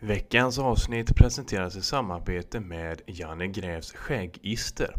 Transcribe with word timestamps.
Veckans 0.00 0.58
avsnitt 0.58 1.16
presenteras 1.16 1.76
i 1.76 1.82
samarbete 1.82 2.60
med 2.60 3.00
Janne 3.06 3.46
Grävs 3.46 3.92
skäggister. 3.92 4.94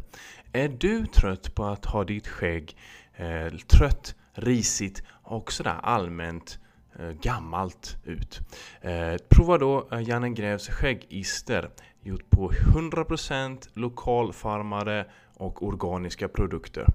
Är 0.53 0.69
du 0.69 1.05
trött 1.05 1.55
på 1.55 1.65
att 1.65 1.85
ha 1.85 2.03
ditt 2.03 2.27
skägg 2.27 2.77
eh, 3.15 3.47
trött, 3.67 4.15
risigt 4.33 5.03
och 5.23 5.51
sådär 5.51 5.79
allmänt 5.83 6.59
eh, 6.99 7.09
gammalt 7.09 7.97
ut? 8.05 8.39
Eh, 8.81 9.15
prova 9.29 9.57
då 9.57 9.87
eh, 9.91 10.01
Janne 10.01 10.29
Grävs 10.29 10.69
skäggister 10.69 11.69
gjort 12.01 12.29
på 12.29 12.51
100% 12.51 13.69
lokalfarmade 13.73 15.05
och 15.37 15.63
organiska 15.63 16.27
produkter. 16.27 16.85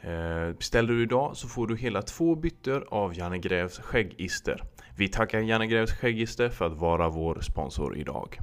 Eh, 0.00 0.52
beställer 0.52 0.92
du 0.92 1.02
idag 1.02 1.36
så 1.36 1.48
får 1.48 1.66
du 1.66 1.76
hela 1.76 2.02
två 2.02 2.34
byttor 2.34 2.86
av 2.90 3.18
Janne 3.18 3.38
Grävs 3.38 3.78
skäggister. 3.78 4.64
Vi 4.96 5.08
tackar 5.08 5.40
Janne 5.40 5.66
Grävs 5.66 5.92
skäggister 5.92 6.48
för 6.48 6.66
att 6.66 6.76
vara 6.78 7.08
vår 7.08 7.40
sponsor 7.40 7.96
idag. 7.96 8.38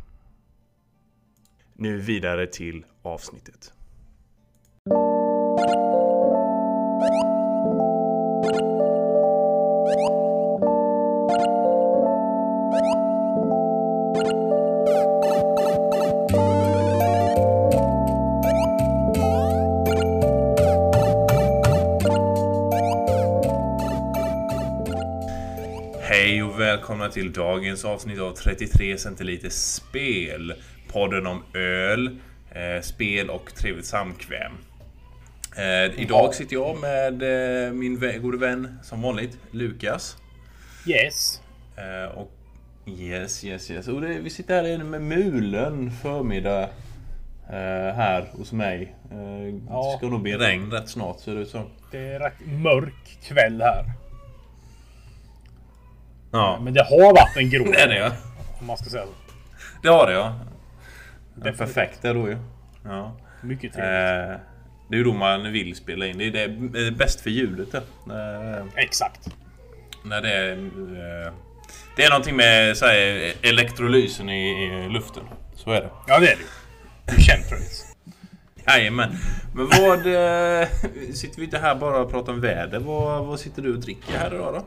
Nu 1.74 1.98
vidare 1.98 2.48
till 2.48 2.86
avsnittet. 3.02 3.75
Välkomna 26.75 27.10
till 27.10 27.34
dagens 27.34 27.86
avsnitt 27.86 28.20
av 28.20 28.34
33 28.34 28.97
centiliter 28.97 29.50
spel. 29.50 30.54
Podden 30.92 31.28
om 31.28 31.43
öl, 31.54 32.17
eh, 32.52 32.81
spel 32.81 33.30
och 33.30 33.56
trevligt 33.56 33.86
samkväm. 33.86 34.52
Eh, 35.58 36.00
idag 36.00 36.34
sitter 36.36 36.53
jag 36.56 36.78
med 36.80 37.14
eh, 37.68 37.73
min 37.73 37.98
vä- 38.00 38.18
gode 38.20 38.38
vän 38.38 38.80
som 38.84 39.02
vanligt, 39.02 39.38
Lukas. 39.52 40.18
Yes. 40.88 41.42
Och 42.16 42.31
yes, 42.86 43.44
yes, 43.44 43.72
yes. 43.72 43.88
Och 43.88 44.02
det, 44.02 44.08
vi 44.08 44.30
sitter 44.30 44.56
här 44.64 44.73
inne 44.73 44.84
med 44.84 45.02
mulen 45.02 45.92
förmiddag 45.92 46.70
här 47.96 48.30
hos 48.31 48.52
mig. 48.52 48.96
Det 49.68 49.98
ska 49.98 50.08
nog 50.08 50.22
bli 50.22 50.38
regn 50.38 50.72
rätt 50.72 50.90
snart 50.90 51.20
ser 51.20 51.36
det 51.36 51.42
ut 51.42 51.50
som. 51.50 51.66
Det 51.92 52.00
är 52.00 52.20
rätt 52.20 52.40
mörk 52.46 53.18
kväll 53.23 53.62
här. 53.62 53.86
Ja, 56.36 56.59
Men 56.64 56.73
det 56.73 56.83
har 56.83 57.14
varit 57.14 57.38
en 57.38 57.50
grå. 57.50 57.72
det 57.72 57.80
är 57.81 57.88
det 57.88 57.97
ja. 57.97 58.11
Om 58.59 58.66
man 58.67 58.78
ska 58.78 58.89
säga 58.89 59.03
så. 59.03 59.11
Det 59.81 59.88
har 59.89 60.08
det 60.08 60.14
ja. 60.14 60.39
Det 61.36 61.41
är 61.50 61.52
Definitivt. 61.52 61.58
perfekt 61.75 62.02
det 62.02 62.14
då 62.14 62.30
ju. 62.30 62.38
Ja. 62.86 63.17
Mycket 63.41 63.73
trevligt. 63.73 64.31
Eh, 64.31 64.39
det 64.89 64.95
är 64.95 64.97
ju 64.97 65.03
då 65.03 65.13
man 65.13 65.52
vill 65.52 65.75
spela 65.75 66.06
in. 66.06 66.17
Det 66.17 66.25
är, 66.25 66.47
det 66.47 66.88
är 66.88 66.91
bäst 66.91 67.22
för 67.22 67.30
ljudet 67.30 67.72
det. 67.72 67.78
Eh, 67.78 68.83
Exakt. 68.83 69.30
när 70.03 70.22
det 70.22 70.31
är... 70.33 70.52
Eh, 70.52 71.33
det 71.95 72.03
är 72.03 72.09
någonting 72.09 72.36
med 72.36 72.78
så 72.78 72.86
här, 72.86 73.33
elektrolysen 73.41 74.30
i, 74.30 74.66
i 74.86 74.89
luften. 74.89 75.23
Så 75.56 75.72
är 75.72 75.81
det. 75.81 75.89
Ja, 76.08 76.19
det 76.19 76.31
är 76.31 76.36
det 76.36 76.41
ju. 77.13 77.17
Chemtrails. 77.22 77.86
Jajamän. 78.67 79.17
Men 79.56 79.67
vad... 79.67 79.97
Eh, 79.97 80.67
sitter 81.13 81.38
vi 81.39 81.44
inte 81.45 81.58
här 81.58 81.75
bara 81.75 81.97
och 82.00 82.11
pratar 82.11 82.33
om 82.33 82.41
väder? 82.41 82.80
Vad, 82.80 83.25
vad 83.25 83.39
sitter 83.39 83.61
du 83.61 83.73
och 83.73 83.80
dricker 83.80 84.17
här 84.17 84.33
idag 84.33 84.53
då? 84.53 84.63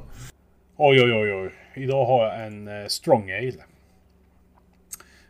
Oj, 0.80 1.02
oj, 1.02 1.12
oj, 1.12 1.32
oj. 1.32 1.50
Idag 1.74 2.06
har 2.06 2.24
jag 2.26 2.46
en 2.46 2.68
eh, 2.68 2.86
strong 2.86 3.30
ale. 3.30 3.64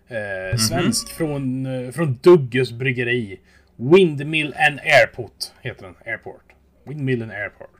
Eh, 0.09 0.49
Mhm. 0.53 0.59
Svensk 0.59 1.09
från, 1.09 1.67
eh, 1.67 1.91
från 1.91 2.19
Dugges 2.23 2.73
bryggeri. 2.73 3.41
Windmill 3.77 4.55
and 4.69 4.81
Airport 4.81 5.53
heter 5.63 5.83
den. 5.85 5.95
Airport. 6.07 6.43
Windmill 6.84 7.22
and 7.22 7.33
Airport. 7.33 7.71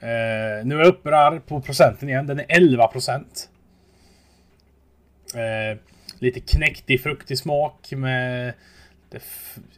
Eh, 0.00 0.66
nu 0.66 0.74
är 0.74 0.78
jag 0.78 0.86
uppe 0.86 1.40
på 1.46 1.60
procenten 1.60 2.08
igen. 2.08 2.26
Den 2.26 2.38
är 2.40 2.46
11 2.48 2.86
procent. 2.86 3.48
Eh, 5.34 5.78
lite 6.18 6.40
knäcktig, 6.40 7.02
fruktig 7.02 7.38
smak 7.38 7.92
med... 7.92 8.52
Det, 9.12 9.22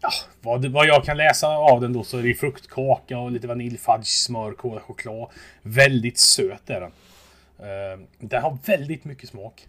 ja, 0.00 0.10
vad, 0.40 0.64
vad 0.64 0.86
jag 0.86 1.04
kan 1.04 1.16
läsa 1.16 1.48
av 1.48 1.80
den 1.80 1.92
då 1.92 2.04
så 2.04 2.18
är 2.18 2.22
det 2.22 2.34
fruktkaka 2.34 3.18
och 3.18 3.30
lite 3.30 3.46
vaniljfudge, 3.46 4.06
smör, 4.06 4.52
kola, 4.52 4.80
choklad. 4.80 5.30
Väldigt 5.62 6.18
söt 6.18 6.70
är 6.70 6.80
den. 6.80 6.92
Eh, 7.58 8.06
den 8.18 8.42
har 8.42 8.58
väldigt 8.66 9.04
mycket 9.04 9.28
smak. 9.28 9.66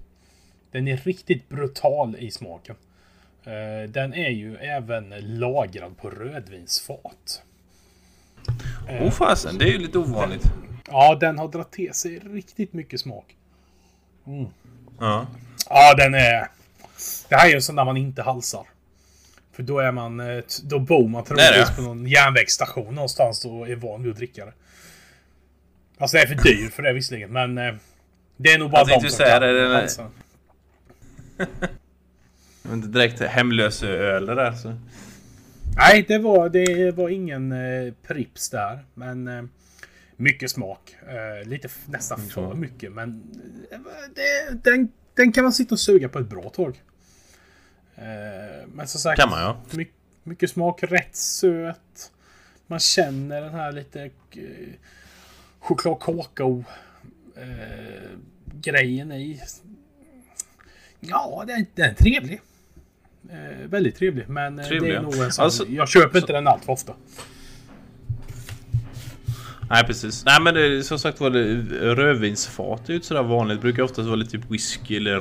Den 0.72 0.88
är 0.88 0.98
riktigt 0.98 1.50
brutal 1.50 2.16
i 2.20 2.32
smaken. 2.32 2.76
Eh, 3.44 3.90
den 3.90 4.14
är 4.14 4.30
ju 4.30 4.58
även 4.58 5.14
lagrad 5.20 5.98
på 5.98 6.10
rödvinsfat. 6.10 7.44
Åh 8.90 9.08
oh, 9.08 9.12
fasen, 9.12 9.58
det 9.58 9.66
är 9.66 9.72
ju 9.72 9.78
lite 9.78 9.98
ovanligt. 9.98 10.44
Ja, 10.88 11.16
den 11.16 11.40
har 11.40 11.48
dragit 11.48 11.72
till 11.72 11.94
sig 11.94 12.20
riktigt 12.20 12.74
mycket 12.74 13.00
smak. 13.00 13.36
Ja. 15.00 15.28
Ja, 15.70 15.96
den 15.98 16.14
är... 16.14 16.48
Det 17.30 17.36
här 17.36 17.46
är 17.46 17.50
ju 17.50 17.56
en 17.56 17.62
sån 17.62 17.76
där 17.76 17.86
man 17.86 17.98
inte 17.98 18.22
halsar. 18.22 18.66
För 19.56 19.64
då 19.64 19.80
är 19.80 19.92
man... 19.92 20.20
eh, 20.20 20.44
Då 20.64 20.80
bor 20.80 21.08
man 21.08 21.24
Det 21.24 21.28
troligtvis 21.28 21.70
det. 21.70 21.76
på 21.76 21.82
någon 21.82 22.08
järnvägsstation 22.08 22.96
någonstans 22.96 23.46
och 23.46 23.70
är 23.70 23.76
van 23.76 24.04
vid 24.04 24.12
att 24.12 24.18
dricka 24.18 24.46
det. 24.46 24.54
Alltså 25.98 26.18
det 26.18 26.24
är 26.24 26.28
för 26.28 26.36
dyr 26.44 26.70
för 26.70 26.84
det 26.84 26.94
visserligen, 26.94 27.32
men... 27.34 27.58
eh, 27.58 27.74
Det 28.38 28.50
är 28.54 28.60
nog 28.60 28.72
bara 28.72 28.84
de 28.84 29.00
som 29.02 29.10
säga 29.10 29.30
kan 29.40 29.42
det, 29.42 29.62
är- 29.62 29.74
halsa. 29.74 30.12
Men 32.62 32.74
inte 32.74 32.88
direkt 32.88 33.20
hemlös-öl 33.22 34.26
det 34.26 34.36
där. 34.36 34.52
Så. 34.52 34.76
Nej, 35.78 36.06
det 36.08 36.18
var, 36.18 36.50
det 36.50 36.92
var 36.92 37.10
ingen 37.10 37.52
eh, 37.52 37.94
prips 38.08 38.50
där. 38.50 38.80
Men 38.94 39.28
eh, 39.28 39.44
mycket 40.16 40.52
smak. 40.52 40.96
Eh, 41.08 41.48
lite 41.48 41.68
nästan 41.86 42.20
för 42.28 42.54
mycket. 42.54 42.92
Men 42.92 43.24
eh, 43.72 43.78
det, 44.16 44.64
den, 44.72 44.90
den 45.14 45.32
kan 45.32 45.44
man 45.44 45.54
sitta 45.54 45.76
och 45.76 45.80
suga 45.80 46.10
på 46.10 46.20
ett 46.20 46.30
bra 46.30 46.50
tag. 46.50 46.82
Eh, 47.96 48.68
men 48.74 48.88
som 48.88 49.00
sagt. 49.02 49.20
Kan 49.20 49.30
man 49.30 49.42
ja. 49.42 49.58
My, 49.72 49.88
mycket 50.24 50.50
smak, 50.50 50.84
rätt 50.84 51.16
söt. 51.16 52.12
Man 52.68 52.80
känner 52.80 53.42
den 53.42 53.54
här 53.54 53.72
lite 53.72 54.04
eh, 54.04 54.10
choklad 55.60 56.00
kakao 56.00 56.64
eh, 57.36 58.10
grejen 58.54 59.12
i. 59.12 59.42
Ja, 61.00 61.44
den, 61.48 61.66
den 61.76 61.90
är 61.90 61.94
trevlig. 61.94 62.42
Eh, 63.30 63.68
väldigt 63.70 63.96
trevlig. 63.96 64.30
Men 64.30 64.58
Trevlig, 64.58 64.82
det 64.92 64.96
är 64.98 65.02
nog 65.02 65.16
en 65.18 65.32
sån, 65.32 65.44
Alltså- 65.46 65.66
Jag 65.68 65.90
köper 65.90 66.20
inte 66.20 66.34
den 66.34 66.48
allt 66.48 66.66
för 66.66 66.74
ofta. 66.74 66.94
Nej 69.70 69.84
precis. 69.86 70.26
Nej 70.26 70.42
men 70.42 70.54
det 70.54 70.66
är 70.66 70.82
som 70.82 71.00
sagt 71.00 71.20
var 71.20 71.30
det 71.30 71.56
rödvinsfat 71.96 72.86
är 72.86 72.90
ju 72.90 72.96
inte 72.96 73.08
sådär 73.08 73.24
vanligt. 73.24 73.58
Det 73.58 73.62
brukar 73.62 73.84
oftast 73.84 74.06
vara 74.08 74.16
lite 74.16 74.32
typ 74.32 74.52
whisky 74.52 74.98
eller 74.98 75.20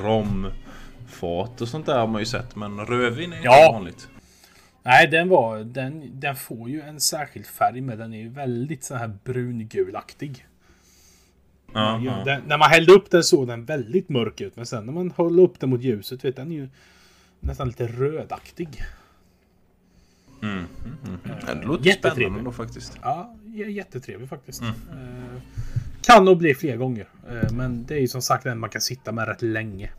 romfat 1.22 1.60
och 1.60 1.68
sånt 1.68 1.86
där 1.86 1.98
har 1.98 2.06
man 2.06 2.20
ju 2.20 2.26
sett. 2.26 2.56
Men 2.56 2.78
rödvin 2.86 3.32
är 3.32 3.36
inte 3.36 3.48
Ja. 3.48 3.70
vanligt. 3.72 4.08
Nej, 4.82 5.06
den 5.06 5.28
var... 5.28 5.58
Den, 5.58 6.20
den 6.20 6.36
får 6.36 6.70
ju 6.70 6.80
en 6.80 7.00
särskild 7.00 7.46
färg 7.46 7.80
men 7.80 7.98
den 7.98 8.14
är 8.14 8.18
ju 8.18 8.28
väldigt 8.28 8.84
så 8.84 8.94
här 8.94 9.12
brungulaktig. 9.24 10.46
Ja, 11.72 12.00
ja. 12.04 12.22
den, 12.24 12.42
när 12.46 12.58
man 12.58 12.70
hällde 12.70 12.92
upp 12.92 13.10
den 13.10 13.22
såg 13.24 13.46
den 13.48 13.64
väldigt 13.64 14.08
mörk 14.08 14.40
ut. 14.40 14.56
Men 14.56 14.66
sen 14.66 14.86
när 14.86 14.92
man 14.92 15.12
höll 15.16 15.40
upp 15.40 15.60
den 15.60 15.70
mot 15.70 15.82
ljuset, 15.82 16.24
vet 16.24 16.36
den 16.36 16.52
är 16.52 16.56
ju 16.56 16.68
nästan 17.40 17.66
lite 17.68 17.86
rödaktig. 17.86 18.68
Mm, 20.42 20.56
mm, 20.56 20.66
mm. 21.24 21.36
Ja, 21.46 21.54
det 21.54 21.66
låter 21.66 21.86
Jättetrevlig. 21.86 22.24
spännande 22.26 22.44
då 22.44 22.52
faktiskt. 22.52 22.98
Ja, 23.02 23.34
jättetrevlig 23.68 24.28
faktiskt. 24.28 24.60
Mm. 24.62 24.74
Eh, 24.74 25.40
kan 26.02 26.24
nog 26.24 26.38
bli 26.38 26.54
fler 26.54 26.76
gånger. 26.76 27.06
Eh, 27.30 27.52
men 27.52 27.84
det 27.86 27.94
är 27.94 28.00
ju 28.00 28.08
som 28.08 28.22
sagt 28.22 28.44
den 28.44 28.58
man 28.58 28.70
kan 28.70 28.80
sitta 28.80 29.12
med 29.12 29.28
rätt 29.28 29.42
länge. 29.42 29.90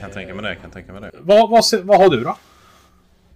Kan 0.00 0.10
tänka 0.10 0.34
mig 0.34 0.44
det, 0.44 0.56
kan 0.56 0.70
tänka 0.70 0.92
mig 0.92 1.00
det. 1.00 1.10
Vad, 1.20 1.50
vad, 1.50 1.64
vad 1.82 1.98
har 2.00 2.08
du 2.10 2.20
då? 2.24 2.36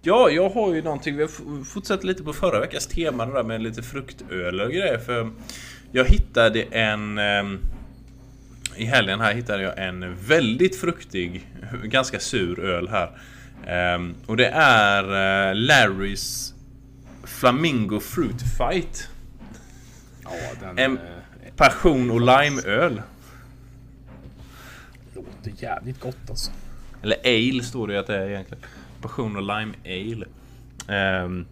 Ja, 0.02 0.30
jag 0.30 0.48
har 0.48 0.74
ju 0.74 0.82
någonting. 0.82 1.16
Vi 1.16 1.22
har 1.22 1.28
f- 1.30 1.66
fortsatt 1.72 2.04
lite 2.04 2.22
på 2.22 2.32
förra 2.32 2.60
veckans 2.60 2.86
tema 2.86 3.26
det 3.26 3.32
där 3.32 3.42
med 3.42 3.62
lite 3.62 3.82
fruktöl 3.82 4.60
och 4.60 4.70
grejer. 4.70 4.98
För 4.98 5.30
jag 5.92 6.04
hittade 6.04 6.62
en... 6.62 7.18
ehm, 7.18 7.58
I 8.76 8.84
helgen 8.84 9.20
här 9.20 9.34
hittade 9.34 9.62
jag 9.62 9.78
en 9.78 10.16
väldigt 10.26 10.80
fruktig, 10.80 11.46
ganska 11.84 12.20
sur 12.20 12.60
öl 12.60 12.88
här. 12.88 13.10
Ehm, 13.66 14.14
och 14.26 14.36
det 14.36 14.46
är 14.54 15.02
eh, 15.02 15.54
Larrys 15.54 16.54
Flamingo 17.24 18.00
Fruit 18.00 18.42
Fight. 18.58 19.08
Ja, 20.24 20.30
den 20.60 20.78
En 20.78 20.92
eh, 20.98 21.02
passion 21.56 22.10
och 22.10 22.20
limeöl. 22.20 23.02
Låter 25.50 25.62
jävligt 25.64 26.00
gott 26.00 26.30
alltså. 26.30 26.50
Eller 27.02 27.16
ale 27.24 27.62
står 27.62 27.86
det 27.88 27.94
ju 27.94 28.00
att 28.00 28.06
det 28.06 28.16
är 28.16 28.28
egentligen. 28.28 28.64
Passion 29.02 29.36
och 29.36 29.42
lime 29.42 29.74
ale. 29.84 30.26
Ehm, 30.88 31.46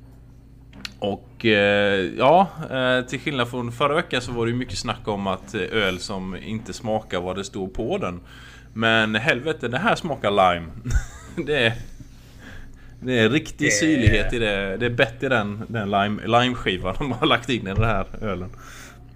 Och 0.98 1.44
eh, 1.46 2.10
ja, 2.18 2.48
eh, 2.70 3.00
till 3.06 3.20
skillnad 3.20 3.48
från 3.50 3.72
förra 3.72 3.94
veckan 3.94 4.22
så 4.22 4.32
var 4.32 4.46
det 4.46 4.52
mycket 4.52 4.78
snack 4.78 5.08
om 5.08 5.26
att 5.26 5.54
eh, 5.54 5.60
öl 5.60 5.98
som 5.98 6.36
inte 6.36 6.72
smakar 6.72 7.20
vad 7.20 7.36
det 7.36 7.44
står 7.44 7.68
på 7.68 7.98
den. 7.98 8.20
Men 8.72 9.14
helvete, 9.14 9.68
det 9.68 9.78
här 9.78 9.94
smakar 9.96 10.30
lime. 10.30 10.66
det, 11.46 11.66
är, 11.66 11.72
det 13.00 13.18
är 13.18 13.28
riktig 13.30 13.66
Det- 13.68 13.72
syrlighet 13.72 14.32
i 14.32 14.38
det. 14.38 14.76
Det 14.76 14.86
är 14.86 14.90
bättre 14.90 15.28
den, 15.28 15.64
den 15.68 15.90
lime, 15.90 16.26
limeskivan 16.26 16.94
de 16.98 17.12
har 17.12 17.26
lagt 17.26 17.48
in 17.48 17.62
i 17.62 17.74
den 17.74 17.84
här 17.84 18.06
ölen. 18.20 18.50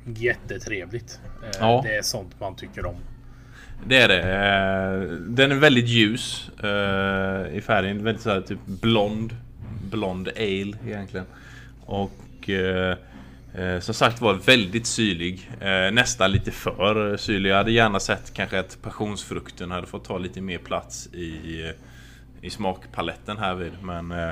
Jättetrevligt. 0.04 1.20
Eh, 1.42 1.48
Ja. 1.60 1.80
Det 1.84 1.96
är 1.96 2.02
sånt 2.02 2.40
man 2.40 2.56
tycker 2.56 2.86
om. 2.86 2.96
Det 3.86 3.96
är 3.96 4.08
det. 4.08 4.22
Eh, 4.22 5.10
den 5.10 5.52
är 5.52 5.56
väldigt 5.56 5.88
ljus 5.88 6.50
eh, 6.62 7.56
i 7.56 7.60
färgen. 7.66 8.04
Väldigt 8.04 8.22
såhär 8.22 8.40
typ 8.40 8.58
blond. 8.66 9.36
Blond 9.90 10.28
ale 10.28 10.74
egentligen. 10.86 11.26
Och 11.86 12.48
eh, 12.50 12.96
eh, 13.54 13.80
som 13.80 13.94
sagt 13.94 14.20
var 14.20 14.34
väldigt 14.34 14.86
syrlig. 14.86 15.50
Eh, 15.60 15.92
nästan 15.92 16.32
lite 16.32 16.50
för 16.50 17.16
syrlig. 17.16 17.50
Jag 17.50 17.56
hade 17.56 17.72
gärna 17.72 18.00
sett 18.00 18.34
kanske 18.34 18.58
att 18.58 18.78
passionsfrukten 18.82 19.70
hade 19.70 19.86
fått 19.86 20.04
ta 20.04 20.18
lite 20.18 20.40
mer 20.40 20.58
plats 20.58 21.06
i, 21.12 21.72
i 22.40 22.50
smakpaletten 22.50 23.36
här 23.38 23.54
vid. 23.54 23.72
Men 23.82 24.12
eh, 24.12 24.30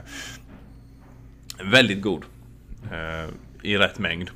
väldigt 1.64 2.02
god. 2.02 2.24
I 3.62 3.76
rätt 3.76 3.98
mängd. 3.98 4.30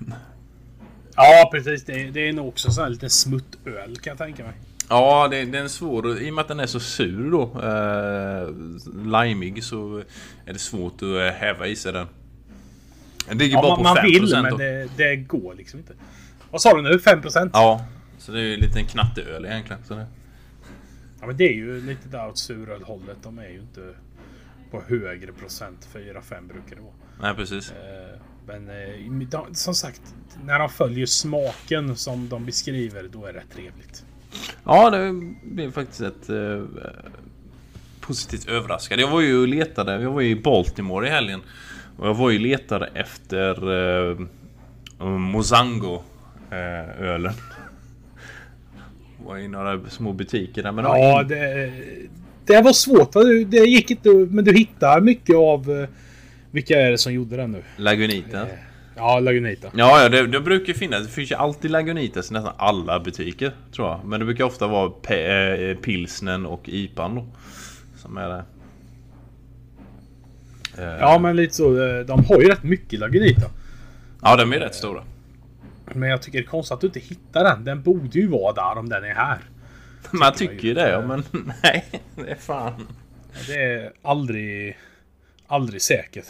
Ja, 1.17 1.49
precis. 1.53 1.85
Det 1.85 1.93
är, 1.93 2.11
det 2.11 2.29
är 2.29 2.33
nog 2.33 2.49
också 2.49 2.71
så 2.71 2.83
här 2.83 2.89
lite 2.89 3.11
smuttöl 3.11 3.97
kan 3.97 4.11
jag 4.11 4.19
tänka 4.19 4.43
mig. 4.43 4.53
Ja, 4.91 5.29
det, 5.31 5.45
det 5.45 5.59
är 5.59 5.69
svår... 5.69 6.19
I 6.23 6.31
och 6.31 6.35
med 6.35 6.43
att 6.43 6.49
den 6.49 6.61
är 6.61 6.67
så 6.67 6.81
sur 6.81 7.31
då, 7.31 7.43
eh, 7.43 9.21
limig, 9.23 9.65
så 9.65 10.03
är 10.47 10.53
det 10.53 10.59
svårt 10.59 10.95
att 10.95 11.03
eh, 11.03 11.19
häva 11.39 11.67
i 11.67 11.77
sig 11.77 11.93
den. 11.93 12.07
Den 13.29 13.39
ligger 13.39 13.57
Ja, 13.57 13.63
bara 13.63 13.71
man, 13.71 13.77
på 13.79 13.83
man 13.83 13.97
5% 13.97 14.03
vill, 14.03 14.31
då. 14.31 14.43
men 14.43 14.57
det, 14.59 14.89
det 14.97 15.17
går 15.17 15.55
liksom 15.55 15.79
inte. 15.81 15.93
Vad 16.51 16.63
sa 16.63 16.77
du 16.77 16.83
nu? 16.83 16.97
5%? 16.97 17.51
Ja, 17.53 17.85
så 18.19 18.33
det 18.33 18.39
är 18.41 18.43
ju 18.43 18.55
en 18.55 18.61
liten 18.61 18.87
knatteöl 18.87 19.45
egentligen. 19.47 19.85
Så 19.85 19.95
det... 19.95 20.07
Ja, 21.21 21.27
men 21.27 21.37
det 21.37 21.45
är 21.45 21.55
ju 21.55 21.81
lite 21.87 22.09
där 22.09 22.29
åt 22.29 22.39
surölhållet. 22.39 23.17
De 23.23 23.39
är 23.39 23.49
ju 23.49 23.61
inte 23.61 23.95
på 24.71 24.83
högre 24.89 25.33
procent. 25.33 25.89
4-5 25.95 26.49
brukar 26.49 26.77
det 26.77 26.83
vara. 26.83 26.93
Nej, 27.21 27.35
precis. 27.35 27.71
Eh, 27.73 28.21
Men 28.47 28.69
eh, 28.69 29.29
de- 29.31 29.55
som 29.55 29.75
sagt, 29.75 30.03
när 30.45 30.59
de 30.59 30.69
följer 30.69 31.07
smaken 31.07 31.97
som 31.97 32.29
de 32.29 32.45
beskriver, 32.47 33.09
då 33.13 33.25
är 33.27 33.33
det 33.33 33.43
trevligt. 33.55 34.05
Ja, 34.65 34.91
det 34.91 35.21
blev 35.43 35.73
faktiskt 35.73 36.01
ett 36.01 36.29
eh, 36.29 36.63
positivt 38.01 38.49
överraskad. 38.49 39.01
Jag 39.01 39.11
var 39.11 39.21
ju 39.21 39.41
och 39.41 39.49
letade, 39.49 40.03
jag 40.03 40.11
var 40.11 40.21
ju 40.21 40.31
i 40.31 40.37
Baltimore 40.37 41.07
i 41.07 41.11
helgen. 41.11 41.41
Och 41.97 42.09
jag 42.09 42.15
var 42.15 42.31
ju 42.31 42.39
letade 42.39 42.89
efter 42.95 43.55
eh, 44.11 44.19
Mozango 45.07 46.03
eh, 46.51 47.01
ölen. 47.03 47.33
Var 49.27 49.39
i 49.39 49.49
några 49.49 49.81
små 49.91 50.13
butiker 50.13 50.63
där 50.63 50.73
men 50.73 50.85
Ja, 50.85 51.23
det, 51.23 51.73
det 52.47 52.61
var 52.63 52.73
svårt. 52.73 53.13
Det 53.47 53.57
gick 53.67 53.91
inte, 53.91 54.09
men 54.09 54.45
du 54.45 54.53
hittar 54.57 55.01
mycket 55.01 55.37
av... 55.37 55.71
eh, 55.71 55.89
Vilka 56.51 56.81
är 56.81 56.91
det 56.91 56.99
som 56.99 57.13
gjorde 57.13 57.37
den 57.37 57.53
nu? 57.53 57.63
Lagunitas. 57.77 58.49
Ja, 58.97 59.21
Lagunita. 59.21 59.71
Ja, 59.75 60.03
ja 60.03 60.09
det, 60.09 60.27
det 60.27 60.41
brukar 60.41 60.73
finnas. 60.73 61.03
Det 61.07 61.13
finns 61.13 61.31
ju 61.31 61.35
alltid 61.35 61.71
Lagunitas 61.71 62.31
i 62.31 62.35
nästan 62.35 62.53
alla 62.57 63.01
butiker 63.01 63.53
tror 63.73 63.89
jag. 63.89 64.01
Men 64.05 64.21
det 64.21 64.27
brukar 64.27 64.45
ofta 64.45 64.67
vara 64.67 64.89
pe- 65.03 65.71
eh, 65.71 65.77
pilsnen 65.77 66.47
och 66.47 66.69
IPan 66.69 67.15
då. 67.15 67.27
Som 67.97 68.17
är 68.17 68.29
det. 68.29 68.45
Eh, 70.79 70.99
Ja, 71.01 71.19
men 71.19 71.37
lite 71.37 71.55
så. 71.55 71.83
eh, 71.89 72.01
De 72.07 72.25
har 72.25 72.41
ju 72.41 72.49
rätt 72.49 72.63
mycket 72.63 72.99
Lagunita. 73.01 73.51
ja, 74.23 74.37
de 74.37 74.53
är 74.53 74.59
rätt 74.59 74.75
stora. 74.75 75.03
Men 75.95 76.09
jag 76.11 76.23
tycker 76.23 76.39
det 76.39 76.45
är 76.45 76.49
konstigt 76.49 76.75
att 76.75 76.81
du 76.81 76.87
inte 76.87 77.01
hittar 77.01 77.45
den. 77.45 77.65
Den 77.65 77.83
borde 77.83 78.19
ju 78.19 78.27
vara 78.27 78.53
där 78.53 78.79
om 78.81 78.89
den 78.89 79.05
är 79.05 79.15
här. 79.15 79.39
Man 80.11 80.33
tycker 80.35 80.69
ju 80.69 80.75
det, 80.75 80.91
ja, 80.91 81.01
men 81.07 81.25
nej. 81.63 81.85
Det 82.17 82.31
är 82.31 82.35
fan. 82.37 82.87
Det 83.47 83.55
är 83.65 83.93
aldrig... 84.03 84.79
Aldrig 85.47 85.83
säkert. 85.83 86.25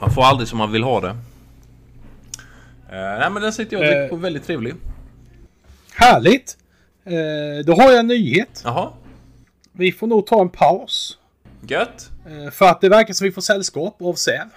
Man 0.00 0.10
får 0.10 0.22
aldrig 0.24 0.48
som 0.48 0.58
man 0.58 0.72
vill 0.72 0.82
ha 0.82 1.00
det. 1.00 1.08
Eh, 1.08 1.18
nej, 3.18 3.30
men 3.30 3.42
den 3.42 3.52
sitter 3.52 3.76
jag 3.76 3.80
och 3.80 3.86
dricker 3.86 4.02
Eh. 4.04 4.08
på. 4.08 4.16
Väldigt 4.16 4.46
trevlig. 4.46 4.74
Härligt! 5.94 6.56
Eh, 7.04 7.64
då 7.66 7.72
har 7.74 7.90
jag 7.90 7.98
en 7.98 8.06
nyhet. 8.06 8.62
Jaha. 8.64 8.90
Vi 9.72 9.92
får 9.92 10.06
nog 10.06 10.26
ta 10.26 10.40
en 10.40 10.48
paus. 10.48 11.18
Gött. 11.68 12.10
Eh, 12.26 12.50
för 12.50 12.64
att 12.66 12.80
det 12.80 12.88
verkar 12.88 13.14
som 13.14 13.24
vi 13.24 13.32
får 13.32 13.42
sällskap 13.42 14.02
av 14.02 14.14
Säv. 14.14 14.48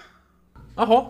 Jaha. 0.76 1.06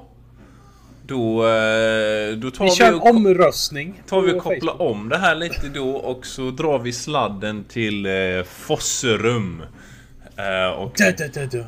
Då, 1.06 1.48
eh, 1.48 2.36
då 2.38 2.52
tar 2.52 2.66
Vi 2.66 2.70
vi, 2.72 2.76
kör 2.76 2.88
en 2.88 2.94
och, 3.00 3.08
omröstning. 3.10 4.02
tar 4.10 4.22
vi 4.22 4.34
och 4.34 4.44
kopplar 4.44 4.74
Facebook. 4.74 4.92
om 4.92 5.10
det 5.10 5.18
här 5.18 5.36
lite 5.36 5.70
då 5.70 5.90
och 5.92 6.26
så 6.26 6.52
drar 6.52 6.80
vi 6.80 6.94
sladden 6.94 7.64
till 7.64 8.06
eh, 8.06 8.44
Fosserum. 8.46 9.64
Eh, 10.36 10.72
och, 10.72 10.94
da, 10.98 11.12
da, 11.34 11.46
da. 11.46 11.66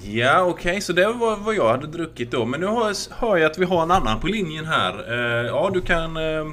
Ja, 0.00 0.42
okej, 0.42 0.80
så 0.80 0.92
det 0.92 1.06
var 1.06 1.36
vad 1.36 1.54
jag 1.54 1.68
hade 1.68 1.86
druckit 1.86 2.30
då. 2.30 2.44
Men 2.44 2.60
nu 2.60 2.66
hör, 3.10 3.36
jag 3.36 3.50
att 3.50 3.58
vi 3.58 3.64
har 3.64 3.82
en 3.82 3.90
annan 3.90 4.20
på 4.20 4.26
linjen 4.26 4.64
här. 4.64 5.12
Eh, 5.12 5.46
ja, 5.46 5.70
du 5.74 5.80
kan 5.80 6.16
eh, 6.16 6.46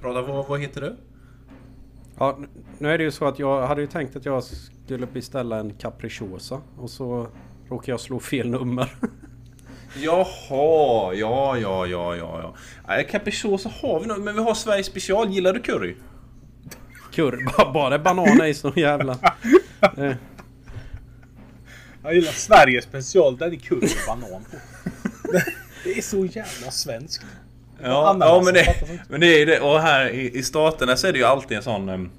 prata. 0.00 0.22
Vad, 0.22 0.46
vad 0.46 0.60
heter 0.60 0.80
du? 0.80 0.96
Ja, 2.18 2.38
nu 2.78 2.92
är 2.92 2.98
det 2.98 3.04
ju 3.04 3.10
så 3.10 3.24
att 3.24 3.38
jag 3.38 3.66
hade 3.66 3.80
ju 3.80 3.86
tänkt 3.86 4.16
att 4.16 4.24
jag 4.24 4.44
skulle 4.44 5.06
beställa 5.06 5.58
en 5.58 5.74
capricciosa 5.74 6.60
och 6.78 6.90
så 6.90 7.28
råkade 7.68 7.90
jag 7.92 8.00
slå 8.00 8.20
fel 8.20 8.50
nummer. 8.50 8.94
Jaha, 9.96 11.14
ja, 11.14 11.56
ja, 11.56 11.86
ja, 11.86 12.16
ja, 12.16 12.54
ja. 12.86 13.02
Capricciosa 13.10 13.70
har 13.82 14.00
vi 14.00 14.06
nog, 14.06 14.20
men 14.20 14.34
vi 14.34 14.42
har 14.42 14.54
Sveriges 14.54 14.86
special. 14.86 15.30
Gillar 15.30 15.52
du 15.52 15.60
curry? 15.60 15.96
Curry, 17.12 17.44
bara, 17.56 17.72
bara 17.72 17.98
bananer 17.98 18.44
i 18.44 18.54
så 18.54 18.72
jävla... 18.76 19.18
Jag 22.04 22.14
gillar 22.14 22.32
Sveriges 22.32 22.84
special. 22.84 23.36
Den 23.36 23.52
är 23.52 23.56
curry 23.56 23.86
och 23.86 24.06
banan 24.06 24.44
på. 24.50 24.56
Det 25.84 25.98
är 25.98 26.02
så 26.02 26.24
jävla 26.24 26.70
svenskt. 26.70 27.24
Ja, 27.82 28.16
ja 28.20 28.42
men, 28.44 28.54
det, 28.54 28.74
men 29.08 29.20
det 29.20 29.42
är 29.42 29.46
det. 29.46 29.60
Och 29.60 29.80
här 29.80 30.08
i, 30.08 30.38
i 30.38 30.42
staterna 30.42 30.96
så 30.96 31.06
är 31.06 31.12
det 31.12 31.18
ju 31.18 31.24
alltid 31.24 31.56
en 31.56 31.62
sån 31.62 32.10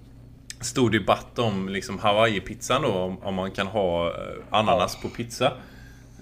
stor 0.62 0.90
debatt 0.90 1.40
om 1.40 1.70
liksom 1.70 2.00
Hawaii-pizzan 2.00 2.82
då. 2.82 2.92
Om, 2.92 3.24
om 3.24 3.36
man 3.36 3.52
kan 3.52 3.68
ha 3.68 4.08
eh, 4.08 4.14
ananas 4.50 4.96
på 5.02 5.10
pizza. 5.10 5.52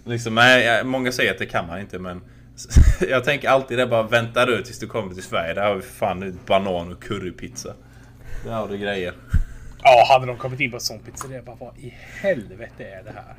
Liksom, 0.06 0.36
nej, 0.36 0.84
många 0.84 1.12
säger 1.12 1.32
att 1.32 1.40
det 1.40 1.46
kan 1.46 1.68
man 1.68 1.80
inte 1.80 2.00
men 2.00 2.22
jag 3.10 3.24
tänker 3.24 3.50
alltid 3.50 3.78
det 3.78 3.88
bara 3.88 4.04
vänta 4.04 4.46
du 4.46 4.64
tills 4.64 4.80
du 4.80 4.88
kommer 4.88 5.14
till 5.14 5.24
Sverige. 5.24 5.54
Där 5.54 5.68
har 5.68 5.76
vi 5.76 5.82
fan 5.82 6.40
banan 6.46 6.92
och 6.92 7.04
currypizza. 7.04 7.74
Där 8.46 8.52
har 8.52 8.68
du 8.68 8.78
grejer. 8.78 9.14
Ja, 9.84 10.06
hade 10.10 10.26
de 10.26 10.38
kommit 10.38 10.60
in 10.60 10.72
på 10.72 10.78
en 10.78 10.82
sån 10.82 11.00
pizzeria. 11.00 11.42
Bara, 11.42 11.56
vad 11.56 11.78
i 11.78 11.94
helvete 12.22 12.84
är 12.84 13.04
det 13.04 13.12
här? 13.12 13.36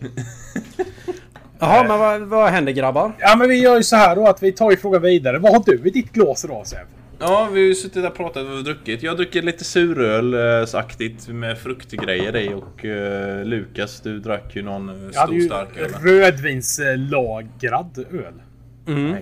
Jaha, 1.58 1.84
men 1.88 1.98
vad, 1.98 2.20
vad 2.20 2.50
händer 2.50 2.72
grabbar? 2.72 3.12
Ja, 3.18 3.36
men 3.36 3.48
vi 3.48 3.62
gör 3.62 3.76
ju 3.76 3.82
så 3.82 3.96
här 3.96 4.16
då 4.16 4.26
att 4.26 4.42
vi 4.42 4.52
tar 4.52 4.70
ju 4.70 4.76
frågan 4.76 5.02
vidare. 5.02 5.38
Vad 5.38 5.52
har 5.52 5.62
du 5.66 5.88
i 5.88 5.90
ditt 5.90 6.12
glas 6.12 6.44
idag 6.44 6.66
Säv? 6.66 6.78
Ja, 7.18 7.48
vi 7.52 7.60
har 7.60 7.66
ju 7.66 7.74
suttit 7.74 8.04
och 8.06 8.14
pratat 8.14 8.46
och 8.46 8.64
druckit. 8.64 9.02
Jag 9.02 9.16
druckit 9.16 9.44
lite 9.44 9.64
surölsaktigt 9.64 11.28
med 11.28 11.58
fruktgrejer 11.58 12.36
i 12.36 12.54
och 12.54 12.84
eh, 12.84 13.44
Lukas, 13.44 14.00
du 14.00 14.18
drack 14.18 14.56
ju 14.56 14.62
någon 14.62 14.88
eh, 14.88 14.94
Jag 14.94 15.02
hade 15.20 15.26
stor 15.26 15.34
ju 15.34 15.46
stark 15.46 15.76
öl. 15.76 15.90
rödvinslagrad 16.02 17.98
öl. 18.10 18.34
Mm. 18.86 19.16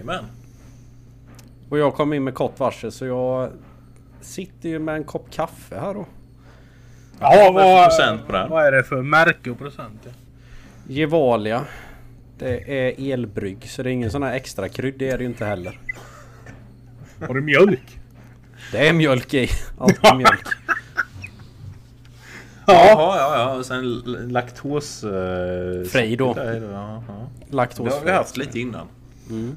Och 1.68 1.78
jag 1.78 1.94
kom 1.94 2.12
in 2.12 2.24
med 2.24 2.34
kort 2.34 2.58
varsel 2.60 2.92
så 2.92 3.06
jag 3.06 3.50
sitter 4.20 4.68
ju 4.68 4.78
med 4.78 4.94
en 4.94 5.04
kopp 5.04 5.30
kaffe 5.30 5.78
här 5.80 5.94
då. 5.94 6.06
Ja, 7.20 7.50
vad 7.52 7.64
är 7.64 7.66
det 7.66 7.74
för 7.80 7.84
procent 7.88 8.26
på 8.26 8.32
den? 8.32 8.50
Vad 8.50 8.66
är 8.66 8.72
det 8.72 8.84
för 8.84 9.02
märke 9.02 9.50
och 9.50 9.58
procent? 9.58 10.00
Ja. 10.04 10.10
Gevalia. 10.88 11.64
Det 12.38 12.78
är 12.78 13.12
elbrygg 13.12 13.70
så 13.70 13.82
det 13.82 13.90
är 13.90 13.92
ingen 13.92 14.10
sån 14.10 14.22
här 14.22 14.32
extra 14.32 14.68
krydd, 14.68 14.94
det 14.98 15.08
är 15.08 15.18
det 15.18 15.24
ju 15.24 15.30
inte 15.30 15.44
heller. 15.44 15.80
Har 17.26 17.34
du 17.34 17.40
mjölk? 17.40 18.00
Det 18.72 18.88
är 18.88 18.92
mjölk 18.92 19.34
i. 19.34 19.48
Alltid 19.78 20.16
mjölk. 20.16 20.46
Jaha, 22.66 23.16
ja, 23.18 23.38
ja. 23.38 23.54
Och 23.54 23.66
sen 23.66 24.02
laktos... 24.30 25.04
Eh, 25.04 25.84
Fri 25.84 26.16
då. 26.16 26.34
Ja, 26.36 27.02
ja. 27.08 27.30
Det 27.48 27.56
Laktos. 27.56 27.94
har 27.94 28.04
vi 28.04 28.10
haft 28.10 28.36
lite 28.36 28.60
innan. 28.60 28.86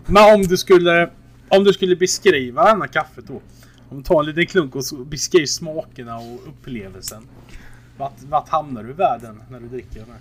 Men 0.06 0.34
om 0.36 0.42
du 0.42 0.58
skulle... 0.58 1.10
Om 1.50 1.64
du 1.64 1.74
skulle 1.74 1.96
beskriva 1.96 2.66
denna 2.66 2.88
kaffet 2.88 3.28
då. 3.28 3.42
Om 3.90 3.98
du 3.98 4.04
tar 4.04 4.20
en 4.20 4.26
liten 4.26 4.46
klunk 4.46 4.76
och 4.76 4.86
så 4.86 4.96
beskriv 4.96 5.46
smakerna 5.46 6.18
och 6.18 6.48
upplevelsen. 6.48 7.28
Vart, 7.98 8.22
vart 8.30 8.50
hamnar 8.50 8.84
du 8.84 8.90
i 8.90 8.94
världen 8.94 9.44
när 9.50 9.60
du 9.60 9.68
dricker 9.68 10.00
den 10.00 10.10
här? 10.10 10.20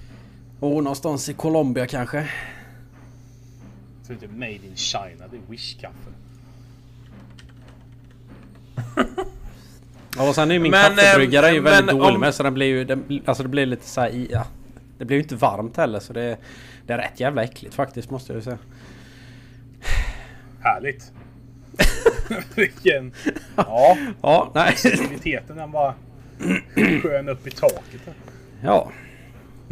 Och 0.60 0.70
någonstans 0.84 1.28
i 1.28 1.34
Colombia 1.34 1.86
kanske. 1.86 2.28
Så 4.02 4.12
det 4.12 4.26
är 4.26 4.30
made 4.30 4.52
in 4.52 4.76
China. 4.76 5.24
Det 5.30 5.36
är 5.36 5.40
Wish-kaffe. 5.50 6.10
Ja, 10.16 10.28
och 10.28 10.34
sen 10.34 10.50
är 10.50 10.54
ju 10.54 10.60
min 10.60 10.70
Men, 10.70 10.96
kaffebryggare 10.96 11.46
är 11.48 11.52
ju 11.52 11.58
eh, 11.58 11.62
väldigt 11.62 11.86
men 11.86 11.96
dålig 11.96 12.14
om- 12.14 12.20
med 12.20 12.34
så 12.34 12.42
den 12.42 12.54
blir 12.54 12.66
ju... 12.66 12.84
Den, 12.84 13.20
alltså 13.24 13.42
det 13.42 13.48
blir 13.48 13.66
lite 13.66 13.86
så 13.88 14.00
här. 14.00 14.26
Ja. 14.30 14.46
det 14.98 15.04
blir 15.04 15.16
ju 15.16 15.22
inte 15.22 15.34
varmt 15.36 15.76
heller 15.76 16.00
så 16.00 16.12
det, 16.12 16.36
det 16.86 16.92
är 16.92 16.98
rätt 16.98 17.20
jävla 17.20 17.42
äckligt 17.44 17.74
faktiskt 17.74 18.10
måste 18.10 18.32
jag 18.32 18.36
ju 18.38 18.42
säga. 18.44 18.58
Härligt. 20.60 21.12
Vilken... 22.54 23.12
Ja, 23.56 23.96
Ja, 24.22 24.50
nej. 24.54 24.76
sensibiliteten 24.76 25.56
den 25.56 25.70
var 25.70 25.94
skön 27.02 27.28
upp 27.28 27.46
i 27.46 27.50
taket. 27.50 28.00
Ja. 28.62 28.90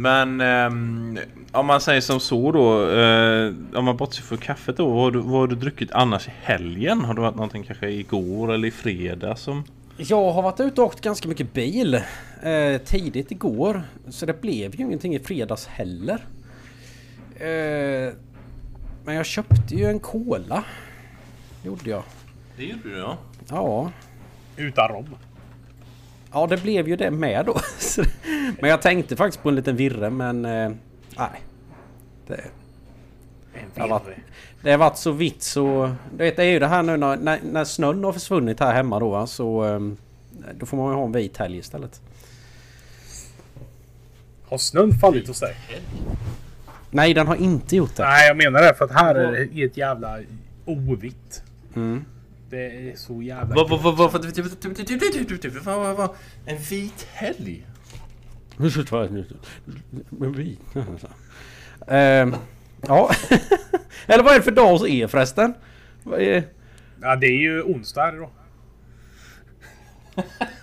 Men 0.01 0.41
ehm, 0.41 1.19
om 1.51 1.65
man 1.65 1.81
säger 1.81 2.01
som 2.01 2.19
så 2.19 2.51
då. 2.51 2.89
Eh, 2.91 3.53
om 3.73 3.85
man 3.85 3.97
bortser 3.97 4.23
från 4.23 4.37
kaffet 4.37 4.77
då. 4.77 4.89
Vad 4.89 5.03
har, 5.03 5.11
du, 5.11 5.19
vad 5.19 5.39
har 5.39 5.47
du 5.47 5.55
druckit 5.55 5.91
annars 5.91 6.27
i 6.27 6.31
helgen? 6.41 7.05
Har 7.05 7.13
det 7.13 7.21
varit 7.21 7.35
någonting 7.35 7.63
kanske 7.63 7.89
igår 7.89 8.53
eller 8.53 8.67
i 8.67 8.71
fredag 8.71 9.35
som... 9.35 9.63
Jag 9.97 10.31
har 10.31 10.41
varit 10.41 10.59
ute 10.59 10.81
och 10.81 10.87
åkt 10.87 11.01
ganska 11.01 11.27
mycket 11.27 11.53
bil 11.53 11.95
eh, 12.43 12.77
tidigt 12.85 13.31
igår. 13.31 13.83
Så 14.09 14.25
det 14.25 14.41
blev 14.41 14.75
ju 14.75 14.85
ingenting 14.85 15.15
i 15.15 15.19
fredags 15.19 15.67
heller. 15.67 16.25
Eh, 17.35 18.13
men 19.05 19.15
jag 19.15 19.25
köpte 19.25 19.75
ju 19.75 19.85
en 19.85 19.99
cola. 19.99 20.63
Gjorde 21.63 21.89
jag. 21.89 22.03
Det 22.57 22.65
gjorde 22.65 22.89
du 22.89 22.97
ja. 22.97 23.17
Ja. 23.49 23.91
Utan 24.55 24.87
rom. 24.87 25.15
Ja 26.31 26.47
det 26.47 26.57
blev 26.57 26.87
ju 26.87 26.95
det 26.95 27.11
med 27.11 27.45
då. 27.45 27.59
Men 28.61 28.69
jag 28.69 28.81
tänkte 28.81 29.15
faktiskt 29.15 29.43
på 29.43 29.49
en 29.49 29.55
liten 29.55 29.75
virre 29.75 30.09
men... 30.09 30.45
Eh, 30.45 30.71
nej. 31.17 31.41
Det, 32.27 32.41
En 33.53 33.69
Jag 33.75 33.87
var- 33.87 33.99
virre. 34.05 34.15
det 34.61 34.71
har 34.71 34.77
varit 34.77 34.97
så 34.97 35.11
vitt 35.11 35.43
så... 35.43 35.95
Du 36.11 36.23
vet 36.23 36.35
det 36.35 36.43
är 36.43 36.51
ju 36.51 36.59
det 36.59 36.67
här 36.67 36.83
nu 36.83 36.97
när, 36.97 37.17
när, 37.17 37.39
när 37.51 37.63
snön 37.65 38.03
har 38.03 38.13
försvunnit 38.13 38.59
här 38.59 38.73
hemma 38.73 38.99
då 38.99 39.27
så... 39.27 39.65
Eh, 39.65 39.79
då 40.59 40.65
får 40.65 40.77
man 40.77 40.87
ju 40.91 40.95
ha 40.95 41.05
en 41.05 41.11
vit 41.11 41.37
helg 41.37 41.57
istället. 41.57 42.01
Har 44.49 44.57
snön 44.57 44.91
fallit 44.91 45.27
hos 45.27 45.39
dig? 45.39 45.55
Nej 46.91 47.13
den 47.13 47.27
har 47.27 47.35
inte 47.35 47.75
gjort 47.75 47.95
det. 47.95 48.03
Nej, 48.03 48.27
jag 48.27 48.37
menar 48.37 48.61
det. 48.61 48.73
För 48.73 48.85
att 48.85 48.91
här 48.91 49.15
är 49.15 49.31
det 49.31 49.63
ett 49.63 49.77
jävla 49.77 50.19
ovitt. 50.65 51.43
Mm. 51.75 52.05
Det 52.49 52.91
är 52.91 52.95
så 52.95 53.21
jävla... 53.21 53.55
Vad, 53.55 53.69
vad, 53.69 53.81
vad, 53.83 53.97
vad, 53.97 54.25
En 56.45 56.57
vit 56.57 57.07
helg? 57.13 57.65
Nu 58.57 58.71
ska 58.71 58.79
jag 58.79 58.87
En 60.21 60.31
vit... 60.31 60.59
Ja. 62.87 63.11
Eller 64.07 64.23
vad 64.23 64.33
är 64.33 64.37
det 64.37 64.43
för 64.43 64.51
dag 64.51 64.71
hos 64.71 64.87
er 64.87 65.07
förresten? 65.07 65.53
Ja, 67.01 67.15
det 67.15 67.27
är 67.27 67.41
ju 67.41 67.61
onsdag 67.61 68.11
då. 68.11 68.29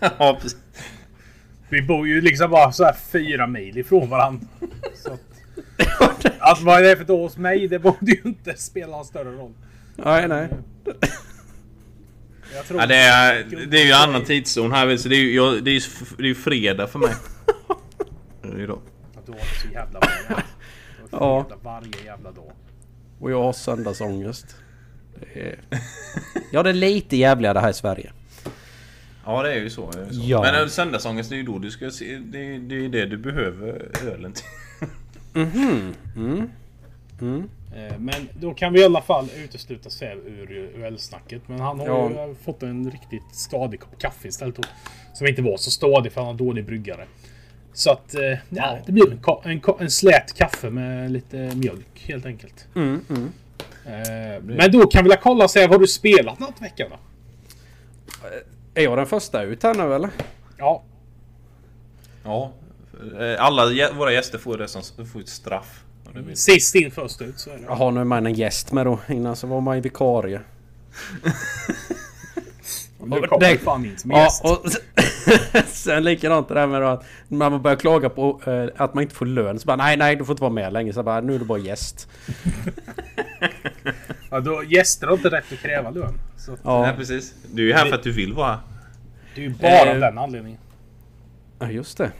ja, 0.01 0.39
precis. 0.43 0.59
Vi 1.69 1.83
bor 1.83 2.09
ju 2.09 2.21
liksom 2.21 2.51
bara 2.51 2.73
så 2.73 2.85
här 2.85 2.97
fyra 3.13 3.47
mil 3.47 3.79
ifrån 3.79 4.09
varandra. 4.09 4.47
Så 4.95 5.13
att, 5.13 5.21
att 6.39 6.63
vad 6.63 6.83
det 6.83 6.91
är 6.91 6.97
för 6.97 7.05
dag 7.05 7.19
hos 7.19 7.37
mig, 7.37 7.69
det 7.69 7.79
borde 7.79 8.13
ju 8.13 8.21
inte 8.25 8.57
spela 8.57 8.97
någon 8.97 9.05
större 9.05 9.33
roll. 9.33 9.53
Nej, 9.97 10.29
nej. 10.29 10.49
Ja, 12.71 12.87
det, 12.87 12.97
är, 12.97 13.45
det 13.67 13.81
är 13.81 13.87
ju 13.87 13.93
annan 13.93 14.25
tidszon 14.25 14.73
här 14.73 14.97
så 14.97 15.09
det 15.09 15.17
är 15.17 15.21
ju 15.21 15.35
jag, 15.35 15.65
det 15.65 15.71
är, 15.71 15.83
det 16.17 16.23
är 16.23 16.27
ju 16.29 16.35
fredag 16.35 16.87
för 16.87 16.99
mig. 16.99 17.15
Det 18.43 18.49
är 18.49 18.59
ju 18.59 18.67
då. 18.67 18.81
att 19.17 19.27
du 19.27 19.33
har 19.33 19.39
det 19.39 19.61
så 19.63 19.69
jävla 19.73 20.01
har 20.31 20.43
Ja. 21.11 21.45
fredag 21.49 21.61
varje 21.63 22.05
jävla 22.05 22.31
dag. 22.33 22.53
Och 23.21 23.31
jag 23.31 23.43
har 23.43 23.53
söndagsångest. 23.53 24.57
Det 25.21 25.41
är... 25.41 25.59
Ja, 26.53 26.63
det 26.63 26.71
är 26.71 26.75
lite 26.75 27.17
jävligare 27.17 27.59
här 27.59 27.71
i 27.71 27.75
Sverige. 27.75 28.13
Ja 29.25 29.43
det 29.43 29.53
är 29.53 29.61
ju 29.61 29.71
så. 29.71 29.91
Är 29.93 30.07
ju 30.07 30.13
så. 30.13 30.21
Ja. 30.23 30.43
Men 30.43 30.63
äh, 30.63 30.69
söndagsångest 30.69 31.31
det 31.31 31.37
är 31.37 31.39
ju 31.39 31.43
då 31.43 31.59
du 31.59 31.71
ska 31.71 31.91
se. 31.91 32.17
Det 32.17 32.39
är 32.55 32.59
det, 32.59 32.85
är 32.85 32.89
det 32.89 33.07
du 33.07 33.17
behöver 33.17 33.89
ölen 34.07 34.33
till. 34.33 34.45
Mm. 35.35 36.51
Mm. 37.21 37.49
Eh, 37.77 37.99
Men 37.99 38.29
då 38.41 38.55
kan 38.55 38.73
vi 38.73 38.81
i 38.81 38.85
alla 38.85 39.03
fall 39.03 39.29
utesluta 39.37 39.91
Säv 39.91 40.19
ur 40.27 40.85
ölsnacket. 40.85 41.43
Men 41.49 41.61
han 41.61 41.81
har 41.81 41.87
Ja. 41.87 42.27
ju 42.29 42.35
fått 42.35 42.63
en 42.63 42.91
riktigt 42.91 43.35
stadig 43.35 43.81
kopp 43.81 43.99
kaffe 43.99 44.29
istället. 44.29 44.57
Då, 44.57 44.63
som 45.15 45.27
inte 45.27 45.43
var 45.43 45.57
så 45.57 45.71
stadig 45.71 46.13
för 46.13 46.21
han 46.21 46.27
har 46.31 46.35
dålig 46.35 46.67
bryggare. 46.67 47.05
Så 47.73 47.91
att 47.91 48.15
eh, 48.15 48.39
ja, 48.49 48.79
det 48.87 48.93
blir 48.93 49.13
en, 49.13 49.21
en, 49.51 49.61
en 49.79 49.91
slät 49.91 50.35
kaffe 50.35 50.71
med 50.71 51.11
lite 51.13 51.37
mjölk 51.55 52.05
helt 52.09 52.27
enkelt. 52.27 52.69
Mm, 52.75 53.01
mm. 53.11 53.33
Eh, 53.87 54.43
Men 54.43 54.73
då 54.73 54.87
kan 54.87 55.05
vi 55.05 55.11
väl 55.11 55.19
kolla 55.23 55.45
och 55.45 55.51
säga 55.51 55.69
har 55.69 55.79
du 55.79 55.87
spelat 55.87 56.39
något 56.39 56.63
veckan 56.63 56.91
då? 56.91 56.97
Är 58.75 58.83
jag 58.85 58.99
den 58.99 59.07
första 59.07 59.43
ut 59.43 59.63
här 59.63 59.75
nu 59.75 59.95
eller? 59.95 60.11
Ja, 60.59 60.83
Ja. 62.25 62.53
Alla 63.39 63.91
våra 63.95 64.13
gäster 64.13 64.39
får 64.39 64.59
det 64.59 64.69
som 64.69 65.07
får 65.07 65.21
ett 65.21 65.29
straff. 65.29 65.85
Blir- 66.23 66.35
sist 66.35 66.75
in 66.75 66.91
först 66.91 67.23
ut 67.23 67.39
så 67.39 67.51
är 67.51 67.55
det. 67.55 67.63
Jaha, 67.69 67.91
nu 67.91 68.01
är 68.01 68.05
man 68.05 68.27
en 68.27 68.35
gäst 68.35 68.73
med 68.73 68.87
då. 68.87 68.99
Innan 69.09 69.37
så 69.37 69.47
var 69.47 69.61
man 69.61 69.77
ju 69.77 69.83
vikarie. 69.83 70.41
Nu 73.09 73.21
kommer 73.21 73.41
det- 73.41 73.53
du 73.53 73.59
fan 73.59 73.85
in 73.85 73.99
som 73.99 74.11
Ja, 74.11 74.23
gäst. 74.23 74.45
och 74.45 74.63
sen 75.67 76.05
likadant 76.05 76.49
det 76.49 76.55
där 76.55 76.67
med 76.67 76.83
att 76.83 77.05
man 77.29 77.63
börjar 77.63 77.77
klaga 77.77 78.09
på 78.11 78.41
eh, 78.47 78.83
att 78.85 78.95
man 78.95 79.03
inte 79.03 79.15
får 79.15 79.27
lön. 79.27 79.59
Så 79.59 79.67
bara 79.67 79.77
nej, 79.77 79.97
nej, 79.97 80.17
du 80.17 80.25
får 80.25 80.33
inte 80.33 80.43
vara 80.43 80.53
med 80.53 80.73
längre. 80.73 80.93
Så 80.93 81.03
bara 81.03 81.21
nu 81.21 81.35
är 81.35 81.39
du 81.39 81.45
bara 81.45 81.59
gäst. 81.59 82.09
Ja, 84.31 84.41
då, 84.41 84.63
gäster 84.65 85.07
har 85.07 85.15
inte 85.15 85.29
rätt 85.31 85.45
att 85.53 85.59
kräva 85.59 85.91
lön. 85.91 86.15
Så 86.37 86.57
Ja, 86.63 86.83
Nej 86.83 86.97
precis. 86.97 87.35
Du 87.53 87.71
är 87.71 87.75
här 87.75 87.87
för 87.87 87.95
att 87.95 88.03
du 88.03 88.13
vill 88.13 88.33
vara 88.33 88.61
det 89.35 89.41
är 89.41 89.45
ju 89.45 89.55
bara 89.55 89.81
av 89.83 89.87
Eh, 89.89 89.99
den 90.01 90.19
anledningen. 90.19 90.59
Ja, 91.59 91.71
just 91.71 91.99
det. 91.99 92.11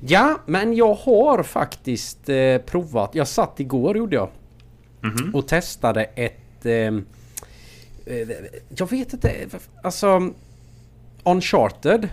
Ja, 0.00 0.40
men 0.46 0.74
jag 0.76 0.94
har 0.94 1.42
faktiskt 1.42 2.28
eh, 2.28 2.58
provat. 2.58 3.14
Jag 3.14 3.28
satt 3.28 3.60
igår 3.60 3.96
gjorde 3.96 4.16
jag. 4.16 4.28
Mhm. 5.00 5.34
Och 5.34 5.48
testade 5.48 6.04
ett... 6.04 6.66
Eh, 6.66 6.72
eh, 8.06 8.28
jag 8.76 8.90
vet 8.90 9.12
inte. 9.12 9.34
Alltså... 9.82 10.30
Uncharted. 11.24 12.00
Det 12.00 12.08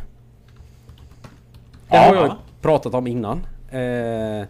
Ja. 1.89 1.97
har 1.99 2.15
jag 2.15 2.35
pratat 2.61 2.93
om 2.93 3.07
innan. 3.07 3.37
Eh, 3.71 4.47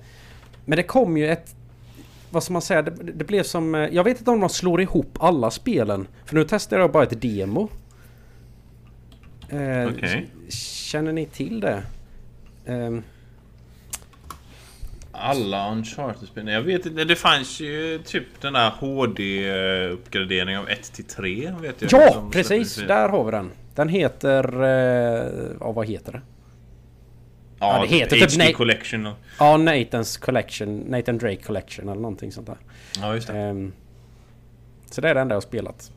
men 0.65 0.75
det 0.77 0.83
kom 0.83 1.17
ju 1.17 1.27
ett... 1.29 1.55
Vad 2.29 2.43
ska 2.43 2.53
man 2.53 2.61
säga? 2.61 2.81
Det, 2.81 2.91
det 2.91 3.25
blev 3.25 3.43
som... 3.43 3.75
eh, 3.75 3.81
Jag 3.91 4.03
vet 4.03 4.17
inte 4.19 4.31
om 4.31 4.39
de 4.39 4.49
slår 4.49 4.81
ihop 4.81 5.17
alla 5.19 5.51
spelen. 5.51 6.07
För 6.25 6.35
nu 6.35 6.45
testar 6.49 6.79
jag 6.79 6.91
bara 6.91 7.03
ett 7.03 7.21
demo. 7.21 7.69
Eh, 9.49 9.87
Okej. 9.93 10.27
Känner 10.49 11.11
ni 11.11 11.25
till 11.25 11.59
det? 11.59 11.83
Ehm, 12.65 13.03
Alla 15.11 15.71
Uncharted-spel. 15.71 16.47
Jag 16.47 16.61
vet 16.61 16.85
inte. 16.85 17.03
Det 17.03 17.15
fanns 17.15 17.59
ju 17.59 18.01
typ 18.05 18.41
den 18.41 18.53
där 18.53 18.69
HD-uppgraderingen 18.69 20.59
av 20.59 20.69
1 20.69 20.93
till 20.93 21.05
3 21.05 21.53
vet 21.61 21.81
jag. 21.81 21.91
ja, 21.91 22.29
precis! 22.31 22.75
Där 22.75 23.09
har 23.09 23.23
vi 23.23 23.31
den. 23.31 23.51
Den 23.75 23.89
heter... 23.89 24.63
Eh, 24.63 25.51
ja, 25.59 25.71
vad 25.71 25.87
heter 25.87 26.11
det? 26.11 26.21
Ja, 27.59 27.75
Ja, 27.75 27.81
det 27.81 27.87
heter 27.87 28.15
HD 28.15 28.27
typ 28.27 28.37
nej- 28.37 28.53
Collection. 28.53 29.05
och- 29.05 29.17
Ja, 29.39 29.57
Nathans 29.57 30.17
Collection. 30.17 30.77
Nathan 30.79 31.17
Drake 31.17 31.43
Collection 31.43 31.89
eller 31.89 32.01
någonting 32.01 32.31
sånt 32.31 32.47
där. 32.47 32.57
Ja, 33.01 33.15
just 33.15 33.27
det. 33.27 33.37
Ehm, 33.37 33.73
så 34.91 35.01
det 35.01 35.09
är 35.09 35.15
det 35.15 35.21
enda 35.21 35.33
jag 35.33 35.37
har 35.37 35.41
spelat. 35.41 35.91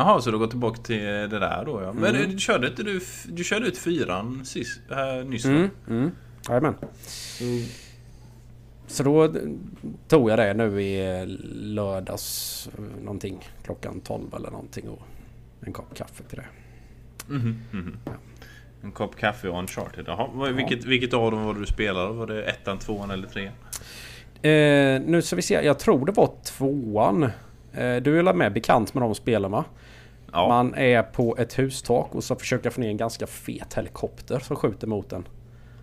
Jaha, 0.00 0.20
så 0.20 0.30
du 0.30 0.38
går 0.38 0.46
tillbaka 0.46 0.82
till 0.82 1.02
det 1.04 1.28
där 1.38 1.64
då 1.64 1.82
ja. 1.82 1.92
Men 1.92 2.14
Mm. 2.16 2.30
du, 2.30 2.38
körde 2.38 2.66
inte 2.68 2.82
du... 2.82 3.00
Du 3.28 3.44
körde 3.44 3.66
ut 3.66 3.78
fyran 3.78 4.44
sist, 4.44 4.80
äh, 4.90 5.24
nyss 5.28 5.44
va? 5.44 5.50
Mm, 5.50 5.70
mm. 5.88 6.10
Jajamän. 6.48 6.74
Så 8.86 9.02
då 9.02 9.24
eh, 9.24 9.30
tog 10.08 10.30
jag 10.30 10.38
det 10.38 10.54
nu 10.54 10.82
i 10.82 11.20
eh, 11.20 11.24
lördags 11.74 12.68
eh, 12.78 12.84
någonting. 13.04 13.48
Klockan 13.64 14.00
12 14.00 14.34
eller 14.36 14.50
någonting 14.50 14.88
och 14.88 15.02
en 15.66 15.72
kopp 15.72 15.94
kaffe 15.94 16.22
till 16.22 16.38
det. 16.38 16.46
Mhm, 17.34 17.58
mhm. 17.70 17.96
En 18.82 18.92
kopp 18.92 19.16
kaffe 19.16 19.48
och 19.48 19.58
Uncharted. 19.58 20.04
Jaha, 20.08 20.52
vilket, 20.52 20.84
vilket 20.84 21.14
av 21.14 21.30
dem 21.30 21.44
var 21.44 21.54
det 21.54 21.60
du 21.60 21.66
spelade? 21.66 22.12
Var 22.12 22.26
det 22.26 22.42
ettan, 22.42 22.78
tvåan 22.78 23.10
eller 23.10 23.28
trean? 23.28 23.52
Eh, 24.42 25.00
nu 25.10 25.22
ska 25.22 25.36
vi 25.36 25.42
se, 25.42 25.54
jag 25.54 25.78
tror 25.78 26.06
det 26.06 26.12
var 26.12 26.32
tvåan. 26.44 27.30
Eh, 27.74 27.96
du 27.96 28.18
är 28.18 28.22
väl 28.22 28.36
med 28.36 28.52
bekant 28.52 28.94
med 28.94 29.02
de 29.02 29.14
spelen 29.14 29.50
va? 29.50 29.64
Ja. 30.32 30.48
Man 30.48 30.74
är 30.74 31.02
på 31.02 31.36
ett 31.38 31.58
hustak 31.58 32.14
och 32.14 32.24
så 32.24 32.36
försöker 32.36 32.70
få 32.70 32.80
ner 32.80 32.88
en 32.88 32.96
ganska 32.96 33.26
fet 33.26 33.74
helikopter 33.74 34.38
som 34.38 34.56
skjuter 34.56 34.86
mot 34.86 35.12
en. 35.12 35.28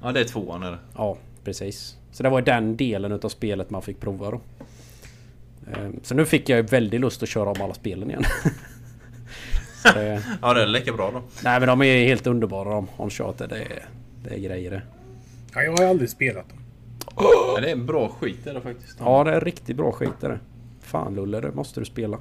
ja, 0.04 0.12
det 0.12 0.20
är 0.20 0.24
tvåan 0.24 0.64
är 0.64 0.72
det. 0.72 0.78
Ja, 0.96 1.18
precis. 1.44 1.98
Så 2.12 2.24
det 2.24 2.30
var 2.30 2.42
den 2.42 2.78
delen 2.78 3.12
utav 3.12 3.30
spelet 3.30 3.70
man 3.70 3.82
fick 3.82 4.00
prova 4.00 4.32
då. 4.32 4.42
Eh, 5.72 5.90
Så 6.04 6.16
nu 6.16 6.26
fick 6.26 6.50
jag 6.50 6.58
ju 6.58 6.62
väldigt 6.64 7.02
lust 7.02 7.24
att 7.24 7.30
köra 7.30 7.50
om 7.50 7.62
alla 7.62 7.74
spelen 7.74 8.10
igen. 8.10 8.24
det, 9.94 10.24
Ja, 10.42 10.54
det 10.54 10.62
är 10.64 10.68
lika 10.68 10.94
bra 10.94 11.12
då. 11.12 11.22
nej 11.44 11.60
men 11.60 11.68
de 11.68 11.82
är 11.82 12.08
helt 12.08 12.28
underbara 12.28 12.70
de. 12.70 12.88
Uncharted, 12.98 13.50
det 13.50 13.56
är, 13.62 13.86
det 14.24 14.34
är 14.36 14.40
grejer 14.40 14.72
det. 14.72 14.82
Ja, 15.54 15.62
jag 15.62 15.72
har 15.72 15.84
ju 15.84 15.90
aldrig 15.90 16.10
spelat 16.10 16.50
dem. 16.50 16.58
Ja, 17.16 17.60
det 17.62 17.68
är 17.70 17.72
en 17.72 17.86
bra 17.86 18.10
skit 18.10 18.48
är 18.48 18.54
det 18.54 18.62
faktiskt. 18.62 18.98
Ja, 19.00 19.24
det 19.24 19.32
är 19.32 19.42
riktigt 19.42 19.78
bra 19.78 19.92
skit 19.92 20.24
är 20.24 20.30
det. 20.30 20.40
Fan 20.88 21.16
Lulle, 21.16 21.40
det 21.42 21.52
måste 21.56 21.80
du 21.80 21.86
spela. 21.86 22.18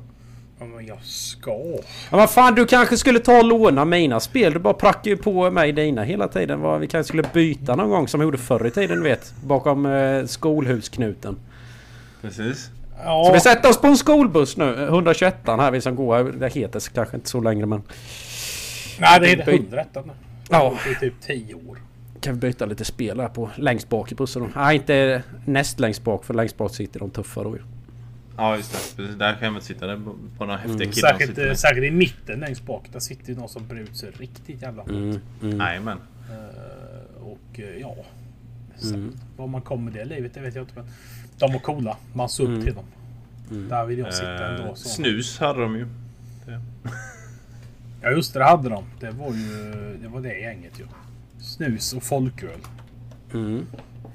Ja, 0.58 0.64
men 0.66 0.86
jag 0.86 1.02
ska. 1.04 1.50
Ja 2.10 2.16
vad 2.16 2.30
fan 2.30 2.54
du 2.54 2.66
kanske 2.66 2.96
skulle 2.96 3.18
ta 3.18 3.38
och 3.38 3.44
låna 3.44 3.84
mina 3.84 4.20
spel. 4.20 4.52
Du 4.52 4.58
bara 4.58 4.74
prackar 4.74 5.10
ju 5.10 5.16
på 5.16 5.50
mig 5.50 5.72
dina 5.72 6.02
hela 6.02 6.28
tiden. 6.28 6.80
Vi 6.80 6.86
kanske 6.86 7.08
skulle 7.08 7.24
byta 7.32 7.76
någon 7.76 7.90
gång 7.90 8.08
som 8.08 8.20
vi 8.20 8.24
gjorde 8.24 8.38
förr 8.38 8.66
i 8.66 8.70
tiden 8.70 8.96
du 8.96 9.02
vet. 9.02 9.34
Bakom 9.44 9.86
eh, 9.86 10.24
skolhusknuten. 10.26 11.36
Precis. 12.22 12.70
Ja, 13.04 13.24
Så 13.26 13.32
vi 13.32 13.40
sätter 13.40 13.68
oss 13.68 13.80
på 13.80 13.86
en 13.86 13.96
skolbuss 13.96 14.56
nu. 14.56 14.84
121 14.84 15.36
här 15.46 15.70
vi 15.70 15.80
som 15.80 15.96
går. 15.96 16.24
Det 16.24 16.48
heter 16.52 16.78
så 16.80 16.92
kanske 16.92 17.16
inte 17.16 17.28
så 17.28 17.40
längre 17.40 17.66
men. 17.66 17.82
nej, 19.00 19.20
det 19.20 19.30
är 19.32 19.36
byt- 19.46 19.60
100 19.60 19.84
nu. 19.94 20.12
Ja. 20.50 20.74
Är 20.90 20.94
typ 20.94 21.14
10 21.20 21.54
år. 21.54 21.78
Kan 22.20 22.34
vi 22.34 22.40
byta 22.40 22.66
lite 22.66 22.84
spel 22.84 23.20
här 23.20 23.28
på 23.28 23.50
längst 23.56 23.88
bak 23.88 24.12
i 24.12 24.14
bussen 24.14 24.42
då? 24.42 24.48
Nej 24.60 24.76
inte 24.76 25.22
näst 25.44 25.80
längst 25.80 26.04
bak 26.04 26.24
för 26.24 26.34
längst 26.34 26.56
bak 26.56 26.74
sitter 26.74 27.00
de 27.00 27.10
tuffa 27.10 27.42
då 27.44 27.56
ju. 27.56 27.62
Ja 28.36 28.56
just 28.56 28.72
det. 28.72 28.96
Precis, 29.02 29.16
Där 29.16 29.34
kan 29.36 29.52
man 29.52 29.62
sitta 29.62 29.86
där 29.86 30.00
på 30.38 30.44
några 30.44 30.56
häftiga 30.56 30.92
killar 30.92 31.12
och 31.14 31.18
Säkert, 31.20 31.28
sitter 31.28 31.48
eh, 31.48 31.54
säkert 31.54 31.84
i 31.84 31.90
mitten 31.90 32.40
längst 32.40 32.66
bak. 32.66 32.84
Där 32.92 33.00
sitter 33.00 33.28
ju 33.32 33.38
någon 33.38 33.48
som 33.48 33.66
brer 33.68 33.80
ut 33.80 33.96
sig 33.96 34.10
riktigt 34.10 34.62
jävla 34.62 34.82
hårt. 34.82 34.90
Mm, 34.90 35.20
mm. 35.42 35.88
Eh, 35.88 35.96
och 37.22 37.60
eh, 37.60 37.76
ja. 37.80 37.96
Sen, 38.76 38.94
Mm. 38.94 39.12
Vad 39.36 39.48
man 39.48 39.60
kommer 39.62 39.84
med 39.84 39.92
det 39.92 40.04
livet, 40.04 40.34
det 40.34 40.40
vet 40.40 40.54
jag 40.54 40.62
inte. 40.62 40.72
Men 40.76 40.86
de 41.38 41.52
var 41.52 41.58
coola. 41.60 41.96
Man 42.12 42.28
såg 42.28 42.46
upp 42.46 42.50
Mm. 42.52 42.64
till 42.64 42.74
dem. 42.74 42.84
Mm. 43.50 43.68
Där 43.68 43.84
vill 43.86 43.98
jag 43.98 44.14
sitta 44.14 44.46
ändå. 44.48 44.74
Så. 44.74 44.88
snus 44.88 45.38
hade 45.38 45.60
de 45.60 45.76
ju. 45.76 45.86
Ja 48.02 48.10
just 48.10 48.32
det, 48.32 48.38
det 48.38 48.44
hade 48.44 48.68
de. 48.68 48.84
Det 49.00 49.10
var 49.10 49.32
ju 49.32 49.98
det, 50.02 50.08
var 50.08 50.20
det 50.20 50.38
gänget 50.38 50.80
ju. 50.80 50.84
Snus 51.40 51.92
och 51.92 52.02
folköl. 52.02 52.58
Mm. 53.34 53.66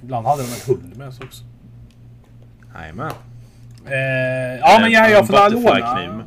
Ibland 0.03 0.27
hade 0.27 0.41
de 0.43 0.47
en 0.49 0.75
hund 0.75 0.97
med 0.97 1.13
sig 1.13 1.25
också. 1.25 1.43
Jajamän. 2.75 3.11
Eh, 3.85 4.59
ja 4.59 4.79
men 4.81 4.91
jag, 4.91 5.11
jag 5.11 5.27
får 5.27 5.49
låna. 5.49 6.23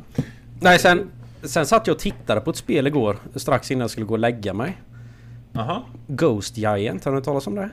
Nej 0.59 0.79
sen... 0.79 1.11
Sen 1.43 1.65
satt 1.65 1.87
jag 1.87 1.93
och 1.93 1.99
tittade 1.99 2.41
på 2.41 2.49
ett 2.49 2.57
spel 2.57 2.87
igår. 2.87 3.17
Strax 3.35 3.71
innan 3.71 3.81
jag 3.81 3.89
skulle 3.89 4.05
gå 4.05 4.13
och 4.13 4.19
lägga 4.19 4.53
mig. 4.53 4.77
Jaha. 5.51 5.81
Ghost 6.07 6.57
Giant, 6.57 7.05
har 7.05 7.11
ni 7.11 7.15
hört 7.15 7.23
talas 7.25 7.47
om 7.47 7.55
det? 7.55 7.69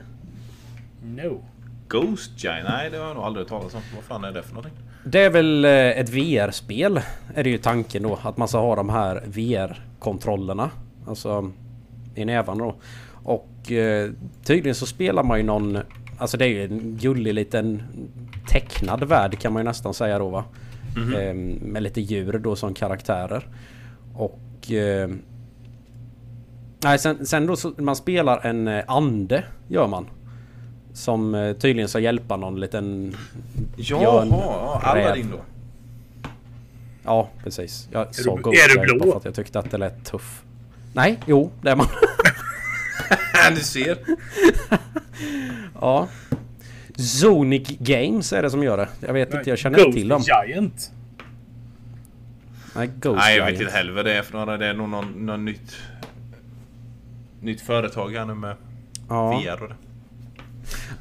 No. 1.03 1.43
Ghost 1.87 2.43
Giant? 2.43 2.69
Nej 2.69 2.89
det 2.89 2.97
har 2.97 3.07
jag 3.07 3.15
nog 3.15 3.23
aldrig 3.23 3.41
hört 3.45 3.49
talas 3.49 3.73
om. 3.73 3.81
Vad 3.95 4.03
fan 4.03 4.23
är 4.23 4.31
det 4.31 4.43
för 4.43 4.53
någonting? 4.53 4.77
Det 5.05 5.19
är 5.19 5.29
väl 5.29 5.65
eh, 5.65 5.71
ett 5.71 6.09
VR-spel. 6.09 7.01
Är 7.35 7.43
det 7.43 7.49
ju 7.49 7.57
tanken 7.57 8.03
då. 8.03 8.19
Att 8.23 8.37
man 8.37 8.47
ska 8.47 8.57
ha 8.57 8.75
de 8.75 8.89
här 8.89 9.23
VR-kontrollerna. 9.25 10.69
Alltså 11.07 11.51
i 12.15 12.25
nävarna 12.25 12.63
då. 12.63 12.75
Och 13.23 13.71
eh, 13.71 14.11
tydligen 14.43 14.75
så 14.75 14.85
spelar 14.85 15.23
man 15.23 15.37
ju 15.37 15.43
någon... 15.43 15.79
Alltså 16.23 16.37
det 16.37 16.45
är 16.45 16.49
ju 16.49 16.63
en 16.63 16.97
gullig 17.01 17.33
liten 17.33 17.83
tecknad 18.47 19.03
värld 19.03 19.39
kan 19.39 19.53
man 19.53 19.59
ju 19.59 19.63
nästan 19.63 19.93
säga 19.93 20.19
då 20.19 20.29
va. 20.29 20.43
Mhm. 20.97 21.13
Eh, 21.15 21.33
med 21.67 21.83
lite 21.83 22.01
djur 22.01 22.39
då 22.39 22.55
som 22.55 22.73
karaktärer. 22.73 23.47
Och... 24.15 24.71
Eh, 24.71 25.09
nej 26.83 26.99
sen, 26.99 27.25
sen 27.25 27.47
då 27.47 27.55
så 27.55 27.73
man 27.77 27.95
spelar 27.95 28.45
en 28.45 28.67
eh, 28.67 28.83
ande 28.87 29.43
gör 29.67 29.87
man. 29.87 30.05
Som 30.93 31.35
eh, 31.35 31.53
tydligen 31.53 31.89
ska 31.89 31.99
hjälpa 31.99 32.37
någon 32.37 32.59
liten 32.59 33.15
Jaha, 33.77 34.25
ja, 34.29 34.81
Aladdin 34.83 35.31
då. 35.31 35.39
Ja, 37.03 37.29
precis. 37.43 37.89
Jag 37.91 38.15
sa 38.15 38.35
du- 38.35 38.49
är 38.51 38.87
du 38.87 38.99
blå? 38.99 39.11
för 39.11 39.17
att 39.17 39.25
jag 39.25 39.35
tyckte 39.35 39.59
att 39.59 39.71
det 39.71 39.77
lät 39.77 40.05
tuff. 40.05 40.43
Nej, 40.93 41.19
jo, 41.25 41.51
det 41.61 41.69
är 41.71 41.75
man. 41.75 41.87
du 43.49 43.61
ser. 43.61 43.97
ja. 45.81 46.07
Zonic 46.95 47.67
Games 47.79 48.33
är 48.33 48.43
det 48.43 48.49
som 48.49 48.63
gör 48.63 48.77
det. 48.77 48.87
Jag 48.99 49.13
vet 49.13 49.33
inte, 49.33 49.49
jag 49.49 49.59
känner 49.59 49.79
inte 49.79 49.97
till 49.97 50.07
dem. 50.07 50.21
Giant. 50.21 50.91
Nej, 52.75 52.89
Ghost 52.99 53.17
Nej 53.17 53.37
jag 53.37 53.45
Giant. 53.45 53.53
vet 53.53 53.61
inte 53.61 53.77
heller 53.77 53.91
vad 53.93 54.05
det 54.05 54.13
är 54.17 54.21
för 54.21 54.37
några. 54.37 54.57
Det 54.57 54.65
är 54.65 54.73
nog 54.73 54.89
någon, 54.89 55.25
någon 55.25 55.45
nytt... 55.45 55.75
Nytt 57.41 57.61
företag 57.61 58.09
här 58.09 58.25
nu 58.25 58.33
med 58.33 58.55
Ja. 59.09 59.39
VR 59.39 59.63
och 59.63 59.69
det. 59.69 59.75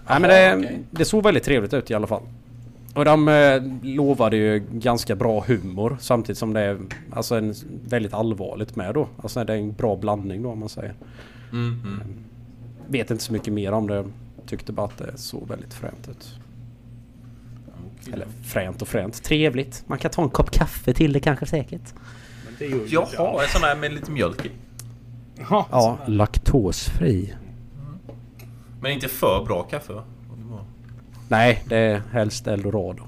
Nej, 0.09 0.21
men 0.21 0.31
det, 0.31 0.79
det 0.91 1.05
såg 1.05 1.25
väldigt 1.25 1.45
trevligt 1.45 1.75
ut 1.75 1.91
i 1.91 1.95
alla 1.95 2.07
fall. 2.07 2.23
Och 2.95 3.05
de 3.05 3.29
eh, 3.29 3.63
lovade 3.83 4.37
ju 4.37 4.65
ganska 4.73 5.17
bra 5.17 5.45
humor 5.47 5.97
samtidigt 6.01 6.39
som 6.39 6.53
det 6.53 6.61
är 6.61 6.79
alltså 7.13 7.35
en, 7.35 7.55
väldigt 7.89 8.15
allvarligt 8.15 8.77
med 8.77 8.95
då. 8.95 9.09
Alltså 9.23 9.45
det 9.45 9.53
är 9.53 9.57
en 9.57 9.73
bra 9.73 9.97
blandning 9.97 10.43
då 10.43 10.51
om 10.51 10.59
man 10.59 10.69
säger. 10.69 10.95
Mm, 11.53 11.81
mm. 11.85 12.03
Vet 12.89 13.11
inte 13.11 13.25
så 13.25 13.33
mycket 13.33 13.53
mer 13.53 13.73
om 13.73 13.87
det. 13.87 14.05
Tyckte 14.47 14.73
bara 14.73 14.87
att 14.87 14.99
det 14.99 15.19
såg 15.19 15.49
väldigt 15.49 15.75
fränt 15.75 16.09
ut. 16.09 16.35
Eller 18.13 18.27
fränt 18.45 18.83
och 18.83 18.89
fränt. 18.89 19.23
Trevligt. 19.23 19.85
Man 19.87 19.99
kan 19.99 20.11
ta 20.11 20.23
en 20.23 20.31
kopp 20.31 20.51
kaffe 20.51 20.95
till 20.95 21.13
det 21.13 21.21
kanske 21.21 21.47
säkert. 21.47 21.95
Men 22.45 22.55
det 22.59 22.67
gör 22.67 23.09
Jaha, 23.13 23.43
en 23.43 23.49
sån 23.49 23.63
här 23.63 23.77
med 23.77 23.93
lite 23.93 24.11
mjölk 24.11 24.47
i. 24.47 24.51
Ja, 25.51 25.67
Ja, 25.71 25.99
laktosfri. 26.07 27.35
Men 28.81 28.93
inte 28.93 29.09
för 29.09 29.45
bra 29.45 29.63
kaffe 29.63 29.93
va? 29.93 30.03
Nej, 31.29 31.63
det 31.69 31.77
är 31.77 32.03
helst 32.13 32.47
eldorado. 32.47 33.03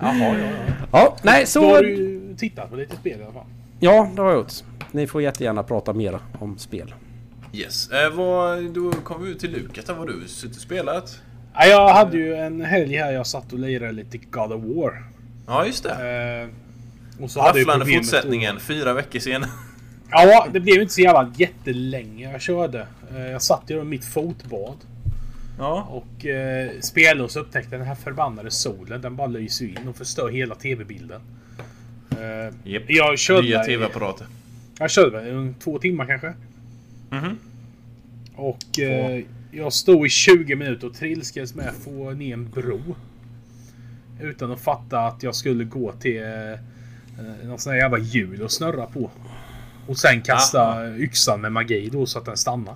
Jaha, 0.00 0.14
ja, 0.18 0.34
ja. 0.38 0.48
Ja, 0.92 1.16
nej 1.22 1.46
Då 1.54 1.60
har 1.60 1.76
så... 1.76 1.82
du 1.82 1.96
ju 1.96 2.36
tittat 2.36 2.70
på 2.70 2.76
lite 2.76 2.96
spel 2.96 3.20
i 3.20 3.22
alla 3.22 3.32
fall. 3.32 3.46
Ja, 3.80 4.10
det 4.16 4.22
har 4.22 4.28
jag 4.28 4.38
gjort. 4.38 4.52
Ni 4.92 5.06
får 5.06 5.22
jättegärna 5.22 5.62
prata 5.62 5.92
mer 5.92 6.18
om 6.38 6.58
spel. 6.58 6.94
Yes. 7.52 7.90
Eh, 7.90 8.10
vad, 8.10 8.64
då 8.64 8.92
kommer 8.92 9.26
vi 9.26 9.30
ut 9.32 9.38
till 9.40 9.50
Lukas. 9.52 9.84
Där 9.84 9.94
var 9.94 10.06
du 10.06 10.28
suttit 10.28 10.56
och 10.56 10.62
spelat. 10.62 11.20
Ja, 11.54 11.66
jag 11.66 11.88
hade 11.88 12.16
ju 12.16 12.34
en 12.34 12.60
helg 12.60 12.96
här 12.96 13.12
jag 13.12 13.26
satt 13.26 13.52
och 13.52 13.58
lirade 13.58 13.92
lite 13.92 14.18
God 14.18 14.52
of 14.52 14.62
War. 14.64 15.04
Ja, 15.46 15.66
just 15.66 15.82
det. 15.84 15.90
Eh, 17.18 17.22
och 17.24 17.30
så 17.30 17.40
hade 17.40 17.58
jag 17.58 17.68
Rafflande 17.68 17.94
fortsättningen, 17.94 18.60
fyra 18.60 18.92
veckor 18.94 19.18
senare. 19.18 19.50
Ja, 20.10 20.46
det 20.52 20.60
blev 20.60 20.82
inte 20.82 20.94
så 20.94 21.00
jävla 21.00 21.32
jättelänge 21.36 22.32
jag 22.32 22.40
körde. 22.40 22.86
Eh, 23.16 23.26
Jag 23.26 23.42
satt 23.42 23.62
ju 23.66 23.80
i 23.80 23.84
mitt 23.84 24.04
fotbad. 24.04 24.76
Ja. 25.58 25.88
Och 25.90 26.26
eh, 26.26 26.70
spelade 26.80 27.22
och 27.24 27.30
så 27.30 27.40
upptäckte 27.40 27.76
den 27.76 27.86
här 27.86 27.94
förbannade 27.94 28.50
solen. 28.50 29.00
Den 29.00 29.16
bara 29.16 29.26
lyser 29.26 29.64
in 29.64 29.88
och 29.88 29.96
förstör 29.96 30.28
hela 30.28 30.54
tv-bilden. 30.54 31.20
Eh, 32.10 32.54
Japp. 32.64 32.82
jag 32.88 33.18
körde 33.18 33.42
Nya 33.42 33.64
tv-apparater. 33.64 34.26
Jag 34.78 34.90
körde 34.90 35.20
väl 35.20 35.54
två 35.60 35.78
timmar 35.78 36.06
kanske. 36.06 36.34
Mhm. 37.10 37.38
Och 38.34 38.78
eh, 38.78 39.24
jag 39.52 39.72
stod 39.72 40.06
i 40.06 40.08
20 40.08 40.56
minuter 40.56 40.86
och 40.86 40.94
trilskades 40.94 41.54
med 41.54 41.68
att 41.68 41.74
få 41.76 42.10
ner 42.10 42.32
en 42.32 42.50
bro. 42.50 42.80
Utan 44.20 44.52
att 44.52 44.60
fatta 44.60 45.00
att 45.00 45.22
jag 45.22 45.34
skulle 45.34 45.64
gå 45.64 45.92
till 45.92 46.22
eh, 46.22 47.46
någon 47.46 47.58
sån 47.58 47.72
här 47.72 47.80
jävla 47.80 47.98
hjul 47.98 48.42
och 48.42 48.52
snurra 48.52 48.86
på. 48.86 49.10
Och 49.86 49.98
sen 49.98 50.22
kasta 50.22 50.62
Aha. 50.62 50.96
yxan 50.96 51.40
med 51.40 51.52
magi 51.52 51.88
då 51.92 52.06
så 52.06 52.18
att 52.18 52.24
den 52.24 52.36
stannar. 52.36 52.74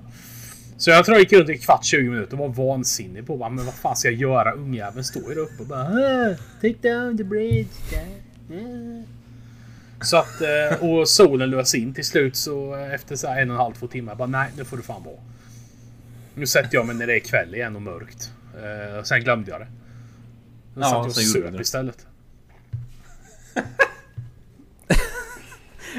Så 0.77 0.91
jag 0.91 1.05
tror 1.05 1.15
jag 1.17 1.21
gick 1.23 1.33
runt 1.33 1.49
i 1.51 1.59
kvart 1.59 1.85
20 1.85 2.11
minuter 2.11 2.41
och 2.41 2.55
var 2.57 2.67
vansinnig 2.67 3.27
på 3.27 3.37
bara, 3.37 3.49
men 3.49 3.65
vad 3.65 3.75
fan 3.75 3.97
ska 3.97 4.09
jag 4.09 4.19
göra? 4.21 4.53
Ungjäveln 4.53 5.05
står 5.05 5.23
ju 5.29 5.35
där 5.35 5.43
uppe 5.43 5.63
och 5.63 5.67
bara 5.69 5.83
"Ah, 5.83 6.35
Take 6.63 6.89
down 6.95 7.17
the 7.19 7.25
bridge. 7.25 7.69
Ah." 8.51 9.03
Så 10.03 10.17
att, 10.17 10.41
eh, 10.41 10.85
och 10.85 11.09
solen 11.09 11.51
lös 11.51 11.75
in 11.75 11.95
till 11.95 12.05
slut 12.05 12.37
så 12.37 12.75
eh, 12.75 12.95
efter 12.95 13.17
så 13.17 13.27
här 13.27 13.43
en 13.43 13.51
och 13.51 13.57
en 13.57 13.61
halv, 13.61 13.75
två 13.75 13.87
timmar 13.87 14.15
bara 14.15 14.29
nej, 14.29 14.51
nu 14.57 14.65
får 14.65 14.77
du 14.77 14.83
fan 14.83 15.05
vara. 15.05 15.17
Nu 16.35 16.47
sätter 16.47 16.75
jag 16.75 16.87
mig 16.87 16.97
när 16.97 17.07
det 17.07 17.17
är 17.17 17.21
kväll 17.21 17.55
igen 17.55 17.77
och 17.77 17.83
mörkt. 17.83 18.33
Eh, 18.63 18.99
och 18.99 19.07
sen 19.07 19.21
glömde 19.21 19.51
jag 19.51 19.61
det. 19.61 19.67
Då 20.75 20.81
Ja, 20.81 20.85
satt 20.85 20.93
jag 20.93 21.07
och 21.07 21.15
sen 21.15 21.25
söp 21.25 21.61
istället. 21.61 22.07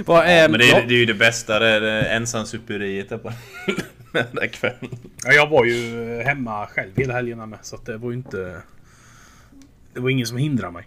Vad 0.06 0.26
är... 0.26 0.50
Men 0.50 0.60
det 0.60 0.66
ja, 0.66 0.78
är, 0.78 0.88
det 0.88 0.94
är 0.94 0.98
ju 0.98 1.06
det 1.06 1.14
bästa. 1.14 1.60
Det 1.60 1.68
är 1.68 1.82
det 1.82 2.02
ensamsuperiet 2.02 3.10
där 3.10 3.18
på 3.18 3.32
den 4.12 4.26
där 4.32 4.48
kvällen. 4.48 4.90
Ja, 5.24 5.32
jag 5.32 5.50
var 5.50 5.66
ju 5.66 6.22
hemma 6.22 6.68
själv 6.68 6.92
hela 6.96 7.14
helgerna 7.14 7.46
med 7.46 7.60
så 7.62 7.76
att 7.76 7.86
det 7.86 7.98
var 7.98 8.12
ju 8.12 8.18
inte... 8.18 8.62
Det 9.94 10.00
var 10.00 10.10
ingen 10.10 10.28
som 10.28 10.38
hindrade 10.38 10.74
mig. 10.74 10.86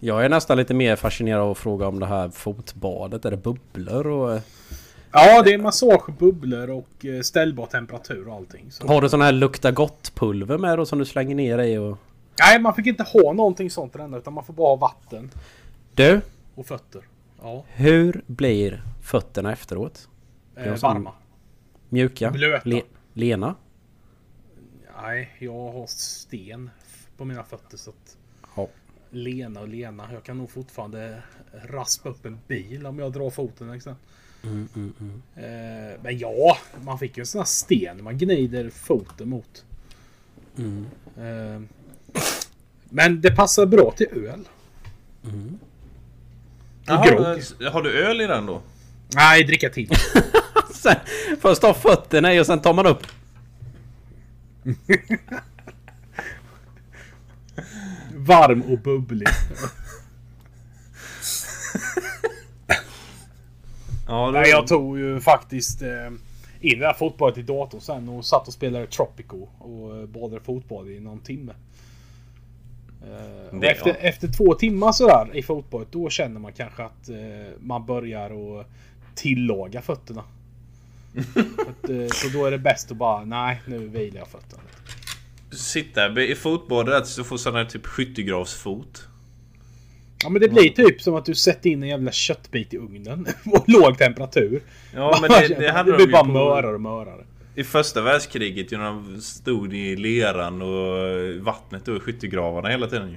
Jag 0.00 0.24
är 0.24 0.28
nästan 0.28 0.56
lite 0.56 0.74
mer 0.74 0.96
fascinerad 0.96 1.40
av 1.42 1.50
att 1.50 1.58
fråga 1.58 1.88
om 1.88 2.00
det 2.00 2.06
här 2.06 2.28
fotbadet. 2.28 3.24
Är 3.24 3.30
det 3.30 3.36
bubblor 3.36 4.06
och... 4.06 4.40
Ja, 5.12 5.42
det 5.42 5.52
är 5.54 5.58
massage, 5.58 6.10
bubblor 6.18 6.70
och 6.70 7.04
eh, 7.06 7.20
ställbar 7.20 7.66
temperatur 7.66 8.28
och 8.28 8.34
allting. 8.34 8.70
Så. 8.70 8.86
Har 8.86 9.00
du 9.00 9.08
sån 9.08 9.20
här 9.20 9.32
lukta 9.32 9.70
gott-pulver 9.72 10.58
med 10.58 10.78
då 10.78 10.86
som 10.86 10.98
du 10.98 11.04
slänger 11.04 11.34
ner 11.34 11.58
i 11.58 11.78
och... 11.78 11.98
Nej, 12.38 12.60
man 12.60 12.74
fick 12.74 12.86
inte 12.86 13.02
ha 13.02 13.32
någonting 13.32 13.70
sånt 13.70 13.94
i 13.94 13.98
den 13.98 14.14
utan 14.14 14.32
man 14.32 14.44
får 14.44 14.52
bara 14.54 14.68
ha 14.68 14.76
vatten 14.76 15.30
Du, 15.94 16.20
och 16.54 16.66
fötter. 16.66 17.02
Ja, 17.42 17.64
hur 17.68 18.22
blir 18.26 18.82
fötterna 19.02 19.52
efteråt? 19.52 20.08
eh, 20.56 20.74
varma. 20.82 21.12
Mjuka? 21.88 22.30
Blöta. 22.30 22.68
Le- 22.68 22.82
lena? 23.12 23.54
Nej, 25.02 25.36
jag 25.38 25.72
har 25.72 25.86
sten 25.86 26.70
på 27.16 27.24
mina 27.24 27.42
fötter 27.42 27.76
så 27.76 27.90
att... 27.90 28.16
Lena 29.10 29.60
och 29.60 29.68
Lena. 29.68 30.08
Jag 30.12 30.24
kan 30.24 30.38
nog 30.38 30.50
fortfarande 30.50 31.22
raspa 31.64 32.08
upp 32.08 32.26
en 32.26 32.38
bil 32.48 32.86
om 32.86 32.98
jag 32.98 33.12
drar 33.12 33.30
foten 33.30 33.72
liksom. 33.72 33.94
Mm, 34.42 34.68
mm, 34.74 34.92
mm. 35.00 35.22
Eh, 35.36 35.98
men 36.02 36.18
ja, 36.18 36.58
man 36.84 36.98
fick 36.98 37.16
ju 37.16 37.20
en 37.20 37.26
sån 37.26 37.38
här 37.38 37.46
sten 37.46 38.04
man 38.04 38.18
gnider 38.18 38.70
foten 38.70 39.28
mot. 39.28 39.64
Mm. 40.58 40.86
Eh, 41.16 41.60
Men 42.88 43.20
det 43.20 43.30
passar 43.36 43.66
bra 43.66 43.90
till 43.96 44.06
öl. 44.06 44.48
Jaha, 46.84 47.06
grogg. 47.06 47.42
eh, 47.66 47.72
har 47.72 47.82
du 47.82 47.92
öl 48.06 48.20
i 48.20 48.26
den 48.26 48.46
då? 48.46 48.62
Nej, 49.14 49.44
dricka 49.44 49.70
till. 49.70 49.90
Sen, 50.74 50.96
först 51.40 51.60
ta 51.60 51.74
fötterna 51.74 52.34
i 52.34 52.40
och 52.40 52.46
sen 52.46 52.60
tar 52.60 52.72
man 52.74 52.86
upp. 52.86 53.02
Varm 58.26 58.62
och 58.62 58.78
bubblig. 58.78 59.28
Ja, 64.08 64.30
Nej, 64.30 64.50
jag 64.50 64.66
tog 64.66 64.98
ju 64.98 65.20
faktiskt 65.20 65.82
eh, 65.82 66.06
in 66.60 66.78
det 66.78 66.86
här 66.86 66.94
fotbollet 66.94 67.38
i 67.38 67.42
datorn 67.42 67.80
sen 67.80 68.08
och 68.08 68.24
satt 68.24 68.48
och 68.48 68.54
spelade 68.54 68.86
Tropico 68.86 69.48
och 69.58 69.96
eh, 69.96 70.06
badade 70.06 70.40
fotboll 70.40 70.90
i 70.90 71.00
någon 71.00 71.20
timme. 71.20 71.52
Eh, 73.02 73.58
Det, 73.58 73.70
efter, 73.70 73.90
ja. 73.90 73.94
efter 73.94 74.28
två 74.28 74.54
timmar 74.54 74.92
sådär 74.92 75.36
i 75.36 75.42
fotbollet 75.42 75.88
då 75.90 76.10
känner 76.10 76.40
man 76.40 76.52
kanske 76.52 76.84
att 76.84 77.08
man 77.60 77.86
börjar 77.86 78.60
att 78.60 78.66
tillaga 79.14 79.82
fötterna. 79.82 80.24
att, 81.68 82.14
så 82.14 82.28
då 82.32 82.46
är 82.46 82.50
det 82.50 82.58
bäst 82.58 82.90
att 82.90 82.96
bara, 82.96 83.24
nej 83.24 83.60
nu 83.66 83.88
vilar 83.88 84.18
jag 84.18 84.28
fötterna. 84.28 84.62
Sitta 85.56 86.22
i 86.22 86.34
fotbollet 86.34 87.06
så 87.06 87.24
får 87.24 87.52
här 87.52 87.64
typ 87.64 87.86
skyttegravsfot. 87.86 89.08
Ja 90.22 90.28
men 90.28 90.42
det 90.42 90.48
blir 90.48 90.70
typ 90.70 91.02
som 91.02 91.14
att 91.14 91.24
du 91.24 91.34
sätter 91.34 91.70
in 91.70 91.82
en 91.82 91.88
jävla 91.88 92.12
köttbit 92.12 92.74
i 92.74 92.76
ugnen 92.76 93.26
på 93.44 93.64
låg 93.66 93.98
temperatur. 93.98 94.62
Ja 94.94 95.18
men 95.20 95.30
det, 95.30 95.58
det 95.58 95.70
hade 95.70 95.90
det 95.92 95.96
de 95.98 96.04
blir 96.04 96.12
bara 96.12 96.24
på, 96.24 96.30
mörare 96.30 96.74
och 96.74 96.80
mörare. 96.80 97.24
i 97.54 97.64
första 97.64 98.02
världskriget 98.02 98.72
ju 98.72 98.78
när 98.78 98.84
de 98.84 99.20
stod 99.20 99.74
i 99.74 99.96
leran 99.96 100.62
och 100.62 101.44
vattnet 101.44 101.88
och 101.88 102.02
skyttegravarna 102.02 102.68
hela 102.68 102.86
tiden 102.86 103.10
ju. 103.10 103.16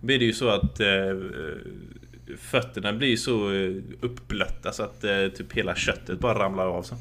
Blir 0.00 0.18
det 0.18 0.24
ju 0.24 0.32
så 0.32 0.48
att 0.48 0.80
eh, 0.80 0.86
fötterna 2.38 2.92
blir 2.92 3.16
så 3.16 3.52
eh, 3.52 3.72
uppblötta 4.00 4.72
så 4.72 4.82
att 4.82 5.04
eh, 5.04 5.28
typ 5.36 5.52
hela 5.52 5.74
köttet 5.74 6.18
bara 6.18 6.38
ramlar 6.38 6.66
av 6.66 6.82
sen. 6.82 6.98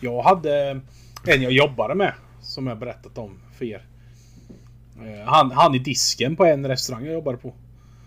Jag 0.00 0.22
hade 0.22 0.80
en 1.26 1.42
jag 1.42 1.52
jobbade 1.52 1.94
med 1.94 2.12
som 2.42 2.66
jag 2.66 2.78
berättat 2.78 3.18
om 3.18 3.38
för 3.58 3.64
er. 3.64 3.82
Eh, 5.00 5.24
Han, 5.26 5.50
han 5.50 5.74
i 5.74 5.78
disken 5.78 6.36
på 6.36 6.44
en 6.44 6.66
restaurang 6.68 7.04
jag 7.04 7.14
jobbade 7.14 7.38
på. 7.38 7.54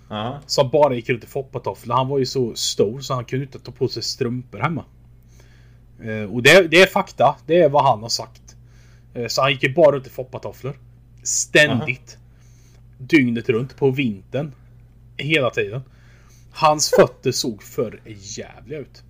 Ja. 0.10 0.40
Som 0.46 0.70
bara 0.70 0.96
gick 0.96 1.10
runt 1.10 1.24
i 1.24 1.28
foppatofflor. 1.28 1.96
Han 1.96 2.08
var 2.08 2.20
ju 2.20 2.26
så 2.26 2.56
stor 2.56 3.00
så 3.00 3.14
han 3.14 3.26
kunde 3.26 3.46
inte 3.46 3.60
ta 3.60 3.72
på 3.72 3.88
sig 3.88 4.04
strumpor 4.04 4.60
hemma. 4.60 4.86
Eh, 6.04 6.32
Och 6.34 6.44
det, 6.44 6.68
det 6.68 6.82
är 6.82 6.88
fakta. 6.88 7.36
Det 7.46 7.60
är 7.62 7.70
vad 7.70 7.84
han 7.86 8.02
har 8.02 8.10
sagt. 8.10 8.56
Eh, 9.14 9.28
Så 9.28 9.42
han 9.42 9.52
gick 9.52 9.64
ju 9.64 9.74
bara 9.74 9.96
runt 9.96 10.08
i 10.08 10.10
foppatofflor. 10.10 10.80
Ständigt. 11.24 12.18
Dygnet 12.98 13.50
runt 13.50 13.76
på 13.78 13.92
vintern. 13.92 14.52
Hela 15.18 15.50
tiden. 15.50 15.82
Hans 16.52 16.90
fötter 16.90 17.32
såg 17.42 17.64
för 17.64 18.02
jävliga 18.38 18.80
ut. 18.80 19.04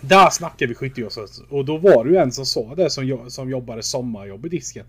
Där 0.00 0.30
snackar 0.30 0.66
vi 0.66 0.74
skyttegravsfötter. 0.74 1.44
Och 1.54 1.64
då 1.64 1.76
var 1.76 2.04
det 2.04 2.10
ju 2.10 2.16
en 2.16 2.32
som 2.32 2.46
sa 2.46 2.74
det 2.74 2.90
som, 2.90 3.24
som 3.30 3.50
jobbade 3.50 3.82
sommarjobb 3.82 4.46
i 4.46 4.48
disken. 4.48 4.86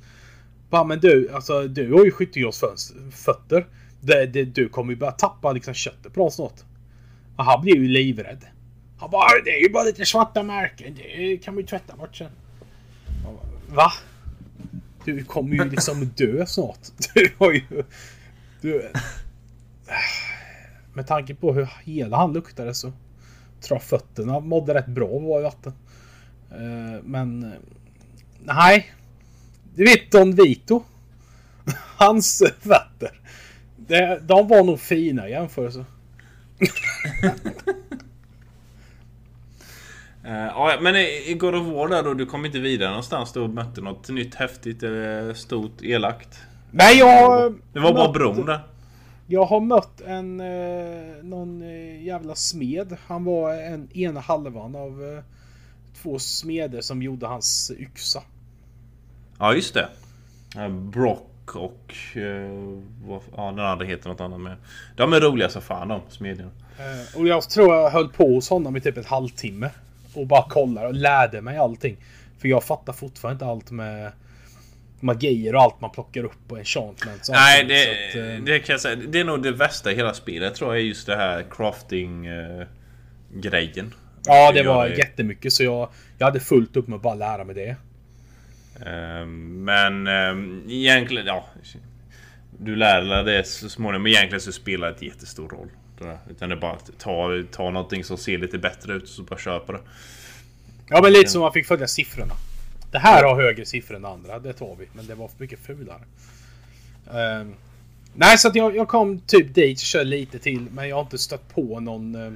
Bara, 0.71 0.84
men 0.84 0.99
du, 0.99 1.29
alltså 1.34 1.67
du 1.67 1.93
har 1.93 2.05
ju 2.05 2.12
skyttegravsfötter. 2.12 3.65
Du 4.45 4.69
kommer 4.69 4.93
ju 4.93 4.99
börja 4.99 5.12
tappa 5.12 5.51
liksom 5.51 5.73
köttet 5.73 6.13
på 6.13 6.19
dem 6.19 6.31
snart. 6.31 6.60
Och 7.36 7.45
han 7.45 7.62
blev 7.62 7.75
ju 7.75 7.88
livrädd. 7.88 8.45
Han 8.99 9.12
bara, 9.12 9.27
det 9.45 9.51
är 9.51 9.62
ju 9.63 9.69
bara 9.69 9.84
lite 9.84 10.05
svarta 10.05 10.43
märken. 10.43 10.95
Det 10.95 11.38
kan 11.38 11.57
ju 11.57 11.63
tvätta 11.63 11.95
bort 11.95 12.15
sen. 12.15 12.31
Bara, 13.23 13.75
Va? 13.75 13.91
Du 15.05 15.23
kommer 15.23 15.55
ju 15.55 15.69
liksom 15.69 16.05
dö 16.17 16.45
snart. 16.45 16.79
Du 17.13 17.31
har 17.38 17.51
ju... 17.51 17.84
Du... 18.62 18.91
Med 20.93 21.07
tanke 21.07 21.36
på 21.36 21.53
hur 21.53 21.69
hela 21.84 22.17
han 22.17 22.34
luktade 22.34 22.73
så 22.73 22.88
tror 23.62 23.75
jag 23.75 23.84
fötterna 23.84 24.39
mådde 24.39 24.73
rätt 24.73 24.88
bra 24.88 25.07
av 25.07 25.15
att 25.15 25.23
vara 25.23 25.39
i 25.39 25.43
vatten. 25.43 25.73
Eh, 26.51 27.03
Men... 27.03 27.43
eh, 27.43 27.60
Nej. 28.43 28.91
Du 29.75 29.84
vet 29.84 30.12
Don 30.12 30.36
Vito. 30.36 30.84
Hans 31.97 32.43
fötter. 32.60 33.19
Det, 33.75 34.21
de 34.23 34.47
var 34.47 34.63
nog 34.63 34.79
fina 34.79 35.27
i 35.27 35.31
jämförelse. 35.31 35.86
Eh, 40.23 40.34
ja, 40.34 40.77
men 40.81 40.95
i 40.95 41.36
God 41.39 41.55
of 41.55 41.67
War 41.67 41.88
där 41.88 42.03
då, 42.03 42.13
du 42.13 42.25
kom 42.25 42.45
inte 42.45 42.60
vidare 42.60 42.89
någonstans 42.89 43.34
då 43.34 43.43
och 43.43 43.49
mötte 43.49 43.81
något 43.81 44.10
nytt 44.10 44.36
häftigt 44.36 44.84
eller 44.84 45.34
stort 45.34 45.81
elakt? 45.81 46.39
Nej, 46.71 46.97
jag... 46.97 47.53
Det 47.73 47.79
var 47.79 47.93
bara 47.93 48.12
bron 48.12 48.45
där. 48.45 48.60
Jag 49.27 49.45
har 49.45 49.60
mött 49.60 50.01
en... 50.01 50.39
Eh, 50.39 51.23
någon 51.23 51.62
eh, 51.62 52.03
jävla 52.03 52.36
smed. 52.36 52.97
Han 53.07 53.23
var 53.23 53.53
en 53.53 53.91
ena 53.97 54.19
halvan 54.19 54.75
av 54.75 55.03
eh, 55.03 55.23
två 56.01 56.19
smeder 56.19 56.81
som 56.81 57.01
gjorde 57.01 57.27
hans 57.27 57.71
yxa. 57.79 58.23
Ja, 59.41 59.54
just 59.54 59.73
det. 59.73 59.88
Brock 60.69 61.56
och... 61.56 61.95
eh, 62.15 62.73
vad, 63.06 63.21
ja, 63.36 63.45
den 63.51 63.65
andra 63.65 63.86
heter 63.86 64.10
något 64.10 64.21
annat 64.21 64.41
med. 64.41 64.56
De 64.95 65.13
är 65.13 65.19
roliga 65.19 65.49
som 65.49 65.62
fan 65.62 65.88
de, 65.88 66.01
smedjorna. 66.10 66.51
Eh, 66.77 67.19
och 67.19 67.27
jag 67.27 67.49
tror 67.49 67.75
jag 67.75 67.89
höll 67.89 68.10
på 68.10 68.34
hos 68.34 68.49
honom 68.49 68.75
i 68.75 68.82
typ 68.82 68.97
ett 68.97 69.06
halvtimme. 69.06 69.69
Och 70.13 70.27
bara 70.27 70.49
kollade 70.49 70.88
och 70.88 70.93
lärde 70.93 71.41
mig 71.41 71.58
allting. 71.58 71.97
För 72.39 72.47
jag 72.47 72.63
fattar 72.63 72.93
fortfarande 72.93 73.36
inte 73.36 73.45
allt 73.45 73.71
med 73.71 74.12
magier 74.99 75.56
och 75.56 75.62
allt 75.62 75.82
man 75.82 75.91
plockar 75.91 76.23
upp 76.23 76.51
och 76.51 76.58
enchantments 76.58 77.30
och 77.30 77.36
Nej, 77.36 77.63
det, 77.63 78.12
Så 78.13 78.19
att, 78.19 78.25
eh, 78.25 78.43
det 78.43 78.60
kan 78.60 78.73
jag 78.73 78.82
säga. 78.82 78.95
Det 78.95 79.19
är 79.19 79.23
nog 79.23 79.43
det 79.43 79.51
värsta 79.51 79.91
i 79.91 79.95
hela 79.95 80.13
spelet 80.13 80.56
tror 80.56 80.75
jag 80.75 80.84
just 80.84 81.08
det 81.08 81.15
här 81.15 81.45
crafting 81.51 82.25
eh, 82.25 82.67
grejen. 83.34 83.93
Ja, 84.25 84.51
det 84.51 84.63
var 84.63 84.88
jättemycket 84.88 85.54
så 85.54 85.63
jag, 85.63 85.89
jag 86.17 86.25
hade 86.25 86.39
fullt 86.39 86.77
upp 86.77 86.88
med 86.88 86.95
att 86.95 87.01
bara 87.01 87.15
lära 87.15 87.43
mig 87.43 87.56
det. 87.56 87.75
Eh, 88.85 89.25
Men 89.25 90.07
eh, 90.07 90.73
egentligen, 90.73 91.25
ja. 91.25 91.47
Du 92.59 92.75
lär 92.75 93.01
dig 93.01 93.23
det 93.23 93.47
så 93.47 93.69
småningom. 93.69 94.03
Men 94.03 94.11
egentligen 94.11 94.41
så 94.41 94.51
spelar 94.51 94.87
det 94.87 94.93
inte 94.93 95.05
jättestor 95.05 95.49
roll. 95.49 95.67
Det 95.99 96.05
där. 96.05 96.17
Utan 96.29 96.49
det 96.49 96.55
är 96.55 96.59
bara 96.59 96.71
att 96.73 96.89
ta, 96.99 97.43
ta 97.51 97.69
någonting 97.69 98.03
som 98.03 98.17
ser 98.17 98.37
lite 98.37 98.57
bättre 98.57 98.93
ut 98.93 99.03
och 99.03 99.09
så 99.09 99.23
bara 99.23 99.39
köpa 99.39 99.73
det. 99.73 99.79
Ja, 100.87 101.01
men 101.01 101.13
lite 101.13 101.29
som 101.29 101.41
man 101.41 101.53
fick 101.53 101.67
följa 101.67 101.87
siffrorna. 101.87 102.33
Det 102.91 102.99
här 102.99 103.23
har 103.23 103.35
högre 103.41 103.65
siffror 103.65 103.95
än 103.95 104.01
det 104.01 104.07
andra, 104.07 104.39
det 104.39 104.53
tar 104.53 104.75
vi. 104.79 104.87
Men 104.93 105.07
det 105.07 105.15
var 105.15 105.27
för 105.27 105.35
mycket 105.39 105.59
fulare. 105.59 106.01
Ehm, 107.13 107.53
nej, 108.13 108.37
så 108.37 108.47
att 108.47 108.55
jag, 108.55 108.75
jag 108.75 108.87
kom 108.87 109.19
typ 109.19 109.55
dit 109.55 109.79
körde 109.79 110.05
lite 110.05 110.39
till. 110.39 110.67
Men 110.71 110.89
jag 110.89 110.95
har 110.95 111.03
inte 111.03 111.17
stött 111.17 111.53
på 111.55 111.79
någon 111.79 112.15
eh, 112.15 112.31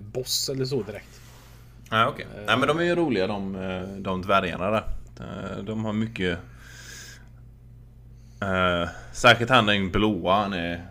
boss 0.00 0.48
eller 0.48 0.64
så 0.64 0.82
direkt. 0.82 1.20
Ja, 1.90 2.08
okej. 2.08 2.26
Nej 2.46 2.56
men 2.58 2.68
de 2.68 2.78
är 2.78 2.82
ju 2.84 2.94
roliga 2.94 3.26
de, 3.26 3.52
de 3.98 4.22
dvärgarna 4.22 4.70
där. 4.70 4.84
Eh, 5.20 5.64
De 5.64 5.84
har 5.84 5.92
mycket... 5.92 6.38
Uh, 8.42 8.88
särskilt 9.12 9.50
han 9.50 9.66
den 9.66 9.90
blåa, 9.90 10.34
han 10.34 10.52
är... 10.52 10.86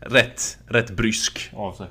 Rätt, 0.00 0.58
rätt 0.66 0.90
brysk 0.90 1.50
av 1.52 1.72
sig. 1.72 1.86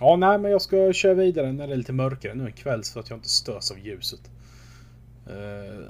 Ja, 0.00 0.16
nej, 0.16 0.38
men 0.38 0.50
jag 0.50 0.62
ska 0.62 0.92
köra 0.92 1.14
vidare 1.14 1.52
när 1.52 1.66
det 1.66 1.72
är 1.72 1.76
lite 1.76 1.92
mörkare 1.92 2.34
nu 2.34 2.46
en 2.46 2.52
kväll 2.52 2.84
så 2.84 3.00
att 3.00 3.10
jag 3.10 3.16
inte 3.16 3.28
störs 3.28 3.70
av 3.70 3.78
ljuset. 3.78 4.20
Uh, 5.30 5.84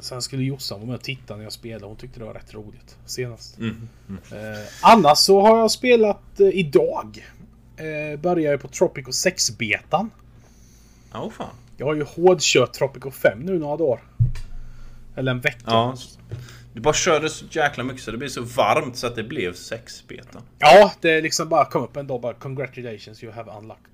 sen 0.00 0.22
skulle 0.22 0.42
Jossan 0.42 0.78
vara 0.78 0.86
med 0.86 0.96
och 0.96 1.02
titta 1.02 1.36
när 1.36 1.42
jag 1.42 1.52
spelade. 1.52 1.86
Hon 1.86 1.96
tyckte 1.96 2.18
det 2.18 2.24
var 2.24 2.34
rätt 2.34 2.54
roligt 2.54 2.96
senast. 3.06 3.58
Mm. 3.58 3.88
Eh, 4.08 4.66
annars 4.82 5.18
så 5.18 5.40
har 5.40 5.58
jag 5.58 5.70
spelat 5.70 6.40
eh, 6.40 6.48
idag. 6.48 7.26
Uh, 7.80 8.20
börjar 8.20 8.50
jag 8.50 8.60
på 8.60 8.68
Tropico 8.68 9.10
6-betan. 9.10 10.10
Ja, 11.12 11.22
oh, 11.22 11.30
fan. 11.30 11.54
Jag 11.76 11.86
har 11.86 11.94
ju 11.94 12.02
hårdkört 12.02 12.72
Tropico 12.72 13.10
5 13.10 13.40
nu 13.40 13.58
några 13.58 13.76
dagar. 13.76 14.00
Eller 15.16 15.32
en 15.32 15.40
vecka. 15.40 15.62
Ja. 15.66 15.96
Du 16.72 16.80
bara 16.80 16.94
körde 16.94 17.28
så 17.28 17.44
jäkla 17.50 17.84
mycket 17.84 18.02
så 18.02 18.10
det 18.10 18.18
blev 18.18 18.28
så 18.28 18.42
varmt 18.42 18.96
så 18.96 19.06
att 19.06 19.16
det 19.16 19.22
blev 19.22 19.52
sexbetan. 19.52 20.42
Ja, 20.58 20.92
det 21.00 21.20
liksom 21.20 21.48
bara 21.48 21.64
kom 21.64 21.82
upp 21.82 21.96
en 21.96 22.06
dag 22.06 22.20
bara 22.20 22.34
Congratulations 22.34 23.22
you 23.22 23.32
have 23.32 23.52
unlocked 23.58 23.90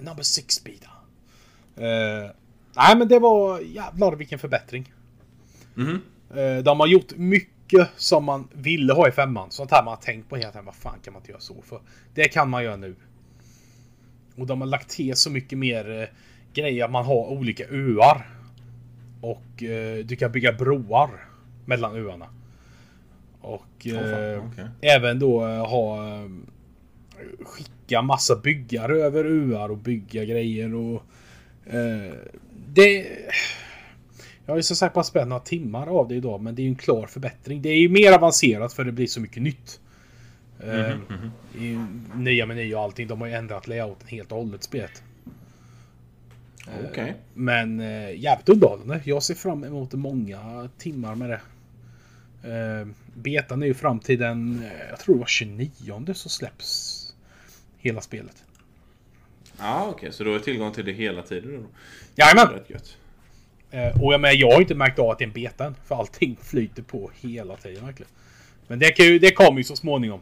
Number 0.00 0.22
6 0.22 0.64
beta. 0.64 0.90
Uh, 1.78 2.30
nej 2.76 2.96
men 2.96 3.08
det 3.08 3.18
var 3.18 3.60
jävlar 3.60 4.12
vilken 4.12 4.38
förbättring. 4.38 4.92
Mhm. 5.74 6.00
Eh, 6.34 6.58
de 6.58 6.80
har 6.80 6.86
gjort 6.86 7.16
mycket 7.16 7.88
som 7.96 8.24
man 8.24 8.48
ville 8.52 8.92
ha 8.92 9.08
i 9.08 9.10
femman. 9.10 9.50
Sånt 9.50 9.70
här 9.70 9.84
man 9.84 9.94
har 9.94 10.02
tänkt 10.02 10.28
på 10.28 10.36
hela 10.36 10.50
tiden. 10.50 10.64
Vad 10.64 10.74
fan 10.74 10.98
kan 11.04 11.12
man 11.12 11.22
inte 11.22 11.30
göra 11.30 11.40
så 11.40 11.62
för? 11.62 11.80
Det 12.14 12.28
kan 12.28 12.50
man 12.50 12.64
göra 12.64 12.76
nu. 12.76 12.96
Och 14.36 14.46
de 14.46 14.60
har 14.60 14.68
lagt 14.68 14.90
till 14.90 15.16
så 15.16 15.30
mycket 15.30 15.58
mer 15.58 16.10
grejer. 16.54 16.84
Att 16.84 16.90
man 16.90 17.04
har 17.04 17.26
olika 17.26 17.64
öar. 17.70 18.26
Och 19.20 19.62
eh, 19.62 20.04
du 20.04 20.16
kan 20.16 20.32
bygga 20.32 20.52
broar 20.52 21.10
mellan 21.64 21.96
öarna. 21.96 22.26
Och 23.40 23.86
eh, 23.86 24.44
okej. 24.44 24.64
även 24.80 25.18
då 25.18 25.46
eh, 25.46 25.66
ha 25.66 26.08
eh, 26.08 26.28
skicka 27.44 28.02
massa 28.02 28.36
byggare 28.36 28.96
över 28.96 29.24
öar 29.24 29.68
och 29.68 29.78
bygga 29.78 30.24
grejer 30.24 30.74
och 30.74 31.02
eh, 31.66 32.14
det 32.66 33.06
Jag 34.46 34.52
har 34.52 34.56
ju 34.56 34.62
som 34.62 34.76
sagt 34.76 34.94
bara 34.94 35.04
spelat 35.04 35.28
några 35.28 35.40
timmar 35.40 35.86
av 35.86 36.08
det 36.08 36.14
idag, 36.14 36.40
men 36.40 36.54
det 36.54 36.62
är 36.62 36.64
ju 36.64 36.70
en 36.70 36.76
klar 36.76 37.06
förbättring. 37.06 37.62
Det 37.62 37.68
är 37.68 37.78
ju 37.78 37.88
mer 37.88 38.12
avancerat 38.12 38.72
för 38.72 38.84
det 38.84 38.92
blir 38.92 39.06
så 39.06 39.20
mycket 39.20 39.42
nytt. 39.42 39.80
Eh, 40.64 40.96
i 41.62 41.78
nya 42.14 42.46
menyer 42.46 42.76
och 42.76 42.82
allting. 42.82 43.08
De 43.08 43.20
har 43.20 43.28
ju 43.28 43.34
ändrat 43.34 43.68
layouten 43.68 44.08
helt 44.08 44.32
och 44.32 44.38
hållet 44.38 44.62
spelet. 44.62 45.02
Okej. 46.90 47.14
Men 47.34 47.80
eh, 47.80 48.20
jävligt 48.20 48.48
underhållande. 48.48 49.00
Jag 49.04 49.22
ser 49.22 49.34
fram 49.34 49.64
emot 49.64 49.92
många 49.92 50.68
timmar 50.78 51.14
med 51.14 51.30
det. 51.30 51.40
Eh, 52.42 52.86
betan 53.14 53.62
är 53.62 53.66
ju 53.66 53.74
fram 53.74 54.00
till 54.00 54.18
den, 54.18 54.64
eh, 54.64 54.88
jag 54.90 54.98
tror 54.98 55.14
det 55.14 55.20
var 55.20 55.26
29 55.26 56.14
så 56.14 56.28
släpps 56.28 56.96
hela 57.78 58.00
spelet. 58.00 58.44
Ja, 59.58 59.86
okej. 59.90 60.12
Så 60.12 60.24
du 60.24 60.32
har 60.32 60.38
tillgång 60.38 60.72
till 60.72 60.84
det 60.84 60.92
hela 60.92 61.22
tiden? 61.22 61.66
Jajamän! 62.16 62.54
Rätt 62.54 62.70
gött. 62.70 62.96
Eh, 63.70 64.02
och 64.02 64.12
jag, 64.12 64.20
menar, 64.20 64.34
jag 64.34 64.52
har 64.52 64.60
inte 64.60 64.74
märkt 64.74 64.98
av 64.98 65.10
att 65.10 65.18
det 65.18 65.24
är 65.24 65.26
en 65.26 65.32
beta 65.32 65.64
än, 65.64 65.74
För 65.84 65.94
allting 65.94 66.36
flyter 66.42 66.82
på 66.82 67.10
hela 67.20 67.56
tiden 67.56 67.86
verkligen. 67.86 68.12
Men 68.66 68.78
det, 68.78 68.90
kan 68.90 69.06
ju, 69.06 69.18
det 69.18 69.30
kommer 69.30 69.58
ju 69.58 69.64
så 69.64 69.76
småningom. 69.76 70.20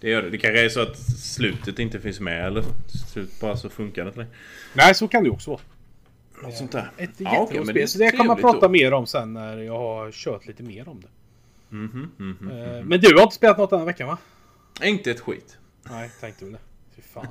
Det 0.00 0.10
gör 0.10 0.22
det. 0.22 0.30
Det 0.30 0.38
kanske 0.38 0.64
är 0.64 0.68
så 0.68 0.80
att 0.80 0.98
slutet 1.18 1.78
inte 1.78 2.00
finns 2.00 2.20
med 2.20 2.46
eller 2.46 2.64
slut 3.12 3.40
bara 3.40 3.56
så 3.56 3.68
funkar 3.68 4.02
det 4.04 4.08
inte 4.08 4.18
längre. 4.20 4.32
Nej, 4.74 4.94
så 4.94 5.08
kan 5.08 5.22
det 5.22 5.26
ju 5.26 5.32
också 5.32 5.50
vara. 5.50 5.60
Något 6.42 6.54
sånt 6.56 6.72
där. 6.72 6.90
Ett 6.96 7.10
Ja, 7.16 7.48
men 7.54 7.66
spel. 7.66 7.88
Så 7.88 7.98
det 7.98 8.10
kommer 8.10 8.24
jag 8.24 8.36
trevligt 8.36 8.42
prata 8.42 8.66
då. 8.66 8.68
mer 8.72 8.92
om 8.92 9.06
sen 9.06 9.32
när 9.32 9.56
jag 9.58 9.78
har 9.78 10.12
kört 10.12 10.46
lite 10.46 10.62
mer 10.62 10.88
om 10.88 11.00
det. 11.00 11.08
Mhm, 11.76 12.10
mhm. 12.16 12.50
Eh, 12.50 12.84
Men 12.84 13.00
du 13.00 13.14
har 13.14 13.22
inte 13.22 13.34
spelat 13.34 13.58
något 13.58 13.70
den 13.70 13.78
här 13.78 13.86
veckan 13.86 14.08
va? 14.08 14.18
Inte 14.82 15.10
ett 15.10 15.20
skit. 15.20 15.58
Nej, 15.90 16.10
tänkte 16.20 16.44
väl 16.44 16.52
det. 16.52 16.58
Fy 16.96 17.02
fan. 17.02 17.26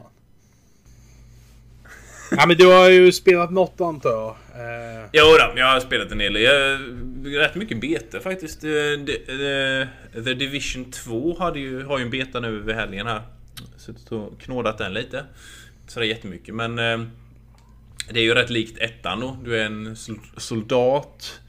Ja 2.31 2.45
men 2.47 2.57
du 2.57 2.67
har 2.67 2.89
ju 2.89 3.11
spelat 3.11 3.51
något 3.51 3.81
antar 3.81 4.09
jag. 4.09 4.29
Eh, 4.29 5.09
Jo 5.13 5.23
då, 5.23 5.59
jag 5.59 5.65
har 5.65 5.79
spelat 5.79 6.11
en 6.11 6.17
del. 6.17 6.35
Jag, 6.35 6.79
rätt 7.25 7.55
mycket 7.55 7.81
beta 7.81 8.19
faktiskt. 8.19 8.63
Eh, 8.63 8.69
The, 9.05 9.17
The, 9.25 9.81
eh, 9.81 10.23
The 10.23 10.33
Division 10.33 10.91
2 10.91 11.39
hade 11.39 11.59
ju, 11.59 11.83
har 11.83 11.97
ju 11.97 12.03
en 12.03 12.09
beta 12.09 12.39
nu 12.39 12.47
över 12.47 12.73
helgen 12.73 13.07
här. 13.07 13.21
Suttit 13.77 14.11
och 14.11 14.41
knådat 14.41 14.77
den 14.77 14.93
lite. 14.93 15.25
Inte 15.81 15.93
sådär 15.93 16.07
jättemycket 16.07 16.55
men... 16.55 16.79
Eh, 16.79 17.07
det 18.11 18.19
är 18.19 18.23
ju 18.23 18.33
rätt 18.33 18.49
likt 18.49 18.77
ettan 18.77 19.19
då. 19.19 19.37
Du 19.43 19.57
är 19.57 19.65
en 19.65 19.95
soldat. 20.37 21.39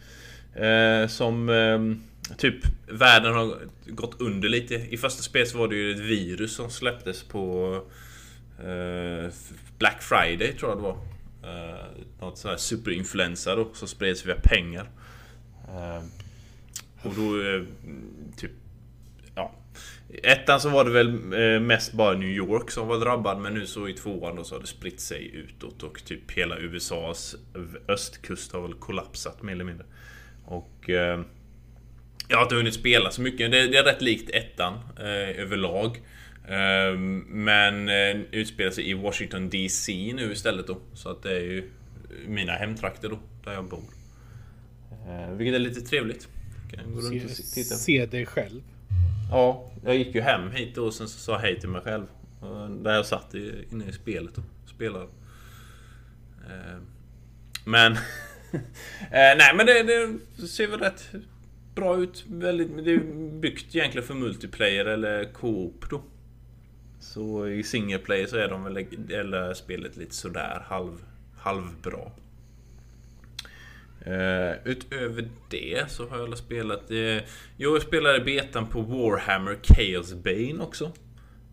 Eh, 0.54 1.08
som... 1.08 1.48
Eh, 1.48 2.36
typ 2.36 2.54
världen 2.86 3.34
har 3.34 3.56
gått 3.86 4.20
under 4.20 4.48
lite. 4.48 4.74
I 4.74 4.96
första 4.96 5.22
spelet 5.22 5.48
så 5.48 5.58
var 5.58 5.68
det 5.68 5.76
ju 5.76 5.90
ett 5.92 6.00
virus 6.00 6.54
som 6.54 6.70
släpptes 6.70 7.22
på... 7.22 7.74
Eh, 7.74 7.94
Eh, 8.58 9.30
Black 9.78 10.02
Friday 10.02 10.52
tror 10.52 10.70
jag 10.70 10.78
det 10.78 10.82
var. 10.82 10.98
Eh, 11.42 11.84
något 12.20 12.38
sånt 12.38 12.50
här 12.50 12.58
superinfluensa 12.58 13.56
då 13.56 13.68
som 13.74 13.88
spreds 13.88 14.26
via 14.26 14.36
pengar. 14.42 14.90
Eh, 15.68 16.02
och 17.02 17.14
då 17.14 17.32
typ... 18.36 18.50
Ja. 19.34 19.54
I 20.10 20.26
Ettan 20.26 20.60
så 20.60 20.68
var 20.68 20.84
det 20.84 20.90
väl 20.90 21.10
mest 21.60 21.92
bara 21.92 22.18
New 22.18 22.28
York 22.28 22.70
som 22.70 22.88
var 22.88 22.98
drabbad 22.98 23.38
men 23.38 23.54
nu 23.54 23.66
så 23.66 23.88
i 23.88 23.92
tvåan 23.92 24.36
då 24.36 24.44
så 24.44 24.54
har 24.54 24.60
det 24.60 24.66
spritt 24.66 25.00
sig 25.00 25.30
utåt 25.34 25.82
och 25.82 26.04
typ 26.04 26.30
hela 26.30 26.58
USAs 26.58 27.36
östkust 27.88 28.52
har 28.52 28.62
väl 28.62 28.74
kollapsat 28.74 29.42
mer 29.42 29.52
eller 29.52 29.64
mindre. 29.64 29.86
Och... 30.44 30.90
Eh, 30.90 31.20
jag 32.28 32.36
har 32.36 32.42
inte 32.42 32.54
hunnit 32.54 32.74
spela 32.74 33.10
så 33.10 33.22
mycket. 33.22 33.50
Det, 33.50 33.68
det 33.68 33.78
är 33.78 33.84
rätt 33.84 34.02
likt 34.02 34.30
ettan 34.30 34.74
eh, 34.98 35.40
överlag. 35.40 36.00
Eh, 36.48 36.98
men 37.26 37.88
eh, 37.88 38.16
utspelar 38.30 38.70
sig 38.70 38.90
i 38.90 38.94
Washington 38.94 39.50
DC 39.50 40.12
nu 40.14 40.32
istället 40.32 40.66
då. 40.66 40.78
Så 40.94 41.08
att 41.08 41.22
det 41.22 41.36
är 41.36 41.40
ju 41.40 41.70
mina 42.26 42.52
hemtrakter 42.52 43.08
då, 43.08 43.18
där 43.44 43.52
jag 43.52 43.64
bor. 43.64 43.82
Eh, 45.08 45.32
vilket 45.32 45.54
är 45.54 45.58
lite 45.58 45.80
trevligt. 45.80 46.28
Kan 46.72 46.94
gå 46.94 47.00
runt 47.00 47.24
och 47.24 47.30
titta. 47.54 47.74
se 47.74 48.06
dig 48.06 48.26
själv. 48.26 48.62
Ja, 49.30 49.70
jag 49.84 49.96
gick 49.96 50.14
ju 50.14 50.20
hem 50.20 50.50
hit 50.50 50.74
då 50.74 50.84
och 50.84 50.94
sen 50.94 51.08
så 51.08 51.18
sa 51.18 51.32
jag 51.32 51.38
hej 51.38 51.60
till 51.60 51.68
mig 51.68 51.80
själv. 51.80 52.06
Där 52.82 52.94
jag 52.94 53.06
satt 53.06 53.34
inne 53.72 53.88
i 53.88 53.92
spelet 53.92 54.38
och 54.38 54.44
spelade. 54.74 55.04
Eh, 56.46 56.78
Men... 57.64 57.92
eh, 58.52 58.58
nej 59.10 59.54
men 59.56 59.66
det, 59.66 59.82
det 60.36 60.46
ser 60.46 60.66
väl 60.66 60.80
rätt 60.80 61.10
bra 61.74 61.96
ut. 61.96 62.24
Väldigt, 62.28 62.84
det 62.84 62.92
är 62.92 63.30
byggt 63.40 63.74
egentligen 63.74 64.06
för 64.06 64.14
multiplayer 64.14 64.84
eller 64.84 65.24
co-op 65.24 65.90
då. 65.90 66.02
Så 67.00 67.48
i 67.48 67.62
single 67.62 67.98
player 67.98 68.26
så 68.26 68.36
är 68.36 68.48
de 68.48 68.64
väl, 68.64 68.76
eller 69.10 69.54
spelet 69.54 69.96
lite 69.96 70.14
sådär 70.14 70.62
halv, 70.66 71.02
halvbra. 71.36 72.10
Uh, 74.06 74.54
utöver 74.64 75.28
det 75.48 75.90
så 75.90 76.08
har 76.08 76.18
jag 76.18 76.38
spelat... 76.38 76.90
Uh, 76.90 77.20
jag 77.56 77.82
spelade 77.82 78.20
betan 78.20 78.66
på 78.66 78.80
Warhammer 78.80 79.58
Chaos 79.62 80.14
Bane 80.14 80.58
också. 80.60 80.84
Uh, 80.84 80.92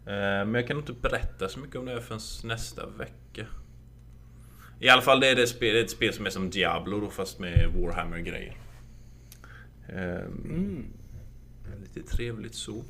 men 0.05 0.53
jag 0.53 0.67
kan 0.67 0.77
inte 0.77 0.93
berätta 0.93 1.49
så 1.49 1.59
mycket 1.59 1.75
om 1.75 1.85
det 1.85 2.01
förrän 2.01 2.19
nästa 2.43 2.85
vecka. 2.85 3.47
I 4.79 4.89
alla 4.89 5.01
fall 5.01 5.19
det 5.19 5.27
är 5.27 5.35
det 5.35 5.47
spel, 5.47 5.73
det 5.73 5.79
är 5.79 5.83
ett 5.83 5.89
spel 5.89 6.13
som 6.13 6.25
är 6.25 6.29
som 6.29 6.49
Diablo 6.49 6.99
då 6.99 7.09
fast 7.09 7.39
med 7.39 7.73
Warhammer-grejer. 7.75 8.57
Um, 9.93 10.85
Lite 11.81 12.09
trevligt 12.15 12.55
så. 12.55 12.83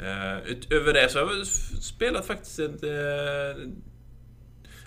Uh, 0.00 0.46
utöver 0.46 0.92
det 0.92 1.08
så 1.08 1.18
har 1.18 1.32
jag 1.32 1.46
spelat 1.82 2.26
faktiskt 2.26 2.58
ett... 2.58 2.84
Uh, 2.84 3.70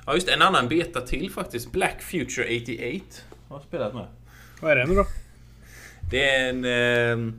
ja 0.06 0.14
just 0.14 0.30
en 0.30 0.42
annan 0.42 0.68
beta 0.68 1.02
till 1.02 1.32
faktiskt. 1.32 1.72
Black 1.72 2.02
Future 2.02 2.62
88. 2.62 3.06
Har 3.48 3.56
jag 3.56 3.64
spelat 3.64 3.94
med. 3.94 4.08
Vad 4.62 4.72
är 4.72 4.76
det 4.76 4.86
nu 4.86 4.96
då? 4.96 5.06
Det 6.10 6.30
är 6.30 6.50
en... 6.50 6.66
Eh, 6.66 7.34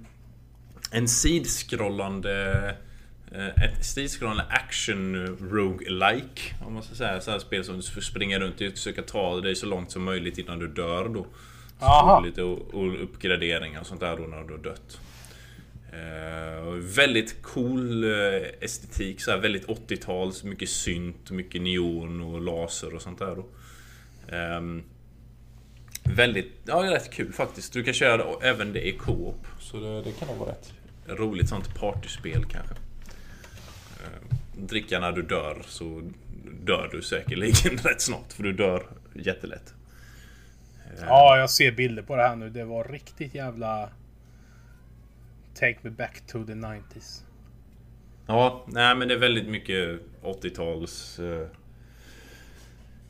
en 0.90 1.08
sidskrollande... 1.08 2.76
Eh, 3.32 3.64
ett 3.64 3.84
sidskrollande 3.84 4.44
action 4.48 5.26
roguelike 5.26 6.54
Om 6.66 6.74
man 6.74 6.82
ska 6.82 6.94
säga. 6.94 7.20
Så 7.20 7.30
här 7.30 7.38
spel 7.38 7.64
som 7.64 7.76
du 7.76 7.82
får 7.82 8.00
springa 8.00 8.38
runt 8.38 8.60
och 8.60 8.72
försöka 8.72 9.02
ta 9.02 9.40
dig 9.40 9.54
så 9.54 9.66
långt 9.66 9.90
som 9.90 10.04
möjligt 10.04 10.38
innan 10.38 10.58
du 10.58 10.68
dör 10.68 11.08
då. 11.08 11.26
Så 11.78 11.84
Aha. 11.84 12.20
lite 12.20 12.40
uppgraderingar 13.02 13.80
och 13.80 13.86
sånt 13.86 14.00
där 14.00 14.16
då 14.16 14.22
när 14.22 14.42
du 14.42 14.52
har 14.52 14.62
dött. 14.62 15.00
Eh, 15.92 16.64
väldigt 16.72 17.42
cool 17.42 18.04
eh, 18.04 18.42
estetik, 18.60 19.20
så 19.20 19.30
här 19.30 19.38
väldigt 19.38 19.66
80-tals, 19.66 20.44
mycket 20.44 20.68
synt, 20.68 21.30
mycket 21.30 21.62
neon 21.62 22.20
och 22.20 22.40
laser 22.40 22.94
och 22.94 23.02
sånt 23.02 23.18
där 23.18 23.36
då. 23.36 23.46
Ehm, 24.36 24.82
väldigt, 26.04 26.52
ja 26.66 26.76
rätt 26.82 27.10
kul 27.10 27.32
faktiskt. 27.32 27.72
Du 27.72 27.84
kan 27.84 27.94
köra 27.94 28.16
det- 28.16 28.46
även 28.48 28.72
det 28.72 28.88
i 28.88 28.92
co-op. 28.92 29.46
Så 29.60 29.80
det, 29.80 30.02
det 30.02 30.12
kan 30.12 30.28
nog 30.28 30.36
vara 30.36 30.50
rätt 30.50 30.72
roligt 31.06 31.48
sånt 31.48 31.74
partyspel 31.74 32.44
kanske. 32.44 32.74
Ehm, 34.04 34.28
dricka 34.66 35.00
när 35.00 35.12
du 35.12 35.22
dör 35.22 35.62
så 35.66 36.02
dör 36.64 36.88
du 36.92 37.02
säkerligen 37.02 37.78
rätt 37.84 38.00
snart 38.00 38.32
för 38.32 38.42
du 38.42 38.52
dör 38.52 38.86
jättelätt. 39.14 39.74
Ehm, 40.98 41.04
Ja, 41.08 41.38
jag 41.38 41.50
ser 41.50 41.72
bilder 41.72 42.02
på 42.02 42.16
det 42.16 42.22
här 42.22 42.36
nu. 42.36 42.50
Det 42.50 42.64
var 42.64 42.84
riktigt 42.84 43.34
jävla... 43.34 43.88
Take 45.60 45.78
me 45.82 45.90
back 45.90 46.26
to 46.26 46.44
the 46.44 46.52
90s. 46.52 47.22
Ja, 48.26 48.64
nej 48.68 48.94
men 48.96 49.08
det 49.08 49.14
är 49.14 49.18
väldigt 49.18 49.48
mycket 49.48 50.00
80-tals 50.22 51.18
eh, 51.18 51.46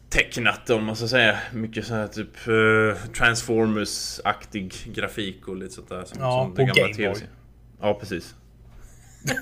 tecknat 0.08 0.70
om 0.70 0.84
man 0.84 0.96
ska 0.96 1.08
säga. 1.08 1.38
Mycket 1.52 1.86
så 1.86 1.94
här 1.94 2.06
typ 2.08 2.36
eh, 2.46 3.12
Transformers-aktig 3.12 4.92
grafik 4.94 5.48
och 5.48 5.56
lite 5.56 5.74
sånt 5.74 5.88
där. 5.88 6.04
Som, 6.04 6.18
Ja, 6.20 6.42
som 6.44 6.50
på 6.54 6.56
den 6.56 6.66
gamla 6.66 6.82
Game 6.82 6.88
Boy. 6.88 6.96
TV-serien. 7.04 7.32
Ja, 7.80 7.94
precis. 8.00 8.34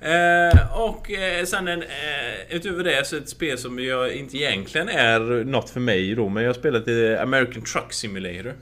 Eh, 0.00 0.80
och 0.80 1.10
eh, 1.10 1.44
sen 1.44 1.68
en, 1.68 1.82
eh, 1.82 2.56
utöver 2.56 2.84
det 2.84 3.06
så 3.06 3.16
ett 3.16 3.28
spel 3.28 3.58
som 3.58 3.78
jag 3.78 4.12
inte 4.12 4.36
egentligen 4.36 4.88
är 4.88 5.44
något 5.44 5.70
för 5.70 5.80
mig 5.80 6.14
då. 6.14 6.28
Men 6.28 6.42
jag 6.42 6.48
har 6.48 6.54
spelat 6.54 6.88
i 6.88 7.16
American 7.16 7.62
Truck 7.62 7.92
Simulator. 7.92 8.54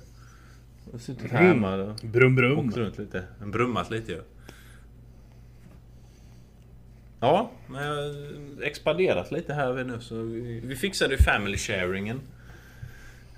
Har 0.92 0.98
suttit 0.98 1.30
här 1.32 1.40
Mm. 1.40 1.62
hemma 1.64 1.74
och 1.84 1.94
Brum 2.02 2.36
brum. 2.36 2.58
åkt 2.68 2.76
runt 2.76 2.98
lite. 2.98 3.24
Brummat 3.44 3.90
lite 3.90 4.12
ja. 4.12 4.20
Ja, 7.20 7.50
men 7.66 7.84
jag 7.84 7.94
har 7.94 8.62
expanderat 8.62 9.30
lite 9.32 9.54
här 9.54 9.84
nu 9.84 10.00
så 10.00 10.14
vi, 10.22 10.60
vi 10.60 10.76
fixade 10.76 11.14
ju 11.14 11.18
family 11.22 11.56
sharingen. 11.58 12.20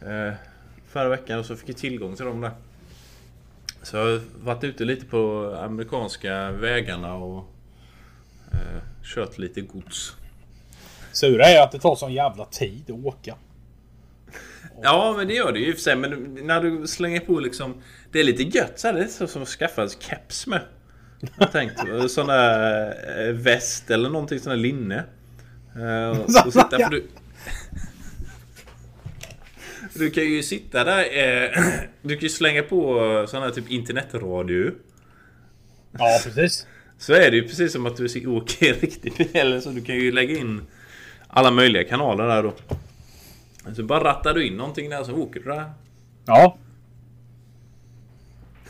Eh, 0.02 0.32
förra 0.86 1.08
veckan 1.08 1.38
och 1.38 1.46
så 1.46 1.56
fick 1.56 1.68
jag 1.68 1.76
tillgång 1.76 2.16
till 2.16 2.24
dem 2.24 2.40
där. 2.40 2.50
Så 3.82 3.96
jag 3.96 4.04
har 4.04 4.20
varit 4.44 4.64
ute 4.64 4.84
lite 4.84 5.06
på 5.06 5.54
amerikanska 5.60 6.50
vägarna 6.50 7.14
och 7.14 7.44
eh, 8.52 8.82
kört 9.02 9.38
lite 9.38 9.60
gods. 9.60 10.16
Sura 11.12 11.44
är 11.44 11.62
att 11.64 11.72
det 11.72 11.78
tar 11.78 11.96
sån 11.96 12.12
jävla 12.12 12.44
tid 12.44 12.82
att 12.90 13.04
åka. 13.04 13.36
Ja, 14.82 15.14
men 15.16 15.28
det 15.28 15.34
gör 15.34 15.52
det 15.52 15.58
ju 15.58 15.66
i 15.66 15.70
och 15.70 15.74
för 15.74 15.82
sig. 15.82 15.96
Men 15.96 16.38
när 16.42 16.60
du 16.60 16.86
slänger 16.86 17.20
på 17.20 17.40
liksom... 17.40 17.82
Det 18.12 18.20
är 18.20 18.24
lite 18.24 18.42
gött 18.42 18.78
så 18.78 18.86
här, 18.86 18.94
Det 18.94 19.00
är 19.00 19.08
så 19.08 19.26
som 19.26 19.42
att 19.42 19.48
skaffa 19.48 19.82
en 19.82 19.88
keps 19.88 20.46
med. 20.46 20.60
Jag 21.38 21.52
tänkte. 21.52 22.02
Sån 22.08 22.26
där 22.26 22.94
eh, 23.28 23.32
väst 23.32 23.90
eller 23.90 24.10
någonting 24.10 24.40
sån 24.40 24.50
där 24.50 24.56
linne. 24.56 25.04
Eh, 25.76 26.20
och, 26.20 26.24
och 26.46 26.52
sitta, 26.52 26.78
för, 26.78 26.90
du, 26.90 27.06
Du 29.94 30.10
kan 30.10 30.24
ju 30.24 30.42
sitta 30.42 30.84
där. 30.84 31.00
Eh, 31.00 31.64
du 32.02 32.14
kan 32.14 32.22
ju 32.22 32.28
slänga 32.28 32.62
på 32.62 33.26
sån 33.28 33.42
här 33.42 33.50
typ 33.50 33.70
internetradio. 33.70 34.70
Ja, 35.98 36.20
precis. 36.24 36.66
Så 36.98 37.12
är 37.12 37.30
det 37.30 37.36
ju 37.36 37.48
precis 37.48 37.72
som 37.72 37.86
att 37.86 37.96
du 37.96 38.26
åker 38.26 38.66
i 38.66 38.72
riktig 38.72 39.30
bil. 39.32 39.62
Så 39.62 39.70
du 39.70 39.80
kan 39.80 39.94
ju 39.94 40.12
lägga 40.12 40.38
in 40.38 40.62
alla 41.28 41.50
möjliga 41.50 41.84
kanaler 41.84 42.28
där 42.28 42.42
då. 42.42 42.54
Så 43.76 43.82
bara 43.84 44.04
rattar 44.04 44.34
du 44.34 44.46
in 44.46 44.56
någonting 44.56 44.90
där 44.90 45.04
så 45.04 45.14
åker 45.16 45.40
du 45.40 45.46
där. 45.50 45.72
Ja. 46.26 46.56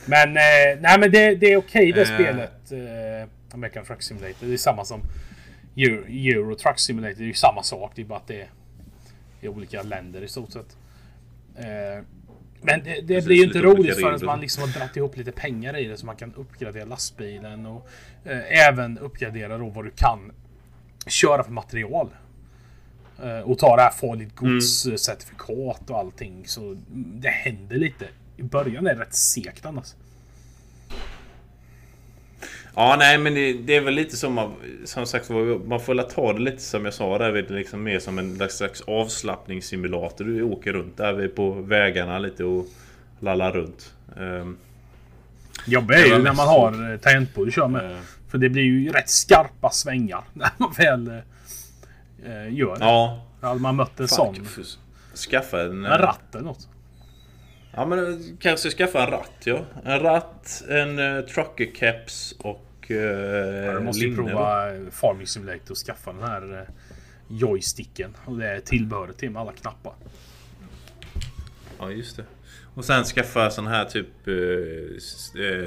Men, 0.06 0.28
eh, 0.28 0.80
nej 0.80 0.98
men 1.00 1.10
det, 1.12 1.34
det 1.34 1.52
är 1.52 1.56
okej 1.56 1.92
det 1.92 2.00
Eh. 2.00 2.06
spelet. 2.14 2.72
Eh, 2.72 3.28
American 3.54 3.84
Truck 3.84 4.02
Simulator. 4.02 4.46
Det 4.46 4.52
är 4.52 4.56
samma 4.56 4.84
som 4.84 5.00
Euro, 5.76 6.04
Euro 6.08 6.54
Truck 6.54 6.78
Simulator. 6.78 7.14
Det 7.18 7.24
är 7.24 7.26
ju 7.26 7.34
samma 7.34 7.62
sak. 7.62 7.92
Det 7.94 8.02
är 8.02 8.06
bara 8.06 8.18
att 8.18 8.26
det 8.26 8.40
är 8.40 8.48
i 9.40 9.48
olika 9.48 9.82
länder 9.82 10.22
i 10.22 10.28
stort 10.28 10.52
sett. 10.52 10.76
Eh, 11.56 12.04
men 12.64 12.84
det, 12.84 13.00
det 13.00 13.06
Precis, 13.06 13.26
blir 13.26 13.36
ju 13.36 13.44
inte 13.44 13.58
roligt 13.58 14.00
förrän 14.00 14.26
man 14.26 14.40
liksom 14.40 14.62
har 14.62 14.68
dragit 14.78 14.96
ihop 14.96 15.16
lite 15.16 15.32
pengar 15.32 15.76
i 15.76 15.84
det 15.84 15.96
så 15.96 16.06
man 16.06 16.16
kan 16.16 16.34
uppgradera 16.34 16.84
lastbilen 16.84 17.66
och 17.66 17.88
eh, 18.24 18.68
även 18.68 18.98
uppgradera 18.98 19.58
då 19.58 19.68
vad 19.68 19.84
du 19.84 19.90
kan 19.90 20.32
köra 21.06 21.44
för 21.44 21.52
material. 21.52 22.08
Eh, 23.22 23.40
och 23.40 23.58
ta 23.58 23.76
det 23.76 23.82
här 23.82 23.90
farligt 23.90 24.34
gods-certifikat 24.36 25.90
och 25.90 25.98
allting. 25.98 26.42
Så 26.46 26.60
mm, 26.60 26.80
det 27.20 27.28
händer 27.28 27.76
lite. 27.76 28.04
I 28.36 28.42
början 28.42 28.86
är 28.86 28.94
det 28.94 29.00
rätt 29.00 29.14
segt 29.14 29.66
annars. 29.66 29.94
Ja, 32.74 32.96
nej 32.98 33.18
men 33.18 33.34
det, 33.34 33.52
det 33.52 33.76
är 33.76 33.80
väl 33.80 33.94
lite 33.94 34.16
som 34.16 34.32
man, 34.32 34.54
som 34.84 35.06
sagt 35.06 35.30
man 35.64 35.80
får 35.80 35.94
väl 35.94 36.04
ta 36.04 36.32
det 36.32 36.38
lite 36.40 36.62
som 36.62 36.84
jag 36.84 36.94
sa 36.94 37.18
där, 37.18 37.46
liksom 37.48 37.82
mer 37.82 37.98
som 37.98 38.18
en 38.18 38.48
slags 38.50 38.80
avslappningssimulator. 38.80 40.24
Du 40.24 40.42
åker 40.42 40.72
runt 40.72 40.96
där 40.96 41.28
på 41.28 41.50
vägarna 41.50 42.18
lite 42.18 42.44
och 42.44 42.66
lallar 43.20 43.52
runt. 43.52 43.92
Ehm, 44.16 44.56
Jobbigt 45.66 45.96
är 45.98 46.04
ju 46.04 46.22
när 46.22 46.34
man 46.34 46.48
har 46.48 46.92
eh, 46.92 46.98
tangentbord 46.98 47.48
att 47.48 47.54
köra 47.54 47.68
med. 47.68 47.92
eh, 47.92 47.98
För 48.28 48.38
det 48.38 48.48
blir 48.48 48.62
ju 48.62 48.92
rätt 48.92 49.10
skarpa 49.10 49.70
svängar 49.70 50.24
när 50.32 50.50
man 50.58 50.72
väl 50.76 51.20
eh, 52.24 52.32
eh, 52.32 52.54
gör 52.54 52.76
ja, 52.80 53.26
Hade 53.40 53.60
man 53.60 53.76
mött 53.76 54.00
en 54.00 54.08
sån. 54.08 54.36
skaffa 55.30 55.62
en... 55.62 55.84
En 55.84 55.98
ratt 55.98 56.34
eller 56.34 56.44
något. 56.44 56.68
Ja 57.74 57.86
men 57.86 57.98
eh, 57.98 58.18
kanske 58.40 58.70
skaffa 58.70 59.02
en 59.04 59.10
ratt 59.10 59.32
ja. 59.44 59.64
En 59.84 60.00
ratt, 60.00 60.62
en 60.68 60.98
uh, 60.98 61.24
trucker 61.24 61.74
caps 61.74 62.34
och 62.38 62.86
uh, 62.90 62.96
Ja, 62.96 63.72
du 63.72 63.80
måste 63.80 64.04
linne, 64.04 64.16
va? 64.16 64.28
prova 64.28 64.74
eh, 64.74 64.90
Farming 64.90 65.26
Simulator 65.26 65.70
och 65.70 65.76
skaffa 65.76 66.12
den 66.12 66.22
här 66.22 66.58
eh, 66.58 66.74
joysticken. 67.28 68.16
Och 68.24 68.38
det 68.38 68.48
är 68.48 68.60
tillbehöret 68.60 69.18
till 69.18 69.30
med 69.30 69.42
alla 69.42 69.52
knappar. 69.52 69.94
Ja 71.78 71.90
just 71.90 72.16
det. 72.16 72.24
Och 72.74 72.84
sen 72.84 73.04
skaffa 73.04 73.50
sån 73.50 73.66
här 73.66 73.84
typ 73.84 74.28
uh, 74.28 74.98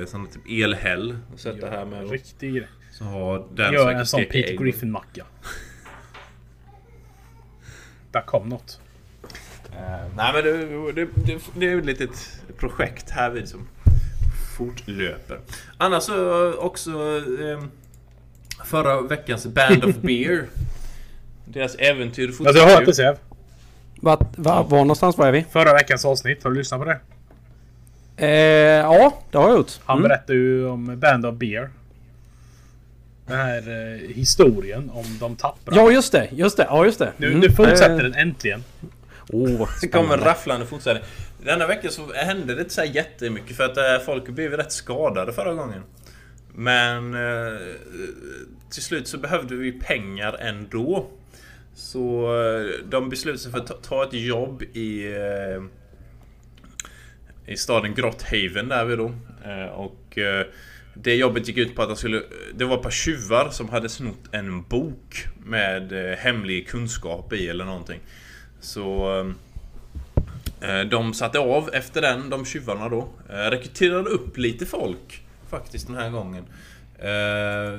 sån 0.06 0.22
här 0.22 0.32
typ 0.32 0.64
elhäll. 0.64 1.18
Och 1.34 1.40
sätta 1.40 1.70
här 1.70 1.86
med. 1.86 2.12
Riktig 2.12 2.54
grej. 2.54 2.68
Så 2.92 3.04
har 3.04 3.48
den 3.54 3.74
Gör 3.74 3.92
en 3.92 4.06
sån 4.06 4.26
Peter. 4.26 4.58
Griffin-macka. 4.58 5.26
Där 8.16 8.22
kom 8.22 8.50
något. 8.50 8.80
Eh, 9.72 10.08
nej 10.16 10.34
men 10.34 10.44
det, 10.44 10.92
det, 10.92 11.08
det, 11.16 11.40
det 11.56 11.70
är 11.72 11.78
ett 11.78 11.86
litet 11.86 12.40
projekt 12.58 13.10
här 13.10 13.30
vid 13.30 13.50
som 13.50 13.68
fortlöper. 14.58 15.40
Annars 15.78 16.04
så 16.04 16.54
också 16.54 16.90
eh, 17.42 17.64
förra 18.66 19.02
veckans 19.02 19.46
Band 19.46 19.84
of 19.86 19.96
Beer. 19.96 20.46
Deras 21.46 21.76
äventyr 21.76 22.32
Ja, 22.40 22.52
du 22.52 22.60
har 22.62 22.68
hört 22.70 22.86
det 22.86 22.94
Sev. 22.94 23.16
Va, 24.02 24.18
va, 24.36 24.64
var 24.64 24.78
någonstans 24.78 25.18
var 25.18 25.28
är 25.28 25.32
vi? 25.32 25.46
Förra 25.52 25.74
veckans 25.74 26.06
avsnitt. 26.06 26.44
Har 26.44 26.52
du 26.52 26.58
lyssnat 26.58 26.80
på 26.80 26.86
det? 26.86 27.00
Eh, 28.18 28.30
ja, 28.80 29.14
det 29.32 29.38
har 29.38 29.48
jag 29.50 29.58
gjort. 29.58 29.72
Han 29.86 29.98
Mm. 29.98 30.08
berättade 30.10 30.34
ju 30.40 30.68
om 30.68 31.00
Band 31.00 31.26
of 31.26 31.36
Beer. 31.36 31.70
Den 33.28 33.38
här 33.38 33.58
eh, 33.70 34.00
historien 34.16 34.90
om 34.90 35.06
de 35.20 35.36
tappra. 35.36 35.76
Ja, 35.76 35.92
just 35.92 36.12
det. 36.12 36.30
Just 36.32 36.58
det. 36.58 36.64
Ja, 36.70 36.86
just 36.86 37.00
det. 37.00 37.12
Nu, 37.18 37.28
Mm. 37.28 37.40
nu 37.40 37.50
fortsätter 37.50 37.92
Eh, 37.92 37.98
den 37.98 38.14
äntligen. 38.14 38.64
Åh, 39.30 39.58
vad 39.60 39.68
Det 39.82 39.88
kommer 39.88 40.04
spännande. 40.08 40.26
rafflande 40.26 40.66
fortsättning. 40.66 41.04
Denna 41.44 41.68
vecka 41.68 41.90
så 41.90 42.14
hände 42.14 42.56
det 42.56 42.62
inte 42.62 42.74
så 42.74 42.82
här 42.82 42.88
jättemycket 42.88 43.56
för 43.58 43.64
att 43.64 43.78
eh, 43.78 44.06
folk 44.06 44.28
blev 44.30 44.52
rätt 44.52 44.72
skadade 44.72 45.34
förra 45.34 45.54
gången. 45.54 45.82
Men 46.56 47.14
eh, 47.14 47.60
till 48.70 48.84
slut 48.84 49.08
så 49.08 49.18
behövde 49.18 49.56
vi 49.56 49.72
pengar 49.72 50.38
ändå. 50.40 51.08
Så 51.76 52.24
eh, 52.42 52.66
de 52.90 53.10
beslutade 53.10 53.40
sig 53.40 53.52
för 53.52 53.60
att 53.60 53.68
ta, 53.68 53.74
ta 53.74 54.04
ett 54.04 54.14
jobb 54.14 54.64
i 54.64 55.06
eh, 55.16 55.64
i 57.48 57.58
staden 57.58 57.94
Grotthaven 57.96 58.68
där 58.70 58.86
vi 58.86 58.96
då. 58.96 59.12
Eh, 59.46 59.66
och 59.66 60.18
eh, 60.18 60.46
det 60.96 61.16
jobbet 61.16 61.48
gick 61.48 61.58
ut 61.58 61.76
på 61.76 61.82
att 61.82 61.88
han 61.88 61.98
skulle... 61.98 62.24
Det 62.54 62.66
var 62.66 62.78
ett 62.78 62.84
par 62.84 62.92
tjuvar 62.92 63.50
som 63.50 63.70
hade 63.70 63.90
snott 63.90 64.24
en 64.32 64.64
bok 64.64 65.26
med 65.46 66.12
eh, 66.12 66.18
hemlig 66.18 66.68
kunskap 66.68 67.34
i 67.34 67.48
eller 67.48 67.66
någonting. 67.66 68.00
Så... 68.60 69.20
Eh, 70.62 70.70
eh, 70.70 70.86
de 70.86 71.14
satte 71.14 71.40
av 71.40 71.70
efter 71.74 72.02
den, 72.02 72.30
de 72.30 72.46
tjuvarna 72.46 72.90
då. 72.90 73.08
Rekryterade 73.28 74.10
upp 74.10 74.38
lite 74.38 74.66
folk 74.66 75.22
faktiskt 75.50 75.88
den 75.88 75.96
här 75.96 76.10
gången. 76.10 76.46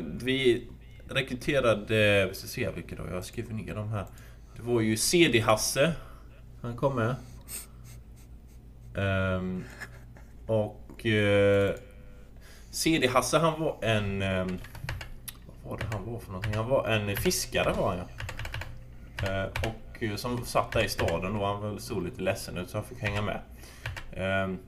Vi 0.05 0.67
rekryterade... 1.09 2.27
Vi 2.27 2.35
ska 2.35 2.47
se 2.47 2.71
vilka 2.71 2.97
då, 2.97 3.03
jag 3.11 3.25
skriver 3.25 3.55
ner 3.55 3.75
dem 3.75 3.89
här. 3.89 4.07
Det 4.57 4.63
var 4.63 4.81
ju 4.81 4.97
CD-Hasse. 4.97 5.93
Han 6.63 6.77
kom 6.77 6.97
med. 6.97 7.15
Ehm, 8.97 9.65
och... 10.47 11.07
CD-Hasse 12.77 13.39
han 13.39 13.61
var 13.61 13.77
en... 13.81 14.23
ehm, 14.23 14.59
vad 15.63 15.71
var 15.71 15.79
det 15.79 15.97
han 15.97 16.13
var 16.13 16.19
för 16.19 16.29
någonting? 16.29 16.55
Han 16.55 16.69
var 16.69 16.89
en 16.89 17.17
fiskare 17.17 17.73
var 17.73 17.89
han 17.89 17.99
ja. 17.99 18.07
Eh, 19.29 19.45
och 19.45 20.03
eh, 20.03 20.17
som 20.17 20.45
satt 20.45 20.73
där 20.73 20.85
i 20.85 20.89
staden 20.89 21.37
och 21.37 21.47
han 21.47 21.81
såg 21.81 22.05
lite 22.05 22.23
ledsen 22.23 22.59
ut 22.59 22.71
så 22.71 22.77
han 22.77 22.85
fick 22.85 22.99
hänga 22.99 23.23
med. 23.23 23.41
Ehm, 24.13 24.59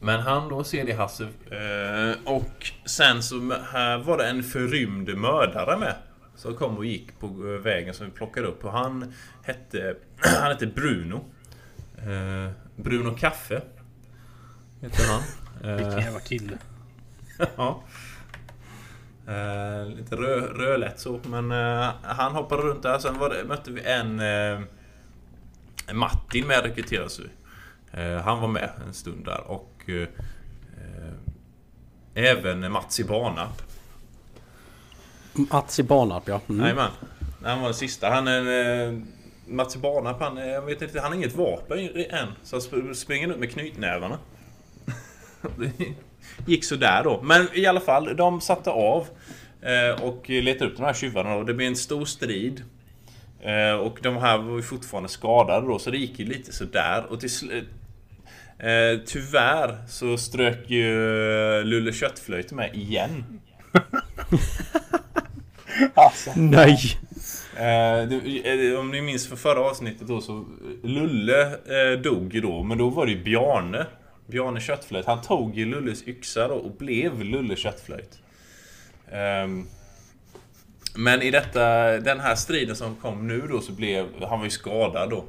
men 0.00 0.20
han 0.20 0.48
då, 0.48 0.64
CD-Hasse. 0.64 1.24
Eh, 1.50 2.32
och 2.32 2.72
sen 2.84 3.22
så 3.22 3.54
här 3.72 3.98
var 3.98 4.18
det 4.18 4.26
en 4.26 4.42
förrymd 4.42 5.18
mördare 5.18 5.78
med. 5.78 5.94
Som 6.36 6.54
kom 6.54 6.76
och 6.76 6.84
gick 6.84 7.18
på 7.20 7.26
vägen 7.62 7.94
som 7.94 8.06
vi 8.06 8.12
plockade 8.12 8.46
upp. 8.46 8.64
Och 8.64 8.72
han 8.72 9.14
hette, 9.42 9.96
han 10.16 10.50
hette 10.50 10.66
Bruno. 10.66 11.24
Bruno 12.76 13.16
Kaffe. 13.16 13.62
Heter 14.80 15.04
han. 15.08 15.22
Vilken 15.76 15.98
jävla 15.98 16.20
kille. 16.20 16.58
ja. 17.56 17.82
Eh, 19.26 19.86
lite 19.86 20.16
rö, 20.16 20.40
rödlätt 20.40 21.00
så. 21.00 21.20
Men 21.24 21.52
eh, 21.52 21.90
han 22.02 22.32
hoppade 22.32 22.62
runt 22.62 22.82
där. 22.82 22.98
Sen 22.98 23.18
var 23.18 23.30
det, 23.30 23.44
mötte 23.44 23.70
vi 23.70 23.82
en... 23.82 24.20
Eh, 24.20 24.60
Martin 25.92 26.46
med 26.46 26.62
rekryteras 26.62 27.20
ju. 27.20 27.28
Eh, 28.00 28.20
han 28.20 28.40
var 28.40 28.48
med 28.48 28.70
en 28.86 28.94
stund 28.94 29.24
där. 29.24 29.40
Och 29.50 29.82
eh, 29.86 30.08
eh, 30.76 31.14
även 32.14 32.72
Mats 32.72 33.00
i 33.00 33.04
Barnarp. 33.04 33.62
Mats 35.32 35.78
i 35.78 35.82
Barnarp, 35.82 36.28
ja. 36.28 36.40
Mm. 36.48 36.60
Jajamän. 36.60 36.90
Han 37.44 37.58
var 37.58 37.64
den 37.66 37.74
sista. 37.74 38.10
Han 38.10 38.28
är... 38.28 39.02
Mats 39.46 39.76
Barnarp, 39.76 40.20
han, 40.20 40.36
jag 40.36 40.62
vet 40.62 40.82
inte, 40.82 41.00
han 41.00 41.08
har 41.10 41.16
inget 41.16 41.36
vapen 41.36 41.78
än. 42.10 42.28
Så 42.42 42.56
han 42.56 42.60
sp- 42.60 42.94
springer 42.94 43.28
ut 43.28 43.38
med 43.38 43.50
knytnävarna. 43.50 44.18
Gick 46.46 46.64
sådär 46.64 47.04
då. 47.04 47.22
Men 47.22 47.48
i 47.54 47.66
alla 47.66 47.80
fall, 47.80 48.16
de 48.16 48.40
satte 48.40 48.70
av. 48.70 49.06
eh, 49.62 50.02
Och 50.04 50.28
letade 50.30 50.70
upp 50.70 50.76
de 50.76 50.82
här 50.82 50.94
tjuvarna 50.94 51.34
och 51.34 51.46
det 51.46 51.54
blev 51.54 51.68
en 51.68 51.76
stor 51.76 52.04
strid. 52.04 52.62
Eh, 53.42 53.74
Och 53.78 53.98
de 54.02 54.16
här 54.16 54.38
var 54.38 54.56
ju 54.56 54.62
fortfarande 54.62 55.08
skadade 55.08 55.66
då, 55.66 55.78
så 55.78 55.90
det 55.90 55.98
gick 55.98 56.18
ju 56.18 56.24
lite 56.26 56.52
sådär. 56.52 57.04
Och 57.08 57.20
till 57.20 57.30
slut... 57.30 57.64
Eh, 58.58 59.00
tyvärr 59.06 59.76
så 59.88 60.16
strök 60.16 60.70
ju 60.70 60.94
Lulle 61.64 61.92
Köttflöjt 61.92 62.52
med 62.52 62.74
igen. 62.76 63.24
Alltså. 65.94 66.30
Nej! 66.36 66.78
Eh, 67.56 68.08
det, 68.08 68.76
om 68.76 68.90
ni 68.90 69.00
minns 69.00 69.28
för 69.28 69.36
förra 69.36 69.60
avsnittet 69.60 70.08
då 70.08 70.20
så 70.20 70.44
Lulle 70.82 71.42
eh, 71.52 72.00
dog 72.02 72.34
ju 72.34 72.40
då 72.40 72.62
men 72.62 72.78
då 72.78 72.88
var 72.88 73.06
det 73.06 73.12
ju 73.12 73.22
Bjarne 73.24 73.86
Bjarne 74.26 74.60
Köttflöjt 74.60 75.06
Han 75.06 75.22
tog 75.22 75.58
ju 75.58 75.64
Lulles 75.64 76.08
yxa 76.08 76.48
då 76.48 76.54
och 76.54 76.72
blev 76.72 77.22
Lulle 77.22 77.56
Köttflöjt. 77.56 78.18
Um, 79.44 79.68
Men 80.96 81.22
i 81.22 81.30
detta 81.30 81.60
Den 82.00 82.20
här 82.20 82.34
striden 82.34 82.76
som 82.76 82.96
kom 82.96 83.26
nu 83.26 83.40
då 83.40 83.60
så 83.60 83.72
blev 83.72 84.06
Han 84.24 84.38
var 84.38 84.44
ju 84.44 84.50
skadad 84.50 85.10
då. 85.10 85.24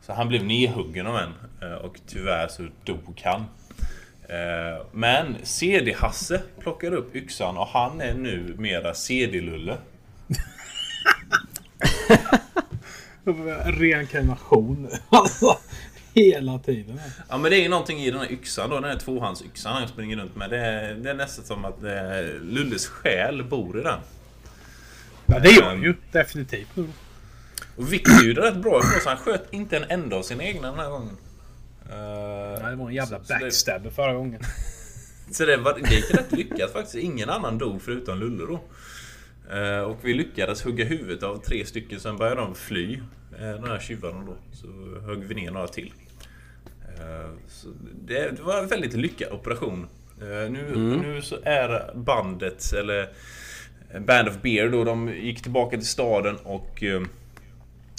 Så 0.00 0.12
han 0.12 0.28
blev 0.28 0.44
nedhuggen 0.44 1.06
av 1.06 1.16
en 1.16 1.32
eh, 1.62 1.76
Och 1.76 2.00
tyvärr 2.06 2.48
så 2.48 2.66
dog 2.84 3.22
han. 3.24 3.44
Ehm, 4.28 4.82
men 4.92 5.36
CD-Hasse 5.42 6.42
plockade 6.60 6.96
upp 6.96 7.16
yxan 7.16 7.56
och 7.56 7.66
han 7.66 8.00
är 8.00 8.14
nu 8.14 8.54
mera 8.58 8.94
CD-Lulle 8.94 9.76
Reinkarnation. 13.64 14.88
Alltså. 15.08 15.58
Hela 16.16 16.58
tiden. 16.58 17.00
Ja 17.28 17.38
men 17.38 17.50
det 17.50 17.56
är 17.56 17.62
ju 17.62 17.68
någonting 17.68 17.98
i 17.98 18.10
den 18.10 18.20
här 18.20 18.32
yxan 18.32 18.70
då, 18.70 18.80
den 18.80 18.90
här 18.90 18.98
tvåhandsyxan 18.98 19.72
han 19.72 19.88
springer 19.88 20.16
runt 20.16 20.36
med. 20.36 20.50
Det 20.50 20.58
är, 20.58 20.94
det 20.94 21.10
är 21.10 21.14
nästan 21.14 21.44
som 21.44 21.64
att 21.64 21.82
eh, 21.82 22.40
Lulles 22.42 22.86
själ 22.86 23.44
bor 23.44 23.78
i 23.80 23.82
den. 23.82 23.98
Ja, 25.26 25.38
det 25.38 25.50
gör 25.50 25.62
han 25.62 25.82
ju. 25.82 25.94
Definitivt. 26.12 26.68
Och 27.76 27.92
Victor 27.92 28.24
gjorde 28.24 28.40
rätt 28.40 28.56
bra 28.56 28.78
ifrån. 28.78 29.00
Han 29.06 29.16
sköt 29.16 29.52
inte 29.52 29.76
en 29.76 29.84
enda 29.88 30.16
av 30.16 30.22
sina 30.22 30.44
egna 30.44 30.70
den 30.70 30.78
här 30.80 30.90
gången. 30.90 31.16
Uh, 31.90 32.62
Nej, 32.62 32.70
det 32.70 32.76
var 32.76 32.88
en 32.88 32.94
jävla 32.94 33.18
backstabber 33.18 33.90
förra 33.90 34.14
gången. 34.14 34.40
Så 35.30 35.44
det, 35.44 35.56
var, 35.56 35.78
det 35.82 35.94
gick 35.94 36.14
rätt 36.14 36.32
lyckat 36.32 36.72
faktiskt. 36.72 36.94
Ingen 36.96 37.30
annan 37.30 37.58
dog 37.58 37.82
förutom 37.82 38.18
Lulle 38.18 38.44
då. 38.46 38.60
Eh, 39.56 39.80
och 39.80 39.98
vi 40.02 40.14
lyckades 40.14 40.62
hugga 40.64 40.84
huvudet 40.84 41.22
av 41.22 41.36
tre 41.36 41.66
stycken. 41.66 42.00
Sen 42.00 42.16
började 42.16 42.40
de 42.40 42.54
fly. 42.54 42.94
eh, 43.40 43.50
de 43.50 43.64
här 43.70 43.78
tjuvarna 43.80 44.24
då. 44.26 44.36
Så 44.52 44.66
högg 45.06 45.24
vi 45.24 45.34
ner 45.34 45.50
några 45.50 45.68
till. 45.68 45.92
Eh, 46.98 47.30
så 47.48 47.68
det, 48.06 48.40
var 48.40 48.58
en 48.58 48.68
väldigt 48.68 48.94
lyckad 48.94 49.32
operation. 49.32 49.88
Eh, 50.20 50.50
nu, 50.50 50.72
nu 51.02 51.22
så 51.22 51.36
är 51.42 51.94
bandet, 51.94 52.72
eller 52.72 53.08
Band 54.00 54.28
of 54.28 54.42
Beer 54.42 54.68
då, 54.68 54.84
de 54.84 55.08
gick 55.08 55.42
tillbaka 55.42 55.76
till 55.76 55.86
staden 55.86 56.36
och 56.36 56.82
eh, 56.82 57.02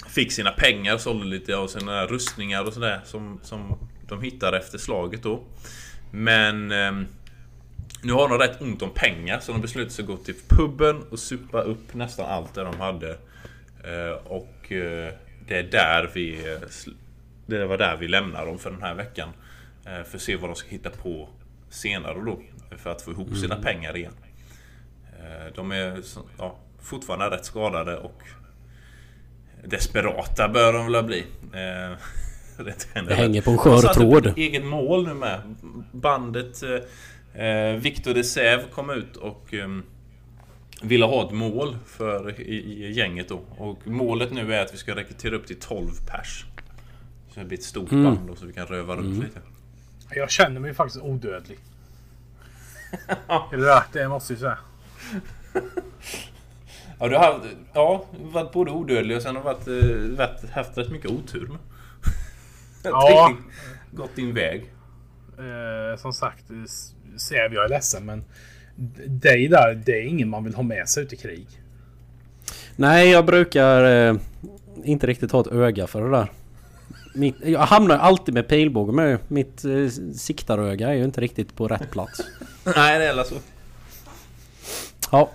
fick 0.08 0.32
sina 0.32 0.50
pengar, 0.50 0.98
sålde 0.98 1.26
lite 1.26 1.56
av 1.56 1.66
sina 1.66 2.06
rustningar 2.06 2.66
och 2.66 2.72
sådär 2.72 3.00
som, 3.04 3.40
som 3.42 3.78
de 4.08 4.22
hittade 4.22 4.58
efter 4.58 4.78
slaget 4.78 5.22
då. 5.22 5.42
Men 6.10 6.72
nu 8.02 8.12
har 8.12 8.28
de 8.28 8.38
rätt 8.38 8.62
ont 8.62 8.82
om 8.82 8.90
pengar 8.90 9.40
så 9.40 9.52
de 9.52 9.60
beslutade 9.60 9.90
sig 9.90 10.02
att 10.02 10.08
gå 10.08 10.16
till 10.16 10.34
puben 10.48 11.02
och 11.10 11.18
supa 11.18 11.62
upp 11.62 11.94
nästan 11.94 12.26
allt 12.26 12.54
det 12.54 12.62
de 12.62 12.80
hade. 12.80 13.10
Eh, 13.84 14.26
och 14.26 14.72
eh, 14.72 15.12
det 15.48 15.58
är 15.58 15.62
där 15.62 16.10
vi... 16.14 16.56
Det 17.48 17.66
var 17.66 17.78
där 17.78 17.96
vi 17.96 18.08
lämnar 18.08 18.46
dem 18.46 18.58
för 18.58 18.70
den 18.70 18.82
här 18.82 18.94
veckan. 18.94 19.28
Eh, 19.86 20.04
för 20.04 20.16
att 20.16 20.22
se 20.22 20.36
vad 20.36 20.50
de 20.50 20.56
ska 20.56 20.68
hitta 20.68 20.90
på 20.90 21.28
senare 21.70 22.14
då. 22.24 22.42
För 22.76 22.90
att 22.90 23.02
få 23.02 23.10
ihop 23.10 23.36
sina 23.36 23.56
pengar 23.56 23.96
igen. 23.96 24.12
Eh, 25.18 25.54
de 25.54 25.72
är 25.72 26.02
ja, 26.38 26.58
fortfarande 26.82 27.36
rätt 27.36 27.44
skadade 27.44 27.96
och 27.96 28.22
desperata 29.64 30.48
bör 30.48 30.72
de 30.72 30.92
väl 30.92 31.04
bli. 31.04 31.24
Eh, 31.52 31.98
Det 33.08 33.14
hänger 33.14 33.42
på 33.42 33.50
en 33.50 33.58
skör 33.58 33.94
tråd. 33.94 34.32
eget 34.36 34.64
mål 34.64 35.06
nu 35.06 35.14
med. 35.14 35.40
Bandet 35.92 36.62
eh, 37.34 37.72
Victor 37.78 38.14
de 38.14 38.24
Säve 38.24 38.62
kom 38.72 38.90
ut 38.90 39.16
och 39.16 39.54
eh, 39.54 39.68
ville 40.82 41.04
ha 41.04 41.26
ett 41.26 41.32
mål 41.32 41.76
för 41.86 42.40
i, 42.40 42.84
i 42.84 42.92
gänget 42.92 43.28
då. 43.28 43.40
Och 43.56 43.86
målet 43.86 44.32
nu 44.32 44.54
är 44.54 44.62
att 44.62 44.74
vi 44.74 44.78
ska 44.78 44.96
rekrytera 44.96 45.36
upp 45.36 45.46
till 45.46 45.60
12 45.60 45.88
pers. 46.06 46.44
Så 47.34 47.40
det 47.40 47.46
blir 47.46 47.58
ett 47.58 47.64
stort 47.64 47.92
Mm. 47.92 48.04
band 48.04 48.28
då 48.28 48.34
så 48.36 48.46
vi 48.46 48.52
kan 48.52 48.66
röva 48.66 48.96
runt 48.96 49.24
lite. 49.24 49.40
Jag 50.10 50.30
känner 50.30 50.60
mig 50.60 50.74
faktiskt 50.74 51.02
odödlig. 51.04 51.58
Är 53.28 53.56
det? 53.56 53.82
Det 53.92 54.08
måste 54.08 54.32
jag 54.32 54.40
säga. 54.40 54.58
Ja, 56.98 57.08
du 57.08 57.16
har 57.16 57.32
haft, 57.32 57.44
ja, 57.72 58.04
varit 58.32 58.52
både 58.52 58.70
odödlig 58.70 59.16
och 59.16 59.22
sen 59.22 59.36
har 59.36 59.42
varit, 59.42 59.66
eh, 59.68 60.16
varit, 60.18 60.50
haft 60.50 60.78
rätt 60.78 60.90
mycket 60.90 61.10
otur 61.10 61.46
med. 61.46 61.58
Ja. 62.82 63.36
Gått 63.92 64.16
din 64.16 64.34
väg. 64.34 64.72
Eh, 65.38 65.98
som 65.98 66.12
sagt, 66.12 66.50
eh, 66.50 66.56
Säv, 67.16 67.54
jag 67.54 67.64
är 67.64 67.68
ledsen 67.68 68.06
men 68.06 68.24
dig 69.06 69.48
där, 69.48 69.74
det 69.86 69.92
är 69.92 70.02
ingen 70.06 70.28
man 70.28 70.44
vill 70.44 70.54
ha 70.54 70.62
med 70.62 70.88
sig 70.88 71.02
ut 71.02 71.12
i 71.12 71.16
krig. 71.16 71.46
Nej, 72.76 73.10
jag 73.10 73.26
brukar 73.26 73.84
eh, 74.08 74.16
inte 74.84 75.06
riktigt 75.06 75.32
ha 75.32 75.40
ett 75.40 75.46
öga 75.46 75.86
för 75.86 76.02
det 76.02 76.10
där. 76.10 76.30
Mitt, 77.18 77.36
jag 77.44 77.60
hamnar 77.60 77.98
alltid 77.98 78.34
med 78.34 78.48
pilbåge 78.48 78.92
med. 78.92 79.18
Mitt 79.28 79.64
eh, 79.64 79.88
siktaröga 80.14 80.88
är 80.88 80.94
ju 80.94 81.04
inte 81.04 81.20
riktigt 81.20 81.56
på 81.56 81.68
rätt 81.68 81.90
plats. 81.90 82.20
Nej, 82.76 82.98
det 82.98 83.04
är 83.06 83.24
så. 83.24 83.34
Ja, 85.12 85.30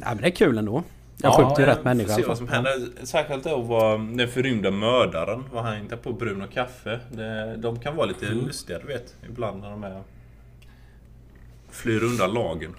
ja 0.00 0.06
men 0.08 0.16
det 0.16 0.26
är 0.26 0.30
kul 0.30 0.58
ändå. 0.58 0.82
Jag 1.16 1.32
skjuter 1.34 1.60
ju 1.62 1.66
rätt 1.66 1.84
människa 1.84 2.14
se 2.14 2.24
vad 2.24 2.38
som 2.38 2.48
händer. 2.48 2.72
Särskilt 3.02 3.44
då 3.44 3.58
var 3.58 4.16
den 4.16 4.28
förrymda 4.28 4.70
mördaren. 4.70 5.44
Vad 5.52 5.64
han 5.64 5.76
hittar 5.76 5.96
på 5.96 6.12
brun 6.12 6.42
och 6.42 6.52
kaffe. 6.52 7.00
Det, 7.10 7.56
de 7.56 7.80
kan 7.80 7.96
vara 7.96 8.06
lite 8.06 8.26
Mm. 8.26 8.46
lustiga 8.46 8.78
du 8.78 8.86
vet. 8.86 9.14
Ibland 9.28 9.60
när 9.60 9.70
de 9.70 9.84
är... 9.84 10.02
Flyr 11.70 12.02
undan 12.04 12.32
lagen. 12.34 12.74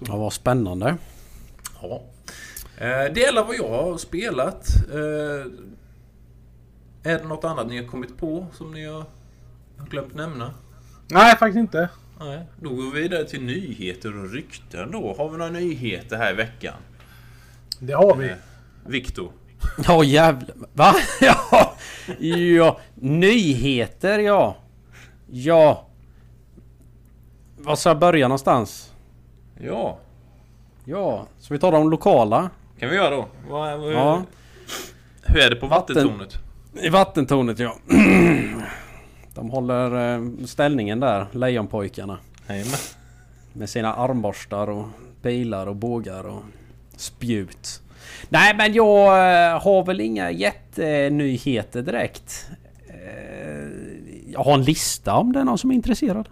Ja, 0.00 0.16
vad 0.16 0.32
spännande. 0.32 0.96
Ja. 1.82 2.02
Eh, 2.78 3.12
det 3.14 3.24
är 3.24 3.28
alla 3.28 3.44
vad 3.44 3.56
jag 3.56 3.68
har 3.68 3.98
spelat. 3.98 4.66
Eh, 4.92 5.52
är 7.02 7.18
det 7.18 7.24
något 7.24 7.44
annat 7.44 7.66
ni 7.66 7.78
har 7.82 7.86
kommit 7.88 8.18
på 8.18 8.46
som 8.52 8.72
ni 8.74 8.86
har 8.86 9.04
glömt 9.90 10.14
nämna? 10.14 10.50
Nej, 11.08 11.36
faktiskt 11.36 11.58
inte. 11.58 11.88
Nej. 12.20 12.46
Då 12.60 12.68
går 12.74 12.82
vi 12.90 13.00
vidare 13.02 13.24
till 13.24 13.42
nyheter 13.42 14.18
och 14.24 14.30
rykten 14.30 14.90
då. 14.90 15.14
Har 15.18 15.28
vi 15.30 15.38
några 15.38 15.50
nyheter 15.50 16.16
här 16.16 16.32
i 16.32 16.36
veckan? 16.36 16.74
Det 17.78 17.92
har 17.92 18.16
vi. 18.16 18.28
Eh, 18.28 18.34
Viktor. 18.86 19.32
Ja 19.86 20.04
jävlar. 20.04 20.54
Va? 20.72 20.94
Ja. 21.20 21.74
Ja. 22.18 22.78
Nyheter 22.94 24.18
ja. 24.18 24.56
Ja. 25.30 25.86
Var 27.58 27.76
ska 27.76 27.90
jag 27.90 27.98
börja 27.98 28.28
någonstans? 28.28 28.92
Ja, 29.60 29.98
Ja. 30.84 31.26
Så 31.38 31.54
vi 31.54 31.60
tar 31.60 31.72
de 31.72 31.90
lokala. 31.90 32.50
kan 32.78 32.88
vi 32.88 32.96
göra 32.96 33.10
då. 33.16 33.28
Vad, 33.48 33.80
vad, 33.80 33.92
Ja. 33.92 34.22
Hur 35.22 35.40
är 35.40 35.50
det 35.50 35.56
på 35.56 35.66
Vatten- 35.66 35.94
vattentornet? 35.96 36.38
I 36.74 36.88
vattentornet 36.88 37.58
ja. 37.58 37.76
De 39.34 39.50
håller 39.50 40.14
eh, 40.14 40.44
ställningen 40.46 41.00
där, 41.00 41.26
Lejonpojkarna. 41.32 42.18
Jajamän. 42.48 42.78
Med 43.52 43.68
sina 43.70 43.94
armborstar 43.94 44.70
och 44.70 44.86
bilar 45.22 45.66
och 45.66 45.76
bågar 45.76 46.24
och 46.26 46.42
spjut. 46.96 47.82
Nej 48.28 48.54
men 48.56 48.72
jag 48.74 49.06
eh, 49.06 49.62
har 49.62 49.84
väl 49.84 50.00
inga 50.00 50.30
jättenyheter 50.30 51.82
direkt. 51.82 52.46
Eh, 52.88 53.68
Jag 54.32 54.44
har 54.44 54.54
en 54.54 54.62
lista 54.64 55.14
om 55.14 55.32
det 55.32 55.40
är 55.40 55.44
någon 55.44 55.58
som 55.58 55.70
är 55.70 55.74
intresserad. 55.74 56.28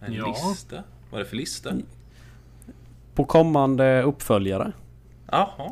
En 0.00 0.12
Ja. 0.12 0.26
lista? 0.50 0.76
Vad 1.10 1.20
är 1.20 1.24
det 1.24 1.30
för 1.30 1.36
lista? 1.36 1.72
På 3.14 3.24
kommande 3.24 4.02
uppföljare. 4.02 4.72
Jaha. 5.30 5.70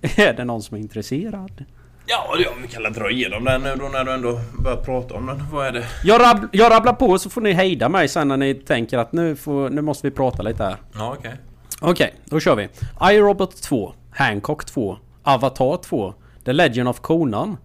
Är 0.16 0.32
det 0.32 0.44
någon 0.44 0.62
som 0.62 0.76
är 0.76 0.80
intresserad? 0.80 1.64
Ja, 2.06 2.34
ja, 2.38 2.50
vi 2.62 2.68
kan 2.68 2.82
väl 2.82 2.92
dra 2.92 3.10
igenom 3.10 3.44
den 3.44 3.62
nu 3.62 3.74
då 3.76 3.88
när 3.88 4.04
du 4.04 4.12
ändå 4.12 4.40
börjar 4.58 4.76
prata 4.76 5.14
om 5.14 5.26
den. 5.26 5.42
Vad 5.52 5.66
är 5.66 5.72
det? 5.72 5.86
Jag, 6.04 6.20
rabb, 6.20 6.48
jag 6.52 6.72
rabblar 6.72 6.92
på 6.92 7.18
så 7.18 7.30
får 7.30 7.40
ni 7.40 7.52
hejda 7.52 7.88
mig 7.88 8.08
sen 8.08 8.28
när 8.28 8.36
ni 8.36 8.54
tänker 8.54 8.98
att 8.98 9.12
nu, 9.12 9.36
får, 9.36 9.70
nu 9.70 9.80
måste 9.82 10.06
vi 10.06 10.10
prata 10.10 10.42
lite 10.42 10.64
här. 10.64 10.76
Ja, 10.94 11.14
okej. 11.18 11.34
Okej, 11.80 12.14
då 12.24 12.40
kör 12.40 12.56
vi. 12.56 12.68
iRobot 13.14 13.62
2, 13.62 13.94
Hancock 14.10 14.64
2, 14.64 14.98
Avatar 15.22 15.76
2, 15.76 16.14
The 16.44 16.52
Legend 16.52 16.88
of 16.88 17.00
Conan. 17.00 17.56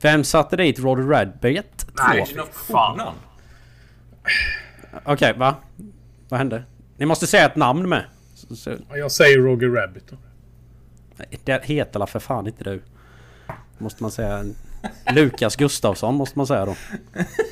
Vem 0.00 0.24
satte 0.24 0.56
dit 0.56 0.78
Roddy 0.78 1.02
Rabbit 1.02 1.78
2? 1.78 1.92
Nej. 2.08 2.18
Legend 2.18 2.40
of. 2.40 2.66
Conan. 2.66 3.14
Okej, 5.04 5.34
va? 5.36 5.54
Vad 6.28 6.38
hände? 6.38 6.62
Ni 6.96 7.06
måste 7.06 7.26
säga 7.26 7.46
ett 7.46 7.56
namn 7.56 7.88
med. 7.88 8.04
Så, 8.34 8.56
så, 8.56 8.74
Jag 8.94 9.12
säger 9.12 9.38
Roger 9.38 9.68
Rabbit 9.68 10.04
då. 10.10 10.16
det 11.44 11.64
heter 11.64 11.98
la 11.98 12.06
för 12.06 12.18
fan 12.18 12.46
inte 12.46 12.64
du. 12.64 12.82
Måste 13.78 14.02
man 14.02 14.10
säga. 14.10 14.44
Lukas 15.14 15.56
Gustafsson 15.56 16.14
måste 16.14 16.38
man 16.38 16.46
säga 16.46 16.66
då. 16.66 16.76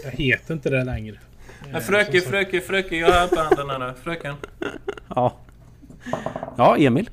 Jag 0.04 0.10
heter 0.10 0.54
inte 0.54 0.70
det 0.70 0.84
längre. 0.84 1.18
Men 1.72 1.82
fröken, 1.82 2.20
fröken, 2.20 2.60
fröken. 2.60 2.98
Jag 2.98 3.12
har 3.12 3.28
på 3.28 3.40
handen 3.40 3.70
här 3.70 3.78
nu. 3.78 3.94
Fröken. 4.02 4.34
Ja. 5.08 5.36
Ja, 6.56 6.76
Emil. 6.76 7.10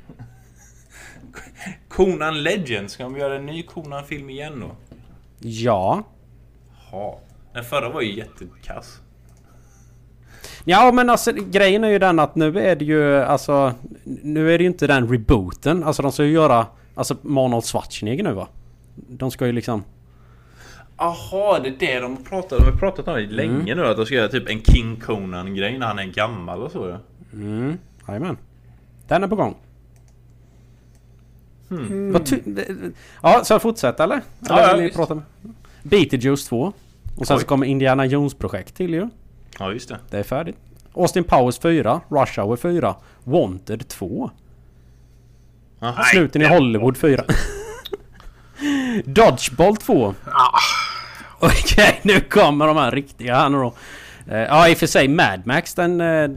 Conan 1.87 2.43
Legend. 2.43 2.91
Ska 2.91 3.07
vi 3.07 3.19
göra 3.19 3.35
en 3.35 3.45
ny 3.45 3.63
Conan-film 3.63 4.29
igen 4.29 4.59
då? 4.59 4.71
Ja. 5.39 6.03
Ja. 6.91 7.19
Den 7.53 7.63
förra 7.63 7.89
var 7.89 8.01
ju 8.01 8.17
jättekass. 8.17 8.99
Ja 10.65 10.91
men 10.91 11.09
alltså 11.09 11.31
grejen 11.31 11.83
är 11.83 11.89
ju 11.89 11.99
den 11.99 12.19
att 12.19 12.35
nu 12.35 12.59
är 12.59 12.75
det 12.75 12.85
ju 12.85 13.17
alltså... 13.17 13.73
Nu 14.03 14.53
är 14.53 14.57
det 14.57 14.63
ju 14.63 14.69
inte 14.69 14.87
den 14.87 15.11
rebooten. 15.11 15.83
Alltså 15.83 16.01
de 16.01 16.11
ska 16.11 16.23
ju 16.23 16.31
göra... 16.31 16.67
Alltså 16.95 17.13
Arnold 17.13 17.65
Schwarzenegger 17.65 18.23
nu 18.23 18.33
va? 18.33 18.47
De 19.07 19.31
ska 19.31 19.45
ju 19.45 19.51
liksom... 19.51 19.83
Jaha, 20.97 21.59
det 21.59 21.69
är 21.69 21.75
det 21.79 21.99
de 21.99 22.15
har 22.17 22.23
pratat 22.23 22.51
om. 22.59 22.65
De 22.65 22.71
har 22.71 22.77
pratat 22.79 23.07
om 23.07 23.13
det 23.13 23.21
länge 23.27 23.75
nu. 23.75 23.85
Att 23.87 23.97
de 23.97 24.05
ska 24.05 24.15
göra 24.15 24.27
typ 24.27 24.49
en 24.49 24.63
King 24.63 24.95
Conan-grej 24.99 25.77
när 25.77 25.87
han 25.87 25.99
är 25.99 26.05
gammal 26.05 26.61
och 26.63 26.71
så 26.71 26.87
ja. 26.89 26.97
Mm, 27.33 27.77
jajamän. 28.07 28.37
Den 29.07 29.23
är 29.23 29.27
på 29.27 29.35
gång. 29.35 29.55
Hmm. 31.69 32.23
Ty- 32.25 32.41
det- 32.45 32.67
ja, 33.23 33.41
så 33.43 33.53
jag 33.53 33.61
fortsätta 33.61 34.03
eller? 34.03 34.21
Ja, 34.39 34.59
Eller 34.59 34.67
ja, 34.69 34.75
vill 34.75 34.83
ni 34.83 34.91
prata 34.91 35.15
med? 35.15 35.23
Beetlejuice 35.83 36.45
2. 36.47 36.73
Och 37.17 37.27
sen 37.27 37.35
Oj. 37.37 37.41
så 37.41 37.47
kommer 37.47 37.65
Indiana 37.65 38.05
Jones-projekt 38.05 38.75
till 38.75 38.93
ju. 38.93 39.09
Ja, 39.59 39.71
just 39.73 39.89
det. 39.89 39.97
Det 40.09 40.17
är 40.19 40.23
färdigt. 40.23 40.55
Austin 40.93 41.23
Powers 41.23 41.59
4. 41.59 42.01
Rush 42.09 42.39
Hour 42.39 42.55
4. 42.55 42.95
Wanted 43.23 43.87
2. 43.87 44.31
Jaha. 45.79 46.03
Snuten 46.03 46.41
i 46.41 46.45
Hollywood 46.45 46.97
4. 46.97 47.23
Dodgeball 49.05 49.77
2. 49.77 50.15
Ah, 50.25 50.59
Okej, 51.39 51.99
nu 52.03 52.19
kommer 52.19 52.67
de 52.67 52.77
här 52.77 52.91
riktiga 52.91 53.35
här 53.35 53.49
nu 53.49 53.57
då. 53.57 53.73
Eh, 54.27 54.37
Ja, 54.39 54.69
i 54.69 54.73
och 54.73 54.77
för 54.77 54.87
sig 54.87 55.07
Mad 55.07 55.41
Max 55.45 55.73
den... 55.73 56.01
eh, 56.01 56.29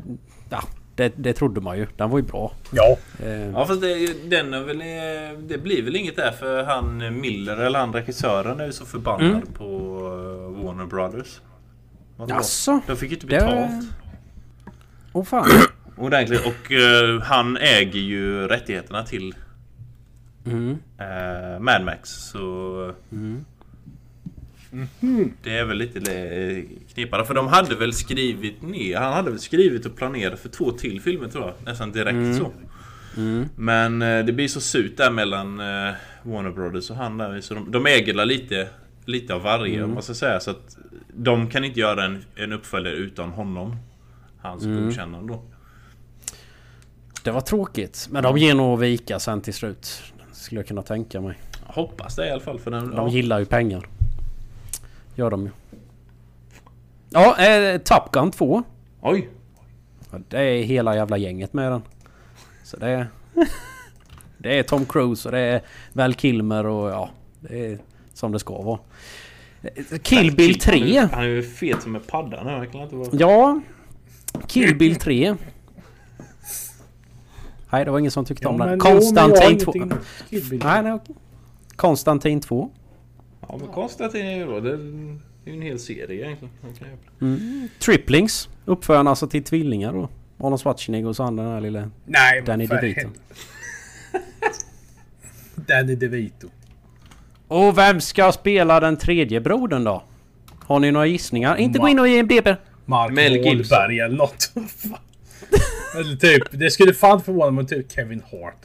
Ja, 0.50 0.62
det, 0.96 1.12
det 1.16 1.32
trodde 1.32 1.60
man 1.60 1.78
ju. 1.78 1.86
Den 1.96 2.10
var 2.10 2.18
ju 2.18 2.24
bra. 2.24 2.52
Ja. 2.70 2.96
Eh, 3.24 3.50
Ja 3.50 3.66
fast 3.66 3.80
det, 3.80 4.30
den 4.30 4.54
är 4.54 4.60
väl, 4.60 4.78
det 5.48 5.58
blir 5.58 5.82
väl 5.82 5.96
inget 5.96 6.16
där 6.16 6.32
för 6.32 6.64
han 6.64 7.20
Miller 7.20 7.56
eller 7.56 7.78
han 7.78 7.92
regissören 7.92 8.60
är 8.60 8.66
ju 8.66 8.72
så 8.72 8.84
förbannad 8.86 9.30
Mm. 9.30 9.46
på 9.58 9.64
eh, 9.64 10.64
Warner 10.64 10.86
Brothers. 10.86 11.40
Jaså? 12.28 12.80
De 12.86 12.96
fick 12.96 13.10
ju 13.10 13.14
inte 13.16 13.26
Det- 13.26 13.36
betalt. 13.36 13.86
Åh 15.12 15.24
fan. 15.24 15.48
Ordentligt. 15.96 16.46
Och 16.46 16.72
eh, 16.72 17.22
han 17.22 17.56
äger 17.56 18.00
ju 18.00 18.48
rättigheterna 18.48 19.02
till 19.02 19.34
Mm. 20.46 20.70
eh, 20.98 21.60
Mad 21.60 21.84
Max. 21.84 22.10
Så 22.10 22.92
Mm. 23.12 23.44
det 25.42 25.58
är 25.58 25.64
väl 25.64 25.76
lite 25.78 26.12
eh, 26.22 26.64
knepande. 26.94 27.26
För 27.26 27.34
de 27.34 27.46
hade 27.46 27.74
väl 27.74 27.92
skrivit 27.92 28.62
ner. 28.62 28.96
Han 28.96 29.12
hade 29.12 29.30
väl 29.30 29.40
skrivit 29.40 29.86
och 29.86 29.96
planerat 29.96 30.40
för 30.40 30.48
två 30.48 30.70
till 30.70 31.00
filmer 31.00 31.28
tror 31.28 31.44
jag. 31.44 31.54
Nästan 31.64 31.92
direkt 31.92 32.38
så. 32.38 32.52
Mm. 33.16 33.48
Men 33.56 34.02
eh, 34.02 34.24
det 34.24 34.32
blir 34.32 34.48
så 34.48 34.60
surt 34.60 34.96
där 34.96 35.10
mellan 35.10 35.60
eh, 35.60 35.94
Warner 36.22 36.50
Brothers 36.50 36.90
och 36.90 36.96
han 36.96 37.18
där. 37.18 37.40
Så 37.40 37.54
de, 37.54 37.70
de 37.70 37.86
äger 37.86 38.24
lite, 38.24 38.68
lite 39.04 39.34
av 39.34 39.42
varje 39.42 39.74
Mm. 39.74 39.84
om 39.88 39.94
man 39.94 40.02
ska 40.02 40.14
säga. 40.14 40.40
Så 40.40 40.50
att 40.50 40.76
de 41.16 41.50
kan 41.50 41.64
inte 41.64 41.80
göra 41.80 42.04
en, 42.04 42.24
en 42.36 42.52
uppföljare 42.52 42.94
utan 42.94 43.30
honom. 43.30 43.76
Hans 44.40 44.64
Mm. 44.64 44.84
godkännande 44.84 45.32
då. 45.32 45.42
Det 47.22 47.30
var 47.30 47.40
tråkigt. 47.40 48.08
Men 48.10 48.22
de 48.22 48.38
ger 48.38 48.54
nog 48.54 48.78
vika 48.78 49.18
sen 49.18 49.40
till 49.40 49.54
slut. 49.54 50.02
Skulle 50.44 50.58
jag 50.58 50.68
kunna 50.68 50.82
tänka 50.82 51.20
mig. 51.20 51.38
Jag 51.66 51.74
hoppas 51.74 52.16
det 52.16 52.26
i 52.26 52.30
alla 52.30 52.40
fall. 52.40 52.58
För 52.58 52.70
den, 52.70 52.90
De 52.90 52.96
ja. 52.96 53.08
gillar 53.08 53.38
ju 53.38 53.44
pengar. 53.44 53.88
Gör 55.14 55.30
de 55.30 55.42
ju. 55.42 55.50
Ja, 57.10 57.36
eh, 57.46 57.78
Top 57.78 58.12
Gun 58.12 58.30
2. 58.30 58.62
Oj! 59.00 59.28
Ja, 60.10 60.18
Det 60.28 60.40
är 60.40 60.62
hela 60.62 60.96
jävla 60.96 61.16
gänget 61.16 61.52
med 61.52 61.72
den. 61.72 61.82
Så 62.64 62.76
det 62.76 62.88
är... 62.88 63.06
Det 64.38 64.58
är 64.58 64.62
Tom 64.62 64.84
Cruise 64.86 65.28
och 65.28 65.32
det 65.32 65.38
är 65.38 65.62
Val 65.92 66.14
Kilmer 66.14 66.66
och 66.66 66.90
ja... 66.90 67.10
Det 67.40 67.66
är 67.66 67.78
som 68.14 68.32
det 68.32 68.38
ska 68.38 68.62
vara. 68.62 68.78
Kill 70.02 70.36
Bill 70.36 70.58
3. 70.58 70.98
Han 70.98 71.24
är, 71.24 71.28
ju 71.28 71.42
fet 71.42 71.82
som 71.82 71.94
en 71.94 72.02
padda 72.02 72.44
nu. 72.44 72.68
Ja. 73.12 73.60
Kill 74.46 74.76
Bill 74.76 74.96
3. 74.96 75.36
Nej, 77.74 77.84
det 77.84 77.90
var 77.90 77.98
ingen 77.98 78.10
som 78.10 78.24
tyckte 78.24 78.48
om 78.48 78.58
den. 78.58 78.78
Konstantin 78.78 79.58
2. 79.58 79.72
Nej, 79.74 80.82
nej. 80.82 80.92
okej. 80.92 81.14
Konstantin 81.76 82.40
2. 82.40 82.70
Ja 83.48 83.56
men 83.60 83.68
Konstantin 83.68 84.26
är 84.26 84.36
ju 84.36 84.46
bra. 84.46 84.60
Det 84.60 84.70
är 84.70 84.76
ju 85.44 85.52
en 85.52 85.62
hel 85.62 85.78
serie 85.78 86.26
egentligen. 86.26 86.54
Mm. 87.20 87.68
Triplings. 87.78 88.48
Uppföraren 88.64 89.06
alltså 89.06 89.26
till 89.26 89.44
tvillingar 89.44 89.92
då. 89.92 90.08
Arnold 90.38 90.60
Schwarzenegger 90.60 91.08
och 91.08 91.16
så 91.16 91.22
han 91.22 91.36
den 91.36 91.46
här 91.46 91.60
lille 91.60 91.90
Nej, 92.06 92.42
Danny 92.42 92.66
DeVito. 92.66 93.08
Danny 95.54 95.94
DeVito. 95.94 96.48
Och 97.48 97.78
vem 97.78 98.00
ska 98.00 98.32
spela 98.32 98.80
den 98.80 98.96
tredje 98.96 99.40
brodern 99.40 99.84
då? 99.84 100.02
Har 100.60 100.80
ni 100.80 100.90
några 100.90 101.06
gissningar? 101.06 101.56
Inte 101.56 101.78
gå 101.78 101.88
in 101.88 101.98
och 101.98 102.08
ge 102.08 102.18
en 102.18 102.26
BB. 102.26 102.56
Mark 102.84 103.12
Mel. 103.12 103.44
Wahlberg 103.44 104.00
eller 104.00 104.16
något. 104.16 104.52
Eller 105.94 106.16
typ, 106.16 106.42
det 106.50 106.70
skulle 106.70 106.94
fan 106.94 107.22
förvåna 107.22 107.50
mig 107.50 107.66
typ 107.66 107.92
Kevin 107.92 108.22
Hart. 108.30 108.62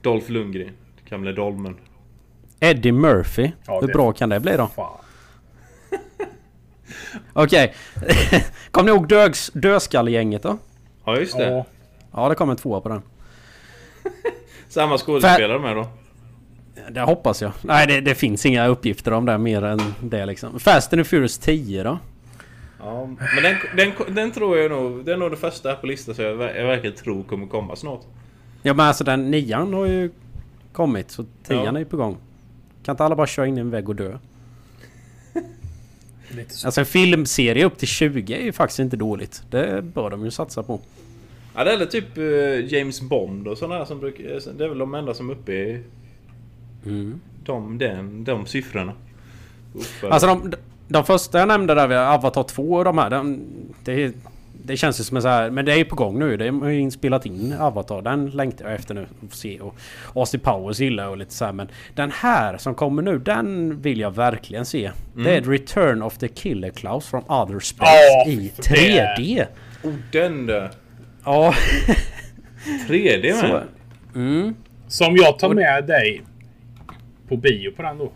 Dolph 0.00 0.30
Lundgren. 0.30 0.70
Gamle 1.08 1.32
Dolmen. 1.32 1.76
Eddie 2.60 2.92
Murphy. 2.92 3.50
Ja, 3.66 3.80
Hur 3.80 3.88
bra 3.88 4.12
kan 4.12 4.28
det 4.28 4.40
bli 4.40 4.56
då? 4.56 4.70
Okej. 7.32 7.74
Kommer 8.70 8.90
ni 8.90 8.96
ihåg 8.96 9.08
dögs, 9.08 9.50
Dödskallegänget 9.54 10.42
då? 10.42 10.58
Ja 11.04 11.16
just 11.16 11.36
det. 11.36 11.50
Ja. 11.50 11.66
Ja, 12.12 12.28
det 12.28 12.34
kommer 12.34 12.52
en 12.52 12.56
tvåa 12.56 12.80
på 12.80 12.88
den. 12.88 13.02
Samma 14.68 14.98
skådespelare 14.98 15.58
med 15.58 15.76
då. 15.76 15.88
Det 16.90 17.00
hoppas 17.00 17.42
jag. 17.42 17.52
Nej, 17.62 17.86
det, 17.86 18.00
det 18.00 18.14
finns 18.14 18.46
inga 18.46 18.66
uppgifter 18.66 19.12
om 19.12 19.26
det 19.26 19.38
mer 19.38 19.64
än 19.64 19.80
det 20.02 20.26
liksom. 20.26 20.60
Fast 20.60 20.92
and 20.92 21.06
Furious 21.06 21.38
10 21.38 21.82
då? 21.82 21.98
Ja, 22.82 23.06
men 23.06 23.42
den, 23.42 23.56
den, 23.76 24.14
den 24.14 24.32
tror 24.32 24.58
jag 24.58 24.70
nog... 24.70 25.04
Det 25.04 25.12
är 25.12 25.16
nog 25.16 25.30
det 25.30 25.36
första 25.36 25.68
här 25.68 25.76
på 25.76 25.86
listan 25.86 26.14
så 26.14 26.22
jag, 26.22 26.32
jag 26.32 26.66
verkligen 26.66 26.96
tror 26.96 27.22
kommer 27.22 27.46
komma 27.46 27.76
snart. 27.76 28.00
Ja 28.62 28.74
men 28.74 28.86
alltså 28.86 29.04
den 29.04 29.30
nian 29.30 29.74
har 29.74 29.86
ju 29.86 30.10
kommit 30.72 31.10
så 31.10 31.24
tian 31.42 31.64
Ja. 31.64 31.74
är 31.74 31.78
ju 31.78 31.84
på 31.84 31.96
gång. 31.96 32.16
Kan 32.82 32.92
inte 32.92 33.04
alla 33.04 33.16
bara 33.16 33.26
köra 33.26 33.46
in 33.46 33.58
i 33.58 33.60
en 33.60 33.70
vägg 33.70 33.88
och 33.88 33.96
dö? 33.96 34.18
Lite 36.28 36.54
så. 36.54 36.66
Alltså 36.68 36.80
en 36.80 36.86
filmserie 36.86 37.64
upp 37.64 37.78
till 37.78 37.88
20 37.88 38.34
är 38.34 38.42
ju 38.42 38.52
faktiskt 38.52 38.78
inte 38.78 38.96
dåligt. 38.96 39.42
Det 39.50 39.82
bör 39.82 40.10
de 40.10 40.24
ju 40.24 40.30
satsa 40.30 40.62
på. 40.62 40.80
Ja 41.54 41.64
det 41.64 41.72
är 41.72 41.78
väl 41.78 41.88
typ 41.88 42.18
eh, 42.18 42.74
James 42.74 43.00
Bond 43.00 43.48
och 43.48 43.58
sådana 43.58 43.74
här 43.74 43.84
som 43.84 44.00
brukar... 44.00 44.24
Det 44.58 44.64
är 44.64 44.68
väl 44.68 44.78
de 44.78 44.94
enda 44.94 45.14
som 45.14 45.30
är 45.30 45.34
uppe 45.34 45.52
i 45.52 45.82
Mm. 46.86 47.20
de, 47.44 47.78
den, 47.78 48.24
de 48.24 48.46
siffrorna. 48.46 48.92
Uppe. 49.74 50.08
Alltså 50.10 50.26
de, 50.26 50.52
de 50.92 51.04
första 51.04 51.38
jag 51.38 51.48
nämnde 51.48 51.74
där, 51.74 52.14
Avatar 52.14 52.42
2 52.42 52.62
och 52.72 52.84
de 52.84 52.98
här. 52.98 53.10
De, 53.10 53.40
det, 53.84 54.12
det 54.64 54.76
känns 54.76 55.00
ju 55.00 55.04
som 55.04 55.16
en 55.16 55.22
så 55.22 55.28
här, 55.28 55.50
men 55.50 55.64
det 55.64 55.72
är 55.72 55.76
ju 55.76 55.84
på 55.84 55.94
gång 55.96 56.18
nu. 56.18 56.36
De 56.36 56.62
har 56.62 56.68
ju 56.68 56.78
inspelat 56.80 57.26
in 57.26 57.54
Avatar. 57.60 58.02
Den 58.02 58.30
längtar 58.30 58.64
jag 58.64 58.74
efter 58.74 58.94
nu. 58.94 59.02
Att 59.24 59.30
få 59.30 59.36
se. 59.36 59.60
Och 59.60 59.74
Austin 60.14 60.40
Powers 60.40 60.80
gillar 60.80 61.02
jag 61.04 61.10
och 61.10 61.18
lite 61.18 61.34
så 61.34 61.44
här. 61.44 61.52
Men 61.52 61.68
den 61.94 62.10
här 62.14 62.58
som 62.58 62.74
kommer 62.74 63.02
nu, 63.02 63.18
den 63.18 63.80
vill 63.80 64.00
jag 64.00 64.10
verkligen 64.14 64.64
se. 64.66 64.90
Det 65.16 65.36
är 65.36 65.40
Return 65.42 66.02
of 66.02 66.18
the 66.18 66.28
Killer 66.28 66.70
Klaus 66.70 67.06
from 67.06 67.24
Other 67.28 67.60
Space 67.60 67.90
Ja, 68.26 68.30
i 68.30 68.52
för 68.56 68.62
det- 68.62 69.14
3D. 69.18 69.46
Oh, 69.82 69.94
den 70.12 70.46
där! 70.46 70.70
Ja. 71.24 71.54
3D 72.88 73.32
Så. 73.40 73.46
med! 73.46 73.62
Mm. 74.14 74.54
Så 74.88 75.06
om 75.06 75.16
jag 75.16 75.38
tar 75.38 75.54
med 75.54 75.86
dig 75.86 76.22
på 77.28 77.36
bio 77.36 77.70
på 77.76 77.82
den 77.82 77.98
då. 77.98 78.12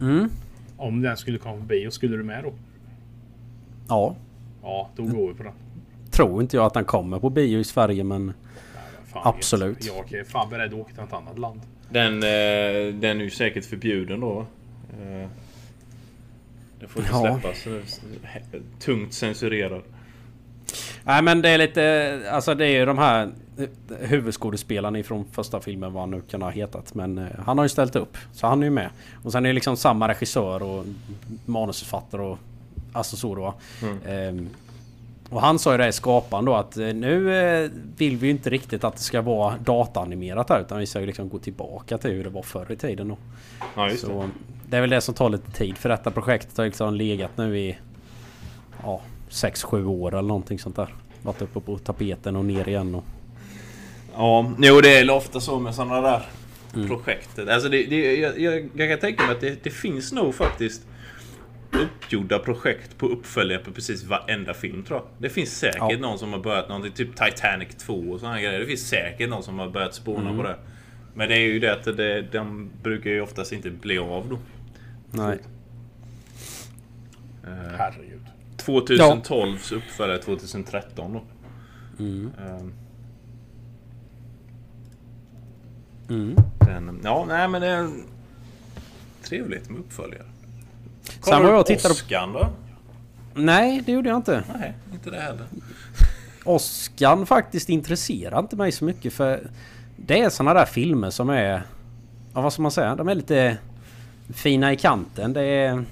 Mm. 0.00 0.30
Om 0.76 1.02
den 1.02 1.16
skulle 1.16 1.38
komma 1.38 1.56
på 1.56 1.62
bio, 1.62 1.90
skulle 1.90 2.16
du 2.16 2.22
med 2.22 2.44
då? 2.44 2.52
Ja. 3.88 4.16
Ja, 4.62 4.90
då 4.96 5.02
går 5.02 5.28
vi 5.28 5.34
på 5.34 5.42
den. 5.42 5.52
Tror 6.10 6.42
inte 6.42 6.56
jag 6.56 6.66
att 6.66 6.74
den 6.74 6.84
kommer 6.84 7.18
på 7.18 7.30
bio 7.30 7.58
i 7.58 7.64
Sverige 7.64 8.04
men... 8.04 8.32
Fan, 9.06 9.22
Absolut. 9.24 9.76
vet. 9.78 9.86
Jag 9.86 10.12
är 10.12 10.24
fan 10.24 10.50
beredd 10.50 10.74
att 10.74 10.80
åka 10.80 10.94
till 10.94 11.02
ett 11.02 11.12
annat 11.12 11.38
land. 11.38 11.60
Den, 11.90 12.14
eh, 12.14 12.94
den 13.00 13.20
är 13.20 13.24
ju 13.24 13.30
säkert 13.30 13.64
förbjuden 13.64 14.20
då. 14.20 14.40
Eh, 15.00 15.28
Den 16.80 16.88
får 16.88 17.02
inte 17.02 17.14
Ja. 17.14 17.38
släppas. 17.40 17.66
Är 17.66 18.62
Tungt 18.80 19.12
censurerad. 19.14 19.82
Nej 21.04 21.22
men 21.22 21.42
det 21.42 21.48
är 21.48 21.58
lite... 21.58 22.22
Alltså 22.30 22.54
det 22.54 22.66
är 22.66 22.78
ju 22.78 22.86
de 22.86 22.98
här 22.98 23.32
eh, 23.58 23.66
huvudskådespelarna 24.00 24.98
ifrån 24.98 25.24
första 25.32 25.60
filmen 25.60 25.92
vad 25.92 26.02
han 26.02 26.10
nu 26.10 26.20
kan 26.30 26.42
ha 26.42 26.50
hetat. 26.50 26.94
Men 26.94 27.18
eh, 27.18 27.24
han 27.46 27.58
har 27.58 27.64
ju 27.64 27.68
ställt 27.68 27.96
upp. 27.96 28.16
Så 28.32 28.46
han 28.46 28.62
är 28.62 28.66
ju 28.66 28.70
med. 28.70 28.90
Och 29.22 29.32
sen 29.32 29.44
är 29.44 29.48
det 29.48 29.54
liksom 29.54 29.76
samma 29.76 30.08
regissör 30.08 30.62
och 30.62 30.84
manusförfattare 31.44 32.22
och... 32.22 32.38
Så 33.02 33.34
då. 33.34 33.54
Ehm, 34.06 34.48
och 35.30 35.40
han 35.40 35.58
sa 35.58 35.72
ju 35.72 35.78
det 35.78 35.88
i 35.88 35.92
skaparen 35.92 36.44
då 36.44 36.54
att 36.54 36.76
eh, 36.76 36.86
nu 36.86 37.20
vill 37.96 38.16
vi 38.16 38.26
ju 38.26 38.30
inte 38.30 38.50
riktigt 38.50 38.84
att 38.84 38.96
det 38.96 39.02
ska 39.02 39.22
vara 39.22 39.54
dataanimerat 39.58 40.50
här 40.50 40.60
utan 40.60 40.78
vi 40.78 40.86
ska 40.86 41.00
ju 41.00 41.06
liksom 41.06 41.28
gå 41.28 41.38
tillbaka 41.38 41.98
till 41.98 42.10
hur 42.10 42.24
det 42.24 42.30
var 42.30 42.42
förr 42.42 42.72
i 42.72 42.76
tiden 42.76 43.08
då. 43.08 43.16
Ja 43.74 43.88
just 43.88 44.02
det. 44.02 44.08
Så 44.08 44.28
det 44.68 44.76
är 44.76 44.80
väl 44.80 44.90
det 44.90 45.00
som 45.00 45.14
tar 45.14 45.30
lite 45.30 45.50
tid 45.50 45.78
för 45.78 45.88
detta 45.88 46.10
projektet 46.10 46.58
har 46.58 46.64
liksom 46.64 46.94
legat 46.94 47.30
nu 47.36 47.58
i 47.58 47.78
ja, 48.82 49.00
6-7 49.30 49.84
år 49.86 50.12
eller 50.14 50.28
någonting 50.28 50.58
sånt 50.58 50.76
där. 50.76 50.94
Varit 51.22 51.42
uppe 51.42 51.60
på 51.60 51.78
tapeten 51.78 52.36
och 52.36 52.44
ner 52.44 52.68
igen 52.68 52.94
och... 52.94 53.04
Ja, 54.14 54.52
jo 54.58 54.80
det 54.80 54.98
är 54.98 55.10
ofta 55.10 55.40
så 55.40 55.58
med 55.58 55.74
sådana 55.74 56.00
där 56.00 56.22
projekt. 56.88 57.38
Alltså 57.38 57.68
det, 57.68 57.82
det, 57.86 58.16
jag, 58.16 58.40
jag, 58.40 58.68
jag 58.74 58.90
kan 58.90 58.98
tänka 58.98 59.26
mig 59.26 59.34
att 59.34 59.40
det, 59.40 59.64
det 59.64 59.70
finns 59.70 60.12
nog 60.12 60.34
faktiskt 60.34 60.82
uppgjorda 61.72 62.38
projekt 62.38 62.98
på 62.98 63.06
uppföljare 63.06 63.58
på 63.64 63.70
precis 63.72 64.04
varenda 64.04 64.54
film 64.54 64.82
tror 64.84 64.98
jag. 64.98 65.06
Det 65.18 65.28
finns 65.30 65.58
säkert 65.58 65.82
Ja. 65.90 65.98
någon 65.98 66.18
som 66.18 66.32
har 66.32 66.38
börjat 66.40 66.68
någonting, 66.68 66.92
typ 66.92 67.08
Titanic 67.16 67.68
2 67.78 67.92
och 67.94 68.20
sådana 68.20 68.40
grejer. 68.40 68.60
Det 68.60 68.66
finns 68.66 68.88
säkert 68.88 69.28
någon 69.30 69.42
som 69.42 69.58
har 69.58 69.68
börjat 69.68 69.94
spåna 69.94 70.36
på 70.36 70.42
det. 70.42 70.56
Men 71.14 71.28
det 71.28 71.34
är 71.34 71.40
ju 71.40 71.58
det 71.60 71.72
att 71.72 71.84
det, 71.84 72.22
de 72.22 72.70
brukar 72.82 73.10
ju 73.10 73.20
oftast 73.20 73.52
inte 73.52 73.70
bli 73.70 73.98
av 73.98 74.28
då. 74.30 74.38
Nej. 75.10 75.38
Eh, 77.44 77.76
Herregud. 77.78 78.05
2012 78.66 79.58
så 79.58 79.74
uppföljare 79.74 80.18
2013 80.18 81.12
då. 81.12 81.22
Mm. 81.98 82.30
Ehm, 82.38 82.72
Mm. 86.08 86.36
Den, 86.58 87.00
ja, 87.04 87.24
nej 87.28 87.48
men 87.48 87.60
det 87.60 87.68
är 87.68 87.90
trevligt 89.22 89.70
med 89.70 89.80
uppföljare. 89.80 90.24
Jag 91.26 91.60
och 91.60 91.66
tittade 91.66 91.88
på... 91.88 91.92
Oscar 91.94 92.32
då? 92.32 92.48
Nej, 93.34 93.82
det 93.86 93.92
gjorde 93.92 94.08
jag 94.08 94.18
inte. 94.18 94.44
Nej, 94.58 94.74
inte 94.92 95.10
det 95.10 95.20
heller. 95.20 95.46
Oscar 96.44 97.24
faktiskt 97.24 97.68
intresserar 97.68 98.38
inte 98.38 98.56
mig 98.56 98.72
så 98.72 98.84
mycket 98.84 99.12
för... 99.12 99.50
Det 99.96 100.20
är 100.20 100.30
såna 100.30 100.54
där 100.54 100.64
filmer 100.64 101.10
som 101.10 101.30
är... 101.30 101.62
Ja, 102.34 102.40
vad 102.40 102.52
ska 102.52 102.62
man 102.62 102.70
säga? 102.70 102.94
De 102.94 103.08
är 103.08 103.14
lite 103.14 103.58
fina 104.34 104.72
i 104.72 104.76
kanten. 104.76 105.32
Det 105.32 105.42
är... 105.42 105.84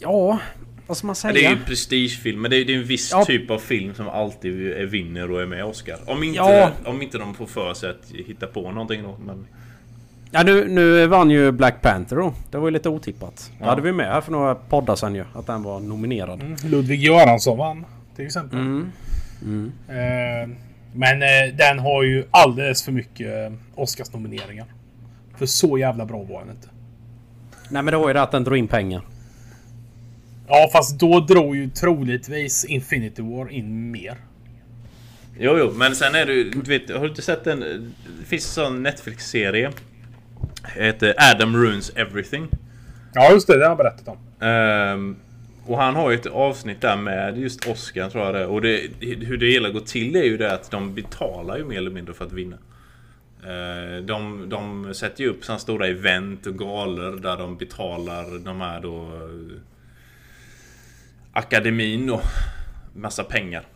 Ja, 0.00 0.38
vad 0.86 0.96
ska 0.96 1.06
man 1.06 1.16
Ja, 1.24 1.32
det 1.32 1.38
är 1.38 1.42
säga? 1.42 1.50
ju 1.50 1.64
prestigefilm, 1.64 2.40
men 2.42 2.50
det 2.50 2.56
är, 2.56 2.64
det 2.64 2.74
är 2.74 2.78
en 2.78 2.84
viss 2.84 3.10
Ja. 3.12 3.24
typ 3.24 3.50
av 3.50 3.58
film 3.58 3.94
som 3.94 4.08
alltid 4.08 4.72
är- 4.72 4.86
vinner 4.86 5.30
och 5.30 5.42
är 5.42 5.46
med 5.46 5.58
i 5.58 5.62
Oscar. 5.62 5.96
Om 6.06 6.22
inte, 6.22 6.36
Ja. 6.36 6.70
om 6.84 7.02
inte 7.02 7.18
de 7.18 7.34
får 7.34 7.46
för 7.46 7.74
sig 7.74 7.90
att 7.90 8.10
hitta 8.26 8.46
på 8.46 8.70
någonting 8.72 9.02
då. 9.02 9.16
Men, 9.26 9.46
Ja, 10.30 10.42
nu, 10.42 10.68
nu 10.68 11.06
vann 11.06 11.30
ju 11.30 11.52
Black 11.52 11.82
Panther 11.82 12.16
då. 12.16 12.34
Det 12.50 12.58
var 12.58 12.66
ju 12.66 12.70
lite 12.70 12.88
otippat. 12.88 13.50
Det 13.58 13.64
Ja. 13.64 13.70
hade 13.70 13.82
vi 13.82 13.92
med 13.92 14.06
här 14.06 14.20
för 14.20 14.32
några 14.32 14.54
poddar 14.54 14.96
sen 14.96 15.14
ju. 15.14 15.24
Att 15.34 15.46
den 15.46 15.62
var 15.62 15.80
nominerad. 15.80 16.42
Mm, 16.42 16.56
Ludvig 16.64 17.02
Göransson 17.02 17.58
vann 17.58 17.84
till 18.16 18.26
exempel. 18.26 18.58
Mm. 18.58 18.92
Mm. 19.42 19.72
Eh, 19.88 20.56
men 20.92 21.22
eh, 21.22 21.54
den 21.56 21.78
har 21.78 22.02
ju 22.02 22.24
alldeles 22.30 22.82
för 22.82 22.92
mycket 22.92 23.26
eh, 23.26 23.52
Oscarsnomineringar. 23.74 24.66
För 25.36 25.46
så 25.46 25.78
jävla 25.78 26.06
bra 26.06 26.22
var 26.22 26.40
den 26.40 26.50
inte. 26.50 26.68
Nej 27.70 27.82
men 27.82 27.92
det 27.92 27.98
var 27.98 28.08
ju 28.08 28.14
det 28.14 28.22
att 28.22 28.30
den 28.32 28.44
drog 28.44 28.58
in 28.58 28.68
pengar. 28.68 29.02
Ja, 30.48 30.68
fast 30.72 30.98
då 31.00 31.20
drog 31.20 31.56
ju 31.56 31.68
troligtvis 31.70 32.64
Infinity 32.64 33.22
War 33.22 33.50
in 33.52 33.90
mer. 33.90 34.16
jo, 35.40 35.56
jo, 35.58 35.72
men 35.76 35.96
sen 35.96 36.14
är 36.14 36.26
det 36.26 36.32
ju- 36.32 36.50
du 36.50 36.78
vet, 36.78 36.90
har 36.90 37.00
du 37.02 37.08
inte 37.08 37.22
sett 37.22 37.44
den? 37.44 37.60
Det 38.20 38.24
finns 38.26 38.58
en 38.58 38.64
sån 38.64 38.82
Netflix-serie. 38.82 39.70
Heter 40.74 41.14
Adam 41.32 41.56
Ruins 41.56 41.90
Everything. 41.96 42.48
Ja, 43.14 43.32
just 43.32 43.46
det. 43.46 43.56
Det 43.58 43.64
har 43.64 43.70
jag 43.70 43.78
berättat 43.78 44.08
om. 44.08 44.46
Ehm, 44.48 45.16
och 45.66 45.78
han 45.78 45.94
har 45.96 46.10
ju 46.10 46.16
ett 46.16 46.26
avsnitt 46.26 46.80
där 46.80 46.96
med 46.96 47.38
just 47.38 47.66
Oscar 47.66 48.10
tror 48.10 48.24
jag 48.24 48.34
det. 48.34 48.46
Och 48.46 48.62
det, 48.62 48.80
hur 49.00 49.36
det 49.36 49.46
hela 49.50 49.68
går 49.70 49.80
till 49.80 50.16
är 50.16 50.22
ju 50.24 50.36
det 50.36 50.52
att 50.52 50.70
de 50.70 50.94
betalar 50.94 51.56
ju 51.56 51.64
mer 51.64 51.76
eller 51.78 51.90
mindre 51.90 52.14
för 52.14 52.24
att 52.24 52.32
vinna. 52.32 52.56
Eh, 53.42 54.02
De, 54.04 54.48
de 54.48 54.94
sätter 54.94 55.24
ju 55.24 55.30
upp 55.30 55.44
sådana 55.44 55.58
stora 55.58 55.86
event 55.86 56.46
och 56.46 56.58
galor 56.58 57.16
där 57.20 57.36
de 57.36 57.56
betalar 57.56 58.44
de 58.44 58.60
här 58.60 58.80
då 58.80 59.08
Akademin 61.38 62.06
då 62.06 62.20
Massa 62.94 63.24
pengar. 63.24 63.66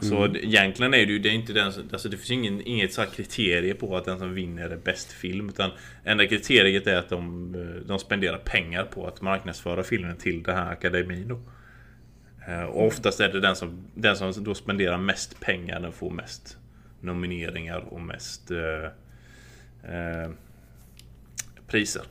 Så 0.00 0.26
det- 0.26 0.46
egentligen 0.46 0.94
är 0.94 1.06
det 1.06 1.12
ju 1.12 1.18
det 1.18 1.28
är 1.28 1.32
inte 1.32 1.52
den 1.52 1.66
alltså 1.66 2.08
det 2.08 2.16
finns 2.16 2.30
ingen, 2.30 2.60
inget 2.60 2.92
så 2.92 3.00
här 3.00 3.08
kriterie 3.08 3.74
på 3.74 3.96
att 3.96 4.04
den 4.04 4.18
som 4.18 4.34
vinner 4.34 4.70
är 4.70 4.76
bäst 4.76 5.12
film. 5.12 5.48
Utan 5.48 5.70
enda 6.04 6.26
kriteriet 6.26 6.86
är 6.86 6.96
att 6.96 7.08
de, 7.08 7.54
eh, 7.54 7.86
de 7.86 7.98
spenderar 7.98 8.38
pengar 8.38 8.84
på 8.84 9.06
att 9.06 9.20
marknadsföra 9.22 9.82
filmen 9.82 10.16
till 10.16 10.42
den 10.42 10.56
här 10.56 10.72
akademin 10.72 11.28
då. 11.28 11.40
Eh, 12.48 12.62
Och 12.62 12.86
oftast 12.86 13.20
är 13.20 13.32
det 13.32 13.40
den 13.40 13.56
som, 13.56 13.84
den 13.94 14.16
som 14.16 14.44
då 14.44 14.54
spenderar 14.54 14.98
mest 14.98 15.40
pengar 15.40 15.80
den 15.80 15.92
får 15.92 16.10
mest 16.10 16.58
nomineringar 17.00 17.78
och 17.78 18.00
mest 18.00 18.50
eh, 18.50 18.84
eh, 19.94 20.30
priser. 21.66 22.02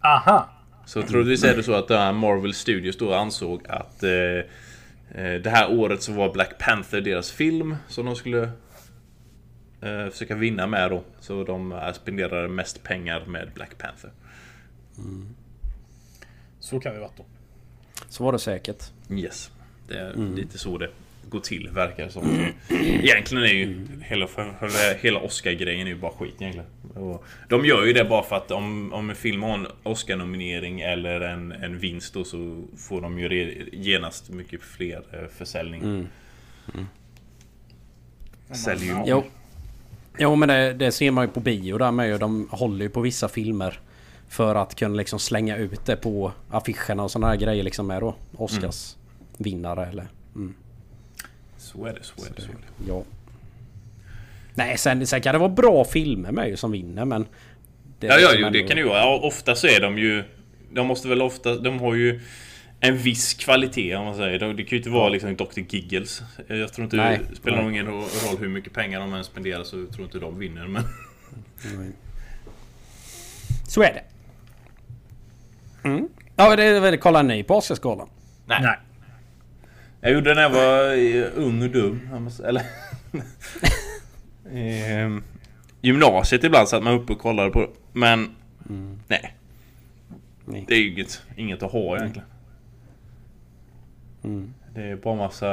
Aha! 0.00 0.48
Så 0.92 1.02
troligtvis 1.02 1.44
är 1.44 1.56
det 1.56 1.62
så 1.62 1.74
att 1.74 1.90
här 1.90 2.12
Marvel 2.12 2.54
Studios 2.54 2.96
då 2.96 3.14
ansåg 3.14 3.66
att 3.68 4.02
eh, 4.02 4.10
eh, 4.10 5.40
det 5.42 5.50
här 5.50 5.72
året 5.72 6.02
så 6.02 6.12
var 6.12 6.32
Black 6.32 6.58
Panther 6.58 7.00
deras 7.00 7.32
film 7.32 7.76
som 7.88 8.06
de 8.06 8.16
skulle 8.16 8.42
eh, 9.80 10.08
försöka 10.10 10.34
vinna 10.34 10.66
med 10.66 10.90
då. 10.90 11.02
Så 11.20 11.44
de 11.44 11.72
eh, 11.72 11.92
spenderade 11.92 12.48
mest 12.48 12.82
pengar 12.82 13.24
med 13.26 13.50
Black 13.54 13.78
Panther. 13.78 14.10
Så 16.60 16.80
kan 16.80 16.94
det 16.94 17.00
vara 17.00 17.10
då. 17.16 17.24
Så 18.08 18.24
var 18.24 18.32
det 18.32 18.38
säkert. 18.38 18.84
Yes. 19.10 19.50
Det 19.88 19.98
är 19.98 20.14
lite 20.36 20.58
så 20.58 20.78
det 20.78 20.90
går 21.32 21.40
till 21.40 21.68
verkar 21.68 22.04
det 22.04 22.10
som. 22.10 22.46
Egentligen 22.70 23.44
är 23.44 23.48
ju 23.48 23.86
hela, 24.02 24.28
hela, 25.00 25.20
Oscar-grejen 25.20 25.86
är 25.86 25.90
ju 25.90 25.96
bara 25.96 26.12
skit 26.12 26.34
egentligen. 26.38 26.68
Och 26.94 27.24
de 27.48 27.64
gör 27.64 27.84
ju 27.86 27.92
det 27.92 28.04
bara 28.04 28.22
för 28.22 28.36
att 28.36 28.50
om, 28.50 28.92
om 28.92 29.10
en 29.10 29.16
film 29.16 29.42
har 29.42 29.54
en 29.54 29.66
Oscar-nominering 29.82 30.80
eller 30.80 31.20
en, 31.20 31.52
en 31.52 31.78
vinst 31.78 32.14
då 32.14 32.24
så 32.24 32.62
får 32.76 33.00
de 33.00 33.18
ju 33.18 33.28
re- 33.28 33.68
genast 33.72 34.30
mycket 34.30 34.62
fler 34.62 35.02
eh, 35.12 35.28
försäljning. 35.38 36.08
Säljer 38.50 38.94
ju. 38.94 39.02
Jo. 39.06 39.24
Jo 40.18 40.36
men 40.36 40.48
det, 40.48 40.72
det 40.72 40.92
ser 40.92 41.10
man 41.10 41.24
ju 41.24 41.30
på 41.30 41.40
bio 41.40 41.78
där 41.78 41.90
med 41.90 42.08
ju. 42.08 42.18
De 42.18 42.48
håller 42.50 42.82
ju 42.84 42.88
på 42.88 43.00
vissa 43.00 43.28
filmer. 43.28 43.80
För 44.28 44.54
att 44.54 44.74
kunna 44.74 44.94
liksom 44.94 45.18
slänga 45.18 45.56
ut 45.56 45.86
det 45.86 45.96
på 45.96 46.32
affischerna 46.50 47.02
och 47.02 47.10
sådana 47.10 47.28
här 47.28 47.36
grejer 47.36 47.62
liksom 47.62 47.86
med 47.86 48.02
då. 48.02 48.14
Oscars 48.36 48.96
vinnare 49.38 49.86
eller... 49.86 50.06
Mm, 50.34 50.54
Så 51.72 51.84
är 51.86 51.92
det, 51.92 52.02
så 52.02 52.12
är 52.26 52.30
det. 52.36 52.42
Så 52.42 52.48
är 52.48 52.54
det. 52.54 52.88
ja. 52.88 53.02
Nej 54.54 54.78
sen, 54.78 55.06
sen 55.06 55.20
kan 55.20 55.32
det 55.34 55.38
vara 55.38 55.48
bra 55.48 55.84
filmer 55.84 56.32
med 56.32 56.48
ju 56.48 56.56
som 56.56 56.72
vinner 56.72 57.04
men... 57.04 57.26
Det 57.98 58.06
Ja, 58.06 58.12
ja, 58.18 58.28
liksom 58.30 58.42
jo, 58.42 58.50
det 58.50 58.58
kan 58.68 58.76
det 58.76 58.82
ju 58.82 58.88
vara. 58.88 58.98
Ja, 58.98 59.20
ofta 59.22 59.54
så 59.54 59.66
är 59.66 59.80
de 59.80 59.98
ju... 59.98 60.24
De 60.72 60.86
måste 60.86 61.08
väl 61.08 61.22
ofta... 61.22 61.54
De 61.56 61.78
har 61.80 61.94
ju 61.94 62.20
en 62.80 62.98
viss 62.98 63.34
kvalitet 63.34 63.94
om 63.96 64.04
man 64.04 64.16
säger. 64.16 64.38
De- 64.38 64.56
Det 64.56 64.62
kan 64.62 64.70
ju 64.70 64.76
inte 64.76 64.90
vara 64.90 65.08
liksom 65.08 65.36
Dr. 65.36 65.60
Giggles. 65.68 66.22
Jag 66.46 66.72
tror 66.72 66.84
inte 66.84 66.96
Nej, 66.96 67.20
det 67.30 67.36
spelar 67.36 67.62
nej. 67.62 67.70
ingen 67.72 67.86
ro- 67.86 68.00
roll 68.28 68.38
hur 68.40 68.48
mycket 68.48 68.72
pengar 68.72 69.00
de 69.00 69.14
än 69.14 69.24
spenderar 69.24 69.64
så 69.64 69.86
tror 69.86 70.04
inte 70.04 70.18
de 70.18 70.38
vinner. 70.38 70.66
Men... 70.66 70.82
Så 73.68 73.82
är 73.82 73.92
det. 73.92 74.04
Mm. 75.88 76.08
Ja, 76.36 76.56
det 76.56 76.64
är 76.64 76.80
väl 76.80 76.98
kolla 76.98 77.22
ni 77.22 77.42
på 77.42 77.54
Oscarsgalan. 77.56 78.08
Nej. 78.46 78.58
Nej. 78.62 78.76
Jag 80.04 80.12
gjorde 80.12 80.30
det 80.30 80.34
när 80.34 80.42
jag 80.42 80.50
var 80.50 80.94
eh, 80.94 81.46
ung 81.46 81.62
och 81.62 81.70
dum. 81.70 82.28
Eller... 82.44 82.62
Ehm, 84.54 85.22
Gymnasiet 85.80 86.44
ibland 86.44 86.68
satt 86.68 86.82
man 86.82 86.94
uppe 86.94 87.12
och 87.12 87.18
kollade 87.18 87.50
på 87.50 87.60
det. 87.60 87.68
Men... 87.92 88.34
Nej. 89.08 89.34
Nej. 90.44 90.64
Det 90.68 90.74
är 90.74 90.78
ju 90.78 90.92
inget, 90.92 91.22
inget 91.36 91.62
att 91.62 91.72
ha 91.72 91.96
egentligen. 91.96 92.28
Mm. 94.24 94.54
Det 94.74 94.82
är 94.82 94.96
bara 94.96 95.14
massa... 95.14 95.46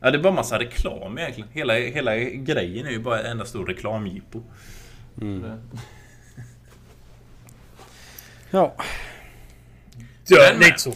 Ja, 0.00 0.10
det 0.10 0.18
är 0.18 0.22
bara 0.22 0.32
massa 0.32 0.58
reklam 0.58 1.18
egentligen. 1.18 1.50
Hela, 1.52 1.74
hela 1.74 2.16
grejen 2.18 2.86
är 2.86 2.90
ju 2.90 2.98
bara 2.98 3.20
en 3.20 3.26
enda 3.26 3.44
stor 3.44 3.66
reklamjippo. 3.66 4.42
Ja. 8.50 8.74
Ja, 10.26 10.38
med. 10.52 10.58
lite 10.58 10.78
så. 10.78 10.94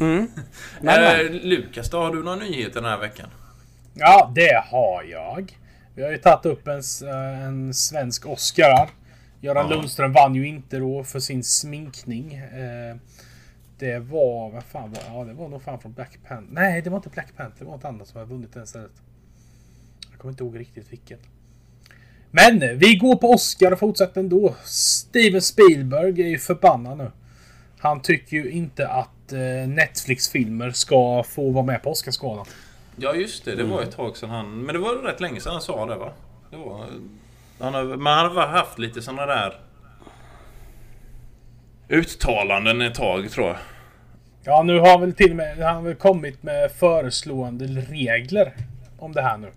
Mm. 0.00 0.16
Men, 0.16 0.26
men. 0.80 1.26
Eh, 1.26 1.32
Lukas, 1.32 1.90
då 1.90 1.98
har 1.98 2.10
du 2.14 2.22
några 2.22 2.36
nyheter 2.36 2.80
den 2.80 2.90
här 2.90 2.98
veckan? 2.98 3.28
Ja, 3.94 4.32
det 4.34 4.64
har 4.70 5.02
jag. 5.02 5.58
Vi 5.94 6.02
har 6.02 6.10
ju 6.10 6.18
tagit 6.18 6.46
upp 6.46 6.66
en, 6.68 6.82
eh, 7.08 7.42
en 7.46 7.74
svensk 7.74 8.26
Oscar 8.26 8.70
här. 8.76 8.88
Göran 9.40 9.66
Ja. 9.70 9.76
Lundström 9.76 10.12
vann 10.12 10.34
ju 10.34 10.46
inte 10.48 10.78
då 10.78 11.04
för 11.04 11.20
sin 11.20 11.44
sminkning. 11.44 12.34
Eh, 12.34 12.96
Det 13.78 13.98
var, 13.98 14.50
vad 14.50 14.64
fan 14.64 14.92
var 14.92 15.00
Ja, 15.18 15.24
det 15.24 15.32
var 15.32 15.48
nog 15.48 15.62
fan 15.62 15.80
från 15.80 15.92
Black 15.92 16.18
Panther. 16.28 16.48
Nej, 16.54 16.82
det 16.82 16.90
var 16.90 16.96
inte 16.96 17.08
Black 17.08 17.36
Panther. 17.36 17.58
Det 17.58 17.64
var 17.64 17.72
något 17.72 17.84
annat 17.84 18.08
som 18.08 18.18
hade 18.20 18.30
vunnit 18.30 18.54
den 18.54 18.62
istället. 18.62 18.90
Jag 20.10 20.18
kommer 20.20 20.32
inte 20.32 20.44
ihåg 20.44 20.58
riktigt 20.58 20.92
vilket. 20.92 21.20
Men 22.30 22.78
vi 22.78 22.96
går 22.96 23.16
på 23.16 23.30
Oscar 23.30 23.72
och 23.72 23.78
fortsätter 23.78 24.20
ändå. 24.20 24.54
Steven 24.64 25.42
Spielberg 25.42 26.22
är 26.22 26.28
ju 26.28 26.38
förbannad 26.38 26.98
nu. 26.98 27.10
Han 27.78 28.00
tycker 28.00 28.36
ju 28.36 28.50
inte 28.50 28.88
att 28.88 29.32
eh, 29.32 29.68
Netflix-filmer 29.68 30.70
ska 30.70 31.22
få 31.22 31.50
vara 31.50 31.64
med 31.64 31.82
på 31.82 31.90
Oscarsgalan. 31.90 32.46
Ja, 32.96 33.14
just 33.14 33.44
det. 33.44 33.54
Det 33.54 33.64
var 33.64 33.82
ett 33.82 33.96
tag 33.96 34.16
sedan 34.16 34.30
han... 34.30 34.62
Men 34.62 34.74
det 34.74 34.80
var 34.80 34.94
rätt 34.94 35.20
länge 35.20 35.40
sedan 35.40 35.52
han 35.52 35.62
sa 35.62 35.86
det, 35.86 35.96
va? 35.96 36.12
Det 36.50 36.56
var... 36.56 36.86
Han 37.58 37.74
har, 37.74 37.84
men 37.84 38.12
han 38.12 38.36
har 38.36 38.46
haft 38.46 38.78
lite 38.78 39.02
såna 39.02 39.26
där... 39.26 39.60
Uttalanden 41.88 42.80
ett 42.80 42.94
tag, 42.94 43.30
tror 43.30 43.46
jag. 43.46 43.56
Ja, 44.44 44.62
nu 44.62 44.78
har 44.78 44.88
han 44.88 45.00
väl 45.00 45.14
till 45.14 45.30
och 45.30 45.36
med 45.36 45.58
han 45.58 45.74
har 45.74 45.82
väl 45.82 45.94
kommit 45.94 46.42
med 46.42 46.72
föreslående 46.72 47.66
regler 47.66 48.52
om 48.98 49.12
det 49.12 49.22
här 49.22 49.38
nu. 49.38 49.50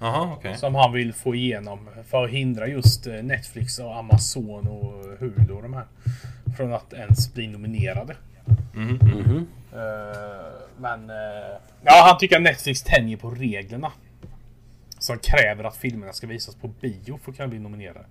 Jaha, 0.00 0.32
okej. 0.38 0.56
Som 0.56 0.74
han 0.74 0.92
vill 0.92 1.12
få 1.12 1.34
igenom 1.34 1.88
för 2.10 2.24
att 2.24 2.30
hindra 2.30 2.66
just 2.66 3.06
eh, 3.06 3.12
Netflix 3.12 3.78
och 3.78 3.96
Amazon 3.96 4.68
och 4.68 5.18
Hulu 5.18 5.52
och 5.52 5.62
de 5.62 5.74
här. 5.74 5.84
Från 6.56 6.72
att 6.72 6.92
ens 6.92 7.34
bli 7.34 7.46
nominerade. 7.46 8.16
Mhm. 8.72 8.98
Mhm. 9.02 9.46
Eh, 9.72 10.52
men... 10.78 11.10
eh, 11.10 11.16
ja, 11.82 12.04
han 12.06 12.18
tycker 12.18 12.36
att 12.36 12.42
Netflix 12.42 12.82
tänjer 12.82 13.16
på 13.16 13.30
reglerna. 13.30 13.92
Som 14.98 15.18
kräver 15.18 15.64
att 15.64 15.76
filmerna 15.76 16.12
ska 16.12 16.26
visas 16.26 16.54
på 16.54 16.68
bio 16.68 17.18
för 17.24 17.30
att 17.30 17.36
kunna 17.36 17.48
bli 17.48 17.58
nominerade. 17.58 18.04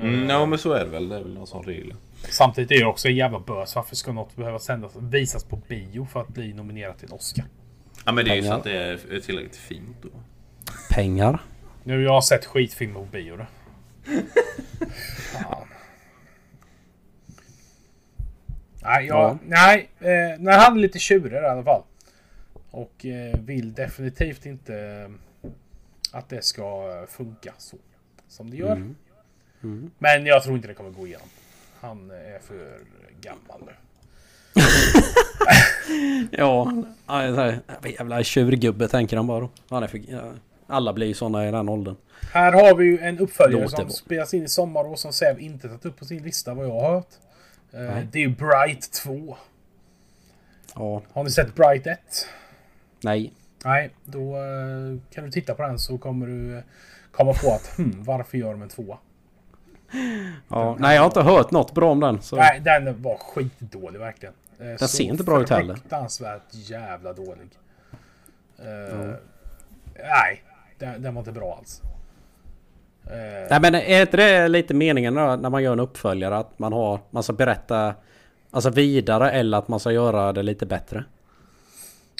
Mm, 0.00 0.30
ja, 0.30 0.46
men 0.46 0.58
så 0.58 0.72
är 0.72 0.84
det 0.84 0.90
väl. 0.90 1.08
Det 1.08 1.16
är 1.16 1.20
väl 1.20 1.34
någon 1.34 1.46
sån 1.46 1.64
regel. 1.64 1.94
Samtidigt 2.30 2.70
är 2.70 2.78
det 2.78 2.86
också 2.86 3.08
en 3.08 3.16
jävla 3.16 3.38
bös. 3.40 3.76
Varför 3.76 3.96
ska 3.96 4.12
något 4.12 4.36
behöva 4.36 4.58
sändas, 4.58 4.92
visas 4.96 5.44
på 5.44 5.56
bio 5.56 6.06
för 6.12 6.20
att 6.20 6.28
bli 6.28 6.52
nominerat 6.52 6.98
till 6.98 7.08
en 7.08 7.14
Oscar? 7.14 7.44
Ja, 8.04 8.12
men 8.12 8.24
det 8.24 8.30
är 8.30 8.34
ju 8.36 8.42
så 8.42 8.52
att 8.52 8.64
det 8.64 8.72
är 8.72 9.20
tillräckligt 9.20 9.56
fint 9.56 9.96
då. 10.02 10.08
Pengar. 10.90 11.42
Nu 11.84 11.94
har 11.94 12.14
jag 12.14 12.24
sett 12.24 12.44
skitfilmer 12.44 13.00
på 13.00 13.06
bio 13.06 13.36
då. 13.36 13.46
Fan. 15.32 15.67
Nej, 18.88 19.06
jag, 19.06 19.16
Ja. 19.16 19.38
nej 19.46 19.90
eh, 20.00 20.38
när 20.38 20.58
han 20.58 20.76
är 20.76 20.80
lite 20.80 20.98
tjurig 20.98 21.32
i 21.32 21.46
alla 21.46 21.64
fall. 21.64 21.82
Och 22.70 23.06
eh, 23.06 23.40
vill 23.40 23.72
definitivt 23.74 24.46
inte 24.46 24.74
eh, 24.74 25.48
att 26.12 26.28
det 26.28 26.44
ska 26.44 26.90
funka 27.08 27.52
så. 27.58 27.76
Som 28.28 28.50
det 28.50 28.56
gör. 28.56 28.72
Mm. 28.72 28.96
Mm. 29.62 29.90
Men 29.98 30.26
jag 30.26 30.42
tror 30.42 30.56
inte 30.56 30.68
det 30.68 30.74
kommer 30.74 30.90
gå 30.90 31.06
igenom. 31.06 31.28
Han 31.80 32.10
är 32.10 32.38
för 32.38 32.78
gammal 33.20 33.60
nu. 33.66 33.72
Ja, 36.30 36.72
jävla 37.98 38.22
tjurgubbe 38.22 38.88
tänker 38.88 39.16
han 39.16 39.26
bara. 39.26 39.48
Han 39.68 39.82
är 39.82 39.86
för, 39.86 40.00
alla 40.66 40.92
blir 40.92 41.06
ju 41.06 41.14
såna 41.14 41.48
i 41.48 41.50
den 41.50 41.68
åldern. 41.68 41.96
Här 42.32 42.52
har 42.52 42.74
vi 42.74 42.84
ju 42.84 42.98
en 42.98 43.18
uppföljare 43.18 43.68
som 43.68 43.90
spelas 43.90 44.34
in 44.34 44.44
i 44.44 44.48
sommar 44.48 44.84
och 44.84 44.98
som 44.98 45.12
Säv 45.12 45.40
inte 45.40 45.68
tagit 45.68 45.84
upp 45.84 45.98
på 45.98 46.04
sin 46.04 46.22
lista 46.22 46.54
vad 46.54 46.66
jag 46.66 46.80
har 46.80 46.94
hört. 46.94 47.08
Eh, 47.72 47.80
Nej. 47.80 48.08
det 48.12 48.18
är 48.18 48.22
ju 48.22 48.28
Bright 48.28 48.92
2. 48.92 49.36
Ja, 50.74 51.02
Har 51.12 51.24
ni 51.24 51.30
sett 51.30 51.54
Bright 51.54 51.86
1? 51.86 51.98
nej. 53.02 53.32
Nej, 53.64 53.90
då 54.04 54.36
eh, 54.36 55.00
kan 55.10 55.24
du 55.24 55.30
titta 55.30 55.54
på 55.54 55.62
den 55.62 55.78
så 55.78 55.98
kommer 55.98 56.26
du 56.26 56.56
eh, 56.56 56.62
komma 57.10 57.32
på 57.32 57.52
att 57.52 57.76
hmm, 57.76 58.04
varför 58.04 58.38
gör 58.38 58.50
de 58.50 58.62
en 58.62 58.68
tvåa? 58.68 58.98
Ja, 60.48 60.76
nej, 60.78 60.94
jag 60.94 61.02
har 61.02 61.06
inte 61.06 61.22
hört 61.22 61.50
något 61.50 61.74
bra 61.74 61.90
om 61.90 62.00
den. 62.00 62.22
Så. 62.22 62.36
Nej, 62.36 62.60
den 62.60 63.02
var 63.02 63.16
skitdålig 63.16 63.98
verkligen. 63.98 64.34
Den 64.58 64.78
ser 64.88 65.04
inte 65.04 65.24
bra 65.24 65.42
ut 65.42 65.50
heller. 65.50 65.74
Fruktansvärt 65.74 66.42
jävla 66.50 67.12
dålig. 67.12 67.48
Eh, 68.58 69.10
Nej, 69.94 70.42
den, 70.78 71.02
den 71.02 71.14
var 71.14 71.20
inte 71.20 71.32
bra 71.32 71.56
alls. 71.58 71.82
Eh, 73.10 73.46
Nej 73.50 73.60
men 73.60 73.74
är 73.74 74.00
inte 74.00 74.16
det 74.16 74.48
lite 74.48 74.74
meningen 74.74 75.14
då, 75.14 75.36
när 75.36 75.50
man 75.50 75.62
gör 75.62 75.72
en 75.72 75.80
uppföljare 75.80 76.36
att 76.36 76.58
man 76.58 76.72
har, 76.72 77.00
man 77.10 77.22
ska 77.22 77.32
berätta 77.32 77.94
Alltså 78.50 78.70
vidare 78.70 79.30
eller 79.30 79.58
att 79.58 79.68
man 79.68 79.80
ska 79.80 79.92
göra 79.92 80.32
det 80.32 80.42
lite 80.42 80.66
bättre? 80.66 81.04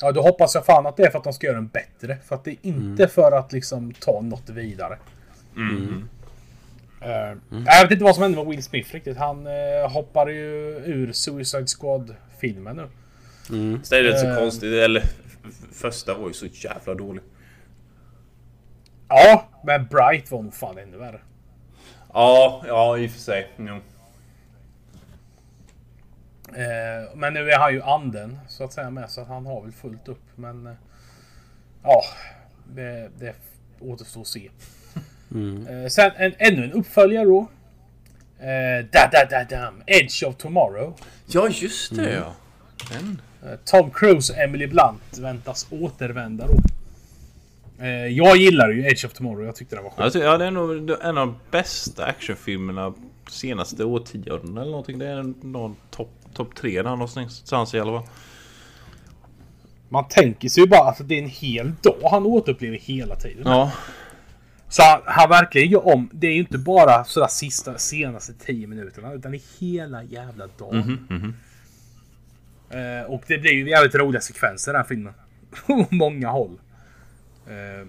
Ja, 0.02 0.12
då 0.12 0.22
hoppas 0.22 0.54
jag 0.54 0.64
fan 0.66 0.86
att 0.86 0.96
det 0.96 1.02
är 1.02 1.10
för 1.10 1.18
att 1.18 1.24
de 1.24 1.32
ska 1.32 1.46
göra 1.46 1.56
den 1.56 1.68
bättre. 1.68 2.16
För 2.28 2.34
att 2.34 2.44
det 2.44 2.50
är 2.50 2.56
inte 2.62 3.08
för 3.08 3.32
att 3.32 3.52
liksom 3.52 3.92
ta 3.92 4.20
något 4.20 4.48
vidare. 4.50 4.98
Eh, 7.00 7.36
Jag 7.66 7.82
vet 7.82 7.90
inte 7.90 8.04
vad 8.04 8.14
som 8.14 8.22
hände 8.22 8.38
med 8.38 8.46
Will 8.46 8.62
Smith 8.62 8.92
riktigt. 8.94 9.16
Han 9.16 9.46
uh, 9.46 9.88
hoppade 9.92 10.32
ju 10.32 10.76
ur 10.84 11.12
Suicide 11.12 11.66
Squad-filmen 11.66 12.76
nu. 12.76 12.88
Så 13.82 13.94
det 13.94 14.00
är 14.00 14.04
rätt 14.04 14.20
så 14.20 14.26
Eh. 14.26 14.38
konstigt. 14.38 14.72
Eller 14.74 15.02
första 15.72 16.14
var 16.14 16.28
ju 16.28 16.34
så 16.34 16.46
jävla 16.46 16.94
dålig. 16.94 17.22
Ja, 19.08 19.48
men 19.62 19.86
Bright 19.86 20.30
var 20.30 20.42
nog 20.42 20.54
fan 20.54 20.78
ännu 20.78 20.96
värre. 20.96 21.20
Ja, 22.12 22.62
ja 22.66 22.98
i 22.98 23.06
och 23.06 23.10
för 23.10 23.20
sig. 23.20 23.50
Jo. 23.56 23.74
Eh, 26.54 27.14
men 27.14 27.34
nu 27.34 27.50
är 27.50 27.58
han 27.58 27.72
ju 27.72 27.82
anden 27.82 28.38
så 28.48 28.64
att 28.64 28.72
säga 28.72 28.90
med 28.90 29.10
så 29.10 29.20
att 29.20 29.28
han 29.28 29.46
har 29.46 29.62
väl 29.62 29.72
fullt 29.72 30.08
upp. 30.08 30.24
Men 30.34 30.66
eh, 30.66 30.72
ja, 31.82 32.02
det, 32.74 33.10
det 33.18 33.34
återstår 33.80 34.20
att 34.20 34.26
se. 34.26 34.50
Eh, 35.68 35.88
sen 35.88 36.10
en, 36.16 36.32
ännu 36.38 36.64
en 36.64 36.72
uppföljare 36.72 37.24
då. 37.24 37.48
Eh, 38.38 38.84
da, 38.92 39.10
da, 39.12 39.24
da, 39.30 39.44
dam. 39.44 39.82
Edge 39.86 40.24
of 40.24 40.36
Tomorrow. 40.36 40.94
Ja, 41.26 41.48
just 41.48 41.96
det 41.96 42.12
ja. 42.12 42.34
Den. 42.90 43.20
Eh, 43.42 43.58
Tom 43.64 43.90
Cruise 43.90 44.32
och 44.32 44.38
Emily 44.38 44.66
Blunt 44.66 45.18
väntas 45.18 45.66
återvända 45.70 46.46
då. 46.46 46.56
Eh, 47.80 47.88
jag 47.88 48.36
gillar 48.36 48.70
ju 48.70 48.86
Edge 48.86 49.04
of 49.04 49.12
Tomorrow. 49.12 49.44
Jag 49.44 49.56
tyckte 49.56 49.76
den 49.76 49.84
var. 49.84 49.92
Alltså, 49.96 50.18
ja, 50.18 50.38
det 50.38 50.44
är 50.44 50.50
nog 50.50 50.90
en 50.90 51.18
av 51.18 51.26
de 51.26 51.36
bästa 51.50 52.04
actionfilmerna 52.04 52.94
senaste 53.30 53.84
årtionden 53.84 54.58
eller 54.58 54.70
någonting. 54.70 54.98
Det 54.98 55.06
är 55.06 55.46
någon 55.46 55.76
topp 55.90 56.10
top 56.34 56.54
tre 56.54 56.82
där 56.82 56.90
någonstans 56.90 57.74
i 57.74 57.80
alla 57.80 58.00
fall. 58.00 58.08
Man 59.88 60.08
tänker 60.08 60.48
sig 60.48 60.62
ju 60.62 60.68
bara 60.68 60.90
att 60.90 61.08
det 61.08 61.14
är 61.14 61.22
en 61.22 61.28
hel 61.28 61.72
dag 61.82 62.10
han 62.10 62.26
återupplever 62.26 62.78
hela 62.78 63.16
tiden. 63.16 63.42
Ja. 63.44 63.72
Så 64.68 64.82
han, 64.82 65.00
han 65.04 65.28
verkligen 65.30 65.70
gör 65.70 65.86
om. 65.86 66.10
Det 66.12 66.26
är 66.26 66.32
ju 66.32 66.40
inte 66.40 66.58
bara 66.58 67.04
sådär 67.04 67.28
sista 67.28 67.78
senaste 67.78 68.32
10 68.32 68.66
minuterna. 68.66 69.12
Utan 69.12 69.32
det 69.32 69.38
är 69.38 69.60
hela 69.60 70.02
jävla 70.02 70.46
dagen. 70.58 71.34
Eh, 72.70 73.10
och 73.10 73.22
det 73.26 73.38
blir 73.38 73.52
ju 73.52 73.70
jävligt 73.70 73.94
roliga 73.94 74.20
sekvenser 74.20 74.70
i 74.70 74.72
den 74.72 74.80
här 74.80 74.88
filmen. 74.88 75.14
På 75.66 75.86
många 75.90 76.28
håll. 76.28 76.58
Eh, 77.48 77.86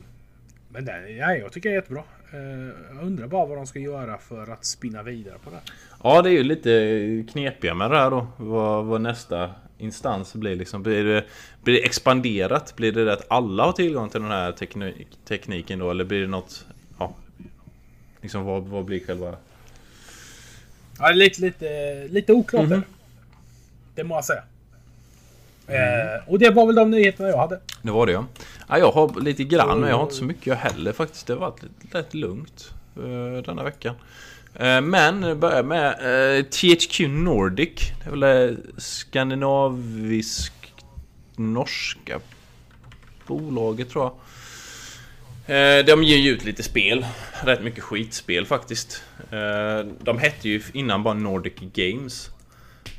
men 0.70 0.86
det, 0.86 1.10
ja, 1.10 1.36
jag 1.36 1.52
tycker 1.52 1.70
det 1.70 1.76
är 1.76 1.80
jättebra. 1.80 2.04
Eh, 2.34 2.96
jag 2.96 3.04
undrar 3.04 3.28
bara 3.28 3.46
vad 3.46 3.58
de 3.58 3.68
ska 3.68 3.80
göra 3.80 4.18
för 4.18 4.52
att 4.52 4.66
spinna 4.66 5.04
vidare 5.04 5.38
på 5.44 5.50
det. 5.50 5.60
Ja, 6.04 6.22
det 6.22 6.30
är 6.30 6.34
ju 6.34 6.44
lite 6.44 7.32
knepiga 7.32 7.74
med 7.74 7.92
det 7.92 7.98
här 7.98 8.12
då. 8.12 8.28
Vad, 8.38 8.86
vad 8.86 9.02
nästa 9.02 9.52
instans 9.78 10.34
blir 10.34 10.56
liksom. 10.56 10.84
Blir 10.84 11.04
det, 11.04 11.26
blir 11.64 11.74
det 11.74 11.86
expanderat? 11.86 12.76
Blir 12.76 12.92
det 12.92 13.06
det 13.06 13.14
att 13.14 13.32
alla 13.32 13.66
har 13.66 13.72
tillgång 13.72 14.10
till 14.10 14.22
den 14.22 14.32
här 14.32 14.52
teknik, 14.52 15.08
tekniken 15.26 15.80
då? 15.80 15.92
Eller 15.92 16.04
blir 16.04 16.22
det 16.22 16.28
något... 16.28 16.66
Ja. 17.00 17.16
Liksom 18.22 18.44
vad, 18.44 18.64
vad 18.64 18.86
blir 18.86 19.00
själva... 19.06 19.36
Ja, 21.00 21.08
det 21.08 21.16
lite, 21.16 21.42
lite, 21.42 22.08
lite 22.08 22.34
oklart 22.34 22.70
där. 22.70 22.82
Det 23.96 24.04
må 24.04 24.16
jag 24.16 24.26
säga. 24.26 24.44
Mm. 25.70 26.22
och 26.28 26.40
det 26.40 26.50
var 26.50 26.66
väl 26.66 26.76
de 26.76 26.92
nyheterna 26.92 27.30
jag 27.30 27.38
hade. 27.38 27.60
Det 27.82 27.92
var 27.92 28.06
det 28.06 28.12
ja. 28.12 28.26
ja 28.68 28.78
jag 28.78 28.92
har 28.92 29.22
lite 29.22 29.44
grann 29.44 29.80
men 29.80 29.90
jag 29.90 29.96
har 29.96 30.04
inte 30.04 30.16
så 30.16 30.24
mycket 30.24 30.48
jag 30.48 30.56
heller 30.56 30.92
faktiskt. 30.92 31.28
Det 31.28 31.34
har 31.34 31.40
varit 31.40 31.64
lite, 31.64 31.98
rätt 31.98 32.14
lugnt 32.14 32.74
uh, 32.98 33.38
denna 33.38 33.64
veckan. 33.64 33.96
Eh, 34.56 34.82
men 34.82 35.40
börjar 35.40 35.64
med 35.64 35.88
eh, 36.38 36.44
THQ 36.44 37.00
Nordic. 37.00 37.70
Det 38.04 38.10
är 38.10 38.16
väl 38.16 38.58
skandinavisk 38.78 40.54
norska 41.36 42.20
bolaget 43.28 43.90
tror 43.90 44.04
jag. 44.04 44.14
Eh, 45.56 45.86
de 45.86 46.04
ger 46.04 46.18
ju 46.18 46.30
ut 46.32 46.46
lite 46.46 46.64
spel. 46.64 47.06
Rätt 47.44 47.64
mycket 47.64 47.84
skitspel 47.84 48.46
faktiskt. 48.46 49.04
Eh, 49.32 49.88
de 50.00 50.18
hette 50.20 50.50
ju 50.50 50.62
innan 50.74 51.04
bara 51.04 51.14
Nordic 51.14 51.54
Games. 51.74 52.30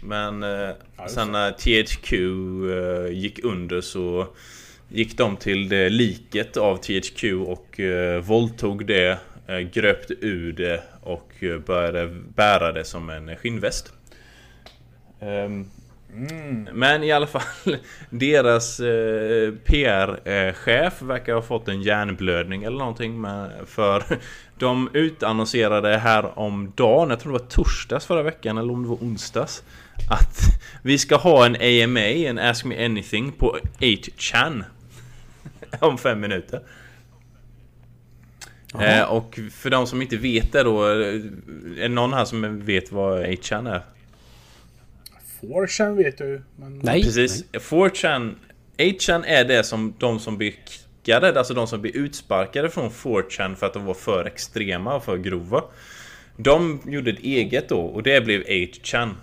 Men 0.02 0.42
eh, 0.42 0.70
sen 1.08 1.32
när 1.32 1.52
THQ 1.52 2.12
eh, 2.12 3.18
gick 3.18 3.44
under 3.44 3.80
så 3.80 4.26
gick 4.88 5.16
de 5.16 5.36
till 5.36 5.68
det 5.68 5.88
liket 5.88 6.56
av 6.56 6.76
THQ 6.76 7.24
och 7.46 7.80
eh, 7.80 8.20
våldtog 8.22 8.86
det, 8.86 9.18
eh, 9.46 9.58
gröpte 9.58 10.14
ur 10.20 10.52
det 10.52 10.82
och 11.02 11.32
eh, 11.40 11.58
började 11.58 12.08
bära 12.36 12.72
det 12.72 12.84
som 12.84 13.10
en 13.10 13.36
skinnväst. 13.36 13.92
Ehm, 15.20 15.70
Men 16.72 17.02
i 17.02 17.12
alla 17.12 17.26
fall, 17.26 17.42
deras 18.10 18.80
eh, 18.80 19.52
PR-chef 19.64 21.02
verkar 21.02 21.34
ha 21.34 21.42
fått 21.42 21.68
en 21.68 21.82
hjärnblödning 21.82 22.64
eller 22.64 22.78
någonting 22.78 23.20
med, 23.20 23.50
För 23.66 24.02
de 24.60 24.90
utannonserade 24.92 25.96
här 25.96 26.38
om 26.38 26.72
dagen, 26.76 27.10
jag 27.10 27.20
tror 27.20 27.32
det 27.32 27.38
var 27.38 27.46
torsdags 27.46 28.06
förra 28.06 28.22
veckan 28.22 28.58
eller 28.58 28.72
om 28.72 28.82
det 28.82 28.88
var 28.88 28.96
onsdags 28.96 29.62
Att 30.10 30.38
vi 30.82 30.98
ska 30.98 31.16
ha 31.16 31.46
en 31.46 31.54
AMA, 31.54 32.00
en 32.00 32.38
Ask 32.38 32.64
Me 32.64 32.84
Anything, 32.84 33.32
på 33.32 33.58
8chan 33.78 34.64
Om 35.80 35.98
fem 35.98 36.20
minuter 36.20 36.62
eh, 38.80 39.02
Och 39.02 39.38
för 39.52 39.70
de 39.70 39.86
som 39.86 40.02
inte 40.02 40.16
vet 40.16 40.52
det 40.52 40.62
då, 40.62 40.86
eh, 40.86 41.06
är 41.76 41.82
det 41.82 41.88
någon 41.88 42.12
här 42.12 42.24
som 42.24 42.64
vet 42.64 42.92
vad 42.92 43.24
8chan 43.24 43.68
är? 43.68 43.82
4chan 45.40 45.96
vet 45.96 46.18
du. 46.18 46.42
Men 46.56 46.78
Nej. 46.78 47.02
Precis. 47.02 47.44
4chan 47.52 48.34
8chan 48.76 49.24
är 49.26 49.44
det 49.44 49.64
som 49.64 49.94
de 49.98 50.18
som 50.18 50.38
blir 50.38 50.54
kickade, 51.04 51.38
alltså 51.38 51.54
de 51.54 51.66
som 51.66 51.80
blir 51.80 51.96
utsparkade 51.96 52.70
från 52.70 52.90
4chan 52.90 53.54
för 53.54 53.66
att 53.66 53.74
de 53.74 53.84
var 53.84 53.94
för 53.94 54.24
extrema 54.24 54.94
och 54.94 55.04
för 55.04 55.16
grova. 55.16 55.62
De 56.36 56.80
gjorde 56.84 57.10
ett 57.10 57.18
eget 57.18 57.68
då 57.68 57.80
och 57.80 58.02
det 58.02 58.24
blev 58.24 58.42
8chan. 58.42 59.14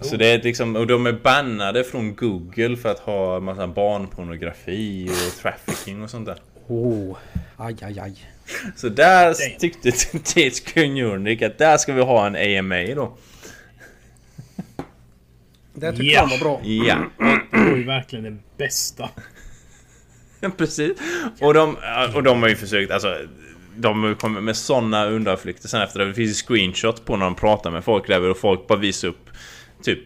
Så 0.00 0.16
det 0.16 0.26
är 0.26 0.42
liksom, 0.42 0.76
och 0.76 0.86
de 0.86 1.06
är 1.06 1.12
bannade 1.12 1.84
från 1.84 2.14
Google 2.14 2.76
för 2.76 2.88
att 2.88 2.98
ha 2.98 3.40
massa 3.40 3.66
barnpornografi 3.66 5.08
och 5.08 5.42
trafficking 5.42 6.02
och 6.02 6.10
sånt 6.10 6.26
där. 6.26 6.38
Oh, 6.68 7.16
aj 7.56 7.76
aj 7.82 8.00
aj. 8.00 8.14
Så 8.76 8.88
där 8.88 9.34
tyckte 9.58 9.92
THQ 10.18 10.76
Nordic 10.76 11.42
att 11.42 11.58
där 11.58 11.76
ska 11.76 11.92
vi 11.92 12.02
ha 12.02 12.26
en 12.26 12.58
AMA 12.58 12.94
då. 12.94 13.16
Det 15.74 15.92
tycker 15.92 16.04
Ja. 16.04 16.20
jag 16.20 16.28
var 16.28 16.38
bra. 16.38 16.60
Ja. 16.64 16.96
det 17.50 17.70
var 17.70 17.76
ju 17.76 17.84
verkligen 17.84 18.24
det 18.24 18.36
bästa. 18.58 19.08
Precis. 20.56 20.98
Och 21.40 21.54
de, 21.54 21.76
och 22.14 22.22
de 22.22 22.42
har 22.42 22.48
ju 22.48 22.56
försökt, 22.56 22.90
alltså... 22.92 23.18
De 23.76 24.14
kommer 24.20 24.40
med 24.40 24.56
såna 24.56 25.04
undanflykter 25.06 25.68
sen 25.68 25.82
efter 25.82 25.98
det. 26.00 26.04
Det 26.06 26.14
finns 26.14 26.30
ju 26.30 26.34
screenshot 26.34 27.04
på 27.04 27.16
när 27.16 27.24
de 27.24 27.34
pratar 27.34 27.70
med 27.70 27.84
folk 27.84 28.06
där 28.06 28.30
och 28.30 28.36
folk 28.38 28.66
bara 28.66 28.78
visar 28.78 29.08
upp 29.08 29.30
typ... 29.82 29.98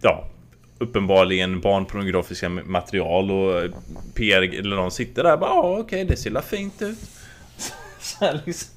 Ja, 0.00 0.30
uppenbarligen 0.78 1.60
barnpornografiska 1.60 2.48
material 2.48 3.30
och 3.30 3.62
PR 4.14 4.42
eller 4.42 4.76
de 4.76 4.90
sitter 4.90 5.22
där 5.22 5.32
och 5.32 5.40
bara 5.40 5.50
ja 5.50 5.78
okej 5.78 6.04
det 6.04 6.16
ser 6.16 6.30
la 6.30 6.42
fint 6.42 6.82
ut. 6.82 6.98
Så 8.00 8.24
här 8.24 8.40
liksom. 8.46 8.68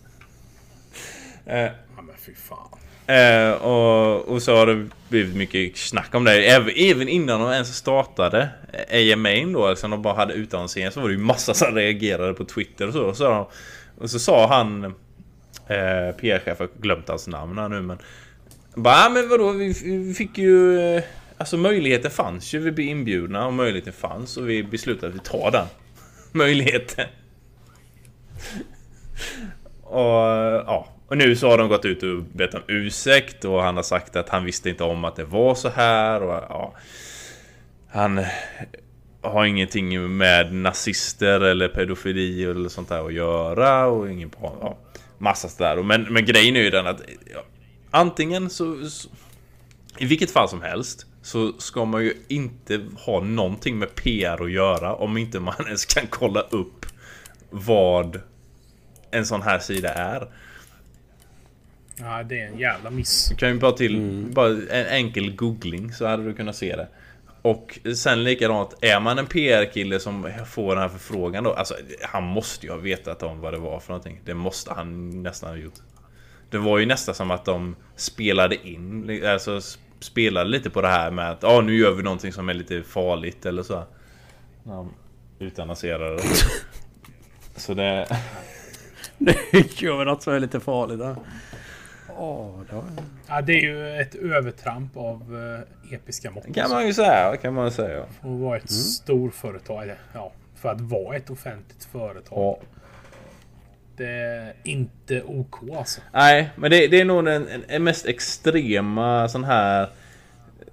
Eh, 1.46 1.58
Ja 1.96 2.02
men 2.02 2.16
fy 2.26 2.34
fan. 2.36 2.80
Eh, 3.08 3.52
och, 3.52 4.28
och 4.28 4.42
så 4.42 4.56
har 4.56 4.66
det 4.66 4.88
blivit 5.10 5.36
mycket 5.36 5.78
snack 5.78 6.16
om 6.16 6.24
det. 6.24 6.46
Även, 6.46 6.74
även 6.76 7.10
innan 7.10 7.40
de 7.40 7.52
ens 7.52 7.76
startade 7.76 8.50
eh, 8.90 9.14
AMA 9.14 9.54
då, 9.54 9.66
alltså 9.66 9.88
de 9.88 10.02
bara 10.02 10.14
hade 10.14 10.34
utannonseringen 10.34 10.92
så 10.92 11.02
var 11.02 11.08
det 11.08 11.14
ju 11.14 11.20
massa 11.20 11.54
som 11.54 11.76
reagerade 11.76 12.34
på 12.34 12.46
Twitter 12.46 12.88
och 12.88 12.94
så. 12.94 13.04
Och 13.04 13.18
så, 13.18 13.50
och 13.98 14.10
så 14.10 14.20
sa 14.20 14.48
han 14.48 14.84
eh, 15.68 16.16
PR-chef, 16.20 16.60
jag 16.60 16.68
har 16.68 16.82
glömt 16.82 17.08
hans 17.08 17.28
namn 17.28 17.58
här 17.58 17.70
nu 17.70 17.82
men... 17.82 17.98
Bara, 18.76 18.96
ah, 18.96 19.10
men 19.10 19.30
vadå, 19.30 19.52
vi, 19.52 19.74
vi 19.84 20.14
fick 20.14 20.38
ju... 20.38 20.80
Eh, 20.80 21.04
alltså 21.38 21.58
möjligheten 21.58 22.12
fanns 22.12 22.54
ju, 22.54 22.60
vi 22.60 22.72
blev 22.72 22.88
inbjudna 22.88 23.46
och 23.48 23.54
möjligheten 23.54 23.94
fanns 23.94 24.38
och 24.38 24.50
vi 24.50 24.64
beslutade 24.64 25.08
att 25.08 25.16
vi 25.16 25.20
tar 25.20 25.52
den. 25.52 25.68
Möjligheten. 26.32 27.08
och 29.84 30.00
ja, 30.66 30.93
och 31.08 31.18
nu 31.18 31.36
så 31.36 31.50
har 31.50 31.58
de 31.58 31.70
gått 31.70 31.86
ut 31.86 32.04
och 32.04 32.24
bett 32.24 32.54
om 32.54 32.62
ursäkt 32.68 33.46
och 33.46 33.62
han 33.62 33.76
har 33.76 33.84
sagt 33.84 34.16
att 34.16 34.30
han 34.30 34.46
visste 34.46 34.70
inte 34.70 34.84
om 34.84 35.06
att 35.06 35.16
det 35.16 35.26
var 35.26 35.56
så 35.56 35.70
här 35.70 36.24
och 36.24 36.44
ja... 36.50 36.74
Han 37.90 38.18
eh, 38.18 38.26
har 39.22 39.46
ingenting 39.46 40.18
med 40.18 40.54
nazister 40.54 41.42
eller 41.42 41.68
pedofili 41.68 42.46
eller 42.46 42.70
sånt 42.70 42.90
där 42.90 43.06
att 43.06 43.14
göra 43.14 43.86
och 43.86 44.12
ingen 44.12 44.32
ja, 44.42 44.78
massa 45.18 45.50
sådär. 45.50 45.84
Men, 45.84 46.04
men 46.04 46.26
grejen 46.26 46.56
är 46.56 46.62
ju 46.62 46.70
den 46.70 46.88
att 46.88 47.02
ja, 47.34 47.44
antingen 47.92 48.50
så, 48.50 48.90
så, 48.90 49.10
i 49.98 50.06
vilket 50.06 50.32
fall 50.32 50.50
som 50.50 50.62
helst 50.62 51.06
så 51.22 51.54
ska 51.58 51.86
man 51.86 52.04
ju 52.04 52.14
inte 52.28 52.82
ha 53.06 53.20
någonting 53.20 53.80
med 53.80 53.96
PR 53.96 54.44
att 54.44 54.52
göra 54.52 54.96
om 54.96 55.18
inte 55.18 55.40
man 55.40 55.66
ens 55.66 55.86
kan 55.86 56.08
kolla 56.10 56.42
upp 56.42 56.86
vad 57.50 58.22
en 59.12 59.26
sån 59.26 59.42
här 59.42 59.60
sida 59.60 59.90
är. 59.94 60.28
Ja, 62.04 62.24
det 62.24 62.42
är 62.42 62.48
en 62.48 62.60
jävla 62.60 62.90
miss. 62.90 63.30
Du 63.30 63.36
kan 63.36 63.50
ju 63.50 63.60
bara 63.60 63.72
till 63.72 63.96
mm. 63.96 64.34
bara 64.34 64.50
en 64.50 64.86
enkel 64.86 65.36
googling 65.36 65.94
så 65.94 66.06
hade 66.06 66.24
du 66.24 66.34
kunnat 66.34 66.56
se 66.56 66.76
det. 66.76 66.88
Och 67.42 67.80
sen 67.96 68.24
likadant, 68.24 68.76
är 68.82 69.00
man 69.00 69.20
en 69.20 69.26
PR-kille 69.26 70.00
som 70.00 70.32
får 70.48 70.76
den 70.76 70.82
här 70.82 70.90
förfrågan 70.90 71.44
då, 71.44 71.54
alltså 71.54 71.76
han 72.02 72.24
måste 72.24 72.66
ju 72.66 72.72
ha 72.72 72.80
vetat 72.80 73.24
om 73.24 73.40
vad 73.40 73.54
det 73.54 73.60
var 73.60 73.80
för 73.80 73.90
någonting. 73.90 74.22
Det 74.26 74.34
måste 74.34 74.74
han 74.74 75.24
nästan 75.24 75.50
ha 75.50 75.58
gjort. 75.58 75.74
Det 76.50 76.58
var 76.58 76.78
ju 76.78 76.86
nästan 76.86 77.16
som 77.16 77.32
att 77.32 77.46
de 77.46 77.76
spelade 77.96 78.68
in, 78.68 79.22
alltså 79.26 79.62
spelade 80.00 80.50
lite 80.50 80.70
på 80.70 80.82
det 80.82 80.88
här 80.88 81.12
med 81.12 81.32
att 81.32 81.44
ja, 81.44 81.62
nu 81.62 81.76
gör 81.76 81.92
vi 81.92 82.04
någonting 82.04 82.34
som 82.34 82.50
är 82.50 82.54
lite 82.54 82.84
farligt 82.84 83.46
eller 83.46 83.64
så. 83.64 83.84
Ja, 84.64 84.88
utannonserade 85.40 86.16
det. 86.16 86.24
Så 87.56 87.74
det... 87.74 88.08
Nu 89.18 89.34
gör 89.76 89.98
vi 89.98 90.06
något 90.06 90.24
som 90.24 90.34
är 90.34 90.40
lite 90.40 90.60
farligt. 90.60 91.00
Då. 91.00 91.16
Ja, 93.28 93.42
det 93.42 93.54
är 93.54 93.62
ju 93.62 94.02
ett 94.02 94.16
övertramp 94.16 94.98
av 94.98 95.36
uh, 95.36 95.94
episka 95.94 96.32
mått. 96.32 96.56
kan 96.56 96.70
man 96.70 96.88
ju 96.88 96.94
säga. 96.94 97.38
Kan 97.38 97.54
man 97.54 97.72
säga. 97.72 98.06
För 98.22 98.34
att 98.34 98.40
vara 98.40 98.58
ett 98.58 98.70
mm. 98.72 98.82
storföretag. 98.82 99.92
Ja, 100.14 100.32
för 100.56 100.70
att 100.70 100.82
vara 100.82 101.16
ett 101.16 101.30
offentligt 101.30 101.88
företag. 101.92 102.38
Ja. 102.38 102.60
Det 103.98 104.06
är 104.06 104.54
inte 104.64 105.22
OK 105.22 105.56
alltså. 105.78 106.02
Nej, 106.14 106.50
men 106.56 106.72
det, 106.72 106.88
det 106.88 107.02
är 107.02 107.06
nog 107.06 107.26
den, 107.26 107.48
den 107.68 107.84
mest 107.84 108.06
extrema 108.06 109.30
sån 109.30 109.44
här 109.44 109.90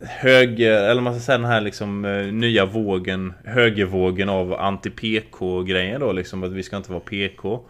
höger, 0.00 0.72
eller 0.72 1.02
man 1.02 1.14
ska 1.14 1.20
säga 1.20 1.38
den 1.38 1.46
här 1.46 1.60
liksom 1.60 2.04
uh, 2.04 2.32
nya 2.32 2.66
vågen, 2.66 3.34
högervågen 3.44 4.28
av 4.28 4.54
anti-PK-grejer 4.54 5.98
då 5.98 6.12
liksom 6.12 6.44
att 6.44 6.52
vi 6.52 6.62
ska 6.62 6.76
inte 6.76 6.92
vara 6.92 7.00
PK. 7.00 7.60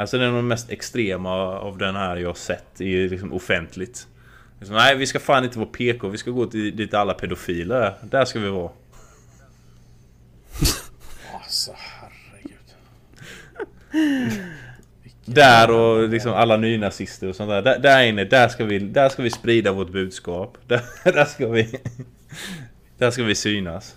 Alltså 0.00 0.18
det 0.18 0.24
är 0.24 0.30
nog 0.30 0.44
mest 0.44 0.70
extrema 0.70 1.30
av 1.58 1.78
den 1.78 1.96
här 1.96 2.16
jag 2.16 2.36
sett 2.36 2.80
i 2.80 3.08
liksom 3.08 3.32
offentligt. 3.32 4.06
Liksom, 4.58 4.76
nej, 4.76 4.96
vi 4.96 5.06
ska 5.06 5.20
fan 5.20 5.44
inte 5.44 5.58
vara 5.58 5.68
PK. 5.68 6.08
Vi 6.08 6.18
ska 6.18 6.30
gå 6.30 6.46
till 6.46 6.76
dit 6.76 6.94
alla 6.94 7.14
pedofiler 7.14 7.76
är. 7.76 7.94
Där 8.02 8.24
ska 8.24 8.40
vi 8.40 8.48
vara. 8.48 8.70
alltså, 11.44 11.74
herregud. 11.76 12.58
där 15.24 15.70
och 15.70 16.08
liksom 16.08 16.32
alla 16.32 16.56
nynazister 16.56 17.28
och 17.28 17.36
sånt 17.36 17.50
där. 17.50 17.62
där. 17.62 17.78
Där 17.78 18.02
inne, 18.02 18.24
där 18.24 18.48
ska 18.48 18.64
vi, 18.64 18.78
där 18.78 19.08
ska 19.08 19.22
vi 19.22 19.30
sprida 19.30 19.72
vårt 19.72 19.90
budskap. 19.90 20.58
Där, 20.66 20.82
där 21.04 21.24
ska 21.24 21.48
vi... 21.48 21.80
Där 22.98 23.10
ska 23.10 23.22
vi 23.22 23.34
synas. 23.34 23.96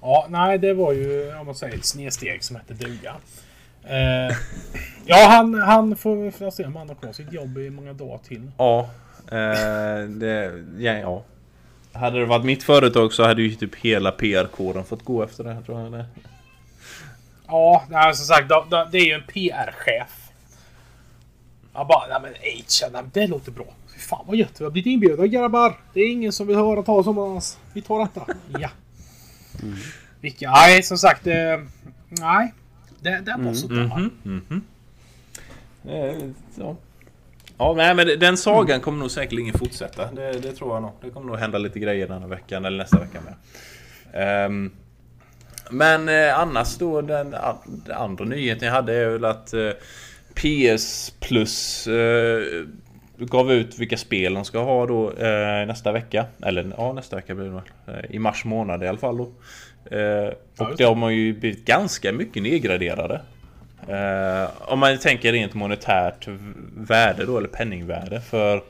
Ja, 0.00 0.26
nej 0.30 0.58
det 0.58 0.72
var 0.72 0.92
ju 0.92 1.34
om 1.34 1.46
man 1.46 1.54
säger 1.54 1.76
ett 1.76 1.84
snedsteg 1.84 2.44
som 2.44 2.56
hette 2.56 2.74
duga. 2.74 3.16
Eh, 3.84 4.36
ja, 5.04 5.26
han, 5.28 5.54
han 5.54 5.96
får, 5.96 6.30
får 6.30 6.50
se 6.50 6.64
om 6.64 6.76
han 6.76 6.88
har 6.88 6.96
kvar 6.96 7.12
sitt 7.12 7.32
jobb 7.32 7.58
i 7.58 7.70
många 7.70 7.92
dagar 7.92 8.18
till. 8.18 8.50
Ja, 8.58 8.90
eh, 9.32 10.08
det, 10.08 10.64
ja, 10.78 10.92
ja. 10.92 11.24
Hade 11.92 12.18
det 12.18 12.26
varit 12.26 12.44
mitt 12.44 12.62
företag 12.62 13.12
så 13.12 13.26
hade 13.26 13.42
ju 13.42 13.54
typ 13.54 13.74
hela 13.74 14.12
PR-kåren 14.12 14.84
fått 14.84 15.04
gå 15.04 15.22
efter 15.22 15.44
det 15.44 15.52
här 15.52 15.62
tror 15.62 15.80
jag. 15.80 16.04
Ja, 17.46 17.84
nej, 17.90 18.14
som 18.14 18.26
sagt, 18.26 18.48
det 18.92 18.98
är 18.98 19.06
ju 19.06 19.12
en 19.12 19.22
PR-chef. 19.22 20.30
Jag 21.74 21.86
bara, 21.86 22.06
nej 22.06 22.18
men 22.22 22.92
H, 22.92 23.08
det 23.12 23.26
låter 23.26 23.52
bra. 23.52 23.64
Fy 23.94 23.98
fan 23.98 24.24
vad 24.26 24.36
gött, 24.36 24.60
vi 24.60 24.64
har 24.64 24.70
blivit 24.70 24.92
inbjudna 24.92 25.26
grabbar. 25.26 25.78
Det 25.94 26.00
är 26.00 26.12
ingen 26.12 26.32
som 26.32 26.46
vill 26.46 26.56
höra 26.56 26.82
talas 26.82 27.06
om 27.06 27.18
oss. 27.18 27.58
Vi 27.72 27.82
tar 27.82 27.98
detta. 27.98 28.26
Ja. 28.58 28.70
Mm. 29.62 29.76
Vilka, 30.20 30.50
nej 30.50 30.82
som 30.82 30.98
sagt, 30.98 31.26
eh, 31.26 31.34
nej. 32.08 32.54
Det, 33.00 33.22
det 33.26 33.34
var 33.38 33.52
sådär. 33.54 33.76
Mm 33.76 33.90
-hmm. 33.90 34.10
Mm 34.24 34.42
-hmm. 34.48 34.60
Ja, 37.58 37.74
nej, 37.76 37.94
men 37.94 38.06
den 38.18 38.36
sagan 38.36 38.70
mm. 38.70 38.80
kommer 38.80 38.98
nog 38.98 39.10
säkerligen 39.10 39.58
fortsätta. 39.58 40.12
Det, 40.12 40.32
det, 40.32 40.52
tror 40.52 40.74
jag 40.74 40.82
nog. 40.82 40.92
Det 41.02 41.10
kommer 41.10 41.26
nog 41.26 41.36
hända 41.36 41.58
lite 41.58 41.78
grejer 41.78 42.08
den 42.08 42.22
här 42.22 42.28
veckan 42.28 42.64
eller 42.64 42.78
nästa 42.78 42.98
vecka 42.98 43.18
med. 43.20 44.46
Um, 44.46 44.72
men 45.70 46.08
eh, 46.08 46.38
annars 46.38 46.78
då 46.78 47.00
den, 47.00 47.30
den, 47.30 47.96
andra 47.96 48.24
nyheten 48.24 48.66
jag 48.66 48.74
hade 48.74 48.94
är 48.94 49.08
väl 49.08 49.24
att 49.24 49.52
eh, 49.52 49.70
PS 50.34 51.14
Plus 51.20 51.86
eh, 51.86 52.64
gav 53.18 53.52
ut 53.52 53.78
vilka 53.78 53.96
spel 53.96 54.34
de 54.34 54.44
ska 54.44 54.58
ha 54.58 54.86
då 54.86 55.10
eh, 55.10 55.66
nästa 55.66 55.92
vecka. 55.92 56.26
Eller 56.42 56.72
ja, 56.76 56.92
nästa 56.92 57.16
vecka 57.16 57.34
blir 57.34 57.44
det 57.44 57.50
väl. 57.50 57.62
Eh, 57.86 58.10
I 58.10 58.18
mars 58.18 58.44
månad 58.44 58.84
i 58.84 58.86
alla 58.86 58.98
fall 58.98 59.16
då. 59.16 59.28
Eh, 59.84 60.32
och 60.58 60.76
de 60.76 61.02
har 61.02 61.10
ju 61.10 61.32
blivit 61.32 61.64
ganska 61.64 62.12
mycket 62.12 62.42
nedgraderade. 62.42 63.20
Eh, 63.88 64.50
om 64.60 64.78
man 64.78 64.98
tänker 64.98 65.32
rent 65.32 65.54
monetärt 65.54 66.28
värde 66.76 67.26
då, 67.26 67.38
eller 67.38 67.48
penningvärde. 67.48 68.20
För 68.20 68.62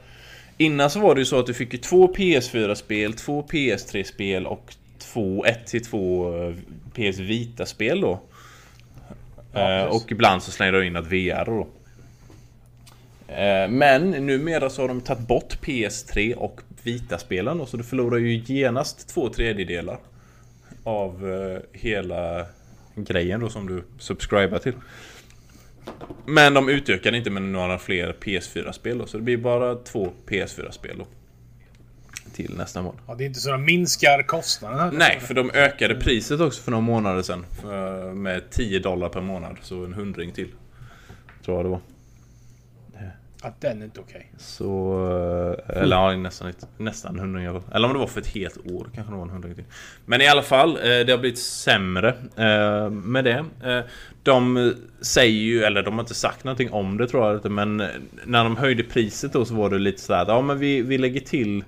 innan 0.57 0.91
så 0.91 1.01
var 1.01 1.15
det 1.15 1.21
ju 1.21 1.25
så 1.25 1.39
att 1.39 1.47
du 1.47 1.55
fick 1.55 1.73
ju 1.73 1.79
två 1.79 2.15
PS4-spel, 2.15 3.13
två 3.13 3.43
PS3-spel 3.43 4.47
och 4.47 4.75
två, 4.99 5.45
ett 5.45 5.67
till 5.67 5.85
två 5.85 6.35
eh, 6.43 6.55
PS 6.93 7.19
Vita-spel 7.19 8.01
då. 8.01 8.21
Ja, 9.53 9.89
och 9.89 10.13
ibland 10.13 10.43
så 10.43 10.51
slängde 10.51 10.81
de 10.81 10.87
in 10.87 10.97
att 10.97 11.07
VR 11.07 11.45
då. 11.45 11.67
Men 13.69 14.11
numera 14.11 14.71
så 14.71 14.83
har 14.83 14.89
de 14.89 15.01
tagit 15.01 15.27
bort 15.27 15.59
PS3 15.63 16.35
och 16.35 16.61
Vita-spelen 16.83 17.67
så 17.67 17.77
du 17.77 17.85
förlorar 17.85 18.19
ju 18.19 18.43
genast 18.47 19.09
två 19.09 19.29
tredjedelar 19.29 19.99
av 20.91 21.31
eh, 21.31 21.81
hela 21.81 22.47
grejen 22.95 23.41
då 23.41 23.49
som 23.49 23.67
du 23.67 23.85
subscribar 23.99 24.59
till. 24.59 24.75
Men 26.27 26.55
de 26.55 26.69
utökar 26.69 27.15
inte 27.15 27.31
med 27.31 27.43
några 27.43 27.79
fler 27.79 28.17
PS4-spel 28.21 28.99
då, 28.99 29.07
så 29.07 29.17
det 29.17 29.23
blir 29.23 29.37
bara 29.37 29.75
två 29.75 30.13
PS4-spel 30.27 30.99
då. 30.99 31.07
Till 32.33 32.57
nästa 32.57 32.83
månad. 32.83 33.01
Ja, 33.07 33.15
det 33.15 33.25
är 33.25 33.27
inte 33.27 33.41
så 33.41 33.51
de 33.51 33.65
minskar 33.65 34.23
kostnaden? 34.23 34.95
Nej, 34.99 35.21
för 35.21 35.35
de 35.35 35.51
ökade 35.51 35.95
priset 35.95 36.41
också 36.41 36.63
för 36.63 36.71
några 36.71 36.83
månader 36.83 37.23
sedan. 37.23 37.45
Med 38.23 38.51
10 38.51 38.79
dollar 38.79 39.09
per 39.09 39.21
månad, 39.21 39.57
så 39.63 39.85
en 39.85 39.93
hundring 39.93 40.33
till. 40.33 40.49
Tror 41.45 41.57
jag 41.57 41.65
det 41.65 41.69
var. 41.69 41.81
Att 43.43 43.61
den 43.61 43.81
är 43.81 43.85
inte 43.85 44.01
okej. 44.01 44.17
Okay. 44.17 44.39
Så... 44.39 44.95
Eh, 45.69 45.83
eller 45.83 45.97
ja, 45.97 46.17
nästan, 46.17 46.53
nästan 46.79 47.19
100 47.19 47.43
euro. 47.43 47.63
Eller 47.73 47.89
om 47.89 47.95
det 47.95 47.99
var 47.99 48.07
för 48.07 48.21
ett 48.21 48.27
helt 48.27 48.57
år 48.57 48.91
kanske 48.95 49.13
det 49.13 49.17
var 49.17 49.25
en 49.25 49.31
100 49.31 49.55
till. 49.55 49.65
Men 50.07 50.21
i 50.21 50.29
alla 50.29 50.43
fall, 50.43 50.77
eh, 50.77 50.83
det 50.83 51.11
har 51.11 51.19
blivit 51.19 51.39
sämre 51.39 52.09
eh, 52.37 52.91
med 52.91 53.25
det. 53.25 53.45
De 54.23 54.75
säger 55.01 55.41
ju, 55.41 55.63
eller 55.63 55.83
de 55.83 55.95
har 55.95 56.01
inte 56.01 56.15
sagt 56.15 56.45
någonting 56.45 56.71
om 56.71 56.97
det 56.97 57.09
tror 57.09 57.27
jag 57.27 57.37
inte, 57.37 57.49
men 57.49 57.77
när 58.25 58.45
de 58.45 58.57
höjde 58.57 58.83
priset 58.83 59.33
då 59.33 59.45
så 59.45 59.55
var 59.55 59.71
det 59.71 59.79
lite 59.79 60.01
sådär, 60.01 60.25
ja 60.29 60.41
men 60.41 60.59
vi, 60.59 60.83
vi 60.83 60.99
lägger 60.99 61.21
till 61.21 61.65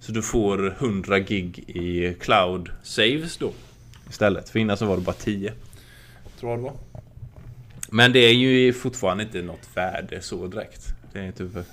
så 0.00 0.12
du 0.12 0.22
får 0.22 0.74
100 0.78 1.18
gig 1.18 1.58
i 1.58 2.14
cloud 2.20 2.70
saves 2.82 3.36
då. 3.36 3.52
Istället, 4.10 4.48
för 4.48 4.58
innan 4.58 4.76
så 4.76 4.86
var 4.86 4.96
det 4.96 5.02
bara 5.02 5.12
10. 5.12 5.52
Tror 6.40 6.52
jag 6.52 6.58
det 6.58 6.62
var. 6.62 6.72
Men 7.90 8.12
det 8.12 8.18
är 8.18 8.32
ju 8.32 8.72
fortfarande 8.72 9.24
inte 9.24 9.42
något 9.42 9.68
värde 9.74 10.20
så 10.20 10.46
direkt. 10.46 10.95
Det 11.16 11.22
är 11.22 11.26
inte 11.26 11.64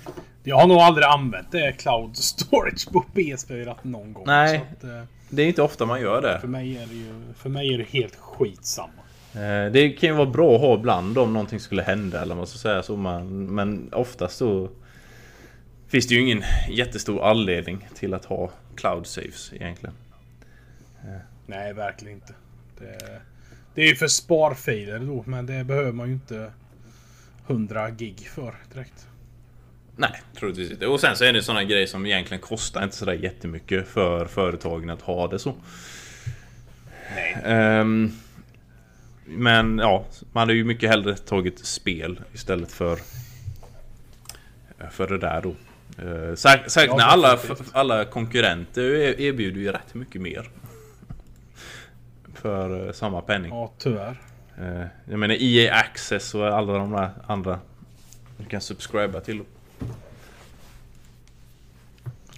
Jag 0.42 0.56
har 0.56 0.66
nog 0.66 0.76
aldrig 0.76 1.06
använt 1.06 1.52
det 1.52 1.72
cloud 1.72 2.16
storage 2.16 2.92
på 2.92 3.04
PS4 3.14 3.76
någon 3.82 4.12
gång. 4.12 4.24
Nej. 4.26 4.64
Att, 4.72 4.84
eh, 4.84 5.02
det 5.28 5.42
är 5.42 5.46
inte 5.46 5.62
ofta 5.62 5.86
man 5.86 6.00
gör 6.00 6.22
det. 6.22 6.40
För 6.40 6.48
mig 6.48 6.76
är 6.76 6.86
det 6.86 6.94
ju 6.94 7.14
för 7.36 7.48
mig 7.48 7.74
är 7.74 7.78
det 7.78 7.84
helt 7.84 8.16
skitsamma. 8.16 8.92
Eh, 9.34 9.72
det 9.72 9.90
kan 9.98 10.08
ju 10.08 10.14
vara 10.14 10.30
bra 10.30 10.54
att 10.54 10.60
ha 10.60 10.74
ibland 10.74 11.18
om 11.18 11.32
någonting 11.32 11.60
skulle 11.60 11.82
hända 11.82 12.22
eller 12.22 12.34
vad 12.34 12.48
ska 12.48 12.58
säga 12.58 12.82
så. 12.82 12.96
Man, 12.96 13.46
men 13.46 13.92
oftast 13.92 14.36
så 14.36 14.68
finns 15.88 16.06
det 16.06 16.14
ju 16.14 16.20
ingen 16.20 16.42
jättestor 16.70 17.24
anledning 17.24 17.88
till 17.94 18.14
att 18.14 18.24
ha 18.24 18.50
cloud 18.76 19.06
saves 19.06 19.52
egentligen. 19.52 19.94
Eh. 21.04 21.20
Nej, 21.46 21.72
verkligen 21.72 22.14
inte. 22.14 22.34
Det, 22.78 23.20
det 23.74 23.82
är 23.82 23.86
ju 23.86 23.96
för 23.96 24.08
sparfiler 24.08 24.98
då, 24.98 25.24
men 25.26 25.46
det 25.46 25.64
behöver 25.64 25.92
man 25.92 26.06
ju 26.06 26.12
inte 26.12 26.52
100 27.46 27.90
gig 27.90 28.28
för 28.28 28.54
direkt. 28.72 29.08
Nej, 29.96 30.22
troligtvis 30.38 30.70
inte. 30.70 30.86
Och 30.86 31.00
sen 31.00 31.16
så 31.16 31.24
är 31.24 31.32
det 31.32 31.42
sådana 31.42 31.64
grejer 31.64 31.86
som 31.86 32.06
egentligen 32.06 32.40
kostar 32.40 32.84
inte 32.84 32.96
sådär 32.96 33.12
jättemycket 33.12 33.88
för 33.88 34.26
företagen 34.26 34.90
att 34.90 35.02
ha 35.02 35.28
det 35.28 35.38
så. 35.38 35.54
Ehm, 37.44 38.12
men 39.24 39.78
ja, 39.78 40.04
man 40.32 40.40
hade 40.40 40.54
ju 40.54 40.64
mycket 40.64 40.90
hellre 40.90 41.16
tagit 41.16 41.58
spel 41.66 42.20
istället 42.32 42.72
för 42.72 42.98
För 44.90 45.06
det 45.06 45.18
där 45.18 45.40
då. 45.42 45.54
Uh, 46.04 46.34
Säkert 46.34 46.76
Ja, 46.86 46.96
när 46.96 47.04
alla, 47.04 47.38
alla 47.72 48.04
konkurrenter 48.04 48.82
er- 48.82 49.20
erbjuder 49.20 49.60
ju 49.60 49.72
rätt 49.72 49.94
mycket 49.94 50.20
mer. 50.20 50.50
För 52.34 52.86
eh, 52.86 52.92
samma 52.92 53.20
penning. 53.20 53.50
Ja, 53.50 53.72
tyvärr. 53.78 54.16
Eh, 54.58 54.86
jag 55.10 55.18
menar 55.18 55.36
EA 55.40 55.74
Access 55.74 56.34
och 56.34 56.46
alla 56.46 56.72
de 56.72 56.92
där 56.92 57.10
andra 57.26 57.58
du 58.38 58.44
kan 58.44 58.60
subscriba 58.60 59.20
till. 59.20 59.42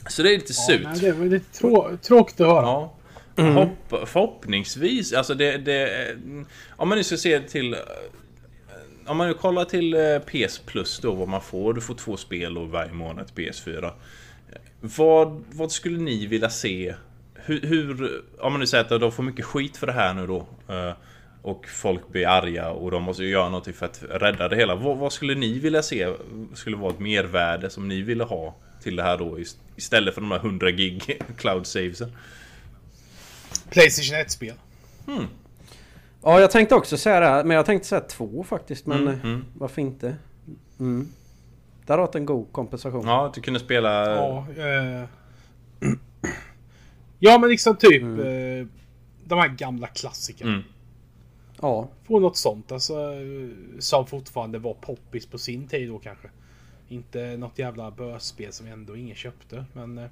Så 0.09 0.22
det 0.22 0.30
är 0.30 0.38
lite 0.38 0.52
Ja, 0.52 0.76
surt. 0.76 0.80
nej, 0.84 0.98
det 1.00 1.12
var 1.12 1.26
lite 1.26 1.59
trå 1.59 1.96
tråkigt 2.02 2.40
att 2.40 2.46
höra. 2.46 2.62
Ja. 2.62 2.92
Hopp, 3.54 4.09
förhoppningsvis, 4.09 5.12
alltså 5.12 5.34
det, 5.34 5.57
det... 5.59 6.16
Om 6.70 6.88
man 6.88 6.98
nu 6.98 7.04
ska 7.04 7.16
se 7.16 7.40
till... 7.40 7.72
eh, 7.74 7.78
Om 9.07 9.16
man 9.16 9.28
nu 9.28 9.34
kollar 9.34 9.64
till 9.64 9.94
eh, 9.94 10.18
PS 10.18 10.59
Plus 10.59 10.98
då, 10.98 11.12
vad 11.12 11.28
man 11.28 11.40
får. 11.40 11.74
Du 11.74 11.80
får 11.80 11.94
två 11.94 12.16
spel 12.16 12.59
varje 12.68 12.92
månad 12.92 13.26
till 13.34 13.44
PS4. 13.44 13.92
Vad, 14.80 15.44
vad 15.52 15.72
skulle 15.72 15.98
ni 15.98 16.26
vilja 16.26 16.50
se? 16.50 16.94
Hur, 17.34 17.61
hur... 17.61 18.22
Om 18.40 18.52
man 18.52 18.61
nu 18.61 18.66
säger 18.66 18.84
att 18.94 19.00
de 19.00 19.12
får 19.12 19.22
mycket 19.22 19.44
skit 19.44 19.76
för 19.76 19.86
det 19.86 19.92
här 19.92 20.14
nu 20.14 20.26
då. 20.26 20.46
eh, 20.68 20.92
Och 21.42 21.66
folk 21.68 22.09
blir 22.09 22.26
arga 22.28 22.70
och 22.70 22.90
de 22.90 23.02
måste 23.02 23.22
ju 23.24 23.30
göra 23.30 23.48
någonting 23.48 23.74
för 23.74 23.86
att 23.86 24.02
rädda 24.11 24.48
det 24.48 24.57
hela. 24.57 24.74
Vad, 24.74 24.96
vad 24.96 25.12
skulle 25.12 25.34
ni 25.34 25.59
vilja 25.59 25.82
se 25.82 26.12
skulle 26.54 26.76
vara 26.76 26.92
ett 26.92 27.00
mervärde 27.00 27.70
som 27.70 27.88
ni 27.88 28.02
ville 28.02 28.24
ha 28.24 28.57
till 28.87 28.97
det 28.97 29.03
här 29.03 29.18
då 29.18 29.39
ist- 29.39 29.57
istället 29.76 30.14
för 30.14 30.20
de 30.20 30.30
här 30.30 30.39
100 30.39 30.70
gig 30.70 31.20
cloud 31.37 31.66
savesen? 31.66 32.12
Playstation 33.70 34.16
1-spel. 34.24 34.55
Ja, 36.22 36.41
jag 36.41 36.51
tänkte 36.51 36.74
också 36.74 36.97
säga 36.97 37.20
det 37.20 37.26
här, 37.26 37.45
men 37.45 37.57
jag 37.57 37.66
tänkte 37.66 37.89
säga 37.89 38.01
två 38.01 38.45
faktiskt. 38.45 38.87
Men 38.87 38.99
Mm, 39.03 39.14
eh, 39.14 39.24
mm. 39.24 39.45
varför 39.55 39.82
inte? 39.82 40.16
Mm. 40.80 41.09
Det 41.87 41.93
hade 41.93 42.01
varit 42.03 42.14
en 42.14 42.26
god 42.26 42.53
kompensation. 42.53 43.07
Ja, 43.07 43.26
att 43.26 43.34
du 43.34 43.41
kunde 43.41 43.61
spela... 43.61 44.11
Ja, 44.16 44.47
eh, 44.57 45.09
ja 47.18 47.39
men 47.39 47.51
liksom 47.51 47.76
typ 47.76 48.03
eh, 48.03 48.66
de 49.24 49.39
här 49.39 49.49
gamla 49.49 49.87
klassikerna. 49.87 50.51
Mm. 50.53 50.62
Ja. 51.61 51.89
Få 52.07 52.20
något 52.20 52.37
sånt 52.37 52.72
alltså. 52.72 52.95
eh, 52.95 53.49
Som 53.78 54.07
fortfarande 54.07 54.59
var 54.59 54.74
poppis 54.74 55.26
på 55.26 55.39
sin 55.39 55.66
tid 55.68 55.89
då 55.89 55.99
kanske. 55.99 56.28
Inte 56.89 57.37
något 57.37 57.59
jävla 57.59 57.91
bösspel 57.91 58.53
som 58.53 58.66
ändå 58.66 58.97
ingen 58.97 59.16
köpte. 59.16 59.64
Men... 59.72 59.99
Eh, 59.99 60.07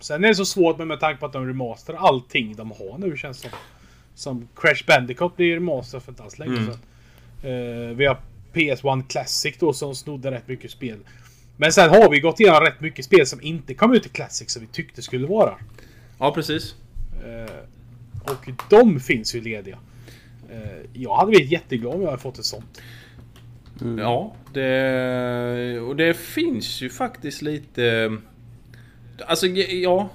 sen 0.00 0.24
är 0.24 0.28
det 0.28 0.34
så 0.34 0.44
svårt 0.44 0.78
med, 0.78 0.86
med 0.86 1.00
tanke 1.00 1.20
på 1.20 1.26
att 1.26 1.32
de 1.32 1.46
remasterar 1.46 1.96
allting 1.98 2.56
de 2.56 2.70
har 2.70 2.98
nu 2.98 3.16
känns 3.16 3.38
som. 3.40 3.50
Som 4.14 4.48
Crash 4.56 4.84
Bandicoot 4.86 5.36
blir 5.36 5.54
remaster 5.54 6.00
för 6.00 6.12
inte 6.12 6.22
alls 6.22 6.38
länge 6.38 6.52
Mm. 6.56 6.64
sedan. 6.66 6.78
Eh, 7.42 7.96
vi 7.96 8.06
har 8.06 8.18
PS1 8.52 9.08
Classic 9.08 9.56
då 9.58 9.72
som 9.72 9.94
snodde 9.94 10.30
rätt 10.30 10.48
mycket 10.48 10.70
spel. 10.70 10.98
Men 11.56 11.72
sen 11.72 11.90
har 11.90 12.10
vi 12.10 12.20
gått 12.20 12.40
igenom 12.40 12.60
rätt 12.60 12.80
mycket 12.80 13.04
spel 13.04 13.26
som 13.26 13.42
inte 13.42 13.74
kom 13.74 13.94
ut 13.94 14.06
i 14.06 14.08
Classic 14.08 14.50
som 14.50 14.62
vi 14.62 14.68
tyckte 14.68 15.02
skulle 15.02 15.26
vara. 15.26 15.54
Ja, 16.18 16.34
precis. 16.34 16.74
Eh, 17.24 17.54
och 18.32 18.50
de 18.70 19.00
finns 19.00 19.34
ju 19.34 19.40
lediga. 19.40 19.78
Eh, 20.50 20.60
jag 20.92 21.16
hade 21.16 21.30
blivit 21.30 21.50
jätteglad 21.50 21.94
om 21.94 22.00
jag 22.02 22.08
hade 22.10 22.22
fått 22.22 22.38
ett 22.38 22.44
sånt. 22.44 22.80
Ja, 23.98 24.34
det... 24.52 25.80
Och 25.80 25.96
det 25.96 26.14
finns 26.14 26.82
ju 26.82 26.90
faktiskt 26.90 27.42
lite... 27.42 28.16
Alltså, 29.26 29.46
ja. 29.46 30.08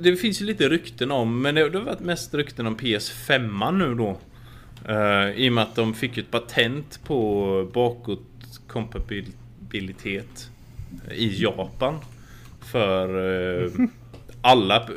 Det 0.00 0.16
finns 0.16 0.42
ju 0.42 0.46
lite 0.46 0.68
rykten 0.68 1.10
om, 1.10 1.42
men 1.42 1.54
det 1.54 1.68
det 1.68 1.78
har 1.78 1.84
varit 1.84 2.00
mest 2.00 2.34
rykten 2.34 2.66
om 2.66 2.76
PS5 2.76 3.72
nu 3.72 3.94
då. 3.94 4.18
Eh, 4.88 5.30
I 5.30 5.48
och 5.48 5.52
med 5.52 5.64
att 5.64 5.74
de 5.74 5.94
fick 5.94 6.18
ett 6.18 6.30
patent 6.30 7.00
på 7.04 7.70
bakåtkompatibilitet 7.72 10.50
i 11.10 11.42
Japan. 11.42 11.98
För 12.60 13.08
eh, 13.64 13.70
alla 14.40 14.88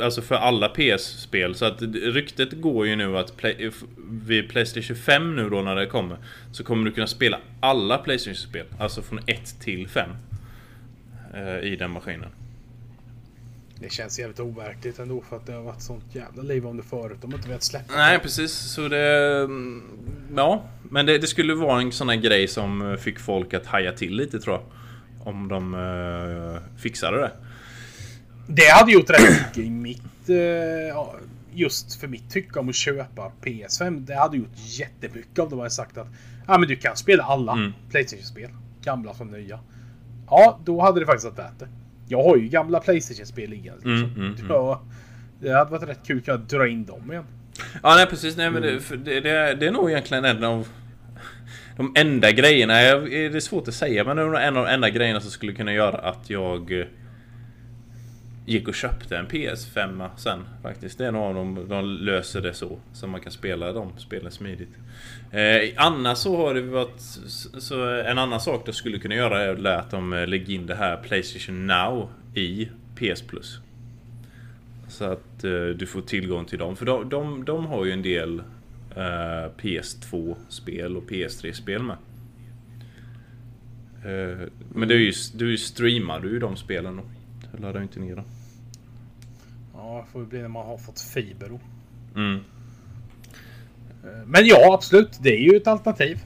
Alltså 0.00 0.22
för 0.22 0.34
alla 0.34 0.68
PS-spel. 0.68 1.54
Så 1.54 1.64
att 1.64 1.82
ryktet 1.92 2.52
går 2.52 2.86
ju 2.86 2.96
nu 2.96 3.18
att 3.18 3.36
play, 3.36 3.70
vid 4.10 4.48
Playstation 4.48 4.96
5 4.96 5.36
nu 5.36 5.50
då 5.50 5.62
när 5.62 5.76
det 5.76 5.86
kommer. 5.86 6.16
Så 6.52 6.64
kommer 6.64 6.84
du 6.84 6.92
kunna 6.92 7.06
spela 7.06 7.38
alla 7.60 7.98
Playstation-spel. 7.98 8.66
Alltså 8.78 9.02
från 9.02 9.20
1 9.26 9.60
till 9.60 9.88
5. 9.88 10.10
eh, 11.34 11.58
I 11.72 11.76
den 11.76 11.90
maskinen. 11.90 12.28
Det 13.82 13.92
känns 13.92 14.18
jävligt 14.18 14.40
overkligt 14.40 14.98
ändå 14.98 15.22
för 15.28 15.36
att 15.36 15.46
det 15.46 15.52
har 15.52 15.62
varit 15.62 15.82
sånt 15.82 16.04
jävla 16.12 16.42
liv 16.42 16.66
om 16.66 16.76
det 16.76 16.82
förut. 16.82 17.18
De 17.20 17.30
har 17.32 17.38
inte 17.38 17.48
velat 17.48 17.62
släppa 17.62 17.94
Nej 17.96 18.16
det. 18.16 18.22
precis, 18.22 18.52
så 18.52 18.88
det... 18.88 19.36
mm, 19.44 19.82
Ja, 20.36 20.64
men 20.90 21.06
det, 21.06 21.18
det 21.18 21.26
skulle 21.26 21.54
vara 21.54 21.80
en 21.80 21.92
sån 21.92 22.08
här 22.08 22.16
grej 22.16 22.48
som 22.48 22.96
fick 23.00 23.18
folk 23.20 23.54
att 23.54 23.66
haja 23.66 23.92
till 23.92 24.16
lite 24.16 24.40
tror 24.40 24.54
jag. 24.56 24.62
Om 25.26 25.48
de 25.48 25.74
uh, 25.74 26.58
fixade 26.78 27.16
det. 27.20 27.30
Det 28.54 28.66
hade 28.70 28.92
gjort 28.92 29.10
rätt 29.10 29.30
mycket 29.30 29.58
i 29.58 29.70
mitt... 29.70 30.28
eh, 30.28 30.96
just 31.52 32.00
för 32.00 32.08
mitt 32.08 32.30
tycke 32.30 32.58
om 32.58 32.68
att 32.68 32.74
köpa 32.74 33.32
PS5. 33.42 34.00
Det 34.00 34.14
hade 34.14 34.36
gjort 34.36 34.52
jättemycket 34.54 35.38
om 35.38 35.50
de 35.50 35.58
hade 35.58 35.70
sagt 35.70 35.98
att 35.98 36.08
ja, 36.46 36.58
men 36.58 36.68
du 36.68 36.76
kan 36.76 36.96
spela 36.96 37.22
alla 37.24 37.52
Mm. 37.52 37.72
Playstation-spel. 37.90 38.50
Gamla 38.84 39.14
som 39.14 39.28
nya. 39.30 39.60
Ja, 40.26 40.60
då 40.64 40.80
hade 40.80 41.00
det 41.00 41.06
faktiskt 41.06 41.24
varit 41.24 41.38
värt 41.38 41.58
det. 41.58 41.68
Jag 42.08 42.22
har 42.22 42.36
ju 42.36 42.48
gamla 42.48 42.80
Playstation-spel 42.80 43.50
liggande. 43.50 43.84
Mm, 43.84 44.00
liksom. 44.00 44.22
mm, 44.22 44.34
mm. 44.34 44.46
Ja, 44.48 44.82
det 45.40 45.52
hade 45.52 45.70
varit 45.70 45.88
rätt 45.88 46.06
kul 46.06 46.18
att 46.18 46.24
kunna 46.24 46.36
dra 46.36 46.68
in 46.68 46.84
dem 46.84 47.12
igen. 47.12 47.24
Ja, 47.82 47.94
nej 47.96 48.06
precis. 48.06 48.36
Nej, 48.36 48.50
men 48.50 48.62
det, 48.62 48.80
för 48.80 48.96
det, 48.96 49.20
det, 49.20 49.54
det 49.54 49.66
är 49.66 49.70
nog 49.70 49.90
egentligen 49.90 50.24
en 50.24 50.44
av 50.44 50.68
de 51.76 51.92
enda 51.96 52.32
grejerna. 52.32 52.74
Det 52.74 53.26
är 53.26 53.40
svårt 53.40 53.68
att 53.68 53.74
säga, 53.74 54.04
men 54.04 54.16
det 54.16 54.22
är 54.22 54.26
nog 54.26 54.40
en 54.40 54.56
av 54.56 54.64
de 54.64 54.72
enda 54.72 54.90
grejerna 54.90 55.20
som 55.20 55.30
skulle 55.30 55.52
kunna 55.52 55.72
göra 55.72 55.98
att 55.98 56.30
jag 56.30 56.80
eh, 56.80 56.86
gick 58.50 58.68
och 58.68 58.74
köpte 58.74 59.16
en 59.16 59.26
PS5 59.26 60.08
sen 60.16 60.44
faktiskt. 60.62 60.98
Det 60.98 61.06
är 61.06 61.12
nog 61.12 61.22
av 61.22 61.34
dem, 61.34 61.66
de 61.68 61.84
löser 61.84 62.40
det 62.40 62.54
så. 62.54 62.78
Så 62.92 63.06
man 63.06 63.20
kan 63.20 63.32
spela 63.32 63.72
de 63.72 63.98
spelen 63.98 64.30
smidigt. 64.30 64.70
Eh, 65.30 65.70
annars 65.76 66.18
så 66.18 66.36
har 66.36 66.54
det 66.54 66.62
varit... 66.62 67.00
Så, 67.58 67.84
en 67.84 68.18
annan 68.18 68.40
sak 68.40 68.66
de 68.66 68.72
skulle 68.72 68.98
kunna 68.98 69.14
göra 69.14 69.42
är 69.42 69.64
att 69.66 69.90
de 69.90 70.12
eh, 70.12 70.26
lägger 70.26 70.54
in 70.54 70.66
det 70.66 70.74
här 70.74 70.96
Playstation 70.96 71.66
Now 71.66 72.08
i 72.34 72.68
PS 72.94 73.22
Plus. 73.22 73.58
Så 74.88 75.04
att 75.04 75.44
eh, 75.44 75.66
du 75.76 75.86
får 75.86 76.00
tillgång 76.00 76.44
till 76.44 76.58
dem. 76.58 76.76
För 76.76 76.86
de, 76.86 77.08
de, 77.08 77.44
de 77.44 77.66
har 77.66 77.84
ju 77.84 77.92
en 77.92 78.02
del 78.02 78.38
eh, 78.96 79.50
PS2-spel 79.58 80.96
och 80.96 81.10
PS3-spel 81.10 81.82
med. 81.82 81.96
Eh, 84.04 84.48
men 84.74 84.88
det 84.88 84.94
är 84.94 84.98
ju, 84.98 85.12
du 85.34 85.58
streamar 85.58 86.20
du 86.20 86.30
ju 86.30 86.38
de 86.38 86.56
spelen 86.56 86.96
då. 86.96 87.02
Jag 87.52 87.60
laddar 87.60 87.80
ju 87.80 87.82
inte 87.82 88.00
ner 88.00 88.16
dem. 88.16 88.24
Ja, 89.90 90.04
det 90.06 90.12
får 90.12 90.24
bli 90.24 90.40
när 90.40 90.48
man 90.48 90.66
har 90.66 90.76
fått 90.76 91.00
fiber 91.00 91.48
då. 91.48 91.60
Mm. 92.20 92.40
Eh, 94.04 94.26
Men 94.26 94.46
ja, 94.46 94.74
absolut. 94.74 95.18
Det 95.22 95.30
är 95.30 95.40
ju 95.52 95.56
ett 95.56 95.66
alternativ. 95.66 96.18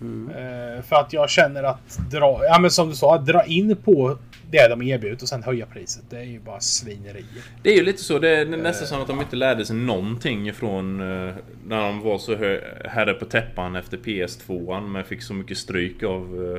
Eh, 0.00 0.82
För 0.82 0.96
att 0.96 1.12
jag 1.12 1.30
känner 1.30 1.62
att 1.62 1.98
dra, 2.10 2.40
ja 2.44 2.58
men 2.60 2.70
som 2.70 2.88
du 2.88 2.94
sa, 2.94 3.14
att 3.14 3.26
dra 3.26 3.44
in 3.44 3.76
på 3.76 4.18
det 4.50 4.68
de 4.68 4.82
erbjuder 4.82 5.22
och 5.22 5.28
sen 5.28 5.42
höja 5.42 5.66
priset. 5.66 6.02
Det 6.10 6.16
är 6.18 6.24
ju 6.24 6.40
bara 6.40 6.60
svinerier. 6.60 7.24
Det 7.62 7.70
är 7.70 7.76
ju 7.76 7.82
lite 7.82 8.02
så. 8.02 8.18
Det 8.18 8.28
är 8.36 8.46
nästan 8.46 8.86
som 8.88 9.00
att 9.00 9.08
de 9.08 9.20
inte 9.20 9.36
lärde 9.36 9.64
sig 9.66 9.76
någonting 9.76 10.48
ifrån 10.48 11.00
eh, 11.00 11.34
när 11.66 11.80
de 11.86 12.00
var 12.00 12.18
så 12.18 12.36
herre 12.84 13.14
på 13.14 13.24
täppan 13.24 13.76
efter 13.76 13.96
PS2 13.96 14.80
men 14.80 15.04
fick 15.04 15.22
så 15.22 15.34
mycket 15.34 15.58
stryk 15.58 16.02
av 16.02 16.54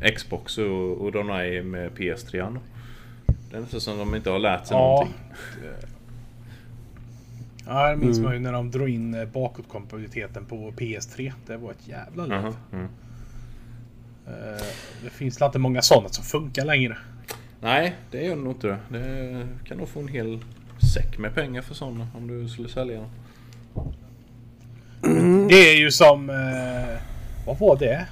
eh, 0.00 0.12
Xbox 0.12 0.58
och, 0.58 1.00
och 1.00 1.12
de 1.12 1.30
är 1.30 1.62
med 1.62 1.90
PS3 1.90 2.54
då. 2.54 2.60
Det 3.52 3.58
är 3.58 3.60
nästan 3.60 3.80
som 3.80 3.92
att 3.92 3.98
de 3.98 4.14
inte 4.14 4.30
har 4.30 4.38
lärt 4.38 4.66
sig 4.66 4.76
Ja. 4.76 4.80
någonting. 4.80 5.14
Ja, 7.66 7.90
det 7.90 7.96
minns 7.96 8.18
man 8.20 8.32
ju 8.32 8.38
när 8.38 8.52
de 8.52 8.70
drog 8.70 8.88
in 8.88 9.14
eh, 9.14 9.24
bakåtkompatibiliteten 9.24 10.44
på 10.44 10.72
PS3. 10.72 11.32
Det 11.46 11.56
var 11.56 11.70
ett 11.70 11.88
jävla 11.88 12.26
liv. 12.26 12.54
Mm. 12.72 12.88
Eh, 14.26 14.64
Det 15.04 15.10
finns 15.10 15.42
inte 15.42 15.58
många 15.58 15.82
sådana 15.82 16.08
som 16.08 16.24
funkar 16.24 16.64
längre. 16.64 16.96
Nej, 17.60 17.96
det 18.10 18.22
gör 18.24 18.36
det 18.36 18.42
nog 18.42 18.52
inte 18.52 18.66
det. 18.66 18.78
Det 18.98 19.46
kan 19.64 19.78
nog 19.78 19.88
få 19.88 20.00
en 20.00 20.08
hel 20.08 20.38
säck 20.94 21.18
med 21.18 21.34
pengar 21.34 21.62
för 21.62 21.74
sådana 21.74 22.06
om 22.16 22.26
du 22.26 22.48
skulle 22.48 22.68
sälja 22.68 22.96
dem. 23.00 23.08
Det 25.48 25.54
är 25.54 25.76
ju 25.78 25.90
som... 25.90 26.30
Eh, 26.30 27.00
vad 27.46 27.58
var 27.58 27.76
det? 27.78 28.06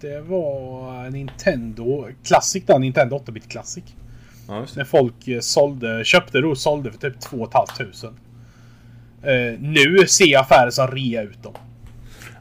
Det 0.00 0.20
var 0.20 1.10
Nintendo 1.10 2.08
Classic 2.24 2.64
där, 2.66 2.78
Nintendo 2.78 3.18
8-bit 3.18 3.48
Classic. 3.48 3.84
Ja. 4.48 4.66
När 4.76 4.84
folk 4.84 5.28
eh, 5.28 5.40
sålde, 5.40 6.04
köpte 6.04 6.38
och 6.38 6.58
sålde 6.58 6.92
för 6.92 6.98
typ 6.98 7.20
2 7.20 7.48
500. 7.76 8.20
Eh, 9.22 9.60
nu 9.60 10.06
ser 10.06 10.26
jag 10.26 10.40
affärer 10.40 10.70
som 10.70 10.88
rea 10.88 11.22
ut 11.22 11.42
dem. 11.42 11.54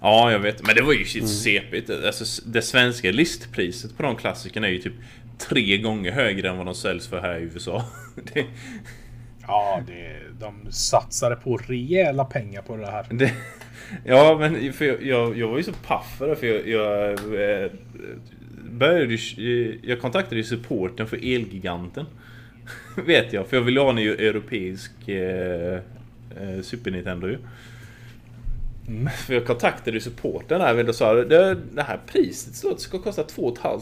Ja, 0.02 0.32
jag 0.32 0.40
vet. 0.40 0.68
Men 0.68 0.76
det 0.76 0.82
var 0.82 0.94
ju 0.94 1.06
shit 1.06 1.30
sepigt. 1.30 1.90
Alltså, 1.90 2.42
det 2.46 2.62
svenska 2.62 3.12
listpriset 3.12 3.98
på 3.98 4.04
de 4.04 4.16
klassikerna 4.16 4.68
är 4.68 4.72
ju 4.72 4.78
typ 4.82 4.94
tre 5.38 5.78
gånger 5.78 6.12
högre 6.12 6.50
än 6.50 6.58
vad 6.58 6.66
de 6.66 6.76
säljs 6.76 7.08
för 7.08 7.22
här 7.22 7.38
i 7.38 7.42
USA. 7.42 7.86
Det, 8.34 8.46
Ja, 9.48 9.82
det, 9.88 10.16
de 10.40 10.72
satsade 10.72 11.36
på 11.36 11.58
rejäla 11.58 12.26
pengar 12.26 12.62
på 12.62 12.78
det 12.78 12.92
här. 12.92 13.06
det, 13.10 13.34
ja, 14.06 14.38
men 14.40 14.74
för 14.74 14.86
jag, 14.86 15.04
jag, 15.04 15.38
jag 15.38 15.48
var 15.48 15.58
ju 15.58 15.64
så 15.64 15.74
paff 15.74 16.16
för 16.18 16.28
det, 16.28 16.36
för 16.36 16.48
jag, 16.48 16.68
jag 16.68 17.12
eh, 17.64 17.72
började 18.72 19.14
ju, 19.16 19.72
eh, 19.72 19.90
Jag 19.90 20.02
kontaktade 20.02 20.36
ju 20.36 20.44
supporten 20.44 21.08
för 21.08 21.18
Elgiganten. 21.18 22.06
Vet 23.06 23.34
jag, 23.34 23.48
för 23.48 23.58
jag 23.58 23.64
ville 23.64 23.80
ha 23.80 23.90
en 23.90 23.98
eu- 24.00 24.20
europeisk 24.20 25.08
eh, 25.10 25.74
eh, 26.42 26.62
Super 26.62 26.92
Nintendo 26.92 27.28
ju. 27.28 27.38
För 29.26 29.34
jag 29.34 29.46
kontaktade 29.46 29.98
ju 29.98 30.02
supporten 30.02 30.60
där 30.60 30.90
och 30.90 30.96
sa 30.96 31.14
det, 31.14 31.58
det 31.74 31.82
här 31.82 32.00
priset 32.08 32.56
så 32.56 32.74
det 32.74 32.80
ska 32.80 33.00
kosta 33.00 33.24
2 33.24 33.56
500 33.56 33.82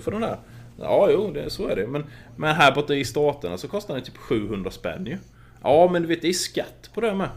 för 0.00 0.10
den 0.10 0.20
där. 0.20 0.36
Ja, 0.78 1.08
jo, 1.12 1.30
det, 1.34 1.50
så 1.50 1.68
är 1.68 1.76
det. 1.76 1.86
Men, 1.86 2.04
men 2.36 2.56
här 2.56 2.74
borta 2.74 2.94
i 2.94 3.04
staterna 3.04 3.58
så 3.58 3.68
kostar 3.68 3.94
den 3.94 4.02
typ 4.04 4.16
700 4.16 4.70
spänn 4.70 5.06
ju. 5.06 5.18
Ja, 5.62 5.88
men 5.92 6.02
du 6.02 6.08
vet 6.08 6.22
det 6.22 6.28
är 6.28 6.32
skatt 6.32 6.90
på 6.94 7.00
det 7.00 7.14
med. 7.14 7.28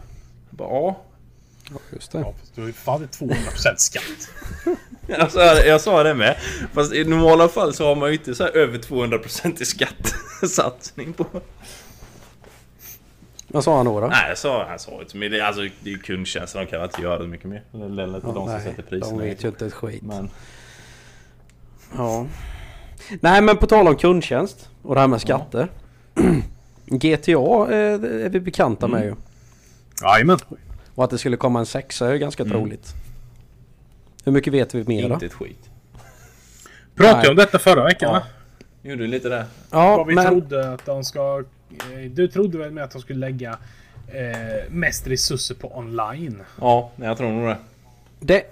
Bara, 0.50 0.68
ja. 0.68 1.02
Just 1.92 2.12
det. 2.12 2.18
Ja, 2.18 2.34
du 2.54 2.60
har 2.60 2.68
ju 2.68 2.72
fan 2.72 3.08
200% 3.12 3.76
skatt. 3.76 4.28
Jag 5.08 5.32
sa, 5.32 5.54
jag 5.54 5.80
sa 5.80 6.02
det 6.02 6.14
med. 6.14 6.36
Fast 6.72 6.92
i 6.92 7.04
normala 7.04 7.48
fall 7.48 7.74
så 7.74 7.86
har 7.86 7.96
man 7.96 8.08
ju 8.08 8.14
inte 8.14 8.34
så 8.34 8.44
här 8.44 8.56
över 8.56 8.78
200% 8.78 9.62
i 9.62 9.64
skattsatsning 9.64 11.12
på. 11.12 11.26
Vad 13.48 13.64
sa 13.64 13.76
han 13.76 13.86
då? 13.86 14.00
då? 14.00 14.06
Nej, 14.06 14.28
jag 14.28 14.38
sa, 14.38 14.66
han 14.68 14.78
sa 14.78 15.00
inte. 15.00 15.16
Men 15.16 15.30
det, 15.30 15.40
alltså, 15.40 15.62
det 15.62 15.90
är 15.90 15.92
ju 15.92 15.98
kundtjänst, 15.98 16.54
de 16.54 16.66
kan 16.66 16.82
inte 16.84 17.02
göra 17.02 17.18
det 17.18 17.28
mycket 17.28 17.46
mer. 17.46 17.62
Det 17.72 17.78
är 17.78 18.16
inte 18.16 18.26
de 18.26 18.34
som 18.34 18.46
Nej, 18.46 18.62
sätter 18.62 18.82
priserna. 18.82 19.18
de 19.18 19.28
vet 19.28 19.44
ju 19.44 19.48
inte 19.48 19.66
ett 19.66 19.72
skit. 19.72 20.02
Men, 20.02 20.30
Ja. 21.96 22.26
Nej 23.20 23.42
men 23.42 23.56
på 23.56 23.66
tal 23.66 23.88
om 23.88 23.96
kundtjänst 23.96 24.68
och 24.82 24.94
det 24.94 25.00
här 25.00 25.08
med 25.08 25.20
skatter. 25.20 25.68
GTA 26.86 27.32
eh, 27.32 28.24
är 28.24 28.28
vi 28.28 28.40
bekanta 28.40 28.88
med 28.88 29.04
ju. 29.04 29.14
Jajamän. 30.02 30.38
Och 30.96 31.04
att 31.04 31.10
det 31.10 31.18
skulle 31.18 31.36
komma 31.36 31.58
en 31.58 31.66
sexa 31.66 32.08
är 32.08 32.12
ju 32.12 32.18
ganska 32.18 32.44
troligt. 32.44 32.94
Hur 34.24 34.32
mycket 34.32 34.52
vet 34.52 34.74
vi 34.74 34.84
mer 34.84 35.08
då? 35.08 35.14
inte 35.14 35.26
ett 35.26 35.32
skit. 35.34 35.70
Pratade 36.94 37.16
Nej. 37.16 37.24
jag 37.24 37.30
om 37.30 37.36
detta 37.36 37.58
förra 37.58 37.84
veckan 37.84 38.12
va? 38.12 38.22
Gjorde 38.82 39.02
du 39.02 39.06
lite 39.06 39.28
det? 39.28 39.46
Ja, 39.70 39.96
Vad 39.96 40.06
vi 40.06 40.14
men 40.14 40.26
trodde 40.26 40.72
att 40.72 40.86
de 40.86 41.04
ska... 41.04 41.44
eh, 41.70 42.10
Du 42.10 42.28
trodde 42.28 42.58
väl 42.58 42.70
med 42.70 42.84
att 42.84 42.90
de 42.90 43.00
skulle 43.00 43.18
lägga 43.18 43.58
eh, 44.08 44.70
mest 44.70 45.06
resurser 45.06 45.54
på 45.54 45.78
online? 45.78 46.42
Ja, 46.60 46.90
jag 46.96 47.18
tror 47.18 47.30
nog 47.30 47.44
det. 47.48 47.56
det, 48.20 48.42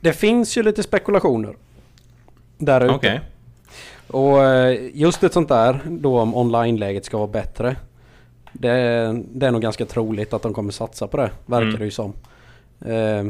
det 0.00 0.12
finns 0.12 0.56
ju 0.58 0.62
lite 0.62 0.82
spekulationer. 0.82 1.54
Där 2.58 2.80
ute. 2.84 2.94
Okej. 2.94 3.20
Och 4.06 4.44
eh, 4.44 4.90
just 4.94 5.22
ett 5.24 5.32
sånt 5.32 5.48
där 5.48 5.80
då 5.86 6.20
om 6.20 6.34
online-läget 6.34 7.04
ska 7.04 7.16
vara 7.18 7.28
bättre. 7.28 7.76
Det, 8.52 8.70
det 9.32 9.46
är 9.46 9.50
nog 9.50 9.62
ganska 9.62 9.86
troligt 9.86 10.32
att 10.32 10.42
de 10.42 10.54
kommer 10.54 10.72
satsa 10.72 11.06
på 11.06 11.16
det, 11.16 11.30
verkar 11.46 11.66
Mm. 11.68 11.78
det 11.78 11.84
ju 11.84 11.90
som. 11.90 12.12
Eh, 12.86 13.24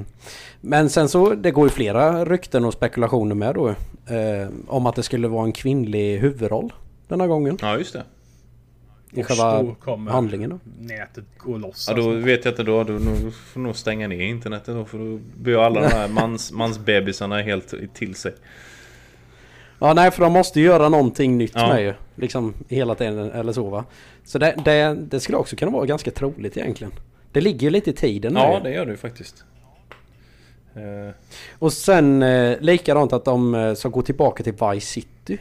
Men 0.60 0.90
sen 0.90 1.08
så, 1.08 1.34
det 1.34 1.50
går 1.50 1.66
ju 1.66 1.70
flera 1.70 2.24
rykten 2.24 2.64
och 2.64 2.72
spekulationer 2.72 3.34
med 3.34 3.54
då. 3.54 3.68
eh, 3.68 4.48
Om 4.66 4.86
att 4.86 4.96
det 4.96 5.02
skulle 5.02 5.28
vara 5.28 5.44
en 5.44 5.52
kvinnlig 5.52 6.18
huvudroll 6.18 6.72
denna 7.08 7.26
gången. 7.26 7.58
Ja, 7.62 7.78
just 7.78 7.92
det. 7.92 8.02
I 9.12 9.22
Och 9.22 9.26
själva 9.26 9.62
då 9.62 9.74
kommer 9.74 10.10
handlingen 10.10 10.50
då. 10.50 10.58
nätet 10.78 11.24
gå 11.38 11.56
loss. 11.58 11.86
Ja, 11.90 11.96
då 11.96 12.10
alltså. 12.10 12.26
vet 12.26 12.44
jag 12.44 12.52
inte 12.52 12.62
då. 12.62 12.84
Då 12.84 12.92
nog- 12.92 13.34
får 13.34 13.60
nog 13.60 13.76
stänga 13.76 14.08
ner 14.08 14.20
internetet 14.20 14.74
då. 14.74 14.84
För 14.84 14.98
då 14.98 15.18
blir 15.36 15.66
alla 15.66 15.80
de 15.80 15.86
här 15.88 16.08
mans, 16.20 16.52
mansbebisarna 16.52 17.40
helt 17.42 17.74
till 17.94 18.14
sig. 18.14 18.32
Ja 19.80 19.94
nej 19.94 20.10
för 20.10 20.22
de 20.22 20.32
måste 20.32 20.60
ju 20.60 20.66
göra 20.66 20.88
någonting 20.88 21.38
nytt 21.38 21.52
Ja. 21.54 21.68
med 21.68 21.82
ju. 21.82 21.94
Liksom 22.14 22.54
hela 22.68 22.94
tiden 22.94 23.30
eller 23.30 23.52
så 23.52 23.68
va. 23.68 23.84
Så 24.24 24.38
det, 24.38 24.54
det, 24.64 24.96
det 25.10 25.20
skulle 25.20 25.38
också 25.38 25.56
kunna 25.56 25.70
vara 25.70 25.86
ganska 25.86 26.10
troligt 26.10 26.56
egentligen. 26.56 26.92
Det 27.32 27.40
ligger 27.40 27.60
ju 27.62 27.70
lite 27.70 27.90
i 27.90 27.92
tiden 27.92 28.34
nu. 28.34 28.40
Ja, 28.40 28.60
det 28.62 28.70
gör 28.70 28.84
det 28.86 28.90
ju 28.92 28.96
faktiskt. 28.96 29.44
Eh, 30.74 31.14
Och 31.58 31.72
sen 31.72 32.22
eh, 32.22 32.56
likadant 32.60 33.12
att 33.12 33.24
de 33.24 33.54
eh, 33.54 33.74
ska 33.74 33.88
gå 33.88 34.02
tillbaka 34.02 34.42
till 34.44 34.52
Vice 34.52 34.86
City. 34.86 35.38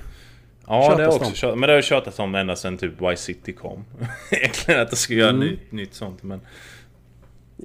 Ja, 0.67 0.81
Tjatas 0.81 0.97
det 0.97 1.03
har 1.03 1.11
de. 1.11 1.15
också 1.25 1.33
tjatat, 1.35 1.57
men 1.59 1.67
det 1.69 1.75
har 1.75 1.81
tjatats 1.81 2.19
om 2.19 2.35
ända 2.35 2.55
sedan 2.55 2.77
typ 2.77 3.01
Vice 3.01 3.23
City 3.23 3.53
kom. 3.53 3.85
Egentligen 4.31 4.81
att 4.81 4.89
det 4.89 4.95
ska 4.95 5.13
göra 5.13 5.29
Mm. 5.29 5.47
nytt, 5.47 5.71
nytt 5.71 5.93
sånt, 5.93 6.23
men... 6.23 6.41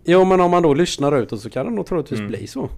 Jo 0.05 0.25
men 0.25 0.41
om 0.41 0.51
man 0.51 0.63
då 0.63 0.75
lyssnar 0.75 1.19
ut 1.19 1.41
så 1.41 1.51
kan 1.51 1.67
det 1.67 1.73
nog 1.73 1.87
troligtvis 1.87 2.19
Mm. 2.19 2.31
bli 2.31 2.47
så. 2.47 2.69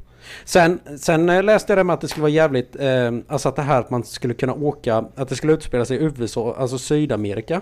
Sen, 0.44 0.80
sen 0.98 1.26
läste 1.26 1.72
jag 1.72 1.78
det 1.78 1.84
med 1.84 1.94
att 1.94 2.00
det 2.00 2.08
skulle 2.08 2.22
vara 2.22 2.32
jävligt, 2.32 2.76
eh, 2.76 3.12
alltså 3.28 3.48
att 3.48 3.56
det 3.56 3.62
här 3.62 3.80
att 3.80 3.90
man 3.90 4.04
skulle 4.04 4.34
kunna 4.34 4.54
åka, 4.54 5.04
att 5.14 5.28
det 5.28 5.36
skulle 5.36 5.52
utspela 5.52 5.84
sig 5.84 5.96
i 5.96 6.00
USA, 6.00 6.54
alltså 6.58 6.78
Sydamerika. 6.78 7.60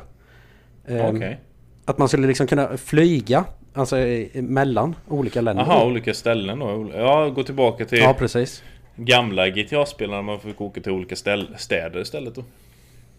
Eh, 0.87 1.07
Okej. 1.07 1.41
Att 1.85 1.99
man 1.99 2.09
skulle 2.09 2.27
liksom 2.27 2.47
kunna 2.47 2.77
flyga, 2.77 3.45
alltså 3.75 3.97
mellan 4.35 4.95
olika 5.09 5.41
länder. 5.41 5.65
Jaha, 5.65 5.87
olika 5.87 6.15
ställen 6.15 6.59
då? 6.59 6.91
Ja, 6.95 7.29
gå 7.29 7.43
tillbaka 7.43 7.85
till 7.85 7.99
Ja 7.99 8.15
precis. 8.19 8.63
gamla 8.97 9.49
GTA-spel 9.49 10.11
när 10.11 10.23
man 10.23 10.41
fick 10.41 10.61
åka 10.61 10.81
till 10.81 10.93
olika 10.93 11.17
ställ, 11.17 11.55
städer 11.59 12.01
istället 12.01 12.35
då. 12.35 12.45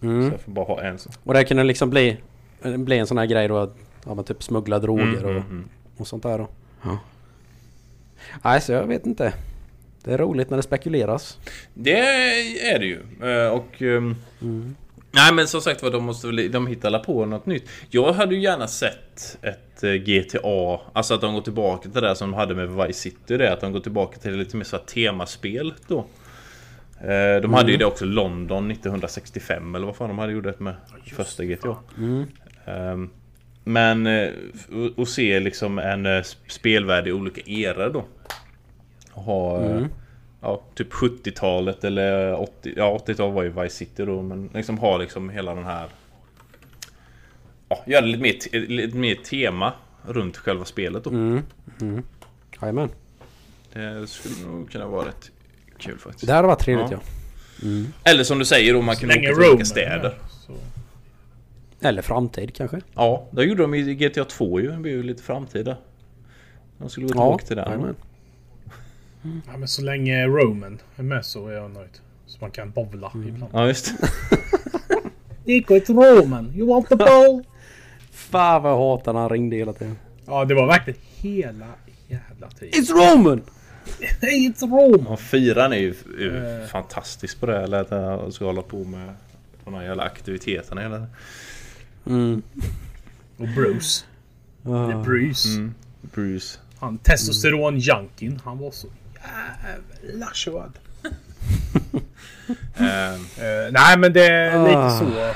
Mm. 0.01 0.29
Så 0.29 0.33
jag 0.33 0.41
får 0.41 0.51
bara 0.51 0.65
ha 0.65 0.81
en 0.81 0.99
så. 0.99 1.09
Och 1.23 1.33
det 1.33 1.43
kunde 1.43 1.63
liksom 1.63 1.89
bli, 1.89 2.17
bli 2.63 2.97
en 2.97 3.07
sån 3.07 3.17
här 3.17 3.25
grej 3.25 3.47
då 3.47 3.57
att 3.57 3.75
ja, 4.05 4.13
man 4.13 4.23
typ 4.23 4.43
smuggla 4.43 4.79
droger 4.79 5.03
Mm, 5.03 5.23
och, 5.23 5.31
mm, 5.31 5.43
mm. 5.49 5.69
och 5.97 6.07
sånt 6.07 6.23
där 6.23 6.37
då. 6.37 6.47
Ja. 6.83 6.97
Nej 8.41 8.61
så 8.61 8.71
jag 8.71 8.87
vet 8.87 9.05
inte. 9.05 9.33
Det 10.03 10.13
är 10.13 10.17
roligt 10.17 10.49
när 10.49 10.57
det 10.57 10.63
spekuleras. 10.63 11.37
Det 11.73 11.99
är 12.71 12.79
det 12.79 12.85
ju. 12.85 12.99
Eh, 13.21 13.51
Och... 13.51 13.81
ehm, 13.81 14.15
Nej 15.15 15.33
men 15.33 15.47
som 15.47 15.61
sagt 15.61 15.83
var, 15.83 15.91
de 15.91 16.03
måste 16.03 16.27
väl... 16.27 16.51
De 16.51 16.67
hittar 16.67 16.87
alla 16.87 16.99
på 16.99 17.25
något 17.25 17.45
nytt. 17.45 17.69
Jag 17.89 18.13
hade 18.13 18.35
ju 18.35 18.41
gärna 18.41 18.67
sett 18.67 19.37
ett 19.41 19.83
eh, 19.83 19.91
GTA, 19.91 20.79
alltså 20.93 21.13
att 21.13 21.21
de 21.21 21.33
går 21.33 21.41
tillbaka 21.41 21.81
till 21.81 21.91
det 21.91 22.01
där 22.01 22.13
som 22.13 22.31
de 22.31 22.37
hade 22.37 22.55
med 22.55 22.69
Vice 22.87 22.99
City. 22.99 23.37
Det, 23.37 23.53
att 23.53 23.61
de 23.61 23.71
går 23.71 23.79
tillbaka 23.79 24.17
till 24.19 24.31
lite 24.35 24.57
mer 24.57 24.63
så 24.63 24.75
här 24.77 24.83
temaspel 24.83 25.73
då. 25.87 25.97
Eh, 27.01 27.41
De 27.41 27.53
hade 27.53 27.71
ju 27.71 27.77
det 27.77 27.85
också 27.85 28.05
London 28.05 28.71
1965 28.71 29.75
eller 29.75 29.85
vad 29.85 29.95
fan 29.95 30.07
de 30.09 30.19
hade 30.19 30.33
gjort 30.33 30.43
det 30.43 30.59
med 30.59 30.75
första 31.15 31.43
GTA. 31.43 31.75
Ehm, 32.65 33.09
Men 33.63 34.07
eh, 34.07 34.29
och- 34.71 34.99
och 34.99 35.07
se 35.07 35.39
liksom 35.39 35.79
en 35.79 36.05
eh, 36.05 36.23
spelvärld 36.47 37.07
i 37.07 37.11
olika 37.11 37.41
eror 37.41 37.89
då. 37.89 38.05
Och 39.13 39.23
ha 39.23 39.63
eh, 39.65 39.85
ja, 40.41 40.61
typ 40.75 40.93
70-talet 40.93 41.83
eller 41.83 42.33
80, 42.35 42.73
ja 42.77 42.97
80-talet 43.07 43.33
var 43.35 43.43
ju 43.43 43.49
Vice 43.49 43.75
City 43.75 44.05
då 44.05 44.21
men 44.21 44.49
liksom 44.53 44.77
ha 44.77 44.97
liksom 44.97 45.29
hela 45.29 45.55
den 45.55 45.65
här 45.65 45.87
Ja, 47.69 47.83
göra 47.85 48.05
lite 48.05 48.21
mer, 48.21 48.33
te- 48.33 48.59
lite 48.59 48.97
mer 48.97 49.15
tema 49.15 49.73
runt 50.07 50.37
själva 50.37 50.65
spelet 50.65 51.03
då. 51.03 51.09
Mm. 51.09 51.41
Mm. 51.81 52.03
Jajamän. 52.61 52.89
Det 53.73 54.07
skulle 54.07 54.47
nog 54.51 54.71
kunna 54.71 54.87
vara 54.87 55.07
rätt 55.07 55.31
kul 55.77 55.97
faktiskt. 55.97 56.27
Det 56.27 56.33
hade 56.33 56.47
varit 56.47 56.59
trevligt 56.59 56.91
Ja. 56.91 56.99
ja. 57.61 58.11
Eller 58.11 58.23
som 58.23 58.39
du 58.39 58.45
säger 58.45 58.73
då, 58.73 58.81
man 58.81 58.95
kan 58.95 59.09
åka 59.09 59.19
till 59.19 59.49
olika 59.49 59.65
städer. 59.65 60.17
Så. 60.47 60.53
Eller 61.83 62.01
framtid 62.01 62.53
kanske. 62.55 62.81
Ja, 62.93 63.27
det 63.31 63.43
gjorde 63.43 63.61
de 63.61 63.73
i 63.73 63.95
GTA 63.95 64.25
2 64.25 64.59
ju. 64.59 64.71
Det 64.71 64.77
blev 64.77 64.93
ju 64.95 65.03
lite 65.03 65.23
framtida. 65.23 65.77
De 66.77 66.89
skulle 66.89 67.07
gå 67.07 67.11
Ja, 67.13 67.13
tillbaka 67.13 67.45
till 67.45 67.55
den. 67.55 67.65
jajamän. 67.69 67.95
Ja, 69.47 69.57
men 69.57 69.67
så 69.67 69.81
länge 69.81 70.25
Roman 70.27 70.79
är 70.95 71.03
med 71.03 71.25
så 71.25 71.47
är 71.47 71.51
jag 71.53 71.71
nöjd. 71.71 71.89
Så 72.25 72.37
man 72.41 72.51
kan 72.51 72.71
bowla 72.71 73.11
ibland. 73.27 73.51
Ja, 73.53 73.67
just 73.67 73.93
det. 74.01 74.07
Nico, 75.45 75.73
it's 75.73 75.93
Roman. 75.93 76.51
You 76.55 76.67
want 76.67 76.89
the 76.89 76.95
bowl? 76.95 77.43
Fan 78.11 78.63
vad 78.63 78.71
jag 78.71 78.77
hatar 78.77 79.13
när 79.13 79.19
han 79.19 79.29
ringde 79.29 79.55
hela 79.55 79.73
tiden. 79.73 79.97
Ja, 80.25 80.45
det 80.45 80.55
var 80.55 80.67
verkligen 80.67 80.99
hela 81.15 81.65
jävla 82.07 82.49
tiden. 82.49 82.73
It's 82.83 82.91
Roman! 82.91 83.41
Hey, 84.21 84.49
it's 84.49 84.61
Roman! 84.61 85.07
Och 85.07 85.19
fyran 85.19 85.73
är 85.73 85.77
ju, 85.77 85.89
är 86.17 86.19
ju 86.21 86.61
Eh. 86.61 86.67
fantastisk 86.67 87.39
på 87.39 87.45
det. 87.45 87.57
Eller 87.63 87.81
att 87.81 87.91
jag 87.91 88.33
ska 88.33 88.45
hålla 88.45 88.61
på 88.61 88.77
med 88.83 89.13
de 89.65 89.73
här 89.73 89.83
jävla 89.83 90.03
aktiviteterna 90.03 90.81
hela 90.81 90.95
tiden. 90.95 91.09
Mm. 92.05 92.41
Och 93.37 93.47
Bruce. 93.47 94.05
Ah. 94.65 95.03
Bruce. 95.03 95.49
Mm. 95.49 95.73
Bruce. 96.01 96.59
Han 96.79 96.97
testosteron-junkien. 96.97 98.39
Han 98.45 98.57
var 98.57 98.71
så 98.71 98.87
jävla 100.03 100.29
körd. 100.33 100.71
Ehm, 102.77 103.19
Eh, 103.37 103.71
nej, 103.71 103.97
men 103.97 104.13
det 104.13 104.25
är 104.27 104.57
Ah. 104.57 104.67
lite 104.67 105.05
så. 105.05 105.33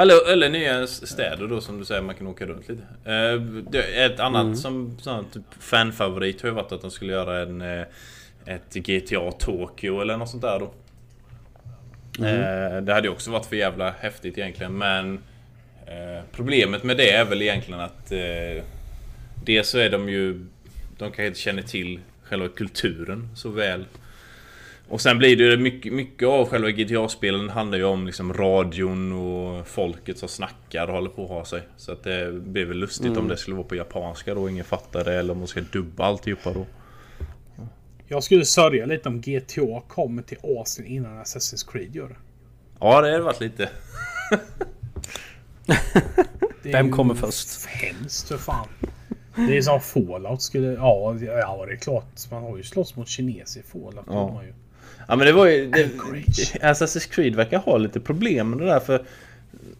Eller, 0.00 0.32
eller 0.32 0.50
nya 0.50 0.86
städer 0.86 1.46
då 1.48 1.60
som 1.60 1.78
du 1.78 1.84
säger, 1.84 2.02
man 2.02 2.14
kan 2.14 2.26
åka 2.26 2.46
runt 2.46 2.68
lite. 2.68 2.82
Är 3.04 4.06
ett 4.10 4.20
annat 4.20 4.58
som 4.58 4.96
sån 5.00 5.24
typ 5.24 5.42
fanfavorit 5.58 6.42
har 6.42 6.48
ju 6.48 6.54
varit 6.54 6.72
att 6.72 6.80
de 6.80 6.90
skulle 6.90 7.12
göra 7.12 7.42
en 7.42 7.60
eh, 7.60 7.84
ett 8.44 8.74
GTA 8.74 9.32
Tokyo 9.32 10.00
eller 10.00 10.16
något 10.16 10.28
sånt 10.30 10.42
där 10.42 10.58
då. 10.58 10.72
Eh, 12.26 12.82
det 12.82 12.94
hade 12.94 13.06
ju 13.08 13.12
också 13.12 13.30
varit 13.30 13.46
för 13.46 13.56
jävla 13.56 13.90
häftigt 13.90 14.38
egentligen 14.38 14.78
men 14.78 15.18
eh, 15.90 16.24
Problemet 16.32 16.82
med 16.84 16.96
det 16.96 17.10
är 17.10 17.24
väl 17.24 17.42
egentligen 17.42 17.80
att 17.80 18.12
eh, 18.12 18.62
Dels 19.44 19.68
så 19.68 19.78
är 19.78 19.90
de 19.90 20.08
ju 20.08 20.32
De 20.98 21.04
kanske 21.04 21.26
inte 21.26 21.38
känner 21.40 21.62
till 21.62 22.00
själva 22.22 22.48
kulturen 22.48 23.28
så 23.36 23.48
väl. 23.48 23.84
Och 24.88 25.00
sen 25.00 25.18
blir 25.18 25.36
det 25.36 25.44
ju 25.44 25.56
mycket, 25.56 25.92
mycket 25.92 26.28
av 26.28 26.48
själva 26.48 26.70
GTA-spelen 26.70 27.50
handlar 27.50 27.78
ju 27.78 27.84
om 27.84 28.06
liksom 28.06 28.32
radion 28.34 29.12
och 29.12 29.66
folket 29.66 30.18
som 30.18 30.28
snackar 30.28 30.86
och 30.86 30.94
håller 30.94 31.10
på 31.10 31.22
att 31.24 31.28
ha 31.30 31.44
sig. 31.44 31.62
Så 31.76 31.92
att 31.92 32.04
det 32.04 32.32
blir 32.32 32.64
väl 32.64 32.76
lustigt 32.76 33.06
Mm. 33.06 33.18
om 33.18 33.28
det 33.28 33.36
skulle 33.36 33.56
vara 33.56 33.66
på 33.66 33.74
japanska 33.76 34.34
då 34.34 34.42
och 34.42 34.50
ingen 34.50 34.64
fattar 34.64 35.04
det 35.04 35.14
eller 35.14 35.32
om 35.32 35.38
man 35.38 35.48
ska 35.48 35.60
dubba 35.60 36.04
alltihopa 36.04 36.52
då. 36.52 36.66
Jag 38.08 38.22
skulle 38.24 38.44
sörja 38.44 38.86
lite 38.86 39.08
om 39.08 39.20
GTA 39.20 39.80
kommer 39.88 40.22
till 40.22 40.38
Asien 40.42 40.88
innan 40.88 41.18
Assassin's 41.22 41.72
Creed 41.72 41.96
gör 41.96 42.08
det. 42.08 42.16
Ja, 42.80 43.00
det 43.00 43.10
hade 43.10 43.22
varit 43.22 43.40
lite... 43.40 43.68
Vem 46.62 46.90
kommer 46.90 47.14
först? 47.14 47.66
Hemskt 47.66 48.28
för 48.28 48.36
fan. 48.36 48.68
Det 49.36 49.56
är 49.56 49.62
som 49.62 49.80
Fallout 49.80 50.42
skulle... 50.42 50.66
Ja, 50.66 51.16
ja 51.20 51.64
det 51.66 51.72
är 51.72 51.76
klart. 51.76 52.30
Man 52.30 52.42
har 52.42 52.56
ju 52.56 52.62
slåss 52.62 52.96
mot 52.96 53.08
kineser 53.08 53.60
i 53.60 53.62
Fallout. 53.62 54.04
Ja. 54.06 54.32
Man 54.34 54.44
ju. 54.44 54.52
Ja 55.08 55.16
men 55.16 55.26
det 55.26 55.32
var 55.32 55.46
ju... 55.46 55.70
Det. 55.70 55.90
Assassin's 56.62 57.10
Creed 57.10 57.34
verkar 57.34 57.58
ha 57.58 57.76
lite 57.76 58.00
problem 58.00 58.50
med 58.50 58.58
det 58.58 58.66
där 58.66 58.80
för... 58.80 59.02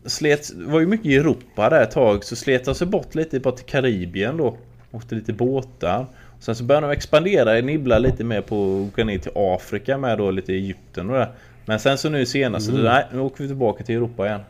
Slet, 0.04 0.50
var 0.54 0.80
ju 0.80 0.86
mycket 0.86 1.06
i 1.06 1.16
Europa 1.16 1.70
där 1.70 1.82
ett 1.82 1.90
tag 1.90 2.24
så 2.24 2.36
slet 2.36 2.64
de 2.64 2.74
sig 2.74 2.86
bort 2.86 3.14
lite 3.14 3.40
bara 3.40 3.54
till 3.54 3.66
Karibien 3.66 4.36
då. 4.36 4.56
Åkte 4.90 5.14
lite 5.14 5.32
båtar. 5.32 6.06
Sen 6.40 6.54
så 6.54 6.64
började 6.64 6.86
de 6.86 6.92
expandera, 6.92 7.60
nibbla 7.60 7.98
lite 7.98 8.24
mer 8.24 8.40
på 8.40 8.54
att 8.54 8.92
åka 8.92 9.04
ner 9.04 9.18
till 9.18 9.32
Afrika 9.34 9.98
med 9.98 10.18
då 10.18 10.30
lite 10.30 10.52
Egypten 10.52 11.10
och 11.10 11.16
det. 11.16 11.28
Men 11.64 11.80
sen 11.80 11.98
så 11.98 12.08
nu 12.08 12.26
senast, 12.26 12.66
så 12.66 12.72
nej 12.72 13.06
nu 13.12 13.20
åker 13.20 13.42
vi 13.42 13.48
tillbaka 13.48 13.84
till 13.84 13.94
Europa 13.94 14.26
igen. 14.26 14.40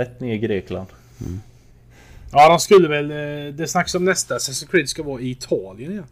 Rätt 0.00 0.20
ner 0.20 0.34
i 0.34 0.38
Grekland. 0.38 0.86
Ja, 2.32 2.48
de 2.48 2.58
skulle 2.58 2.88
väl... 2.88 3.10
eh, 3.10 3.54
Det 3.54 3.68
snackas 3.68 3.94
om 3.94 4.04
nästa 4.04 4.38
Assassin's 4.38 4.70
Creed 4.70 4.88
ska 4.88 5.02
vara 5.02 5.20
i 5.20 5.30
Italien 5.30 5.92
igen. 5.92 6.04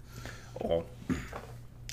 Ja. 0.61 0.83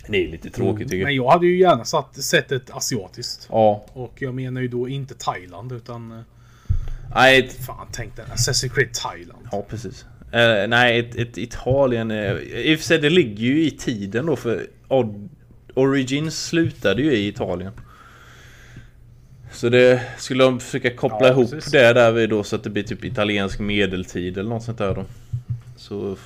Det 0.08 0.24
är 0.24 0.28
lite 0.28 0.50
tråkigt 0.50 0.90
tycker 0.90 1.04
Men 1.06 1.16
jag. 1.16 1.26
jag 1.26 1.32
hade 1.32 1.46
ju 1.48 1.58
gärna 1.60 1.86
satt, 1.86 2.16
sett 2.24 2.52
ett 2.52 2.72
asiatiskt. 2.72 3.48
Ja. 3.52 3.86
Och 3.94 4.14
jag 4.22 4.34
menar 4.34 4.62
ju 4.62 4.68
då 4.68 4.90
inte 4.90 5.14
Thailand 5.16 5.72
utan... 5.72 6.12
eh, 6.12 6.20
Nej, 7.16 7.40
ett, 7.40 7.66
Fan, 7.66 7.88
tänk 7.92 8.16
den. 8.16 8.26
Assassin's 8.26 8.70
Creed 8.76 8.94
Thailand. 8.94 9.48
Ja, 9.52 9.66
precis. 9.70 10.06
Eh, 10.32 10.68
nej, 10.68 11.00
ett, 11.00 11.16
ett 11.16 11.38
Italien... 11.38 12.12
Eh, 12.12 12.32
I 12.38 12.76
och 12.76 12.80
för 12.80 12.86
sig, 12.86 12.98
det 12.98 13.10
ligger 13.10 13.44
ju 13.44 13.66
i 13.68 13.72
tiden 13.72 14.26
då 14.26 14.36
för 14.36 14.68
Origins 15.74 16.46
slutade 16.46 17.02
ju 17.02 17.12
i 17.14 17.28
Italien. 17.28 17.72
Så 19.56 19.70
det 19.70 20.02
skulle 20.18 20.44
de 20.44 20.60
försöka 20.60 20.96
koppla 20.96 21.28
Ja, 21.28 21.34
ihop 21.34 21.52
precis. 21.52 21.72
det 21.72 21.94
där 21.94 22.12
vid 22.12 22.30
då 22.30 22.44
så 22.44 22.56
att 22.56 22.64
det 22.64 22.70
blir 22.70 22.84
typ 22.84 23.06
italiensk 23.06 23.60
medeltid 23.60 24.38
eller 24.38 24.50
något 24.50 24.64
sånt 24.64 24.78
där 24.78 24.96
då. 24.96 25.06
Så... 25.78 26.18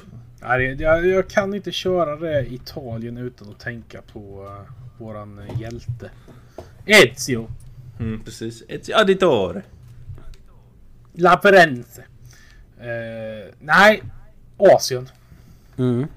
Nej, 0.42 0.78
jag, 0.80 1.08
jag 1.08 1.28
kan 1.28 1.54
inte 1.54 1.72
köra 1.72 2.16
det 2.16 2.46
i 2.46 2.56
Italien 2.56 3.18
utan 3.18 3.50
att 3.50 3.60
tänka 3.60 4.02
på 4.14 4.44
uh, 4.44 4.72
våran 4.98 5.40
eh, 5.40 5.62
hjälte. 5.62 6.10
Ezio. 6.86 7.48
Mm, 8.00 8.24
precis. 8.24 8.64
Ett 8.68 8.94
additore. 8.94 9.62
La 11.14 11.40
Firenze. 11.42 12.04
Eh, 12.80 13.54
nej, 13.60 14.04
Asien. 14.58 15.10
Mm. 15.78 16.08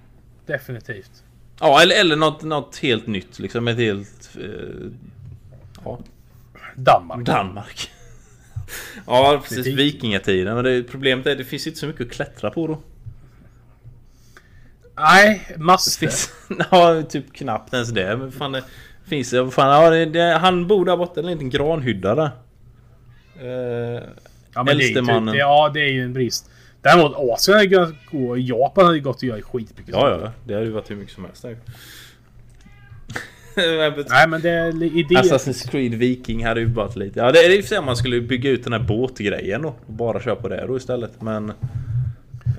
Definitivt. 0.47 1.22
Ja, 1.60 1.82
eller, 1.82 2.01
eller 2.01 2.16
något, 2.16 2.43
något 2.43 2.76
helt 2.76 3.06
nytt 3.06 3.39
liksom. 3.39 3.68
Ett 3.68 3.78
helt... 3.78 4.30
Eh, 4.40 4.90
ja, 5.84 5.98
Danmark. 6.74 7.26
Danmark. 7.26 7.90
ja, 9.06 9.42
precis. 9.42 9.66
Vikingatiden. 9.66 10.54
Men 10.54 10.64
det, 10.64 10.82
problemet 10.82 11.26
är 11.26 11.32
att 11.32 11.38
det 11.38 11.44
finns 11.44 11.66
inte 11.66 11.78
så 11.78 11.86
mycket 11.86 12.06
att 12.06 12.12
klättra 12.12 12.50
på 12.50 12.66
då. 12.66 12.78
Nej, 14.96 15.56
master. 15.56 16.00
Finns, 16.00 16.32
ja, 16.70 17.02
typ 17.02 17.32
knappt 17.32 17.74
ens 17.74 17.88
det. 17.88 18.16
Men 18.16 18.32
fan, 18.32 18.52
det 18.52 18.64
finns 19.04 19.30
det? 19.30 19.50
Fan, 19.50 19.82
ja, 19.82 19.90
det, 19.90 20.04
det, 20.04 20.38
han 20.38 20.66
bor 20.66 20.84
där 20.84 20.96
borta, 20.96 21.20
en 21.20 21.26
liten 21.26 21.50
granhydda 21.50 22.14
där. 22.14 22.30
Eh, 23.40 24.02
Ja, 24.54 24.62
men 24.62 24.78
det 24.78 24.84
är, 24.84 24.94
typ, 25.28 25.34
ja, 25.38 25.70
det 25.74 25.80
är 25.80 25.92
ju 25.92 26.02
en 26.02 26.12
brist. 26.12 26.50
Däremot 26.82 27.14
Asien 27.16 27.56
hade 27.56 27.68
kunnat 27.68 27.94
gå. 28.10 28.36
Japan 28.36 28.86
hade 28.86 29.00
gått 29.00 29.16
att 29.16 29.22
göra 29.22 29.42
skitmycket. 29.42 29.94
ja, 29.94 30.10
ja, 30.10 30.32
det 30.44 30.54
hade 30.54 30.66
ju 30.66 30.72
varit 30.72 30.90
hur 30.90 30.96
mycket 30.96 31.14
som 31.14 31.24
helst 31.24 31.42
där. 31.42 31.56
Nej, 33.56 34.28
men 34.28 34.40
det 34.40 34.50
är 34.50 34.82
idé. 34.82 35.14
Assassin's 35.14 35.70
Creed 35.70 35.94
Viking 35.94 36.44
hade 36.46 36.60
ju 36.60 36.66
varit 36.66 36.96
lite... 36.96 37.20
Ja, 37.20 37.32
det 37.32 37.38
är 37.38 37.58
och 37.58 37.64
för 37.64 37.68
sig 37.68 37.78
om 37.78 37.84
man 37.84 37.96
skulle 37.96 38.20
bygga 38.20 38.50
ut 38.50 38.64
den 38.64 38.72
här 38.72 38.80
båtgrejen. 38.80 39.64
Och 39.64 39.80
bara 39.86 40.20
köra 40.20 40.36
på 40.36 40.48
det 40.48 40.66
då 40.66 40.76
istället. 40.76 41.22
Men... 41.22 41.48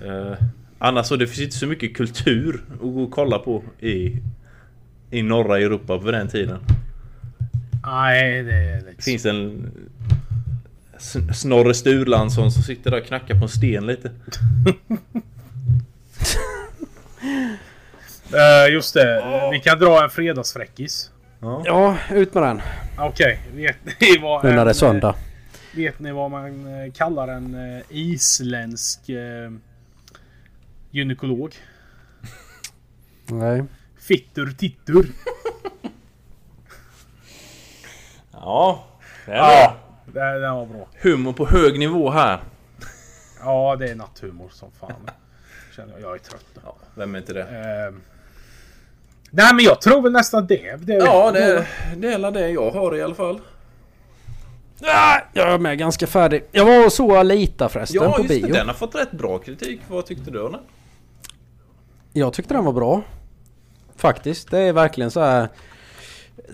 Eh, 0.06 0.34
annars 0.80 1.06
så 1.06 1.15
det 1.15 1.28
finns 1.28 1.41
inte 1.41 1.56
så 1.56 1.68
mycket 1.68 1.95
kultur 1.98 2.64
att 2.74 2.80
gå 2.80 3.03
och 3.03 3.11
kolla 3.11 3.40
på 3.40 3.64
i... 3.80 4.18
I 5.11 5.22
norra 5.22 5.60
Europa 5.60 5.99
på 5.99 6.11
den 6.11 6.28
tiden. 6.28 6.60
Nej, 7.86 8.44
det 8.44 8.53
är 8.53 8.78
lite... 8.78 8.94
Det 8.98 9.03
finns 9.03 9.26
en... 9.26 9.72
Snorre 11.34 11.74
Sturlansson 11.74 12.52
som 12.52 12.64
sitter 12.64 12.91
där 12.91 13.02
och 13.02 13.06
knackar 13.07 13.36
på 13.36 13.44
en 13.44 13.49
sten 13.49 13.88
lite. 13.88 14.11
Eh, 18.32 18.74
just 18.74 18.94
det. 18.94 19.50
Vi 19.52 19.60
kan 19.60 19.80
dra 19.80 20.04
en 20.04 20.10
fredagsfräckis. 20.10 21.12
Ja, 21.66 21.98
ut 22.12 22.34
med 22.34 22.44
den. 22.44 22.62
Okej, 23.00 23.40
vet 23.54 23.78
ni 24.00 24.18
vad 24.18 24.44
Nu 24.44 24.52
när 24.54 24.66
det 24.66 24.72
är 24.72 24.74
söndag. 24.74 25.10
eh, 25.10 25.16
Vet 25.78 26.00
ni 26.00 26.12
vad 26.12 26.32
man 26.32 26.84
eh, 26.86 26.91
kallar 26.94 27.28
en 27.28 27.82
isländsk 27.90 29.10
eh, 29.10 29.52
gynekolog? 30.91 31.56
Nej. 33.26 33.64
Fittur 34.00 34.52
tittur. 34.52 35.08
Ja, 38.32 38.84
det 39.26 39.32
är 39.32 39.36
Ja, 39.38 39.76
det, 40.06 40.40
det 40.40 40.50
var 40.52 40.66
bra. 40.66 40.88
Humor 41.02 41.34
på 41.34 41.45
hög 41.45 41.80
nivå 41.80 42.10
här. 42.10 42.40
Ja, 43.40 43.76
det 43.80 43.90
är 43.90 43.95
natthumor 43.95 44.50
som 44.50 44.72
fan. 44.72 45.10
Känner 45.76 45.94
jag, 45.94 46.02
jag 46.02 46.16
är 46.16 46.20
trött. 46.20 46.45
Ja, 46.64 46.76
vem 46.95 47.16
är 47.16 47.20
inte 47.20 47.34
det? 47.34 47.41
Eh, 47.41 47.94
nej, 49.36 49.54
men 49.56 49.66
jag 49.66 49.82
tror 49.82 50.02
väl 50.02 50.12
nästan 50.12 50.48
det. 50.48 50.76
det 50.86 50.94
Ja, 50.94 51.32
det, 51.32 51.68
det 51.98 52.14
är 52.14 52.32
det 52.32 52.50
jag 52.50 52.72
har 52.72 52.96
i 52.96 53.02
alla 53.02 53.16
fall. 53.16 53.40
Ah, 54.86 55.20
jag 55.34 55.48
är 55.54 55.58
med 55.58 55.78
ganska 55.78 56.08
färdig. 56.08 56.44
Jag 56.52 56.66
var 56.66 56.86
och 56.86 56.94
såg 56.94 57.12
Alita 57.12 57.70
förresten 57.70 58.02
Ja, 58.04 58.12
på 58.12 58.18
just 58.24 58.30
det. 58.30 58.42
bio. 58.42 58.54
Den 58.54 58.68
har 58.68 58.74
fått 58.74 58.96
rätt 58.96 59.12
bra 59.12 59.38
kritik. 59.38 59.82
Vad 59.88 60.06
tyckte 60.06 60.32
du 60.32 60.42
om 60.42 60.52
den? 60.52 60.62
Jag 62.14 62.34
tyckte 62.34 62.54
den 62.54 62.66
var 62.66 62.74
bra. 62.74 63.02
Faktiskt. 63.98 64.52
Det 64.52 64.60
är 64.60 64.74
verkligen 64.74 65.12
så 65.12 65.20
här 65.22 65.48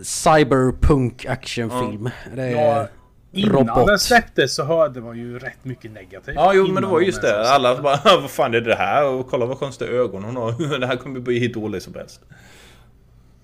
cyberpunk 0.03 1.25
actionfilm. 1.25 2.09
Det 2.35 2.41
är 2.43 2.49
Ja, 2.51 2.87
Innan 3.31 3.51
robot. 3.55 3.87
den 3.87 3.99
släpptes 3.99 4.55
så 4.55 4.63
hörde 4.63 5.01
man 5.01 5.17
ju 5.17 5.39
rätt 5.39 5.65
mycket 5.65 5.91
negativt. 5.91 6.35
Ja, 6.35 6.53
jo 6.53 6.67
men 6.67 6.83
det 6.83 6.89
var 6.89 6.99
just 7.01 7.21
det. 7.21 7.49
Alla 7.49 7.81
bara 7.81 7.99
vad 8.21 8.29
fan 8.29 8.53
är 8.53 8.61
det 8.61 8.75
här? 8.75 9.05
Och 9.05 9.29
kolla 9.29 9.45
vad 9.45 9.59
konstiga 9.59 9.91
ögon 9.91 10.23
hon 10.23 10.35
har. 10.35 10.79
Det 10.79 10.87
här 10.87 10.95
kommer 10.95 11.19
bli 11.19 11.39
hur 11.39 11.53
dåligt 11.53 11.83
som 11.83 11.93
helst. 11.93 12.21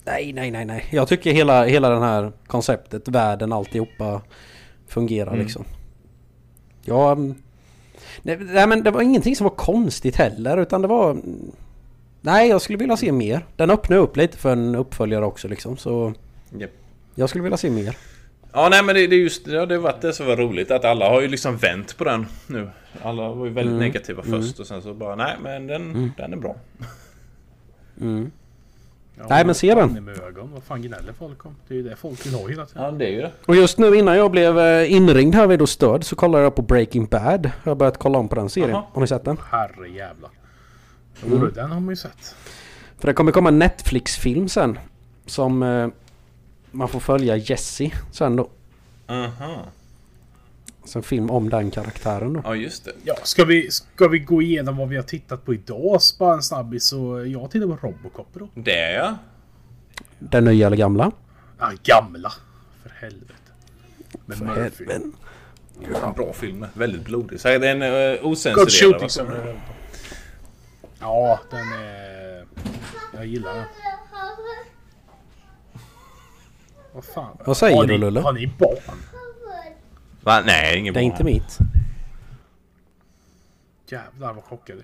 Nej, 0.06 0.34
nej, 0.34 0.52
nej, 0.52 0.66
nej. 0.66 0.86
Jag 0.92 1.08
tycker 1.08 1.32
hela, 1.34 1.66
hela 1.66 1.90
den 1.90 2.02
här 2.02 2.32
konceptet, 2.48 3.08
världen, 3.08 3.54
alltihopa 3.54 4.22
fungerar 4.88 5.32
Mm. 5.32 5.40
liksom. 5.40 5.66
Ja... 6.86 7.12
mm, 7.12 7.36
Nej, 8.22 8.38
nej 8.42 8.68
men 8.68 8.84
det 8.84 8.92
var 8.92 9.02
ingenting 9.02 9.36
som 9.36 9.44
var 9.44 9.56
konstigt 9.56 10.16
heller 10.16 10.58
utan 10.58 10.82
det 10.82 10.88
var... 10.88 11.12
mm, 11.12 11.52
Nej, 12.22 12.50
jag 12.50 12.62
skulle 12.62 12.78
vilja 12.78 12.98
se 12.98 13.12
mer. 13.12 13.46
Den 13.56 13.70
öppnar 13.70 13.98
upp 13.98 14.18
lite 14.18 14.38
för 14.38 14.52
en 14.52 14.76
uppföljare 14.76 15.26
också 15.26 15.48
liksom 15.48 15.78
så... 15.78 16.14
Japp. 16.58 16.72
Jag 17.16 17.30
skulle 17.30 17.44
vilja 17.44 17.58
se 17.58 17.70
mer. 17.70 17.98
Ja 18.54 18.68
nej 18.72 18.84
men 18.84 18.96
det, 18.96 19.08
det 19.08 19.16
är 19.16 19.20
just 19.20 19.48
ja, 19.48 19.66
det 19.66 19.78
varit 19.78 20.02
det 20.02 20.14
som 20.14 20.26
var 20.28 20.36
roligt 20.38 20.72
att 20.72 20.86
alla 20.86 21.10
har 21.10 21.22
ju 21.22 21.28
liksom 21.28 21.58
vänt 21.58 21.98
på 21.98 22.04
den 22.04 22.26
nu. 22.48 22.70
Alla 23.04 23.30
var 23.34 23.46
ju 23.46 23.52
väldigt 23.52 23.72
Mm. 23.74 23.86
negativa 23.86 24.24
först 24.24 24.60
och 24.60 24.68
sen 24.68 24.82
så 24.82 24.94
bara 24.94 25.16
nej 25.16 25.36
men 25.44 25.68
den, 25.68 26.12
den 26.18 26.34
är 26.34 26.38
bra. 26.38 26.56
Ja, 29.18 29.26
Nej, 29.30 29.46
men 29.46 29.56
se 29.56 29.76
den. 29.76 30.04
Med 30.06 30.20
ögon. 30.20 30.52
Vad 30.54 30.64
fan 30.64 30.82
gnäller 30.82 31.14
folk 31.14 31.46
om? 31.46 31.56
Det 31.68 31.74
är 31.74 31.78
ju 31.78 31.84
det 31.90 31.96
folk 31.96 32.26
vill 32.26 32.34
ha 32.34 32.48
hela 32.50 32.66
tiden. 32.66 32.84
Ja 32.84 32.92
det 32.92 33.06
är 33.06 33.10
ju 33.12 33.22
det. 33.22 33.32
Och 33.46 33.56
just 33.56 33.78
nu 33.78 33.96
innan 33.96 34.18
jag 34.18 34.32
blev 34.32 34.60
eh, 34.60 34.92
inringd 34.92 35.36
här 35.36 35.48
vid 35.48 35.60
då 35.60 35.68
stöd 35.68 36.04
så 36.04 36.16
kollade 36.16 36.44
jag 36.44 36.56
på 36.56 36.62
Breaking 36.62 37.06
Bad. 37.06 37.52
Jag 37.64 37.72
har 37.72 37.76
börjat 37.76 37.98
kolla 37.98 38.18
om 38.20 38.28
på 38.28 38.36
den 38.36 38.50
serien. 38.50 38.70
Jaha. 38.70 38.84
Har 38.94 39.02
ni 39.02 39.08
sett 39.08 39.26
den? 39.26 39.38
Herre 39.52 39.90
jävlar. 39.90 40.30
Jo, 41.26 41.36
Mm. 41.38 41.52
den 41.54 41.72
har 41.72 41.80
man 41.80 41.90
ju 41.90 41.96
sett. 41.96 42.36
För 43.00 43.08
det 43.08 43.14
kommer 43.14 43.32
komma 43.32 43.50
en 43.50 43.60
Netflix-film 43.60 44.48
sen. 44.50 44.80
Som 45.26 45.64
eh, 45.64 45.88
man 46.72 46.88
får 46.88 47.00
följa 47.00 47.36
Jesse 47.38 47.92
sen 48.12 48.36
då. 48.36 48.50
Aha. 49.08 49.56
Så 50.86 51.00
en 51.00 51.04
film 51.04 51.30
om 51.30 51.50
den 51.50 51.72
karaktären 51.72 52.34
då. 52.34 52.42
Ja 52.44 52.56
just 52.56 52.86
det. 52.86 52.92
Ja, 53.04 53.16
ska 53.24 53.46
vi, 53.46 53.72
ska 53.72 54.08
vi 54.08 54.20
gå 54.20 54.42
igenom 54.42 54.78
vad 54.78 54.90
vi 54.90 54.96
har 54.96 55.04
tittat 55.04 55.46
på 55.46 55.54
idag? 55.54 56.00
Bara 56.20 56.34
en 56.34 56.44
snabbis. 56.44 56.86
Så 56.86 57.26
jag 57.26 57.52
tittar 57.52 57.68
på 57.68 57.88
Robocop 57.88 58.28
då. 58.34 58.50
Det 58.54 58.80
är 58.80 58.94
jag. 58.98 59.16
Den 60.20 60.46
nya 60.46 60.68
eller 60.68 60.78
gamla? 60.78 61.12
Ja, 61.60 61.72
gamla. 61.84 62.32
För 62.84 62.90
helvete. 62.90 63.34
Med 64.26 64.38
För 64.38 64.46
Murphy. 64.46 64.86
helvete. 64.86 65.18
En 66.04 66.14
bra 66.14 66.34
film. 66.34 66.66
Väldigt 66.74 67.06
blodig. 67.06 67.40
Så 67.40 67.48
är 67.48 67.60
den 67.60 67.82
uh, 67.82 68.26
osensurerad. 68.26 68.72
shooting 68.72 69.04
alltså. 69.04 69.26
som. 69.26 69.34
Ja, 71.00 71.40
den 71.52 71.74
är... 71.74 72.46
Jag 73.14 73.26
gillar 73.26 73.56
den. 73.56 73.66
Vad 76.94 77.06
fan? 77.06 77.38
Vad 77.46 77.58
säger 77.58 77.76
har 77.76 77.86
du, 77.86 77.94
ni, 77.94 77.98
Lulle? 77.98 78.20
Har 78.20 78.34
ni 78.34 78.48
barn? 78.48 79.15
Va? 80.26 80.42
Nej, 80.46 80.78
ingen 80.78 80.94
Det 80.94 81.00
är 81.00 81.04
inte 81.04 81.24
mitt. 81.24 81.58
Jävlar 83.90 84.34
vad 84.34 84.44
chockad 84.44 84.78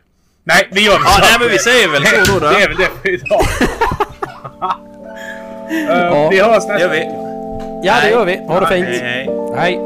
Nej, 0.44 0.68
vi 0.72 0.86
gör 0.86 0.94
det 1.00 1.06
Ja, 1.06 1.18
nej 1.22 1.36
men 1.40 1.50
vi 1.50 1.60
säger 1.60 1.88
väl 1.88 2.06
så 2.26 2.34
då. 2.34 2.40
då. 2.40 2.50
Det 2.50 2.64
är 2.64 2.68
väl 2.68 2.78
det 2.78 2.90
för 3.02 3.10
idag. 3.10 3.42
uh, 3.42 3.48
Ja. 5.88 6.30
Vi 6.30 6.40
hörs 6.42 6.54
nästa 6.56 6.74
Det 6.74 6.80
gör 6.80 6.90
vi. 6.90 7.00
Ja, 7.88 7.96
det 8.02 8.10
gör 8.10 8.26
vi. 8.26 8.38
Ha 8.38 8.60
det 8.60 8.66
Hej, 8.66 8.86
fint. 8.86 9.02
hej. 9.02 9.30
Hej. 9.56 9.80